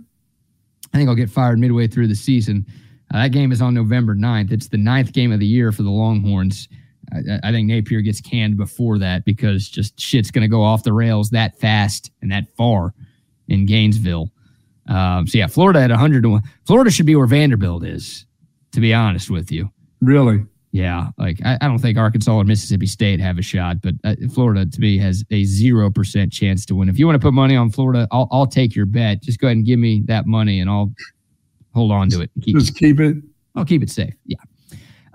I 0.94 0.96
think 0.96 1.10
I'll 1.10 1.14
get 1.14 1.28
fired 1.28 1.58
midway 1.58 1.88
through 1.88 2.06
the 2.06 2.14
season. 2.14 2.64
Uh, 3.12 3.22
that 3.22 3.32
game 3.32 3.52
is 3.52 3.60
on 3.60 3.74
November 3.74 4.14
9th. 4.14 4.50
It's 4.50 4.68
the 4.68 4.78
ninth 4.78 5.12
game 5.12 5.30
of 5.30 5.40
the 5.40 5.46
year 5.46 5.72
for 5.72 5.82
the 5.82 5.90
Longhorns. 5.90 6.68
I, 7.12 7.48
I 7.48 7.52
think 7.52 7.68
Napier 7.68 8.00
gets 8.00 8.20
canned 8.20 8.56
before 8.56 8.98
that 8.98 9.24
because 9.24 9.68
just 9.68 9.98
shit's 9.98 10.30
going 10.30 10.42
to 10.42 10.48
go 10.48 10.62
off 10.62 10.82
the 10.82 10.92
rails 10.92 11.30
that 11.30 11.58
fast 11.58 12.10
and 12.22 12.30
that 12.30 12.48
far 12.56 12.94
in 13.48 13.66
Gainesville. 13.66 14.30
Um, 14.88 15.26
so 15.26 15.38
yeah, 15.38 15.46
Florida 15.46 15.80
at 15.80 15.90
100 15.90 16.22
to 16.22 16.28
1. 16.30 16.42
Florida 16.66 16.90
should 16.90 17.06
be 17.06 17.16
where 17.16 17.26
Vanderbilt 17.26 17.84
is, 17.84 18.26
to 18.72 18.80
be 18.80 18.94
honest 18.94 19.30
with 19.30 19.50
you. 19.50 19.70
Really? 20.00 20.44
Yeah, 20.72 21.08
like 21.16 21.38
I, 21.42 21.56
I 21.60 21.68
don't 21.68 21.78
think 21.78 21.96
Arkansas 21.96 22.34
or 22.34 22.44
Mississippi 22.44 22.86
State 22.86 23.18
have 23.18 23.38
a 23.38 23.42
shot, 23.42 23.80
but 23.80 23.94
uh, 24.04 24.14
Florida 24.30 24.66
to 24.66 24.80
me 24.80 24.98
has 24.98 25.24
a 25.30 25.44
zero 25.44 25.90
percent 25.90 26.30
chance 26.30 26.66
to 26.66 26.74
win. 26.74 26.90
If 26.90 26.98
you 26.98 27.06
want 27.06 27.16
to 27.18 27.24
put 27.24 27.32
money 27.32 27.56
on 27.56 27.70
Florida, 27.70 28.06
I'll, 28.10 28.28
I'll 28.30 28.46
take 28.46 28.76
your 28.76 28.84
bet. 28.84 29.22
Just 29.22 29.40
go 29.40 29.46
ahead 29.46 29.56
and 29.56 29.64
give 29.64 29.78
me 29.78 30.02
that 30.04 30.26
money, 30.26 30.60
and 30.60 30.68
I'll 30.68 30.92
hold 31.72 31.92
on 31.92 32.10
to 32.10 32.20
it. 32.20 32.30
Keep 32.42 32.58
Just 32.58 32.70
it. 32.72 32.78
keep 32.78 33.00
it. 33.00 33.16
I'll 33.54 33.64
keep 33.64 33.82
it 33.82 33.88
safe. 33.88 34.12
Yeah. 34.26 34.36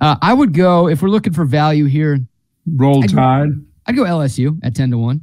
Uh, 0.01 0.17
I 0.21 0.33
would 0.33 0.53
go 0.53 0.87
if 0.87 1.01
we're 1.01 1.09
looking 1.09 1.31
for 1.31 1.45
value 1.45 1.85
here. 1.85 2.19
Roll 2.75 3.03
I'd 3.03 3.11
Tide. 3.11 3.49
I'd 3.85 3.95
go 3.95 4.03
LSU 4.03 4.59
at 4.63 4.75
ten 4.75 4.91
to 4.91 4.97
one. 4.97 5.21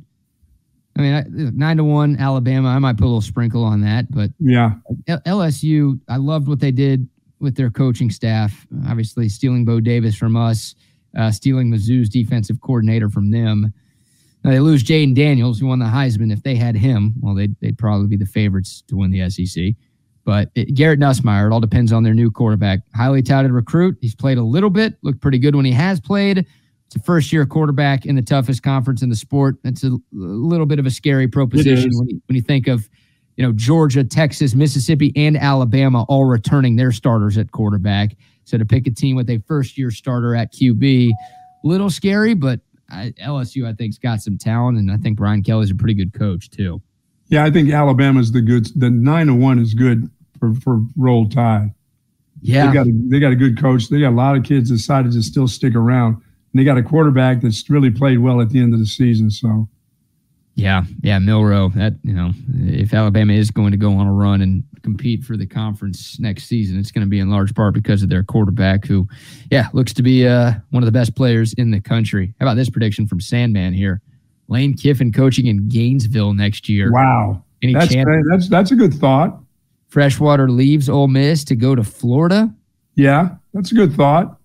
I 0.97 1.01
mean, 1.01 1.15
I, 1.15 1.25
nine 1.29 1.77
to 1.77 1.85
one 1.85 2.17
Alabama. 2.19 2.69
I 2.69 2.79
might 2.79 2.97
put 2.97 3.05
a 3.05 3.07
little 3.07 3.21
sprinkle 3.21 3.65
on 3.65 3.81
that, 3.83 4.11
but 4.11 4.31
yeah, 4.39 4.73
LSU. 5.09 6.01
I 6.09 6.17
loved 6.17 6.49
what 6.49 6.61
they 6.61 6.73
did 6.73 7.09
with 7.41 7.57
their 7.57 7.71
coaching 7.71 8.11
staff. 8.11 8.67
Obviously, 8.89 9.29
stealing 9.29 9.65
Bo 9.65 9.81
Davis 9.81 10.17
from 10.17 10.37
us, 10.37 10.75
uh, 11.17 11.31
stealing 11.31 11.71
Mizzou's 11.71 12.09
defensive 12.09 12.61
coordinator 12.61 13.09
from 13.11 13.31
them. 13.31 13.73
Now 14.45 14.51
they 14.51 14.61
lose 14.61 14.85
Jayden 14.85 15.15
Daniels, 15.15 15.59
who 15.59 15.67
won 15.67 15.81
the 15.81 15.87
Heisman. 15.87 16.33
If 16.33 16.43
they 16.45 16.55
had 16.55 16.77
him, 16.77 17.15
well, 17.21 17.35
they'd, 17.35 17.57
they'd 17.61 17.79
probably 17.79 18.07
be 18.07 18.17
the 18.17 18.27
favorites 18.27 18.83
to 18.89 18.97
win 18.97 19.11
the 19.11 19.29
SEC. 19.29 19.75
But 20.29 20.51
it, 20.55 20.75
Garrett 20.75 21.01
Nussmeier, 21.01 21.47
it 21.47 21.55
all 21.55 21.61
depends 21.61 21.91
on 21.91 22.03
their 22.03 22.13
new 22.13 22.31
quarterback. 22.31 22.81
Highly 22.95 23.23
touted 23.23 23.51
recruit. 23.51 23.97
He's 24.03 24.15
played 24.15 24.37
a 24.37 24.43
little 24.43 24.69
bit, 24.69 24.99
looked 25.01 25.23
pretty 25.23 25.39
good 25.39 25.57
when 25.57 25.65
he 25.65 25.73
has 25.73 26.01
played. 26.01 26.41
It's 26.87 26.97
a 26.97 26.99
first 26.99 27.33
year 27.33 27.47
quarterback 27.47 28.05
in 28.05 28.15
the 28.15 28.21
toughest 28.21 28.63
conference 28.63 29.01
in 29.01 29.09
the 29.09 29.17
sport. 29.17 29.57
That's 29.65 29.85
a, 29.85 29.97
little 30.13 30.67
bit 30.67 30.79
of 30.79 30.85
a 30.85 30.91
scary 30.91 31.29
proposition 31.29 31.89
when 31.95 32.11
you, 32.11 32.23
when 32.27 32.37
you 32.37 32.43
think 32.43 32.69
of 32.69 32.91
you 33.37 33.43
know, 33.43 33.53
Georgia, 33.53 34.05
Texas, 34.05 34.55
Mississippi, 34.55 35.15
and 35.17 35.35
Alabama 35.35 36.05
all 36.11 36.27
returning 36.27 36.77
their 36.77 36.93
starters 36.93 37.39
at 37.39 37.53
quarterback. 37.53 38.15
So 38.45 38.59
to 38.59 38.67
pick 38.67 38.87
a 38.87 38.91
team 38.91 39.17
with 39.17 39.31
a 39.31 39.39
first 39.49 39.79
year 39.79 39.91
starter 39.91 40.37
at 40.37 40.53
QB, 40.53 41.11
little 41.65 41.89
scary, 41.89 42.35
but 42.35 42.61
I, 42.91 43.15
LSU, 43.19 43.67
I 43.67 43.73
think, 43.73 43.95
has 43.95 43.99
got 43.99 44.21
some 44.21 44.37
talent, 44.37 44.77
and 44.77 44.91
I 44.91 44.99
think 44.99 45.17
Brian 45.17 45.43
Kelly's 45.43 45.71
a 45.71 45.75
pretty 45.75 45.95
good 45.95 46.13
coach, 46.13 46.51
too. 46.51 46.83
Yeah, 47.29 47.45
I 47.45 47.51
think 47.51 47.71
Alabama's 47.71 48.33
the 48.33 48.41
good. 48.43 48.69
The 48.79 48.91
nine 48.91 49.29
to 49.29 49.35
one 49.35 49.59
is 49.59 49.73
good 49.73 50.11
for 50.39 50.55
for 50.55 50.81
roll 50.97 51.29
tide. 51.29 51.73
Yeah, 52.41 52.67
they 52.67 52.75
got 52.75 52.87
a, 52.87 52.93
they 53.09 53.21
got 53.21 53.33
a 53.33 53.37
good 53.37 53.61
coach. 53.61 53.89
They 53.89 54.01
got 54.01 54.11
a 54.11 54.17
lot 54.17 54.37
of 54.37 54.45
kids 54.45 54.71
decided 54.71 55.13
to 55.13 55.23
still 55.23 55.49
stick 55.49 55.75
around. 55.75 56.15
And 56.15 56.61
they 56.61 56.65
got 56.65 56.79
a 56.79 56.83
quarterback 56.83 57.41
that's 57.41 57.69
really 57.69 57.91
played 57.91 58.19
well 58.19 58.41
at 58.41 58.51
the 58.51 58.61
end 58.61 58.73
of 58.75 58.81
the 58.81 58.87
season. 58.87 59.31
So 59.31 59.69
yeah, 60.59 60.83
yeah, 61.03 61.21
Milroe. 61.21 61.69
That 61.77 61.95
you 62.03 62.13
know, 62.13 62.33
if 62.53 62.93
Alabama 62.93 63.33
is 63.33 63.49
going 63.49 63.71
to 63.71 63.77
go 63.77 63.93
on 63.93 64.09
a 64.09 64.13
run 64.13 64.41
and 64.41 64.65
compete 64.83 65.23
for 65.23 65.37
the 65.37 65.47
conference 65.47 66.19
next 66.19 66.47
season, 66.47 66.81
it's 66.81 66.91
going 66.91 67.07
to 67.07 67.09
be 67.09 67.21
in 67.21 67.31
large 67.31 67.55
part 67.55 67.75
because 67.75 68.03
of 68.03 68.09
their 68.09 68.25
quarterback, 68.25 68.85
who, 68.85 69.07
yeah, 69.53 69.69
looks 69.73 69.93
to 69.95 70.03
be 70.03 70.27
uh, 70.27 70.55
one 70.71 70.83
of 70.83 70.87
the 70.87 70.93
best 70.93 71.15
players 71.15 71.53
in 71.53 71.71
the 71.71 71.81
country. 71.81 72.35
How 72.41 72.47
about 72.47 72.55
this 72.55 72.69
prediction 72.69 73.07
from 73.07 73.21
Sandman 73.21 73.73
here? 73.73 74.01
Lane 74.49 74.77
Kiffin 74.77 75.13
coaching 75.13 75.47
in 75.47 75.69
Gainesville 75.69 76.33
next 76.33 76.69
year. 76.69 76.91
Wow, 76.91 77.45
Any 77.63 77.75
that's 77.75 77.93
chance 77.93 78.09
that's 78.29 78.49
that's 78.49 78.73
a 78.73 78.75
good 78.75 78.95
thought. 78.95 79.41
Freshwater 79.89 80.51
leaves 80.51 80.89
Ole 80.89 81.09
Miss 81.09 81.45
to 81.45 81.57
go 81.57 81.75
to 81.75 81.83
Florida. 81.83 82.55
Yeah, 82.95 83.31
that's 83.55 83.73
a 83.73 83.75
good 83.75 83.95
thought. 83.95 84.39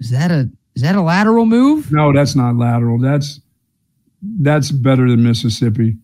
Is 0.00 0.10
that 0.10 0.30
a 0.30 0.50
is 0.74 0.82
that 0.82 0.94
a 0.94 1.02
lateral 1.02 1.46
move? 1.46 1.90
No, 1.90 2.12
that's 2.12 2.34
not 2.34 2.56
lateral. 2.56 2.98
That's 2.98 3.40
that's 4.22 4.70
better 4.70 5.08
than 5.08 5.22
Mississippi. 5.22 5.96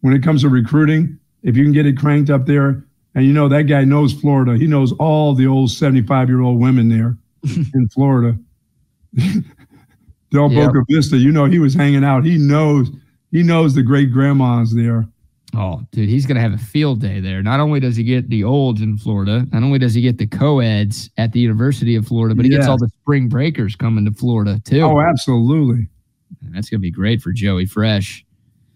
When 0.00 0.14
it 0.14 0.22
comes 0.22 0.42
to 0.42 0.48
recruiting, 0.48 1.18
if 1.42 1.56
you 1.56 1.64
can 1.64 1.72
get 1.72 1.86
it 1.86 1.96
cranked 1.96 2.30
up 2.30 2.46
there, 2.46 2.84
and 3.14 3.24
you 3.24 3.32
know 3.32 3.48
that 3.48 3.64
guy 3.64 3.84
knows 3.84 4.12
Florida, 4.12 4.56
he 4.56 4.66
knows 4.66 4.92
all 4.92 5.34
the 5.34 5.46
old 5.46 5.70
75 5.70 6.28
year 6.28 6.40
old 6.40 6.60
women 6.60 6.88
there 6.88 7.16
in 7.74 7.88
Florida. 7.88 8.38
Del 10.30 10.50
yep. 10.50 10.72
Boca 10.72 10.84
Vista, 10.88 11.16
you 11.16 11.30
know 11.30 11.44
he 11.44 11.58
was 11.58 11.74
hanging 11.74 12.04
out. 12.04 12.24
He 12.24 12.36
knows 12.36 12.90
he 13.30 13.42
knows 13.42 13.74
the 13.74 13.82
great 13.82 14.12
grandmas 14.12 14.74
there. 14.74 15.06
Oh, 15.56 15.82
dude, 15.92 16.08
he's 16.08 16.26
gonna 16.26 16.40
have 16.40 16.52
a 16.52 16.58
field 16.58 17.00
day 17.00 17.20
there. 17.20 17.42
Not 17.42 17.60
only 17.60 17.80
does 17.80 17.96
he 17.96 18.04
get 18.04 18.28
the 18.28 18.44
olds 18.44 18.80
in 18.80 18.96
Florida, 18.98 19.46
not 19.52 19.62
only 19.62 19.78
does 19.78 19.94
he 19.94 20.02
get 20.02 20.18
the 20.18 20.26
co-eds 20.26 21.10
at 21.16 21.32
the 21.32 21.40
University 21.40 21.96
of 21.96 22.06
Florida, 22.06 22.34
but 22.34 22.44
he 22.44 22.50
gets 22.50 22.66
all 22.66 22.78
the 22.78 22.88
spring 22.88 23.28
breakers 23.28 23.76
coming 23.76 24.04
to 24.04 24.12
Florida 24.12 24.60
too. 24.64 24.80
Oh, 24.80 25.00
absolutely. 25.00 25.88
That's 26.50 26.68
gonna 26.68 26.80
be 26.80 26.90
great 26.90 27.22
for 27.22 27.32
Joey 27.32 27.66
Fresh. 27.66 28.24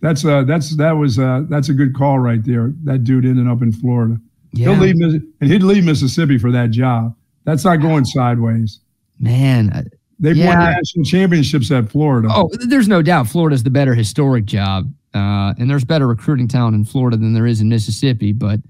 That's 0.00 0.24
uh 0.24 0.44
that's 0.44 0.76
that 0.76 0.92
was 0.92 1.18
uh 1.18 1.42
that's 1.48 1.68
a 1.68 1.74
good 1.74 1.94
call 1.94 2.18
right 2.18 2.44
there. 2.44 2.72
That 2.84 3.04
dude 3.04 3.24
ended 3.24 3.48
up 3.48 3.62
in 3.62 3.72
Florida. 3.72 4.18
Yeah. 4.52 4.70
He'll 4.70 4.80
leave 4.80 4.96
and 5.40 5.50
he'd 5.50 5.62
leave 5.62 5.84
Mississippi 5.84 6.38
for 6.38 6.52
that 6.52 6.70
job. 6.70 7.14
That's 7.44 7.64
not 7.64 7.76
going 7.76 8.04
sideways. 8.04 8.80
Man, 9.18 9.88
they've 10.18 10.36
yeah. 10.36 10.48
won 10.48 10.58
national 10.58 11.04
championships 11.04 11.70
at 11.70 11.90
Florida. 11.90 12.28
Oh, 12.30 12.50
there's 12.68 12.88
no 12.88 13.02
doubt 13.02 13.26
Florida's 13.26 13.62
the 13.62 13.70
better 13.70 13.94
historic 13.94 14.44
job. 14.44 14.92
Uh, 15.14 15.54
and 15.58 15.70
there's 15.70 15.84
better 15.84 16.06
recruiting 16.06 16.48
talent 16.48 16.74
in 16.74 16.84
Florida 16.84 17.16
than 17.16 17.32
there 17.32 17.46
is 17.46 17.60
in 17.60 17.68
Mississippi. 17.68 18.32
But 18.32 18.60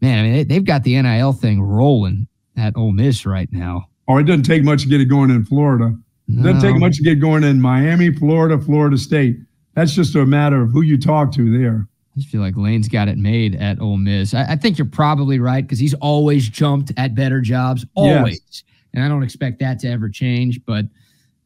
man, 0.00 0.18
I 0.18 0.28
mean, 0.28 0.48
they, 0.48 0.54
have 0.54 0.64
got 0.64 0.84
the 0.84 1.00
NIL 1.00 1.32
thing 1.32 1.62
rolling 1.62 2.28
at 2.56 2.76
Ole 2.76 2.92
Miss 2.92 3.24
right 3.24 3.50
now. 3.50 3.88
Oh, 4.06 4.18
it 4.18 4.24
doesn't 4.24 4.42
take 4.42 4.62
much 4.62 4.82
to 4.82 4.88
get 4.88 5.00
it 5.00 5.06
going 5.06 5.30
in 5.30 5.44
Florida. 5.44 5.96
It 6.28 6.42
doesn't 6.42 6.60
take 6.60 6.78
much 6.78 6.96
to 6.96 7.02
get 7.02 7.20
going 7.20 7.44
in 7.44 7.60
Miami, 7.60 8.12
Florida, 8.12 8.58
Florida 8.58 8.96
State. 8.96 9.38
That's 9.74 9.94
just 9.94 10.14
a 10.14 10.24
matter 10.24 10.62
of 10.62 10.70
who 10.70 10.82
you 10.82 10.98
talk 10.98 11.32
to 11.32 11.58
there. 11.58 11.86
I 12.14 12.20
just 12.20 12.30
feel 12.30 12.40
like 12.40 12.56
Lane's 12.56 12.88
got 12.88 13.08
it 13.08 13.18
made 13.18 13.56
at 13.56 13.80
Ole 13.80 13.96
Miss. 13.96 14.34
I, 14.34 14.52
I 14.52 14.56
think 14.56 14.78
you're 14.78 14.86
probably 14.86 15.40
right 15.40 15.62
because 15.62 15.78
he's 15.78 15.94
always 15.94 16.48
jumped 16.48 16.92
at 16.96 17.14
better 17.14 17.40
jobs, 17.40 17.84
always, 17.94 18.40
yes. 18.46 18.64
and 18.94 19.02
I 19.02 19.08
don't 19.08 19.22
expect 19.22 19.58
that 19.60 19.80
to 19.80 19.88
ever 19.88 20.08
change. 20.08 20.60
But, 20.64 20.84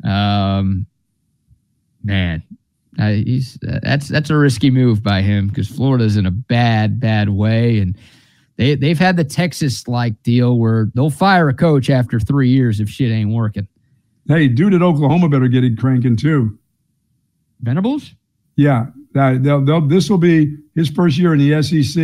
um, 0.05 0.86
man, 2.05 2.43
uh, 2.99 3.11
he's 3.11 3.59
uh, 3.69 3.79
that's 3.83 4.09
that's 4.09 4.31
a 4.31 4.37
risky 4.37 4.70
move 4.70 5.03
by 5.03 5.23
him 5.23 5.49
because 5.49 5.69
Florida's 5.69 6.16
in 6.16 6.27
a 6.27 6.31
bad 6.31 6.99
bad 6.99 7.31
way, 7.31 7.79
and 7.79 7.97
they 8.57 8.75
they've 8.75 8.99
had 8.99 9.16
the 9.16 9.25
Texas 9.25 9.87
like 9.87 10.20
deal 10.23 10.59
where 10.59 10.91
they'll 10.95 11.11
fire 11.11 11.49
a 11.49 11.55
coach 11.55 11.91
after 11.91 12.19
three 12.19 12.49
years 12.49 12.81
if 12.81 12.89
shit 12.89 13.11
ain't 13.12 13.31
working. 13.31 13.69
Hey, 14.27 14.49
dude 14.49 14.75
at 14.75 14.83
Oklahoma 14.83 15.29
better 15.29 15.49
get 15.49 15.65
it 15.65 15.79
cranking 15.79 16.16
too. 16.16 16.59
Venables? 17.61 18.15
Yeah, 18.57 18.87
they'll, 19.12 19.65
they'll, 19.65 19.81
this 19.81 20.11
will 20.11 20.19
be 20.19 20.57
his 20.75 20.91
first 20.91 21.16
year 21.16 21.33
in 21.33 21.39
the 21.39 21.62
SEC. 21.62 22.03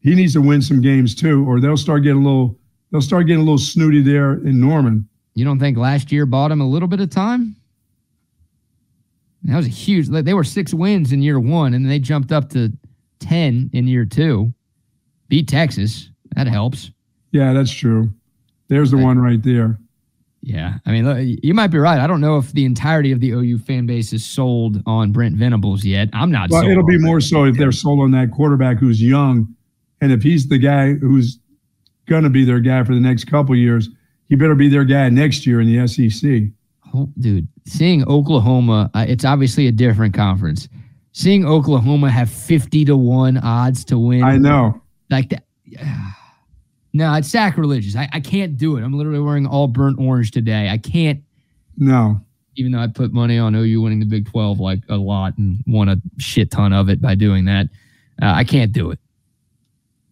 He 0.00 0.14
needs 0.14 0.34
to 0.34 0.40
win 0.40 0.62
some 0.62 0.80
games 0.80 1.14
too, 1.14 1.44
or 1.48 1.60
they'll 1.60 1.76
start 1.76 2.02
getting 2.02 2.22
a 2.22 2.24
little. 2.24 2.58
They'll 2.90 3.02
start 3.02 3.26
getting 3.26 3.40
a 3.42 3.44
little 3.44 3.58
snooty 3.58 4.00
there 4.00 4.34
in 4.34 4.60
Norman. 4.60 5.06
You 5.34 5.44
don't 5.44 5.58
think 5.58 5.76
last 5.76 6.10
year 6.10 6.24
bought 6.24 6.50
him 6.50 6.60
a 6.60 6.68
little 6.68 6.88
bit 6.88 7.00
of 7.00 7.10
time? 7.10 7.54
That 9.44 9.56
was 9.56 9.66
a 9.66 9.70
huge. 9.70 10.08
They 10.08 10.34
were 10.34 10.44
six 10.44 10.74
wins 10.74 11.12
in 11.12 11.22
year 11.22 11.38
one, 11.38 11.74
and 11.74 11.88
they 11.88 11.98
jumped 11.98 12.32
up 12.32 12.50
to 12.50 12.72
ten 13.20 13.70
in 13.72 13.86
year 13.86 14.04
two. 14.04 14.52
Beat 15.28 15.48
Texas. 15.48 16.10
That 16.34 16.46
helps. 16.46 16.90
Yeah, 17.32 17.52
that's 17.52 17.70
true. 17.70 18.10
There's 18.68 18.90
the 18.90 18.98
one 18.98 19.18
right 19.18 19.42
there. 19.42 19.78
Yeah, 20.40 20.78
I 20.86 20.92
mean, 20.92 21.38
you 21.42 21.52
might 21.52 21.68
be 21.68 21.78
right. 21.78 21.98
I 21.98 22.06
don't 22.06 22.20
know 22.20 22.36
if 22.38 22.52
the 22.52 22.64
entirety 22.64 23.10
of 23.10 23.20
the 23.20 23.30
OU 23.30 23.58
fan 23.58 23.86
base 23.86 24.12
is 24.12 24.24
sold 24.24 24.82
on 24.86 25.10
Brent 25.10 25.34
Venables 25.34 25.84
yet. 25.84 26.08
I'm 26.12 26.30
not. 26.30 26.50
Well, 26.50 26.66
it'll 26.68 26.86
be 26.86 26.98
more 26.98 27.20
so 27.20 27.44
if 27.44 27.56
they're 27.56 27.72
sold 27.72 28.00
on 28.00 28.12
that 28.12 28.30
quarterback 28.30 28.78
who's 28.78 29.02
young, 29.02 29.52
and 30.00 30.12
if 30.12 30.22
he's 30.22 30.48
the 30.48 30.58
guy 30.58 30.92
who's 30.92 31.40
going 32.06 32.22
to 32.22 32.30
be 32.30 32.44
their 32.44 32.60
guy 32.60 32.84
for 32.84 32.94
the 32.94 33.00
next 33.00 33.24
couple 33.24 33.56
years, 33.56 33.88
he 34.28 34.36
better 34.36 34.54
be 34.54 34.68
their 34.68 34.84
guy 34.84 35.08
next 35.08 35.44
year 35.44 35.60
in 35.60 35.66
the 35.66 35.86
SEC. 35.88 36.42
Oh, 36.94 37.10
dude, 37.18 37.48
seeing 37.68 38.06
Oklahoma, 38.08 38.90
uh, 38.94 39.04
it's 39.06 39.24
obviously 39.24 39.66
a 39.66 39.72
different 39.72 40.14
conference. 40.14 40.68
Seeing 41.12 41.44
Oklahoma 41.44 42.10
have 42.10 42.30
fifty 42.30 42.84
to 42.84 42.96
one 42.96 43.38
odds 43.38 43.84
to 43.86 43.98
win, 43.98 44.22
I 44.22 44.36
know, 44.36 44.80
like 45.10 45.30
that. 45.30 45.44
No, 46.94 47.12
it's 47.14 47.28
sacrilegious. 47.28 47.94
I, 47.94 48.08
I 48.14 48.20
can't 48.20 48.56
do 48.56 48.76
it. 48.76 48.82
I'm 48.82 48.94
literally 48.94 49.20
wearing 49.20 49.46
all 49.46 49.68
burnt 49.68 50.00
orange 50.00 50.30
today. 50.30 50.70
I 50.70 50.78
can't. 50.78 51.22
No. 51.76 52.18
Even 52.56 52.72
though 52.72 52.80
I 52.80 52.86
put 52.86 53.12
money 53.12 53.38
on 53.38 53.54
OU 53.54 53.82
winning 53.82 54.00
the 54.00 54.06
Big 54.06 54.28
12 54.28 54.58
like 54.58 54.80
a 54.88 54.96
lot 54.96 55.36
and 55.36 55.62
won 55.66 55.90
a 55.90 55.98
shit 56.16 56.50
ton 56.50 56.72
of 56.72 56.88
it 56.88 57.00
by 57.00 57.14
doing 57.14 57.44
that, 57.44 57.66
uh, 58.22 58.32
I 58.34 58.42
can't 58.42 58.72
do 58.72 58.90
it. 58.90 58.98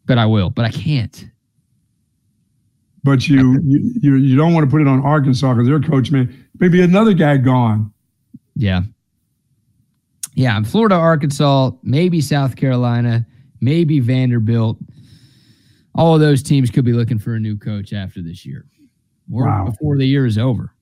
But 0.04 0.18
I 0.18 0.26
will. 0.26 0.50
But 0.50 0.66
I 0.66 0.70
can't. 0.70 1.24
But 3.06 3.26
you 3.28 3.58
you 3.62 4.16
you, 4.16 4.36
don't 4.36 4.52
want 4.52 4.66
to 4.66 4.70
put 4.70 4.82
it 4.82 4.88
on 4.88 5.02
Arkansas 5.02 5.54
because 5.54 5.66
their 5.66 5.80
coach 5.80 6.10
may 6.10 6.28
maybe 6.58 6.82
another 6.82 7.14
guy 7.14 7.38
gone. 7.38 7.92
Yeah. 8.54 8.82
Yeah, 10.34 10.62
Florida, 10.64 10.96
Arkansas, 10.96 11.70
maybe 11.82 12.20
South 12.20 12.56
Carolina, 12.56 13.24
maybe 13.62 14.00
Vanderbilt 14.00 14.76
all 15.96 16.14
of 16.14 16.20
those 16.20 16.42
teams 16.42 16.70
could 16.70 16.84
be 16.84 16.92
looking 16.92 17.18
for 17.18 17.34
a 17.34 17.40
new 17.40 17.56
coach 17.56 17.92
after 17.92 18.20
this 18.20 18.44
year 18.44 18.66
or 19.32 19.46
wow. 19.46 19.64
before 19.64 19.96
the 19.96 20.04
year 20.04 20.26
is 20.26 20.38
over. 20.38 20.72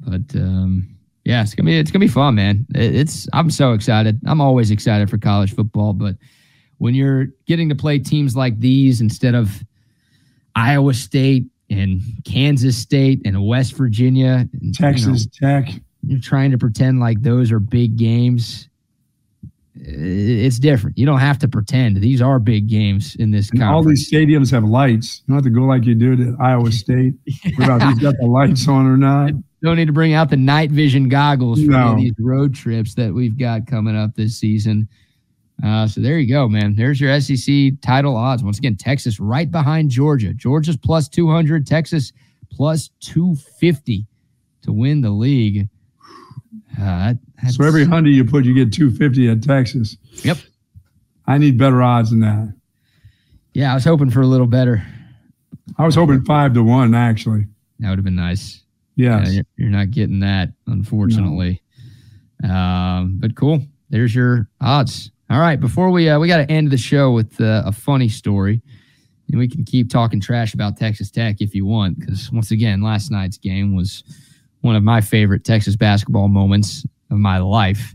But 0.00 0.36
um, 0.36 0.94
yeah, 1.24 1.42
it's 1.42 1.54
gonna 1.54 1.66
be 1.66 1.78
it's 1.78 1.90
gonna 1.90 2.04
be 2.04 2.08
fun, 2.08 2.34
man. 2.34 2.66
It's 2.74 3.26
I'm 3.32 3.50
so 3.50 3.72
excited. 3.72 4.20
I'm 4.26 4.40
always 4.40 4.70
excited 4.70 5.08
for 5.08 5.18
college 5.18 5.54
football, 5.54 5.92
but 5.94 6.16
when 6.78 6.94
you're 6.94 7.28
getting 7.46 7.68
to 7.70 7.74
play 7.74 7.98
teams 7.98 8.36
like 8.36 8.58
these 8.58 9.00
instead 9.00 9.34
of 9.34 9.64
Iowa 10.54 10.92
State 10.94 11.46
and 11.72 12.02
Kansas 12.24 12.76
State 12.76 13.20
and 13.24 13.44
West 13.44 13.74
Virginia, 13.74 14.48
and, 14.60 14.74
Texas 14.74 15.28
you 15.40 15.48
know, 15.48 15.60
Tech, 15.62 15.74
you're 16.06 16.20
trying 16.20 16.50
to 16.50 16.58
pretend 16.58 17.00
like 17.00 17.22
those 17.22 17.50
are 17.50 17.58
big 17.58 17.96
games 17.96 18.68
it's 19.74 20.58
different. 20.58 20.98
You 20.98 21.06
don't 21.06 21.20
have 21.20 21.38
to 21.38 21.48
pretend. 21.48 21.96
These 21.96 22.20
are 22.20 22.38
big 22.38 22.68
games 22.68 23.16
in 23.16 23.30
this. 23.30 23.50
All 23.60 23.82
these 23.82 24.10
stadiums 24.10 24.50
have 24.50 24.64
lights. 24.64 25.22
You 25.26 25.32
don't 25.32 25.36
have 25.36 25.44
to 25.44 25.50
go 25.50 25.62
like 25.62 25.84
you 25.84 25.94
did 25.94 26.20
at 26.20 26.40
Iowa 26.40 26.70
State. 26.72 27.14
yeah. 27.24 27.64
about 27.64 27.82
who's 27.82 27.98
got 27.98 28.14
the 28.18 28.26
lights 28.26 28.68
on 28.68 28.86
or 28.86 28.96
not. 28.96 29.32
Don't 29.62 29.76
need 29.76 29.86
to 29.86 29.92
bring 29.92 30.12
out 30.12 30.28
the 30.28 30.36
night 30.36 30.70
vision 30.70 31.08
goggles 31.08 31.62
for 31.64 31.70
no. 31.70 31.96
these 31.96 32.12
road 32.18 32.54
trips 32.54 32.94
that 32.94 33.14
we've 33.14 33.38
got 33.38 33.66
coming 33.66 33.96
up 33.96 34.14
this 34.14 34.36
season. 34.36 34.88
Uh, 35.64 35.86
so 35.86 36.00
there 36.00 36.18
you 36.18 36.28
go, 36.28 36.48
man. 36.48 36.74
There's 36.74 37.00
your 37.00 37.20
SEC 37.20 37.80
title 37.82 38.16
odds. 38.16 38.42
Once 38.42 38.58
again, 38.58 38.76
Texas 38.76 39.20
right 39.20 39.50
behind 39.50 39.90
Georgia. 39.90 40.34
Georgia's 40.34 40.76
plus 40.76 41.08
200, 41.08 41.66
Texas 41.66 42.12
plus 42.50 42.90
250 43.00 44.06
to 44.62 44.72
win 44.72 45.00
the 45.00 45.10
league. 45.10 45.68
Uh, 46.80 47.12
so 47.50 47.64
every 47.64 47.84
hundred 47.84 48.10
you 48.10 48.24
put, 48.24 48.46
you 48.46 48.54
get 48.54 48.72
two 48.72 48.90
fifty 48.90 49.28
at 49.28 49.42
Texas. 49.42 49.98
Yep. 50.24 50.38
I 51.26 51.36
need 51.36 51.58
better 51.58 51.82
odds 51.82 52.10
than 52.10 52.20
that. 52.20 52.54
Yeah, 53.52 53.72
I 53.72 53.74
was 53.74 53.84
hoping 53.84 54.10
for 54.10 54.22
a 54.22 54.26
little 54.26 54.46
better. 54.46 54.82
I 55.76 55.84
was 55.84 55.94
hoping 55.94 56.24
five 56.24 56.54
to 56.54 56.62
one 56.62 56.94
actually. 56.94 57.44
That 57.78 57.90
would 57.90 57.98
have 57.98 58.04
been 58.04 58.16
nice. 58.16 58.62
Yeah, 58.96 59.28
you're, 59.28 59.44
you're, 59.56 59.70
not 59.70 59.90
getting 59.90 60.20
that, 60.20 60.50
unfortunately. 60.66 61.60
No. 62.42 62.54
Um, 62.54 63.18
but 63.20 63.36
cool. 63.36 63.62
There's 63.90 64.14
your 64.14 64.48
odds. 64.60 65.10
All 65.32 65.40
right. 65.40 65.58
Before 65.58 65.90
we 65.90 66.10
uh, 66.10 66.18
we 66.18 66.28
got 66.28 66.46
to 66.46 66.52
end 66.52 66.70
the 66.70 66.76
show 66.76 67.10
with 67.10 67.40
uh, 67.40 67.62
a 67.64 67.72
funny 67.72 68.10
story, 68.10 68.60
and 69.28 69.38
we 69.38 69.48
can 69.48 69.64
keep 69.64 69.88
talking 69.88 70.20
trash 70.20 70.52
about 70.52 70.76
Texas 70.76 71.10
Tech 71.10 71.36
if 71.40 71.54
you 71.54 71.64
want, 71.64 71.98
because 71.98 72.30
once 72.30 72.50
again, 72.50 72.82
last 72.82 73.10
night's 73.10 73.38
game 73.38 73.74
was 73.74 74.04
one 74.60 74.76
of 74.76 74.82
my 74.82 75.00
favorite 75.00 75.42
Texas 75.42 75.74
basketball 75.74 76.28
moments 76.28 76.84
of 77.10 77.16
my 77.16 77.38
life. 77.38 77.94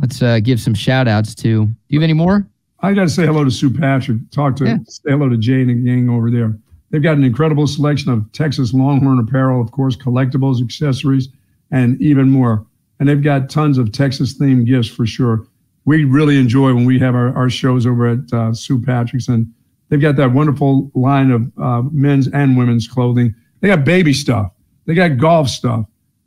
Let's 0.00 0.22
uh, 0.22 0.38
give 0.38 0.60
some 0.60 0.74
shout 0.74 1.08
outs 1.08 1.34
to. 1.36 1.66
Do 1.66 1.74
you 1.88 1.98
have 1.98 2.04
any 2.04 2.12
more? 2.12 2.48
I 2.78 2.94
got 2.94 3.02
to 3.02 3.08
say 3.08 3.26
hello 3.26 3.42
to 3.42 3.50
Sue 3.50 3.68
Patrick. 3.68 4.18
Talk 4.30 4.54
to, 4.56 4.64
yeah. 4.64 4.76
say 4.86 5.10
hello 5.10 5.28
to 5.28 5.36
Jane 5.36 5.68
and 5.70 5.84
gang 5.84 6.08
over 6.08 6.30
there. 6.30 6.56
They've 6.90 7.02
got 7.02 7.16
an 7.16 7.24
incredible 7.24 7.66
selection 7.66 8.12
of 8.12 8.30
Texas 8.30 8.72
Longhorn 8.72 9.18
apparel, 9.18 9.60
of 9.60 9.72
course, 9.72 9.96
collectibles, 9.96 10.62
accessories, 10.62 11.30
and 11.72 12.00
even 12.00 12.30
more. 12.30 12.64
And 13.00 13.08
they've 13.08 13.20
got 13.20 13.50
tons 13.50 13.76
of 13.76 13.90
Texas 13.90 14.38
themed 14.38 14.66
gifts 14.66 14.86
for 14.88 15.04
sure. 15.04 15.44
We 15.88 16.04
really 16.04 16.38
enjoy 16.38 16.74
when 16.74 16.84
we 16.84 16.98
have 16.98 17.14
our, 17.14 17.34
our 17.34 17.48
shows 17.48 17.86
over 17.86 18.08
at 18.08 18.30
uh, 18.30 18.52
Sue 18.52 18.78
Patrick's, 18.78 19.26
and 19.26 19.50
they've 19.88 19.98
got 19.98 20.16
that 20.16 20.34
wonderful 20.34 20.90
line 20.94 21.30
of 21.30 21.50
uh, 21.58 21.80
men's 21.90 22.28
and 22.28 22.58
women's 22.58 22.86
clothing. 22.86 23.34
They 23.60 23.68
got 23.68 23.86
baby 23.86 24.12
stuff, 24.12 24.52
they 24.84 24.92
got 24.92 25.16
golf 25.16 25.48
stuff, 25.48 25.86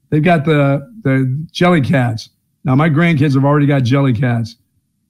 they've 0.09 0.23
got 0.23 0.45
the 0.45 0.91
the 1.03 1.47
Jellycats. 1.53 2.29
Now 2.63 2.73
my 2.73 2.89
grandkids 2.89 3.35
have 3.35 3.45
already 3.45 3.67
got 3.67 3.83
Jellycats. 3.83 4.55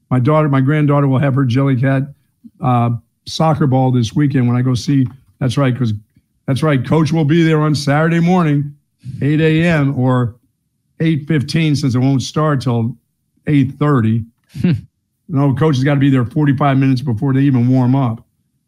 My 0.10 0.20
daughter, 0.20 0.50
my 0.50 0.60
granddaughter 0.60 1.08
will 1.08 1.20
have 1.20 1.36
her 1.36 1.46
Jellycat 1.46 2.14
uh, 2.60 2.90
soccer 3.26 3.68
ball 3.68 3.90
this 3.90 4.14
weekend 4.14 4.50
when 4.50 4.58
I 4.58 4.64
go 4.64 4.74
see. 4.74 5.08
That's 5.40 5.58
right, 5.58 5.74
because 5.74 5.94
that's 6.46 6.62
right. 6.62 6.86
Coach 6.86 7.14
will 7.14 7.24
be 7.24 7.42
there 7.42 7.62
on 7.62 7.74
Saturday 7.74 8.20
morning, 8.20 8.76
8 9.22 9.40
a.m. 9.40 9.98
or 9.98 10.36
8:15 11.00 11.78
since 11.78 11.96
it 11.96 12.00
won't 12.00 12.22
start 12.22 12.60
till 12.60 12.98
8:30. 13.48 14.26
No, 15.32 15.56
coach 15.56 15.76
has 15.78 15.84
got 15.86 15.94
to 15.94 16.00
be 16.00 16.10
there 16.10 16.26
45 16.26 16.78
minutes 16.78 17.02
before 17.02 17.34
they 17.34 17.40
even 17.42 17.70
warm 17.70 17.96
up. 17.96 18.26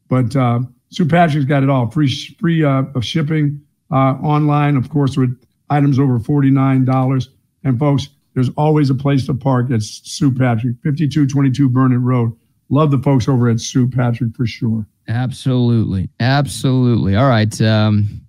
But 0.07 0.33
uh, 0.33 0.61
Sue 0.89 1.05
Patrick's 1.05 1.45
got 1.45 1.61
it 1.61 1.69
all 1.69 1.91
free 1.91 2.09
free 2.39 2.63
uh, 2.63 2.83
of 2.95 3.03
shipping 3.03 3.61
uh, 3.91 4.15
online, 4.23 4.77
of 4.77 4.89
course, 4.89 5.17
with 5.17 5.37
items 5.69 5.99
over 5.99 6.19
$49. 6.19 7.27
And 7.65 7.77
folks, 7.77 8.07
there's 8.33 8.49
always 8.55 8.89
a 8.89 8.95
place 8.95 9.25
to 9.25 9.33
park 9.33 9.71
at 9.71 9.83
Sue 9.83 10.31
Patrick, 10.31 10.75
5222 10.83 11.67
Burnet 11.67 11.99
Road. 11.99 12.33
Love 12.69 12.91
the 12.91 12.99
folks 12.99 13.27
over 13.27 13.49
at 13.49 13.59
Sue 13.59 13.89
Patrick 13.89 14.35
for 14.35 14.47
sure. 14.47 14.87
Absolutely. 15.07 16.09
Absolutely. 16.21 17.15
All 17.15 17.27
right. 17.27 17.61
Um, 17.61 18.21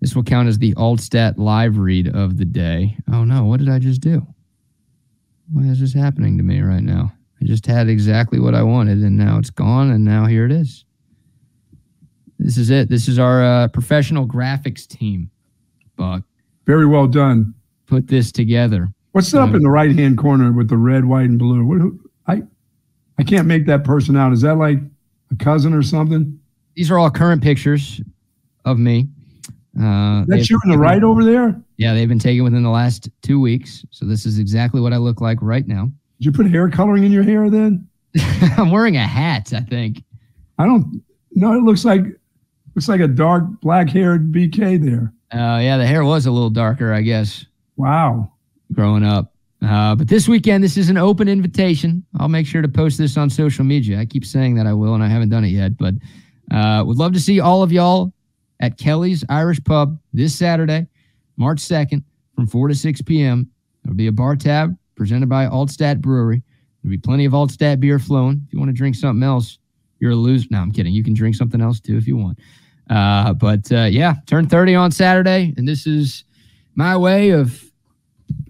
this 0.00 0.16
will 0.16 0.22
count 0.22 0.48
as 0.48 0.58
the 0.58 0.74
Altstadt 0.74 1.36
live 1.36 1.76
read 1.76 2.08
of 2.14 2.38
the 2.38 2.44
day. 2.44 2.96
Oh 3.12 3.24
no, 3.24 3.44
what 3.44 3.60
did 3.60 3.68
I 3.68 3.78
just 3.78 4.00
do? 4.00 4.26
What 5.54 5.66
is 5.66 5.78
this 5.78 5.94
happening 5.94 6.36
to 6.36 6.42
me 6.42 6.60
right 6.62 6.82
now? 6.82 7.12
I 7.40 7.44
just 7.44 7.64
had 7.64 7.88
exactly 7.88 8.40
what 8.40 8.56
I 8.56 8.64
wanted 8.64 8.98
and 8.98 9.16
now 9.16 9.38
it's 9.38 9.50
gone 9.50 9.92
and 9.92 10.04
now 10.04 10.26
here 10.26 10.44
it 10.44 10.50
is. 10.50 10.84
This 12.40 12.58
is 12.58 12.70
it. 12.70 12.88
This 12.88 13.06
is 13.06 13.20
our 13.20 13.44
uh, 13.44 13.68
professional 13.68 14.26
graphics 14.26 14.84
team, 14.84 15.30
Buck. 15.96 16.24
Very 16.66 16.86
well 16.86 17.06
done. 17.06 17.54
Put 17.86 18.08
this 18.08 18.32
together. 18.32 18.88
What's 19.12 19.32
um, 19.32 19.48
up 19.48 19.54
in 19.54 19.62
the 19.62 19.70
right 19.70 19.96
hand 19.96 20.18
corner 20.18 20.50
with 20.50 20.68
the 20.68 20.76
red, 20.76 21.04
white, 21.04 21.28
and 21.28 21.38
blue? 21.38 21.64
What, 21.64 21.92
I 22.26 22.42
I 23.18 23.22
can't 23.22 23.46
make 23.46 23.66
that 23.66 23.84
person 23.84 24.16
out. 24.16 24.32
Is 24.32 24.40
that 24.40 24.56
like 24.56 24.78
a 25.30 25.36
cousin 25.36 25.72
or 25.72 25.84
something? 25.84 26.40
These 26.74 26.90
are 26.90 26.98
all 26.98 27.10
current 27.10 27.42
pictures 27.42 28.00
of 28.64 28.80
me. 28.80 29.06
Uh, 29.80 30.24
That's 30.28 30.48
you 30.48 30.58
in 30.64 30.70
the 30.70 30.78
right 30.78 31.02
over 31.02 31.24
there. 31.24 31.60
Yeah, 31.78 31.94
they've 31.94 32.08
been 32.08 32.18
taken 32.18 32.44
within 32.44 32.62
the 32.62 32.70
last 32.70 33.08
two 33.22 33.40
weeks. 33.40 33.84
So 33.90 34.06
this 34.06 34.24
is 34.24 34.38
exactly 34.38 34.80
what 34.80 34.92
I 34.92 34.98
look 34.98 35.20
like 35.20 35.38
right 35.40 35.66
now. 35.66 35.90
Did 36.18 36.26
you 36.26 36.32
put 36.32 36.46
hair 36.48 36.68
coloring 36.70 37.02
in 37.04 37.10
your 37.12 37.24
hair 37.24 37.50
then? 37.50 37.88
I'm 38.56 38.70
wearing 38.70 38.96
a 38.96 39.06
hat, 39.06 39.52
I 39.52 39.60
think. 39.60 40.02
I 40.58 40.66
don't 40.66 41.02
no, 41.34 41.52
it 41.52 41.62
looks 41.64 41.84
like 41.84 42.04
looks 42.76 42.88
like 42.88 43.00
a 43.00 43.08
dark 43.08 43.44
black 43.60 43.88
haired 43.90 44.30
BK 44.32 44.80
there. 44.84 45.12
Oh, 45.32 45.58
yeah, 45.58 45.76
the 45.76 45.86
hair 45.86 46.04
was 46.04 46.26
a 46.26 46.30
little 46.30 46.50
darker, 46.50 46.92
I 46.92 47.00
guess, 47.00 47.44
Wow. 47.76 48.30
growing 48.72 49.02
up. 49.04 49.32
Uh, 49.60 49.96
but 49.96 50.06
this 50.06 50.28
weekend, 50.28 50.62
this 50.62 50.76
is 50.76 50.90
an 50.90 50.96
open 50.96 51.26
invitation. 51.26 52.04
I'll 52.20 52.28
make 52.28 52.46
sure 52.46 52.62
to 52.62 52.68
post 52.68 52.98
this 52.98 53.16
on 53.16 53.30
social 53.30 53.64
media. 53.64 53.98
I 53.98 54.04
keep 54.04 54.24
saying 54.24 54.54
that 54.56 54.66
I 54.68 54.72
will, 54.74 54.94
and 54.94 55.02
I 55.02 55.08
haven't 55.08 55.30
done 55.30 55.44
it 55.44 55.48
yet. 55.48 55.76
But 55.76 55.94
uh, 56.52 56.84
would 56.86 56.98
love 56.98 57.12
to 57.14 57.20
see 57.20 57.40
all 57.40 57.62
of 57.64 57.72
y'all 57.72 58.12
at 58.60 58.78
Kelly's 58.78 59.24
Irish 59.28 59.62
Pub 59.64 59.98
this 60.12 60.34
Saturday, 60.36 60.86
March 61.36 61.58
2nd, 61.58 62.02
from 62.34 62.46
4 62.46 62.68
to 62.68 62.74
6 62.74 63.02
p.m. 63.02 63.50
There'll 63.82 63.96
be 63.96 64.06
a 64.06 64.12
bar 64.12 64.36
tab 64.36 64.76
presented 64.96 65.28
by 65.28 65.46
Altstadt 65.46 66.00
Brewery. 66.00 66.42
There'll 66.82 66.90
be 66.90 66.98
plenty 66.98 67.24
of 67.24 67.32
Altstadt 67.32 67.80
beer 67.80 67.98
flowing. 67.98 68.42
If 68.46 68.52
you 68.52 68.58
want 68.58 68.70
to 68.70 68.76
drink 68.76 68.94
something 68.94 69.22
else, 69.22 69.58
you're 69.98 70.12
a 70.12 70.16
loser. 70.16 70.48
No, 70.50 70.58
I'm 70.58 70.72
kidding. 70.72 70.92
You 70.92 71.04
can 71.04 71.14
drink 71.14 71.34
something 71.34 71.60
else 71.60 71.80
too 71.80 71.96
if 71.96 72.06
you 72.06 72.16
want. 72.16 72.38
Uh, 72.90 73.32
but 73.32 73.70
uh, 73.72 73.84
yeah, 73.84 74.14
turn 74.26 74.46
30 74.46 74.74
on 74.74 74.90
Saturday, 74.90 75.54
and 75.56 75.66
this 75.66 75.86
is 75.86 76.24
my 76.74 76.96
way 76.96 77.30
of 77.30 77.64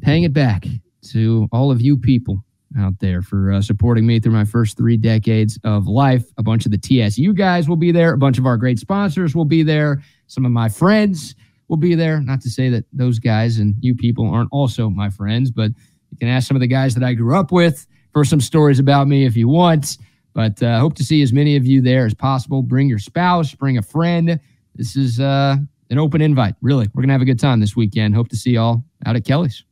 paying 0.03 0.25
it 0.25 0.33
back 0.33 0.67
to 1.03 1.49
all 1.53 1.71
of 1.71 1.81
you 1.81 1.97
people 1.97 2.45
out 2.79 2.99
there 3.01 3.23
for 3.23 3.53
uh, 3.53 3.63
supporting 3.63 4.07
me 4.07 4.19
through 4.19 4.33
my 4.33 4.45
first 4.45 4.77
three 4.77 4.97
decades 4.97 5.59
of 5.65 5.87
life. 5.87 6.25
A 6.39 6.43
bunch 6.43 6.67
of 6.67 6.73
the 6.73 6.79
TSU 6.79 7.33
guys 7.33 7.69
will 7.69 7.77
be 7.77 7.93
there. 7.93 8.15
A 8.15 8.19
bunch 8.19 8.39
of 8.39 8.47
our 8.47 8.57
great 8.57 8.79
sponsors 8.79 9.35
will 9.35 9.45
be 9.45 9.63
there. 9.63 10.03
Some 10.27 10.45
of 10.45 10.53
my 10.53 10.69
friends 10.69 11.35
will 11.69 11.77
be 11.77 11.95
there. 11.95 12.21
Not 12.21 12.41
to 12.43 12.51
say 12.51 12.69
that 12.71 12.85
those 12.93 13.19
guys 13.19 13.59
and 13.59 13.75
you 13.81 13.95
people 13.95 14.29
aren't 14.29 14.51
also 14.53 14.91
my 14.91 15.11
friends, 15.11 15.51
but 15.51 15.71
you 16.11 16.19
can 16.19 16.29
ask 16.29 16.49
some 16.49 16.57
of 16.57 16.61
the 16.61 16.67
guys 16.67 16.95
that 16.95 17.05
I 17.05 17.15
grew 17.15 17.37
up 17.37 17.53
with 17.53 17.87
for 18.13 18.25
some 18.25 18.41
stories 18.41 18.79
about 18.79 19.09
me 19.09 19.25
if 19.25 19.37
you 19.37 19.49
want. 19.49 19.99
But 20.35 20.61
uh, 20.63 20.81
hope 20.81 20.95
to 20.97 21.05
see 21.05 21.23
as 21.23 21.33
many 21.33 21.57
of 21.57 21.65
you 21.65 21.81
there 21.81 22.07
as 22.07 22.15
possible. 22.15 22.63
Bring 22.63 22.89
your 22.89 22.99
spouse, 22.99 23.55
bring 23.55 23.79
a 23.79 23.83
friend. 23.83 24.41
This 24.75 24.97
is 24.97 25.21
uh, 25.21 25.57
an 25.91 25.99
open 25.99 26.21
invite. 26.21 26.57
Really, 26.61 26.89
we're 26.93 27.03
gonna 27.03 27.13
have 27.13 27.23
a 27.23 27.27
good 27.27 27.39
time 27.39 27.61
this 27.61 27.77
weekend. 27.77 28.15
Hope 28.15 28.29
to 28.29 28.37
see 28.37 28.53
y'all 28.53 28.83
out 29.07 29.15
at 29.15 29.25
Kelly's. 29.25 29.65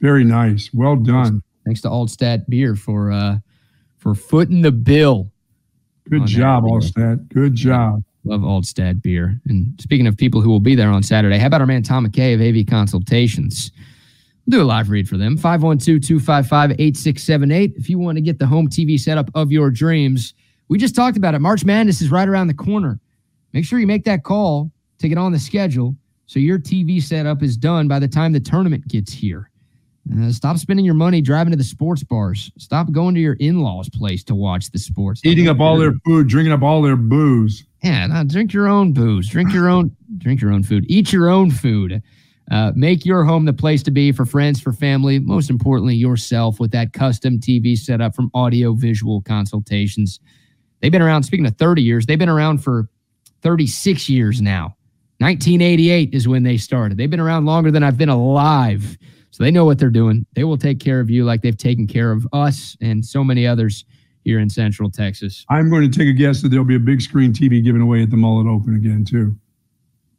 Very 0.00 0.24
nice. 0.24 0.70
Well 0.72 0.96
done. 0.96 1.42
Thanks 1.64 1.80
to 1.82 1.88
Altstadt 1.88 2.48
Beer 2.48 2.74
for 2.74 3.12
uh, 3.12 3.38
for 3.98 4.14
footing 4.14 4.62
the 4.62 4.72
bill. 4.72 5.30
Good 6.08 6.26
job. 6.26 6.64
Altstadt. 6.64 7.28
Good 7.28 7.54
job. 7.54 8.02
Love 8.24 8.40
Altstadt 8.40 9.02
Beer. 9.02 9.38
And 9.48 9.78
speaking 9.80 10.06
of 10.06 10.16
people 10.16 10.40
who 10.40 10.48
will 10.50 10.60
be 10.60 10.74
there 10.74 10.90
on 10.90 11.02
Saturday, 11.02 11.38
how 11.38 11.46
about 11.46 11.60
our 11.60 11.66
man 11.66 11.82
Tom 11.82 12.06
McKay 12.06 12.34
of 12.34 12.40
AV 12.40 12.66
Consultations? 12.66 13.70
We'll 14.46 14.58
do 14.58 14.64
a 14.64 14.66
live 14.66 14.90
read 14.90 15.08
for 15.08 15.16
them. 15.16 15.38
512-255-8678. 15.38 17.76
If 17.76 17.88
you 17.88 17.98
want 17.98 18.16
to 18.16 18.22
get 18.22 18.38
the 18.38 18.46
home 18.46 18.68
TV 18.68 18.98
setup 18.98 19.30
of 19.34 19.50
your 19.52 19.70
dreams, 19.70 20.34
we 20.68 20.76
just 20.78 20.94
talked 20.94 21.16
about 21.16 21.34
it. 21.34 21.40
March 21.40 21.64
Madness 21.64 22.02
is 22.02 22.10
right 22.10 22.28
around 22.28 22.48
the 22.48 22.54
corner. 22.54 23.00
Make 23.52 23.64
sure 23.64 23.78
you 23.78 23.86
make 23.86 24.04
that 24.04 24.24
call 24.24 24.70
to 24.98 25.08
get 25.08 25.18
on 25.18 25.32
the 25.32 25.38
schedule 25.38 25.96
so 26.26 26.38
your 26.38 26.58
TV 26.58 27.02
setup 27.02 27.42
is 27.42 27.56
done 27.56 27.88
by 27.88 27.98
the 27.98 28.08
time 28.08 28.32
the 28.32 28.40
tournament 28.40 28.86
gets 28.86 29.12
here. 29.12 29.49
Uh, 30.18 30.32
stop 30.32 30.56
spending 30.56 30.84
your 30.84 30.94
money 30.94 31.20
driving 31.20 31.52
to 31.52 31.56
the 31.56 31.64
sports 31.64 32.02
bars. 32.02 32.50
Stop 32.58 32.90
going 32.90 33.14
to 33.14 33.20
your 33.20 33.34
in-laws' 33.34 33.88
place 33.88 34.24
to 34.24 34.34
watch 34.34 34.70
the 34.70 34.78
sports. 34.78 35.20
Eating 35.24 35.48
up 35.48 35.60
all 35.60 35.76
their 35.76 35.92
food, 36.04 36.28
drinking 36.28 36.52
up 36.52 36.62
all 36.62 36.82
their 36.82 36.96
booze. 36.96 37.64
Yeah, 37.82 38.06
no, 38.06 38.24
drink 38.24 38.52
your 38.52 38.66
own 38.66 38.92
booze. 38.92 39.28
Drink 39.28 39.52
your 39.52 39.68
own 39.68 39.94
drink 40.18 40.40
your 40.40 40.52
own 40.52 40.62
food. 40.62 40.84
Eat 40.88 41.12
your 41.12 41.28
own 41.28 41.50
food. 41.50 42.02
Uh, 42.50 42.72
make 42.74 43.06
your 43.06 43.24
home 43.24 43.44
the 43.44 43.52
place 43.52 43.82
to 43.84 43.92
be 43.92 44.10
for 44.10 44.26
friends, 44.26 44.60
for 44.60 44.72
family, 44.72 45.20
most 45.20 45.50
importantly, 45.50 45.94
yourself 45.94 46.58
with 46.58 46.72
that 46.72 46.92
custom 46.92 47.38
TV 47.38 47.78
setup 47.78 48.14
from 48.14 48.28
Audio 48.34 48.72
Visual 48.72 49.22
Consultations. 49.22 50.18
They've 50.80 50.90
been 50.90 51.02
around, 51.02 51.22
speaking 51.22 51.46
of 51.46 51.56
30 51.56 51.82
years, 51.82 52.06
they've 52.06 52.18
been 52.18 52.28
around 52.28 52.58
for 52.58 52.88
36 53.42 54.08
years 54.08 54.42
now. 54.42 54.76
1988 55.18 56.12
is 56.12 56.26
when 56.26 56.42
they 56.42 56.56
started. 56.56 56.98
They've 56.98 57.10
been 57.10 57.20
around 57.20 57.44
longer 57.44 57.70
than 57.70 57.84
I've 57.84 57.98
been 57.98 58.08
alive. 58.08 58.98
So 59.30 59.44
they 59.44 59.50
know 59.50 59.64
what 59.64 59.78
they're 59.78 59.90
doing. 59.90 60.26
They 60.34 60.44
will 60.44 60.58
take 60.58 60.80
care 60.80 61.00
of 61.00 61.10
you 61.10 61.24
like 61.24 61.42
they've 61.42 61.56
taken 61.56 61.86
care 61.86 62.12
of 62.12 62.26
us 62.32 62.76
and 62.80 63.04
so 63.04 63.22
many 63.22 63.46
others 63.46 63.84
here 64.24 64.38
in 64.38 64.50
Central 64.50 64.90
Texas. 64.90 65.44
I'm 65.48 65.70
going 65.70 65.90
to 65.90 65.98
take 65.98 66.08
a 66.08 66.12
guess 66.12 66.42
that 66.42 66.48
there'll 66.48 66.64
be 66.64 66.76
a 66.76 66.80
big 66.80 67.00
screen 67.00 67.32
TV 67.32 67.64
given 67.64 67.80
away 67.80 68.02
at 68.02 68.10
the 68.10 68.16
Mullet 68.16 68.46
Open 68.46 68.74
again, 68.74 69.04
too, 69.04 69.34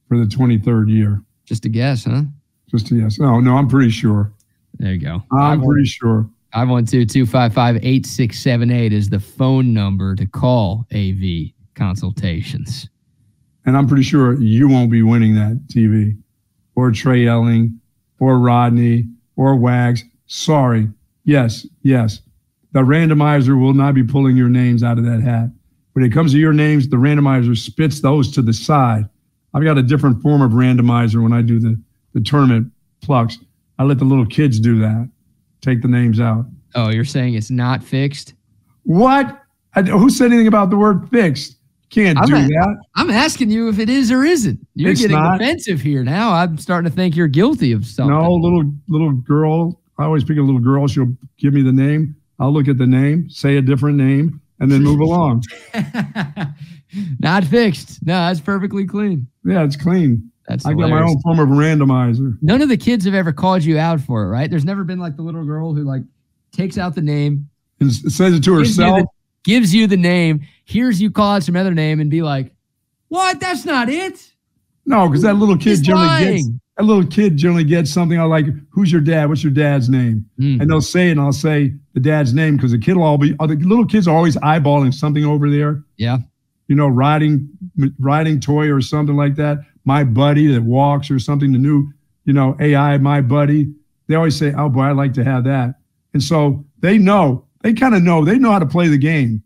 for 0.08 0.18
the 0.18 0.26
23rd 0.26 0.90
year. 0.90 1.22
Just 1.46 1.66
a 1.66 1.70
guess, 1.70 2.06
huh? 2.06 2.24
Just 2.70 2.92
a 2.92 2.96
guess. 2.96 3.20
Oh, 3.20 3.40
no, 3.40 3.58
I'm 3.58 3.68
pretty 3.68 3.92
sure. 3.92 4.32
There 4.80 4.94
you 4.94 5.00
go. 5.00 5.22
I'm 5.32 5.62
pretty 5.62 5.86
sure. 5.86 6.28
512-255-8678 6.56 8.92
is 8.92 9.10
the 9.10 9.20
phone 9.20 9.74
number 9.74 10.16
to 10.16 10.26
call 10.26 10.88
AV 10.94 11.52
consultations. 11.76 12.90
And 13.66 13.78
I'm 13.78 13.88
pretty 13.88 14.04
sure 14.04 14.42
you 14.42 14.68
won't 14.68 14.90
be 14.90 15.02
winning 15.02 15.36
that 15.36 15.60
TV 15.68 16.18
or 16.76 16.92
Trey 16.92 17.28
Elling 17.28 17.80
or 18.22 18.38
Rodney 18.38 19.10
or 19.36 19.56
Wags. 19.56 20.04
Sorry. 20.28 20.88
Yes, 21.26 21.66
yes. 21.82 22.22
The 22.72 22.82
randomizer 22.82 23.60
will 23.60 23.74
not 23.74 23.96
be 23.96 24.04
pulling 24.04 24.38
your 24.38 24.48
names 24.48 24.84
out 24.84 24.98
of 24.98 25.04
that 25.06 25.22
hat. 25.22 25.50
When 25.94 26.06
it 26.06 26.14
comes 26.14 26.32
to 26.32 26.38
your 26.38 26.54
names, 26.54 26.88
the 26.88 26.98
randomizer 26.98 27.58
spits 27.58 28.00
those 28.00 28.32
to 28.34 28.42
the 28.42 28.54
side. 28.54 29.10
I've 29.54 29.64
got 29.64 29.78
a 29.78 29.84
different 29.84 30.22
form 30.22 30.42
of 30.42 30.52
randomizer 30.52 31.22
when 31.22 31.34
I 31.34 31.42
do 31.42 31.60
the, 31.60 31.82
the 32.14 32.22
tournament 32.22 32.72
plucks. 33.02 33.40
I 33.80 33.84
let 33.84 33.98
the 33.98 34.06
little 34.06 34.26
kids 34.26 34.60
do 34.60 34.80
that, 34.80 35.10
take 35.62 35.82
the 35.82 35.88
names 35.88 36.20
out. 36.20 36.46
Oh, 36.76 36.90
you're 36.90 37.04
saying 37.04 37.34
it's 37.34 37.50
not 37.50 37.84
fixed? 37.84 38.36
What? 38.84 39.42
I, 39.74 39.82
who 39.82 40.10
said 40.10 40.28
anything 40.28 40.48
about 40.48 40.70
the 40.70 40.78
word 40.78 41.10
fixed? 41.10 41.58
Can't 41.92 42.18
I'm 42.18 42.26
do 42.28 42.36
a- 42.36 42.40
that. 42.48 42.78
I'm 42.96 43.10
asking 43.10 43.52
you 43.52 43.68
if 43.70 43.78
it 43.78 43.90
is 43.90 44.12
or 44.12 44.24
isn't. 44.24 44.60
You're 44.76 44.92
It's 44.92 45.02
getting 45.02 45.18
not. 45.18 45.40
defensive 45.40 45.82
here 45.82 46.04
now. 46.04 46.32
I'm 46.32 46.58
starting 46.58 46.90
to 46.90 46.96
think 46.96 47.16
you're 47.16 47.28
guilty 47.28 47.74
of 47.74 47.86
something. 47.86 48.18
No, 48.18 48.34
little 48.34 48.64
little 48.88 49.12
girl. 49.12 49.80
I 50.00 50.06
always 50.06 50.24
pick 50.24 50.38
a 50.38 50.42
little 50.42 50.62
girl. 50.62 50.88
She'll 50.88 51.14
give 51.38 51.54
me 51.54 51.62
the 51.62 51.72
name. 51.74 52.16
I'll 52.40 52.52
look 52.54 52.68
at 52.68 52.78
the 52.78 52.88
name, 52.88 53.30
say 53.30 53.58
a 53.58 53.62
different 53.62 53.98
name, 53.98 54.42
and 54.60 54.72
then 54.72 54.82
move 54.84 55.00
along. 55.02 55.44
not 57.20 57.44
fixed. 57.44 58.00
No, 58.06 58.14
that's 58.14 58.40
perfectly 58.40 58.86
clean. 58.86 59.28
Yeah, 59.46 59.64
it's 59.64 59.76
clean. 59.76 60.32
That's 60.48 60.66
I 60.66 60.74
got 60.74 60.90
my 60.90 61.02
own 61.02 61.20
form 61.22 61.40
of 61.40 61.50
randomizer. 61.50 62.38
None 62.42 62.62
of 62.62 62.70
the 62.70 62.78
kids 62.78 63.06
have 63.06 63.14
ever 63.14 63.32
called 63.32 63.64
you 63.64 63.78
out 63.78 64.02
for 64.02 64.24
it, 64.24 64.28
right? 64.28 64.50
There's 64.50 64.66
never 64.66 64.84
been 64.84 65.00
like 65.00 65.16
the 65.16 65.22
little 65.22 65.46
girl 65.46 65.74
who 65.74 65.84
like 65.84 66.02
takes 66.52 66.78
out 66.78 66.96
the 66.96 67.02
name, 67.02 67.48
And 67.80 67.94
says 67.94 68.34
it 68.34 68.44
to 68.46 68.54
herself. 68.58 69.02
Gives 69.44 69.74
you 69.74 69.88
the 69.88 69.98
name, 69.98 70.42
hears 70.66 71.02
you 71.02 71.12
call 71.12 71.36
out 71.36 71.44
some 71.44 71.56
other 71.56 71.74
name, 71.74 72.00
and 72.00 72.10
be 72.10 72.22
like, 72.22 72.52
"What? 73.10 73.40
That's 73.40 73.66
not 73.66 73.90
it." 73.90 74.32
No, 74.86 75.08
because 75.08 75.22
that 75.24 75.36
little 75.36 75.58
kid 75.58 75.70
He's 75.70 75.82
generally 75.82 76.38
gets 76.38 76.50
that 76.78 76.84
little 76.86 77.06
kid 77.06 77.38
generally 77.38 77.64
gets 77.64 77.92
something. 77.92 78.20
I 78.20 78.24
like, 78.24 78.46
who's 78.70 78.92
your 78.92 79.02
dad? 79.02 79.30
What's 79.30 79.44
your 79.44 79.52
dad's 79.52 79.90
name? 79.90 80.26
Mm. 80.40 80.62
And 80.62 80.70
they'll 80.70 80.82
say 80.82 81.10
it, 81.10 81.12
and 81.12 81.20
I'll 81.20 81.34
say 81.34 81.74
the 81.94 82.00
dad's 82.00 82.34
name 82.34 82.56
because 82.56 82.72
the 82.72 82.80
kid 82.80 82.96
will 82.96 83.04
all 83.04 83.18
be. 83.18 83.34
The 83.34 83.58
little 83.62 83.86
kids 83.86 84.08
are 84.08 84.16
always 84.16 84.38
eyeballing 84.38 84.94
something 84.94 85.26
over 85.26 85.50
there. 85.50 85.84
Yeah. 85.98 86.20
you 86.68 86.76
know, 86.76 86.88
riding 86.88 87.50
riding 88.00 88.40
toy 88.40 88.72
or 88.72 88.82
something 88.82 89.16
like 89.16 89.36
that. 89.36 89.60
My 89.84 90.04
buddy 90.04 90.48
that 90.48 90.64
walks 90.64 91.12
or 91.12 91.20
something. 91.20 91.52
The 91.52 91.58
new, 91.60 91.92
you 92.26 92.34
know, 92.34 92.56
AI, 92.60 92.98
my 92.98 93.22
buddy. 93.22 93.74
They 94.08 94.16
always 94.16 94.38
say, 94.38 94.54
"Oh 94.58 94.70
boy, 94.70 94.84
I'd 94.84 94.96
like 94.98 95.14
to 95.16 95.24
have 95.24 95.44
that." 95.44 95.76
And 96.14 96.24
so 96.24 96.66
they 96.80 96.98
know. 96.98 97.46
They 97.64 97.74
kind 97.74 97.96
of 97.96 98.02
know. 98.04 98.24
They 98.26 98.38
know 98.40 98.52
how 98.52 98.60
to 98.60 98.66
play 98.66 98.88
the 98.88 98.98
game. 98.98 99.44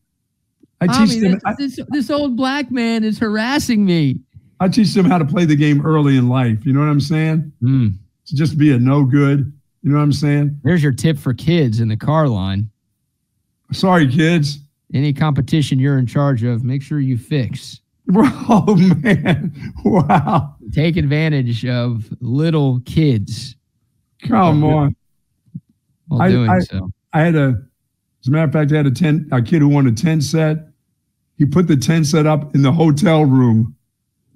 I 0.82 0.88
teach 0.88 1.18
them. 1.20 1.34
this, 1.34 1.42
I, 1.46 1.54
this, 1.58 1.80
this 1.90 2.10
old 2.10 2.36
black 2.36 2.70
man 2.72 3.04
is 3.04 3.18
harassing 3.20 3.86
me. 3.86 4.20
I 4.60 4.68
teach 4.70 4.94
them 4.94 5.06
how 5.06 5.18
to 5.18 5.26
play 5.26 5.46
the 5.46 5.56
game 5.56 5.86
early 5.86 6.18
in 6.18 6.30
life. 6.30 6.66
You 6.66 6.74
know 6.74 6.80
what 6.80 6.90
I'm 6.90 7.02
saying? 7.02 7.52
Hmm. 7.62 7.88
To 8.28 8.36
just 8.36 8.58
be 8.58 8.72
a 8.74 8.80
no 8.80 9.04
good. 9.04 9.52
You 9.84 9.92
know 9.92 9.98
what 9.98 10.04
I'm 10.04 10.14
saying? 10.14 10.60
There's 10.64 10.82
your 10.82 10.92
tip 10.94 11.18
for 11.18 11.34
kids 11.34 11.80
in 11.80 11.88
the 11.90 11.98
car 11.98 12.28
line. 12.28 12.70
Sorry, 13.72 14.08
kids. 14.08 14.60
Any 14.94 15.14
competition 15.14 15.80
you're 15.80 15.98
in 15.98 16.06
charge 16.06 16.44
of, 16.44 16.64
make 16.64 16.82
sure 16.82 17.00
you 17.00 17.18
fix. 17.18 17.82
Oh 18.48 18.76
man! 19.04 19.52
Wow! 19.84 20.56
Take 20.72 20.96
advantage 20.96 21.66
of 21.66 22.08
little 22.22 22.80
kids 22.86 23.56
Come 24.22 24.64
on. 24.64 24.96
while 26.08 26.22
I- 26.22 26.30
doing 26.30 26.50
I- 26.52 26.60
so. 26.60 26.92
I 27.14 27.22
had 27.22 27.36
a, 27.36 27.64
as 28.26 28.30
a 28.30 28.32
matter 28.32 28.46
of 28.46 28.52
fact, 28.54 28.72
I 28.72 28.78
had 28.78 28.88
a 28.88 28.92
ten, 28.92 29.30
a 29.32 29.40
kid 29.40 29.60
who 29.62 29.68
won 29.70 29.86
a 29.86 29.92
ten 29.92 30.20
set. 30.20 30.58
He 31.38 31.46
put 31.46 31.68
the 31.68 31.78
ten 31.78 32.04
set 32.04 32.26
up 32.26 32.56
in 32.56 32.64
the 32.64 32.72
hotel 32.72 33.24
room 33.24 33.76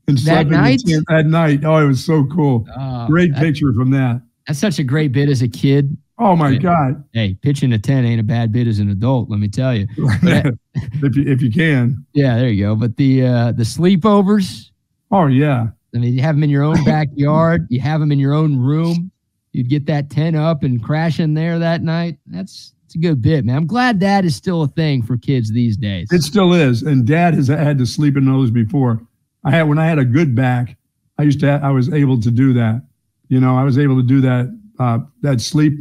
and 0.08 0.16
That 0.20 0.22
slept 0.22 0.42
in 0.46 0.50
the 0.52 0.58
night? 0.58 0.80
tent 0.86 1.06
that 1.10 1.26
night. 1.26 1.66
Oh, 1.66 1.78
it 1.78 1.88
was 1.88 2.06
so 2.06 2.26
cool. 2.26 2.68
Oh, 2.78 3.08
Great 3.08 3.34
that- 3.34 3.42
picture 3.42 3.74
from 3.74 3.90
that. 3.92 4.22
That's 4.48 4.60
such 4.60 4.78
a 4.80 4.84
great 4.84 5.12
bit 5.12 5.28
as 5.30 5.42
a 5.42 5.48
kid. 5.48 5.96
Oh 6.20 6.36
my 6.36 6.50
Yeah. 6.50 6.60
God! 6.60 7.04
Hey, 7.14 7.36
pitching 7.42 7.72
a 7.74 7.80
10 7.80 8.04
ain't 8.06 8.20
a 8.20 8.24
bad 8.24 8.52
bit 8.52 8.68
as 8.68 8.78
an 8.80 8.90
adult, 8.90 9.30
let 9.30 9.40
me 9.40 9.48
tell 9.48 9.74
you. 9.76 9.88
if 9.98 11.16
you 11.16 11.24
if 11.26 11.42
you 11.42 11.52
can. 11.52 12.06
Yeah, 12.14 12.36
there 12.38 12.50
you 12.50 12.66
go. 12.66 12.76
But 12.76 12.98
the 12.98 13.26
uh, 13.26 13.52
the 13.54 13.64
sleepovers, 13.64 14.70
Oh 15.12 15.28
yeah. 15.28 15.68
I 15.96 15.98
mean, 15.98 16.14
you 16.14 16.22
have 16.22 16.36
them 16.36 16.44
in 16.44 16.50
your 16.52 16.64
own 16.64 16.84
backyard, 16.84 17.66
you 17.70 17.80
have 17.82 18.00
them 18.00 18.12
in 18.12 18.20
your 18.20 18.34
own 18.34 18.56
room. 18.58 19.12
you'd 19.54 19.70
get 19.70 19.88
that 19.88 20.12
10 20.12 20.36
up 20.36 20.62
and 20.62 20.84
crash 20.84 21.20
in 21.20 21.34
there 21.34 21.58
that 21.58 21.82
night. 21.82 22.18
That's 22.28 22.74
it's 22.90 22.96
a 22.96 22.98
good 22.98 23.22
bit, 23.22 23.46
man. 23.46 23.56
I'm 23.56 23.68
glad 23.68 24.00
that 24.00 24.26
is 24.26 24.36
still 24.36 24.64
a 24.64 24.68
thing 24.68 25.04
for 25.04 25.16
kids 25.16 25.52
these 25.52 25.78
days. 25.78 26.08
It 26.12 26.24
still 26.24 26.54
is. 26.54 26.82
And 26.82 27.06
dad 27.06 27.36
has 27.36 27.48
had 27.48 27.78
to 27.78 27.86
sleep 27.86 28.18
in 28.18 28.26
those 28.26 28.50
before. 28.50 29.00
I 29.44 29.52
had 29.52 29.70
when 29.70 29.78
I 29.78 29.86
had 29.86 30.00
a 30.00 30.06
good 30.06 30.34
back, 30.34 30.76
I 31.20 31.22
used 31.22 31.40
to 31.42 31.46
have, 31.46 31.64
I 31.64 31.70
was 31.70 31.94
able 31.94 32.20
to 32.20 32.32
do 32.32 32.52
that. 32.54 32.82
You 33.28 33.40
know, 33.40 33.56
I 33.56 33.64
was 33.64 33.78
able 33.78 33.96
to 33.98 34.02
do 34.02 34.22
that 34.22 34.60
uh, 34.80 35.00
that 35.22 35.40
sleep 35.40 35.74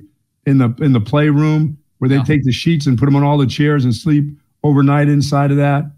in 0.44 0.58
the 0.58 0.74
in 0.82 0.92
the 0.92 1.00
playroom 1.00 1.78
where 1.96 2.10
they 2.10 2.16
Yeah. 2.16 2.24
take 2.24 2.44
the 2.44 2.52
sheets 2.52 2.86
and 2.86 2.98
put 2.98 3.06
them 3.06 3.16
on 3.16 3.22
all 3.22 3.38
the 3.38 3.46
chairs 3.46 3.84
and 3.86 3.94
sleep 3.94 4.26
overnight 4.62 5.08
inside 5.08 5.50
of 5.50 5.56
that. 5.56 5.90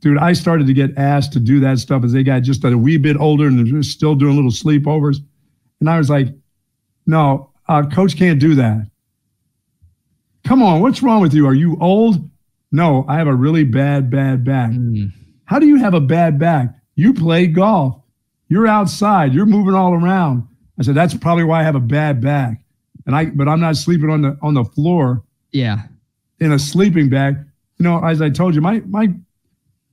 Dude, 0.00 0.16
I 0.16 0.32
started 0.32 0.66
to 0.68 0.72
get 0.72 0.96
asked 0.96 1.34
to 1.34 1.38
do 1.38 1.60
that 1.60 1.80
stuff 1.80 2.02
as 2.02 2.12
they 2.12 2.22
got 2.22 2.44
just 2.44 2.64
a 2.64 2.78
wee 2.78 2.96
bit 2.96 3.18
older 3.18 3.46
and 3.46 3.70
they're 3.70 3.82
still 3.82 4.14
doing 4.14 4.36
little 4.36 4.50
sleepovers. 4.50 5.18
And 5.80 5.90
I 5.90 5.98
was 5.98 6.08
like, 6.08 6.28
no, 7.04 7.50
uh, 7.68 7.82
coach 7.90 8.16
can't 8.16 8.40
do 8.40 8.54
that. 8.54 8.88
Come 10.46 10.62
on, 10.62 10.80
what's 10.80 11.02
wrong 11.02 11.20
with 11.20 11.34
you? 11.34 11.46
Are 11.46 11.54
you 11.54 11.76
old? 11.80 12.30
No, 12.72 13.04
I 13.08 13.16
have 13.18 13.26
a 13.26 13.34
really 13.34 13.64
bad, 13.64 14.10
bad 14.10 14.44
back. 14.44 14.70
Mm. 14.70 15.12
How 15.44 15.58
do 15.58 15.66
you 15.66 15.76
have 15.76 15.94
a 15.94 16.00
bad 16.00 16.38
back? 16.38 16.74
You 16.94 17.12
play 17.12 17.46
golf. 17.46 18.00
You're 18.48 18.66
outside. 18.66 19.34
You're 19.34 19.46
moving 19.46 19.74
all 19.74 19.92
around. 19.94 20.46
I 20.78 20.82
said, 20.82 20.94
that's 20.94 21.14
probably 21.14 21.44
why 21.44 21.60
I 21.60 21.62
have 21.64 21.74
a 21.74 21.80
bad 21.80 22.20
back. 22.20 22.62
And 23.06 23.14
I, 23.16 23.26
but 23.26 23.48
I'm 23.48 23.60
not 23.60 23.76
sleeping 23.76 24.10
on 24.10 24.22
the 24.22 24.38
on 24.42 24.54
the 24.54 24.64
floor 24.64 25.22
Yeah. 25.52 25.82
in 26.40 26.52
a 26.52 26.58
sleeping 26.58 27.08
bag. 27.08 27.36
You 27.78 27.84
know, 27.84 28.04
as 28.04 28.20
I 28.22 28.30
told 28.30 28.54
you, 28.54 28.60
my 28.60 28.80
my 28.86 29.08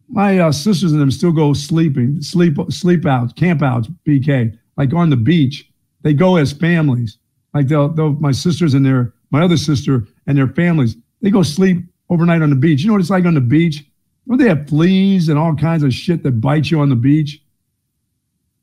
my 0.08 0.40
uh, 0.40 0.52
sisters 0.52 0.92
and 0.92 1.02
them 1.02 1.12
still 1.12 1.32
go 1.32 1.54
sleeping, 1.54 2.22
sleep 2.22 2.58
sleep 2.70 3.06
out, 3.06 3.36
camp 3.36 3.62
outs, 3.62 3.88
BK, 4.08 4.58
like 4.78 4.94
on 4.94 5.10
the 5.10 5.16
beach. 5.18 5.70
They 6.02 6.14
go 6.14 6.36
as 6.38 6.52
families. 6.54 7.18
Like 7.54 7.68
they'll, 7.68 7.90
they'll 7.90 8.14
my 8.14 8.32
sisters 8.32 8.74
and 8.74 8.86
their 8.86 9.14
my 9.32 9.42
other 9.44 9.58
sister 9.58 10.08
and 10.28 10.38
their 10.38 10.48
families. 10.48 10.96
They 11.22 11.30
go 11.30 11.44
sleep 11.44 11.84
overnight 12.10 12.42
on 12.42 12.50
the 12.50 12.56
beach. 12.56 12.82
You 12.82 12.88
know 12.88 12.94
what 12.94 13.02
it's 13.02 13.10
like 13.10 13.26
on 13.26 13.34
the 13.34 13.42
beach? 13.42 13.84
Don't 14.28 14.38
they 14.38 14.48
have 14.48 14.68
fleas 14.68 15.30
and 15.30 15.38
all 15.38 15.56
kinds 15.56 15.84
of 15.84 15.94
shit 15.94 16.24
that 16.24 16.40
bite 16.40 16.72
you 16.72 16.80
on 16.80 16.90
the 16.90 16.96
beach? 16.96 17.42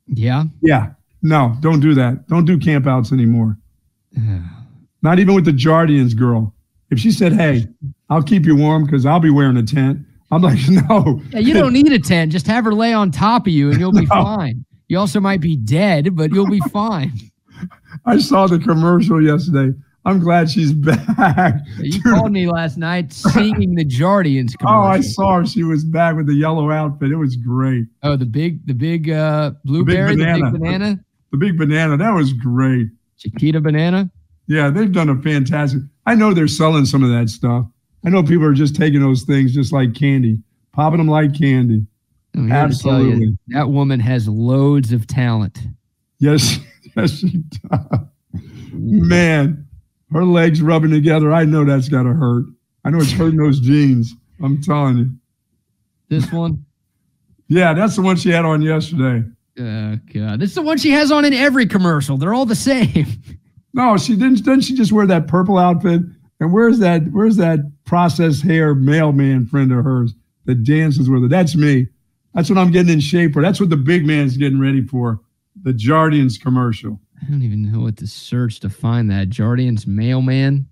Yeah. 0.07 0.45
Yeah. 0.62 0.93
No, 1.23 1.57
don't 1.61 1.81
do 1.81 1.95
that. 1.95 2.27
Don't 2.28 2.45
do 2.45 2.59
campouts 2.59 3.12
anymore. 3.12 3.59
Not 5.03 5.19
even 5.19 5.35
with 5.35 5.45
the 5.45 5.53
Jardiance 5.53 6.16
girl. 6.16 6.55
If 6.91 6.99
she 6.99 7.12
said, 7.12 7.32
"Hey, 7.32 7.69
I'll 8.09 8.23
keep 8.23 8.45
you 8.45 8.57
warm 8.57 8.85
because 8.85 9.07
I'll 9.07 9.20
be 9.20 9.31
wearing 9.31 9.57
a 9.57 9.62
tent," 9.62 10.01
I'm 10.31 10.43
like, 10.43 10.59
"No." 10.69 11.20
Yeah, 11.31 11.39
you 11.39 11.55
don't 11.55 11.73
need 11.73 11.93
a 11.93 11.99
tent. 11.99 12.32
Just 12.32 12.47
have 12.47 12.65
her 12.65 12.74
lay 12.74 12.93
on 12.93 13.11
top 13.11 13.47
of 13.47 13.53
you 13.53 13.70
and 13.70 13.78
you'll 13.78 13.93
be 13.93 14.07
fine. 14.07 14.65
You 14.89 14.99
also 14.99 15.20
might 15.20 15.41
be 15.41 15.57
dead, 15.57 16.16
but 16.16 16.32
you'll 16.32 16.51
be 16.51 16.61
fine. 16.73 17.12
I 18.07 18.19
saw 18.19 18.47
the 18.47 18.59
commercial 18.59 19.23
yesterday. 19.23 19.77
I'm 20.11 20.19
glad 20.19 20.51
she's 20.51 20.73
back. 20.73 21.55
You 21.78 21.93
Dude, 21.93 22.03
called 22.03 22.32
me 22.32 22.49
last 22.49 22.77
night 22.77 23.12
singing 23.12 23.77
the 23.77 23.85
Jardiance 23.85 24.57
oh, 24.66 24.81
I 24.81 25.01
saw 25.03 25.39
her. 25.39 25.47
She 25.47 25.62
was 25.62 25.85
back 25.85 26.16
with 26.16 26.27
the 26.27 26.35
yellow 26.35 26.73
outfit. 26.73 27.12
It 27.12 27.16
was 27.16 27.37
great. 27.37 27.85
Oh, 28.03 28.16
the 28.16 28.27
big, 28.27 28.66
the 28.66 28.74
big 28.74 29.09
uh, 29.09 29.53
blueberry, 29.65 30.16
the 30.16 30.24
big 30.24 30.35
banana. 30.41 30.51
banana, 30.51 31.05
The 31.31 31.39
big 31.39 31.57
banana. 31.57 31.97
That 31.97 32.11
was 32.11 32.32
great. 32.32 32.89
Chiquita 33.19 33.61
banana. 33.61 34.11
Yeah, 34.49 34.69
they've 34.70 34.91
done 34.91 35.11
a 35.11 35.23
fantastic. 35.23 35.82
I 36.07 36.16
know 36.16 36.35
they're 36.35 36.49
selling 36.49 36.87
some 36.87 37.05
of 37.05 37.11
that 37.11 37.28
stuff. 37.28 37.66
I 38.05 38.11
know 38.11 38.24
people 38.24 38.47
are 38.47 38.53
just 38.53 38.74
taking 38.74 39.01
those 39.01 39.23
things 39.23 39.55
just 39.55 39.73
like 39.73 39.95
candy, 39.95 40.41
popping 40.73 40.99
them 40.99 41.07
like 41.07 41.39
candy. 41.39 41.87
I'm 42.35 42.49
tell 42.49 42.59
you, 42.59 42.65
Absolutely. 42.65 43.39
that 43.49 43.70
woman 43.70 44.01
has 44.01 44.27
loads 44.27 44.91
of 44.91 45.07
talent. 45.07 45.61
Yes, 46.19 46.59
yes, 46.97 47.19
she 47.19 47.45
does. 47.70 48.01
Man, 48.73 49.69
her 50.12 50.24
legs 50.24 50.61
rubbing 50.62 50.91
together. 50.91 51.32
I 51.32 51.45
know 51.45 51.65
that's 51.65 51.89
got 51.89 52.03
to 52.05 52.12
hurt. 52.12 52.45
I 52.85 52.91
know 52.91 52.99
it's 52.99 53.12
hurting 53.12 53.39
those 53.39 53.61
jeans. 53.61 54.15
I'm 54.43 54.61
telling 54.62 54.97
you. 54.99 55.11
This 56.09 56.31
one, 56.32 56.65
Yeah, 57.49 57.74
that's 57.74 57.97
the 57.97 58.03
one 58.03 58.16
she 58.16 58.31
had 58.31 58.45
on 58.45 58.62
yesterday. 58.62 59.24
oh 59.59 59.97
god, 60.12 60.41
this 60.41 60.51
is 60.51 60.55
the 60.55 60.62
one 60.62 60.78
she 60.78 60.91
has 60.91 61.11
on 61.12 61.24
in 61.24 61.35
every 61.35 61.66
commercial. 61.66 62.16
They're 62.16 62.35
all 62.35 62.47
the 62.47 62.55
same. 62.57 63.07
No, 63.73 63.97
she 63.97 64.16
didn't. 64.16 64.43
Didn't 64.45 64.62
she 64.62 64.74
just 64.74 64.91
wear 64.91 65.07
that 65.07 65.28
purple 65.28 65.57
outfit? 65.57 66.03
And 66.41 66.53
where's 66.53 66.81
that? 66.81 67.03
Where's 67.12 67.37
that 67.37 67.61
processed 67.85 68.43
hair 68.43 68.74
mailman 68.74 69.47
friend 69.47 69.70
of 69.70 69.85
hers 69.85 70.12
that 70.47 70.65
dances 70.65 71.09
with 71.09 71.23
her? 71.23 71.28
That's 71.28 71.55
me. 71.55 71.87
That's 72.35 72.51
what 72.51 72.59
I'm 72.59 72.73
getting 72.73 72.93
in 72.93 72.99
shape 72.99 73.32
for. 73.32 73.43
That's 73.43 73.61
what 73.61 73.70
the 73.70 73.77
big 73.77 74.05
man's 74.05 74.37
getting 74.37 74.59
ready 74.59 74.85
for. 74.85 75.20
The 75.62 75.73
Jardiance 75.73 76.41
commercial. 76.41 76.99
I 77.22 77.30
don't 77.30 77.42
even 77.42 77.70
know 77.70 77.80
what 77.80 77.97
to 77.98 78.06
search 78.06 78.60
to 78.60 78.70
find 78.70 79.10
that 79.10 79.28
Jardiance 79.28 79.86
mailman. 79.86 80.66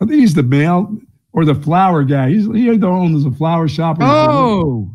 I 0.00 0.06
think 0.06 0.20
he's 0.20 0.34
the 0.34 0.42
mail 0.42 0.96
or 1.32 1.44
the 1.44 1.54
flower 1.54 2.04
guy. 2.04 2.30
He's 2.30 2.46
he 2.46 2.70
owns 2.70 3.24
a 3.24 3.30
flower 3.30 3.68
shop. 3.68 3.98
Oh, 4.00 4.94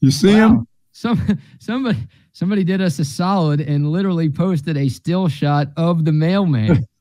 you 0.00 0.10
see 0.10 0.34
wow. 0.34 0.48
him? 0.48 0.68
some 0.92 1.38
somebody 1.60 1.98
somebody 2.32 2.64
did 2.64 2.80
us 2.80 2.98
a 2.98 3.04
solid 3.04 3.60
and 3.60 3.90
literally 3.90 4.28
posted 4.28 4.76
a 4.76 4.88
still 4.88 5.28
shot 5.28 5.68
of 5.76 6.04
the 6.04 6.12
mailman. 6.12 6.86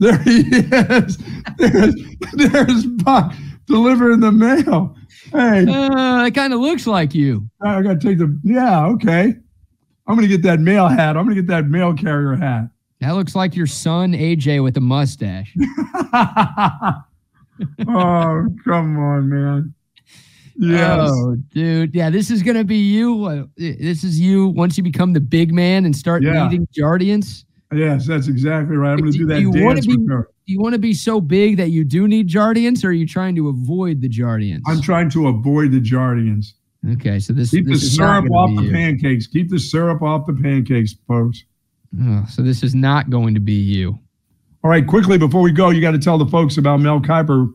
There 0.00 0.18
he 0.18 0.40
is. 0.40 1.18
There's, 1.56 1.94
there's 2.32 2.84
Buck 2.84 3.32
delivering 3.66 4.18
the 4.20 4.32
mail. 4.32 4.96
Hey, 5.30 5.64
uh, 5.66 6.24
it 6.24 6.32
kind 6.32 6.52
of 6.52 6.58
looks 6.58 6.88
like 6.88 7.14
you. 7.14 7.48
I 7.62 7.80
got 7.80 8.00
to 8.00 8.08
take 8.08 8.18
the. 8.18 8.38
Yeah, 8.42 8.86
okay. 8.86 9.36
I'm 10.06 10.16
going 10.16 10.28
to 10.28 10.34
get 10.36 10.42
that 10.42 10.60
mail 10.60 10.88
hat. 10.88 11.16
I'm 11.16 11.24
going 11.24 11.34
to 11.36 11.42
get 11.42 11.48
that 11.48 11.66
mail 11.66 11.94
carrier 11.94 12.34
hat. 12.36 12.68
That 13.00 13.12
looks 13.12 13.34
like 13.34 13.56
your 13.56 13.66
son 13.66 14.12
AJ 14.12 14.62
with 14.62 14.76
a 14.76 14.80
mustache. 14.80 15.54
oh, 17.88 18.46
come 18.64 18.98
on, 18.98 19.28
man. 19.28 19.74
Yes. 20.56 21.10
Oh, 21.12 21.36
dude. 21.50 21.94
Yeah, 21.94 22.10
this 22.10 22.30
is 22.30 22.42
going 22.42 22.56
to 22.56 22.64
be 22.64 22.76
you. 22.76 23.24
Uh, 23.24 23.44
This 23.56 24.04
is 24.04 24.20
you 24.20 24.48
once 24.48 24.76
you 24.76 24.84
become 24.84 25.12
the 25.12 25.20
big 25.20 25.52
man 25.52 25.84
and 25.84 25.94
start 25.96 26.22
Yeah. 26.22 26.44
leading 26.44 26.66
Jardiance. 26.78 27.44
Yes, 27.72 28.06
that's 28.06 28.28
exactly 28.28 28.76
right. 28.76 28.92
I'm 28.92 28.98
going 28.98 29.10
to 29.12 29.18
do 29.18 29.24
Do 29.26 29.34
that 29.34 29.40
you 29.40 29.50
dance 29.52 29.86
be- 29.86 29.96
with 29.96 30.08
her. 30.10 30.28
Do 30.46 30.52
you 30.52 30.60
want 30.60 30.74
to 30.74 30.78
be 30.78 30.92
so 30.94 31.20
big 31.20 31.56
that 31.56 31.70
you 31.70 31.84
do 31.84 32.06
need 32.06 32.28
Jardiance 32.28 32.84
or 32.84 32.88
are 32.88 32.92
you 32.92 33.06
trying 33.06 33.34
to 33.36 33.48
avoid 33.48 34.00
the 34.02 34.08
Jardiance? 34.08 34.60
I'm 34.66 34.80
trying 34.82 35.08
to 35.10 35.26
avoid 35.28 35.72
the 35.72 35.80
Jardiance. 35.80 36.52
Okay, 36.92 37.18
so 37.18 37.32
this, 37.32 37.50
Keep 37.50 37.66
the 37.66 37.72
this 37.72 37.82
is 37.82 37.96
syrup 37.96 38.30
off 38.30 38.54
the 38.56 38.62
you. 38.64 38.72
pancakes. 38.72 39.26
Keep 39.26 39.50
the 39.50 39.58
syrup 39.58 40.02
off 40.02 40.26
the 40.26 40.34
pancakes, 40.34 40.94
folks. 41.08 41.44
Oh, 42.00 42.24
so 42.30 42.42
this 42.42 42.62
is 42.62 42.74
not 42.74 43.10
going 43.10 43.34
to 43.34 43.40
be 43.40 43.54
you. 43.54 43.98
All 44.62 44.70
right, 44.70 44.86
quickly 44.86 45.18
before 45.18 45.42
we 45.42 45.52
go, 45.52 45.70
you 45.70 45.80
got 45.80 45.90
to 45.92 45.98
tell 45.98 46.18
the 46.18 46.26
folks 46.26 46.56
about 46.56 46.80
Mel 46.80 46.98
Kiper, 47.00 47.52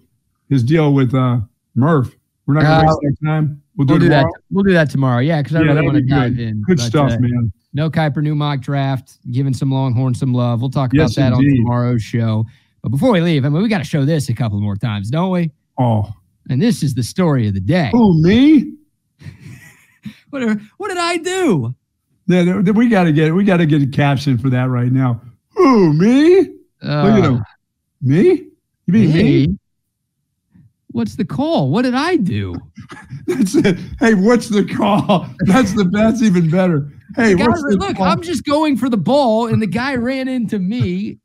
his 0.50 0.64
deal 0.64 0.94
with 0.94 1.14
uh, 1.14 1.40
Murph. 1.76 2.16
We're 2.46 2.54
not 2.56 2.64
going 2.64 2.72
to 2.80 2.86
Uh, 2.86 2.88
waste 2.88 3.00
that 3.22 3.28
time. 3.28 3.62
We'll 3.76 3.86
do 3.86 3.94
We'll 3.94 4.00
do 4.02 4.10
that. 4.10 4.18
tomorrow. 4.22 4.34
We'll 4.52 4.64
do 4.64 4.74
that 4.74 4.90
tomorrow. 4.90 5.20
Yeah, 5.20 5.42
because 5.42 5.56
I 5.56 5.62
Yeah, 5.62 5.66
really 5.74 5.82
want 5.86 5.96
to 5.98 6.02
dive 6.04 6.36
good. 6.36 6.48
in. 6.48 6.62
Good 6.64 6.78
But, 6.78 6.84
stuff, 6.86 7.12
uh, 7.14 7.20
man. 7.20 7.52
No 7.74 7.90
Kiper, 7.90 8.22
new 8.24 8.36
mock 8.36 8.62
draft, 8.62 9.18
giving 9.32 9.54
some 9.54 9.72
Longhorn 9.72 10.14
some 10.16 10.34
love. 10.34 10.60
We'll 10.62 10.70
talk 10.72 10.92
Yes, 10.94 11.16
about 11.18 11.32
that 11.32 11.38
indeed. 11.38 11.52
on 11.52 11.56
tomorrow's 11.66 12.02
show. 12.04 12.46
But 12.82 12.90
before 12.90 13.12
we 13.12 13.22
leave, 13.22 13.46
I 13.46 13.50
mean, 13.50 13.62
we 13.62 13.70
got 13.70 13.78
to 13.80 13.84
show 13.84 14.06
this 14.06 14.30
a 14.30 14.34
couple 14.34 14.60
more 14.62 14.76
times, 14.76 15.10
don't 15.10 15.32
we? 15.32 15.52
Oh, 15.78 16.12
And 16.50 16.62
this 16.62 16.82
is 16.82 16.94
the 16.96 17.04
story 17.04 17.48
of 17.48 17.54
the 17.54 17.60
day. 17.60 17.90
who 17.92 18.22
me? 18.24 18.74
What, 20.30 20.44
are- 20.44 20.62
what 20.78 20.88
did 20.90 20.98
I 20.98 21.18
do? 21.18 21.76
Yeah, 22.28 22.60
we 22.60 22.90
got 22.90 23.06
to 23.06 23.12
get 23.12 23.34
we 23.34 23.44
got 23.44 23.58
to 23.58 23.66
get 23.66 23.82
a 23.82 23.88
caption 23.88 24.38
for 24.38 24.50
that 24.52 24.70
right 24.70 24.92
now. 24.92 25.20
Who 25.56 25.94
me? 25.94 26.36
Look 26.40 26.50
at 26.84 26.90
Uh, 26.90 27.22
him. 27.22 27.44
Me? 28.02 28.26
You 28.86 28.94
mean 28.94 29.14
me? 29.14 29.58
what's 30.92 31.16
the 31.16 31.26
call? 31.26 31.70
What 31.70 31.84
did 31.84 31.96
I 31.96 32.16
do? 32.18 32.56
That's 33.28 33.56
it. 33.56 33.78
Hey, 34.00 34.14
what's 34.14 34.48
the 34.50 34.64
call? 34.66 35.28
That's 35.42 35.74
the 35.74 35.84
that's 35.92 36.22
even 36.22 36.50
better. 36.50 36.92
Hey, 37.16 37.36
guy- 37.36 37.48
what's 37.48 37.62
the 37.64 37.78
look, 37.80 37.98
call? 37.98 38.06
I'm 38.06 38.22
just 38.22 38.44
going 38.46 38.78
for 38.78 38.90
the 38.90 38.98
ball, 38.98 39.48
and 39.48 39.62
the 39.62 39.68
guy 39.68 39.96
ran 39.96 40.28
into 40.28 40.60
me. 40.60 41.18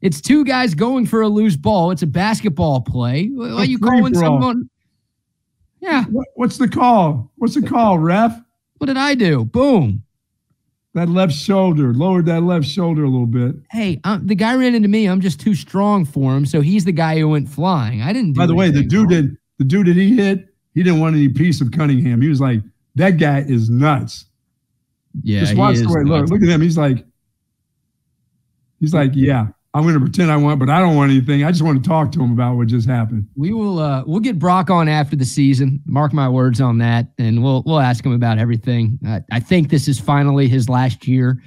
It's 0.00 0.20
two 0.20 0.44
guys 0.44 0.74
going 0.74 1.06
for 1.06 1.22
a 1.22 1.28
loose 1.28 1.56
ball. 1.56 1.90
It's 1.90 2.02
a 2.02 2.06
basketball 2.06 2.82
play. 2.82 3.28
Why 3.28 3.50
are 3.52 3.64
you 3.64 3.78
calling 3.78 4.14
someone? 4.14 4.68
Yeah. 5.84 6.04
What- 6.06 6.28
what's 6.34 6.56
the 6.58 6.68
call? 6.68 7.30
What's 7.36 7.54
the 7.54 7.62
call, 7.62 7.98
ref? 7.98 8.40
What 8.78 8.86
did 8.86 8.96
I 8.96 9.14
do? 9.14 9.44
Boom. 9.44 10.02
That 10.94 11.08
left 11.08 11.32
shoulder, 11.32 11.92
lowered 11.92 12.26
that 12.26 12.42
left 12.42 12.66
shoulder 12.66 13.02
a 13.02 13.08
little 13.08 13.26
bit. 13.26 13.56
Hey, 13.70 14.00
um, 14.04 14.26
the 14.26 14.36
guy 14.36 14.54
ran 14.54 14.74
into 14.76 14.88
me. 14.88 15.06
I'm 15.06 15.20
just 15.20 15.40
too 15.40 15.54
strong 15.54 16.04
for 16.04 16.36
him, 16.36 16.46
so 16.46 16.60
he's 16.60 16.84
the 16.84 16.92
guy 16.92 17.18
who 17.18 17.28
went 17.28 17.48
flying. 17.48 18.00
I 18.00 18.12
didn't. 18.12 18.34
Do 18.34 18.38
By 18.38 18.46
the 18.46 18.54
way, 18.54 18.70
the 18.70 18.84
dude 18.84 19.08
did 19.08 19.36
the 19.58 19.64
dude 19.64 19.88
that 19.88 19.96
he 19.96 20.14
hit, 20.14 20.54
he 20.74 20.82
didn't 20.82 21.00
want 21.00 21.16
any 21.16 21.28
piece 21.28 21.60
of 21.60 21.70
Cunningham. 21.72 22.20
He 22.22 22.28
was 22.28 22.40
like, 22.40 22.60
that 22.94 23.18
guy 23.18 23.40
is 23.40 23.68
nuts. 23.68 24.26
Yeah, 25.22 25.40
Just 25.40 25.52
he 25.52 25.58
watch 25.58 25.74
is 25.74 25.82
the 25.82 25.88
way 25.88 26.04
look, 26.04 26.28
look 26.28 26.42
at 26.42 26.48
him. 26.48 26.60
He's 26.60 26.78
like, 26.78 27.04
he's 28.80 28.94
like, 28.94 29.12
yeah, 29.14 29.48
I'm 29.74 29.84
gonna 29.84 29.98
pretend 29.98 30.30
I 30.30 30.36
want, 30.36 30.60
but 30.60 30.70
I 30.70 30.78
don't 30.78 30.94
want 30.94 31.10
anything. 31.10 31.42
I 31.42 31.50
just 31.50 31.62
want 31.62 31.82
to 31.82 31.88
talk 31.88 32.12
to 32.12 32.22
him 32.22 32.32
about 32.32 32.56
what 32.56 32.68
just 32.68 32.88
happened. 32.88 33.28
We 33.34 33.52
will. 33.52 33.80
Uh, 33.80 34.04
we'll 34.06 34.20
get 34.20 34.38
Brock 34.38 34.70
on 34.70 34.88
after 34.88 35.16
the 35.16 35.24
season. 35.24 35.82
Mark 35.84 36.12
my 36.12 36.28
words 36.28 36.60
on 36.60 36.78
that, 36.78 37.08
and 37.18 37.42
we'll 37.42 37.64
we'll 37.66 37.80
ask 37.80 38.06
him 38.06 38.12
about 38.12 38.38
everything. 38.38 38.98
Uh, 39.06 39.20
I 39.32 39.40
think 39.40 39.70
this 39.70 39.88
is 39.88 39.98
finally 39.98 40.46
his 40.48 40.68
last 40.68 41.08
year 41.08 41.42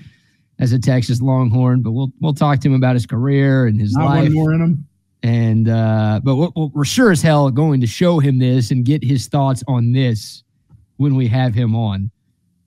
as 0.59 0.73
a 0.73 0.79
Texas 0.79 1.21
Longhorn, 1.21 1.81
but 1.81 1.91
we'll 1.91 2.11
we'll 2.19 2.33
talk 2.33 2.59
to 2.59 2.67
him 2.67 2.73
about 2.73 2.95
his 2.95 3.05
career 3.05 3.65
and 3.67 3.79
his 3.79 3.93
Not 3.93 4.05
life. 4.05 4.23
one 4.25 4.33
more 4.33 4.53
in 4.53 4.61
him. 4.61 4.87
And 5.23 5.69
uh, 5.69 6.19
but 6.21 6.35
we're, 6.35 6.67
we're 6.73 6.85
sure 6.85 7.11
as 7.11 7.21
hell 7.21 7.49
going 7.49 7.79
to 7.81 7.87
show 7.87 8.19
him 8.19 8.39
this 8.39 8.71
and 8.71 8.83
get 8.83 9.03
his 9.03 9.27
thoughts 9.27 9.63
on 9.67 9.93
this 9.93 10.43
when 10.97 11.15
we 11.15 11.27
have 11.27 11.53
him 11.53 11.75
on, 11.75 12.11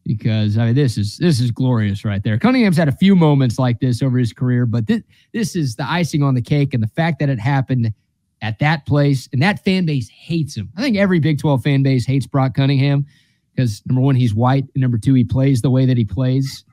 because 0.04 0.58
I 0.58 0.66
mean 0.66 0.74
this 0.74 0.98
is 0.98 1.18
this 1.18 1.40
is 1.40 1.50
glorious 1.50 2.04
right 2.04 2.22
there. 2.22 2.38
Cunningham's 2.38 2.76
had 2.76 2.88
a 2.88 2.92
few 2.92 3.14
moments 3.14 3.58
like 3.58 3.80
this 3.80 4.02
over 4.02 4.18
his 4.18 4.32
career, 4.32 4.66
but 4.66 4.86
this 4.86 5.02
this 5.32 5.56
is 5.56 5.76
the 5.76 5.88
icing 5.88 6.22
on 6.22 6.34
the 6.34 6.42
cake, 6.42 6.74
and 6.74 6.82
the 6.82 6.88
fact 6.88 7.18
that 7.20 7.28
it 7.28 7.38
happened 7.38 7.92
at 8.42 8.58
that 8.58 8.86
place 8.86 9.28
and 9.32 9.42
that 9.42 9.62
fan 9.64 9.84
base 9.84 10.08
hates 10.08 10.56
him. 10.56 10.70
I 10.76 10.82
think 10.82 10.96
every 10.96 11.20
Big 11.20 11.38
Twelve 11.38 11.62
fan 11.62 11.82
base 11.82 12.06
hates 12.06 12.26
Brock 12.26 12.54
Cunningham 12.54 13.06
because 13.54 13.82
number 13.86 14.00
one 14.00 14.14
he's 14.14 14.34
white, 14.34 14.64
and 14.74 14.80
number 14.82 14.98
two 14.98 15.14
he 15.14 15.24
plays 15.24 15.62
the 15.62 15.70
way 15.70 15.86
that 15.86 15.96
he 15.96 16.04
plays. 16.04 16.64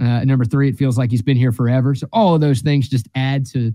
Uh, 0.00 0.24
number 0.24 0.44
three, 0.44 0.68
it 0.68 0.76
feels 0.76 0.98
like 0.98 1.10
he's 1.10 1.22
been 1.22 1.36
here 1.36 1.52
forever. 1.52 1.94
So 1.94 2.08
all 2.12 2.34
of 2.34 2.40
those 2.40 2.62
things 2.62 2.88
just 2.88 3.08
add 3.14 3.46
to 3.46 3.72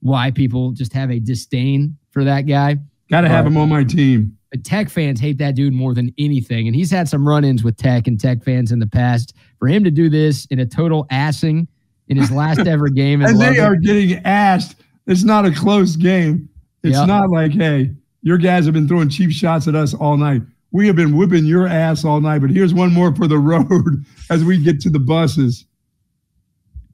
why 0.00 0.30
people 0.30 0.70
just 0.70 0.92
have 0.92 1.10
a 1.10 1.18
disdain 1.18 1.96
for 2.10 2.22
that 2.24 2.42
guy. 2.42 2.76
Got 3.10 3.22
to 3.22 3.28
have 3.28 3.46
him 3.46 3.56
on 3.56 3.68
my 3.68 3.82
team. 3.82 4.38
But 4.56 4.64
Tech 4.64 4.88
fans 4.88 5.20
hate 5.20 5.36
that 5.38 5.54
dude 5.54 5.74
more 5.74 5.92
than 5.92 6.14
anything. 6.18 6.66
And 6.66 6.74
he's 6.74 6.90
had 6.90 7.08
some 7.08 7.28
run 7.28 7.44
ins 7.44 7.62
with 7.62 7.76
Tech 7.76 8.06
and 8.06 8.18
Tech 8.18 8.42
fans 8.42 8.72
in 8.72 8.78
the 8.78 8.86
past. 8.86 9.34
For 9.58 9.68
him 9.68 9.84
to 9.84 9.90
do 9.90 10.08
this 10.08 10.46
in 10.46 10.58
a 10.60 10.64
total 10.66 11.06
assing 11.12 11.66
in 12.08 12.16
his 12.16 12.30
last 12.30 12.60
ever 12.66 12.88
game, 12.88 13.20
And 13.22 13.38
they 13.38 13.58
are 13.58 13.76
getting 13.76 14.14
asked. 14.24 14.76
It's 15.06 15.24
not 15.24 15.44
a 15.44 15.50
close 15.52 15.94
game. 15.96 16.48
It's 16.82 16.96
Yep. 16.96 17.06
not 17.06 17.30
like, 17.30 17.52
hey, 17.52 17.90
your 18.22 18.38
guys 18.38 18.64
have 18.64 18.72
been 18.72 18.88
throwing 18.88 19.10
cheap 19.10 19.30
shots 19.30 19.68
at 19.68 19.74
us 19.74 19.92
all 19.92 20.16
night. 20.16 20.40
We 20.72 20.86
have 20.86 20.96
been 20.96 21.16
whipping 21.16 21.44
your 21.44 21.66
ass 21.66 22.04
all 22.04 22.20
night, 22.20 22.38
but 22.40 22.50
here's 22.50 22.72
one 22.72 22.92
more 22.94 23.14
for 23.14 23.26
the 23.26 23.38
road 23.52 24.04
as 24.30 24.42
we 24.42 24.56
get 24.62 24.80
to 24.80 24.90
the 24.90 24.98
buses. 24.98 25.66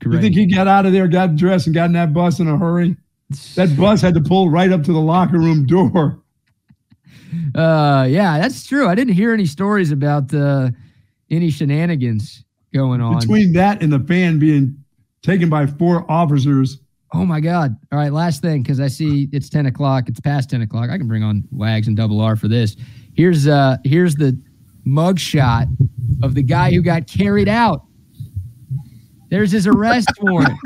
You 0.04 0.20
think 0.20 0.34
he 0.34 0.46
got 0.52 0.66
out 0.66 0.84
of 0.84 0.92
there, 0.92 1.06
got 1.06 1.36
dressed, 1.36 1.66
and 1.68 1.74
got 1.74 1.84
in 1.84 1.92
that 1.92 2.12
bus 2.12 2.40
in 2.40 2.48
a 2.48 2.58
hurry? 2.58 2.96
That 3.54 3.76
bus 3.78 4.00
had 4.00 4.14
to 4.14 4.20
pull 4.20 4.50
right 4.50 4.72
up 4.72 4.82
to 4.84 4.92
the 4.92 5.00
locker 5.00 5.38
room 5.38 5.64
door. 5.64 6.21
Uh, 7.54 8.06
yeah, 8.08 8.38
that's 8.38 8.66
true. 8.66 8.88
I 8.88 8.94
didn't 8.94 9.14
hear 9.14 9.32
any 9.32 9.46
stories 9.46 9.90
about 9.92 10.32
uh, 10.34 10.70
any 11.30 11.50
shenanigans 11.50 12.44
going 12.74 13.00
on. 13.00 13.20
Between 13.20 13.52
that 13.54 13.82
and 13.82 13.92
the 13.92 14.00
fan 14.00 14.38
being 14.38 14.76
taken 15.22 15.48
by 15.48 15.66
four 15.66 16.10
officers, 16.10 16.78
Oh 17.14 17.26
my 17.26 17.40
God. 17.40 17.76
All 17.92 17.98
right, 17.98 18.10
last 18.10 18.40
thing, 18.40 18.62
because 18.62 18.80
I 18.80 18.86
see 18.88 19.28
it's 19.32 19.50
10 19.50 19.66
o'clock. 19.66 20.08
It's 20.08 20.18
past 20.18 20.48
10 20.48 20.62
o'clock. 20.62 20.88
I 20.88 20.96
can 20.96 21.06
bring 21.06 21.22
on 21.22 21.44
Wags 21.52 21.86
and 21.86 21.94
Double 21.94 22.22
R 22.22 22.36
for 22.36 22.48
this. 22.48 22.74
Here's 23.14 23.46
uh 23.46 23.76
here's 23.84 24.14
the 24.14 24.40
mug 24.84 25.18
shot 25.18 25.66
of 26.22 26.34
the 26.34 26.42
guy 26.42 26.70
who 26.72 26.80
got 26.80 27.06
carried 27.06 27.48
out. 27.50 27.84
There's 29.28 29.50
his 29.52 29.66
arrest 29.66 30.08
warrant. 30.22 30.58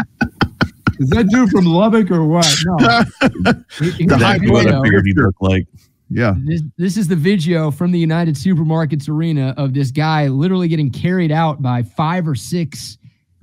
is 1.01 1.11
that 1.11 1.29
dude 1.31 1.51
from 1.51 1.65
Lubbock 1.67 2.13
or 2.13 2.25
what? 2.25 2.47
No. 2.65 3.03
He- 3.79 3.91
here's 3.91 3.97
The 3.99 4.05
the 4.07 4.19
high 4.19 4.39
blood 4.39 4.65
video. 4.67 4.81
I 4.81 4.83
figured 4.85 5.05
he'd 5.07 5.17
look 5.19 5.35
like. 5.41 5.67
Yeah. 6.09 6.35
This, 6.45 6.63
this 6.77 6.97
is 6.97 7.09
the 7.09 7.17
video 7.17 7.71
from 7.71 7.91
the 7.93 7.99
United 7.99 8.37
Supermarkets 8.37 9.09
arena 9.09 9.53
of 9.57 9.75
this 9.75 9.91
guy 9.91 10.29
literally 10.29 10.69
getting 10.69 10.91
carried 10.91 11.33
out 11.33 11.61
by 11.63 11.83
five 11.83 12.29
or 12.29 12.35
six 12.37 12.99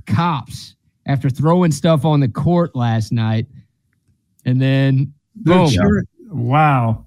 cops 0.08 0.76
after 1.06 1.30
throwing 1.30 1.72
stuff 1.72 2.06
on 2.06 2.20
the 2.22 2.30
court 2.30 2.76
last 2.76 3.12
night. 3.12 3.48
And 4.46 4.62
then 4.62 5.14
They're 5.36 5.58
boom. 5.58 5.70
cheering- 5.70 6.06
Wow. 6.30 7.06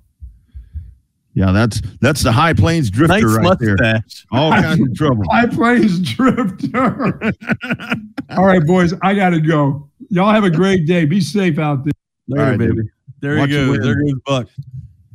Yeah, 1.35 1.53
that's 1.53 1.83
that's 2.01 2.23
the 2.23 2.33
High 2.33 2.55
Plains 2.55 2.89
Drifter 2.91 3.15
Nice 3.21 3.25
right 3.25 3.59
there. 3.59 3.77
mustache. 3.79 4.25
All 4.33 4.51
kinds 4.53 4.81
of 4.81 4.95
trouble. 4.95 5.25
High 5.31 5.45
Plains 5.47 6.01
Drifter. 6.01 7.33
All 8.31 8.47
right, 8.47 8.65
boys, 8.65 8.95
I 9.03 9.15
got 9.15 9.31
to 9.31 9.41
go. 9.41 9.91
Y'all 10.09 10.33
have 10.33 10.45
a 10.45 10.51
great 10.51 10.87
day. 10.87 11.05
Be 11.05 11.21
safe 11.21 11.59
out 11.59 11.85
there. 11.85 11.93
Later, 12.29 12.43
All 12.43 12.51
right, 12.51 12.59
baby. 12.59 12.89
There 13.21 13.37
Watch 13.39 13.51
he 13.51 13.55
your 13.57 13.67
goes. 13.67 13.79
win. 13.79 13.83
There 13.83 13.95
goes 13.97 14.21
Buck. 14.25 14.49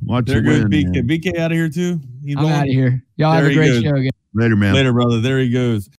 Watch 0.04 0.26
There 0.26 0.38
you 0.38 0.44
goes 0.44 0.60
win, 0.64 0.70
BK. 0.70 0.94
man. 0.96 1.08
BK 1.08 1.38
out 1.40 1.52
of 1.52 1.58
here 1.58 1.70
too. 1.70 2.00
He's 2.24 2.36
I'm 2.38 2.46
out 2.48 2.64
of 2.68 2.74
here. 2.74 3.04
Y'all 3.18 3.34
have 3.34 3.46
a 3.46 3.54
great 3.54 3.84
show, 3.84 3.92
guys. 3.94 4.10
Later, 4.34 4.56
man. 4.56 4.74
Later, 4.74 4.94
brother. 4.94 5.20
There 5.20 5.40
he 5.40 5.50
goes. 5.50 5.90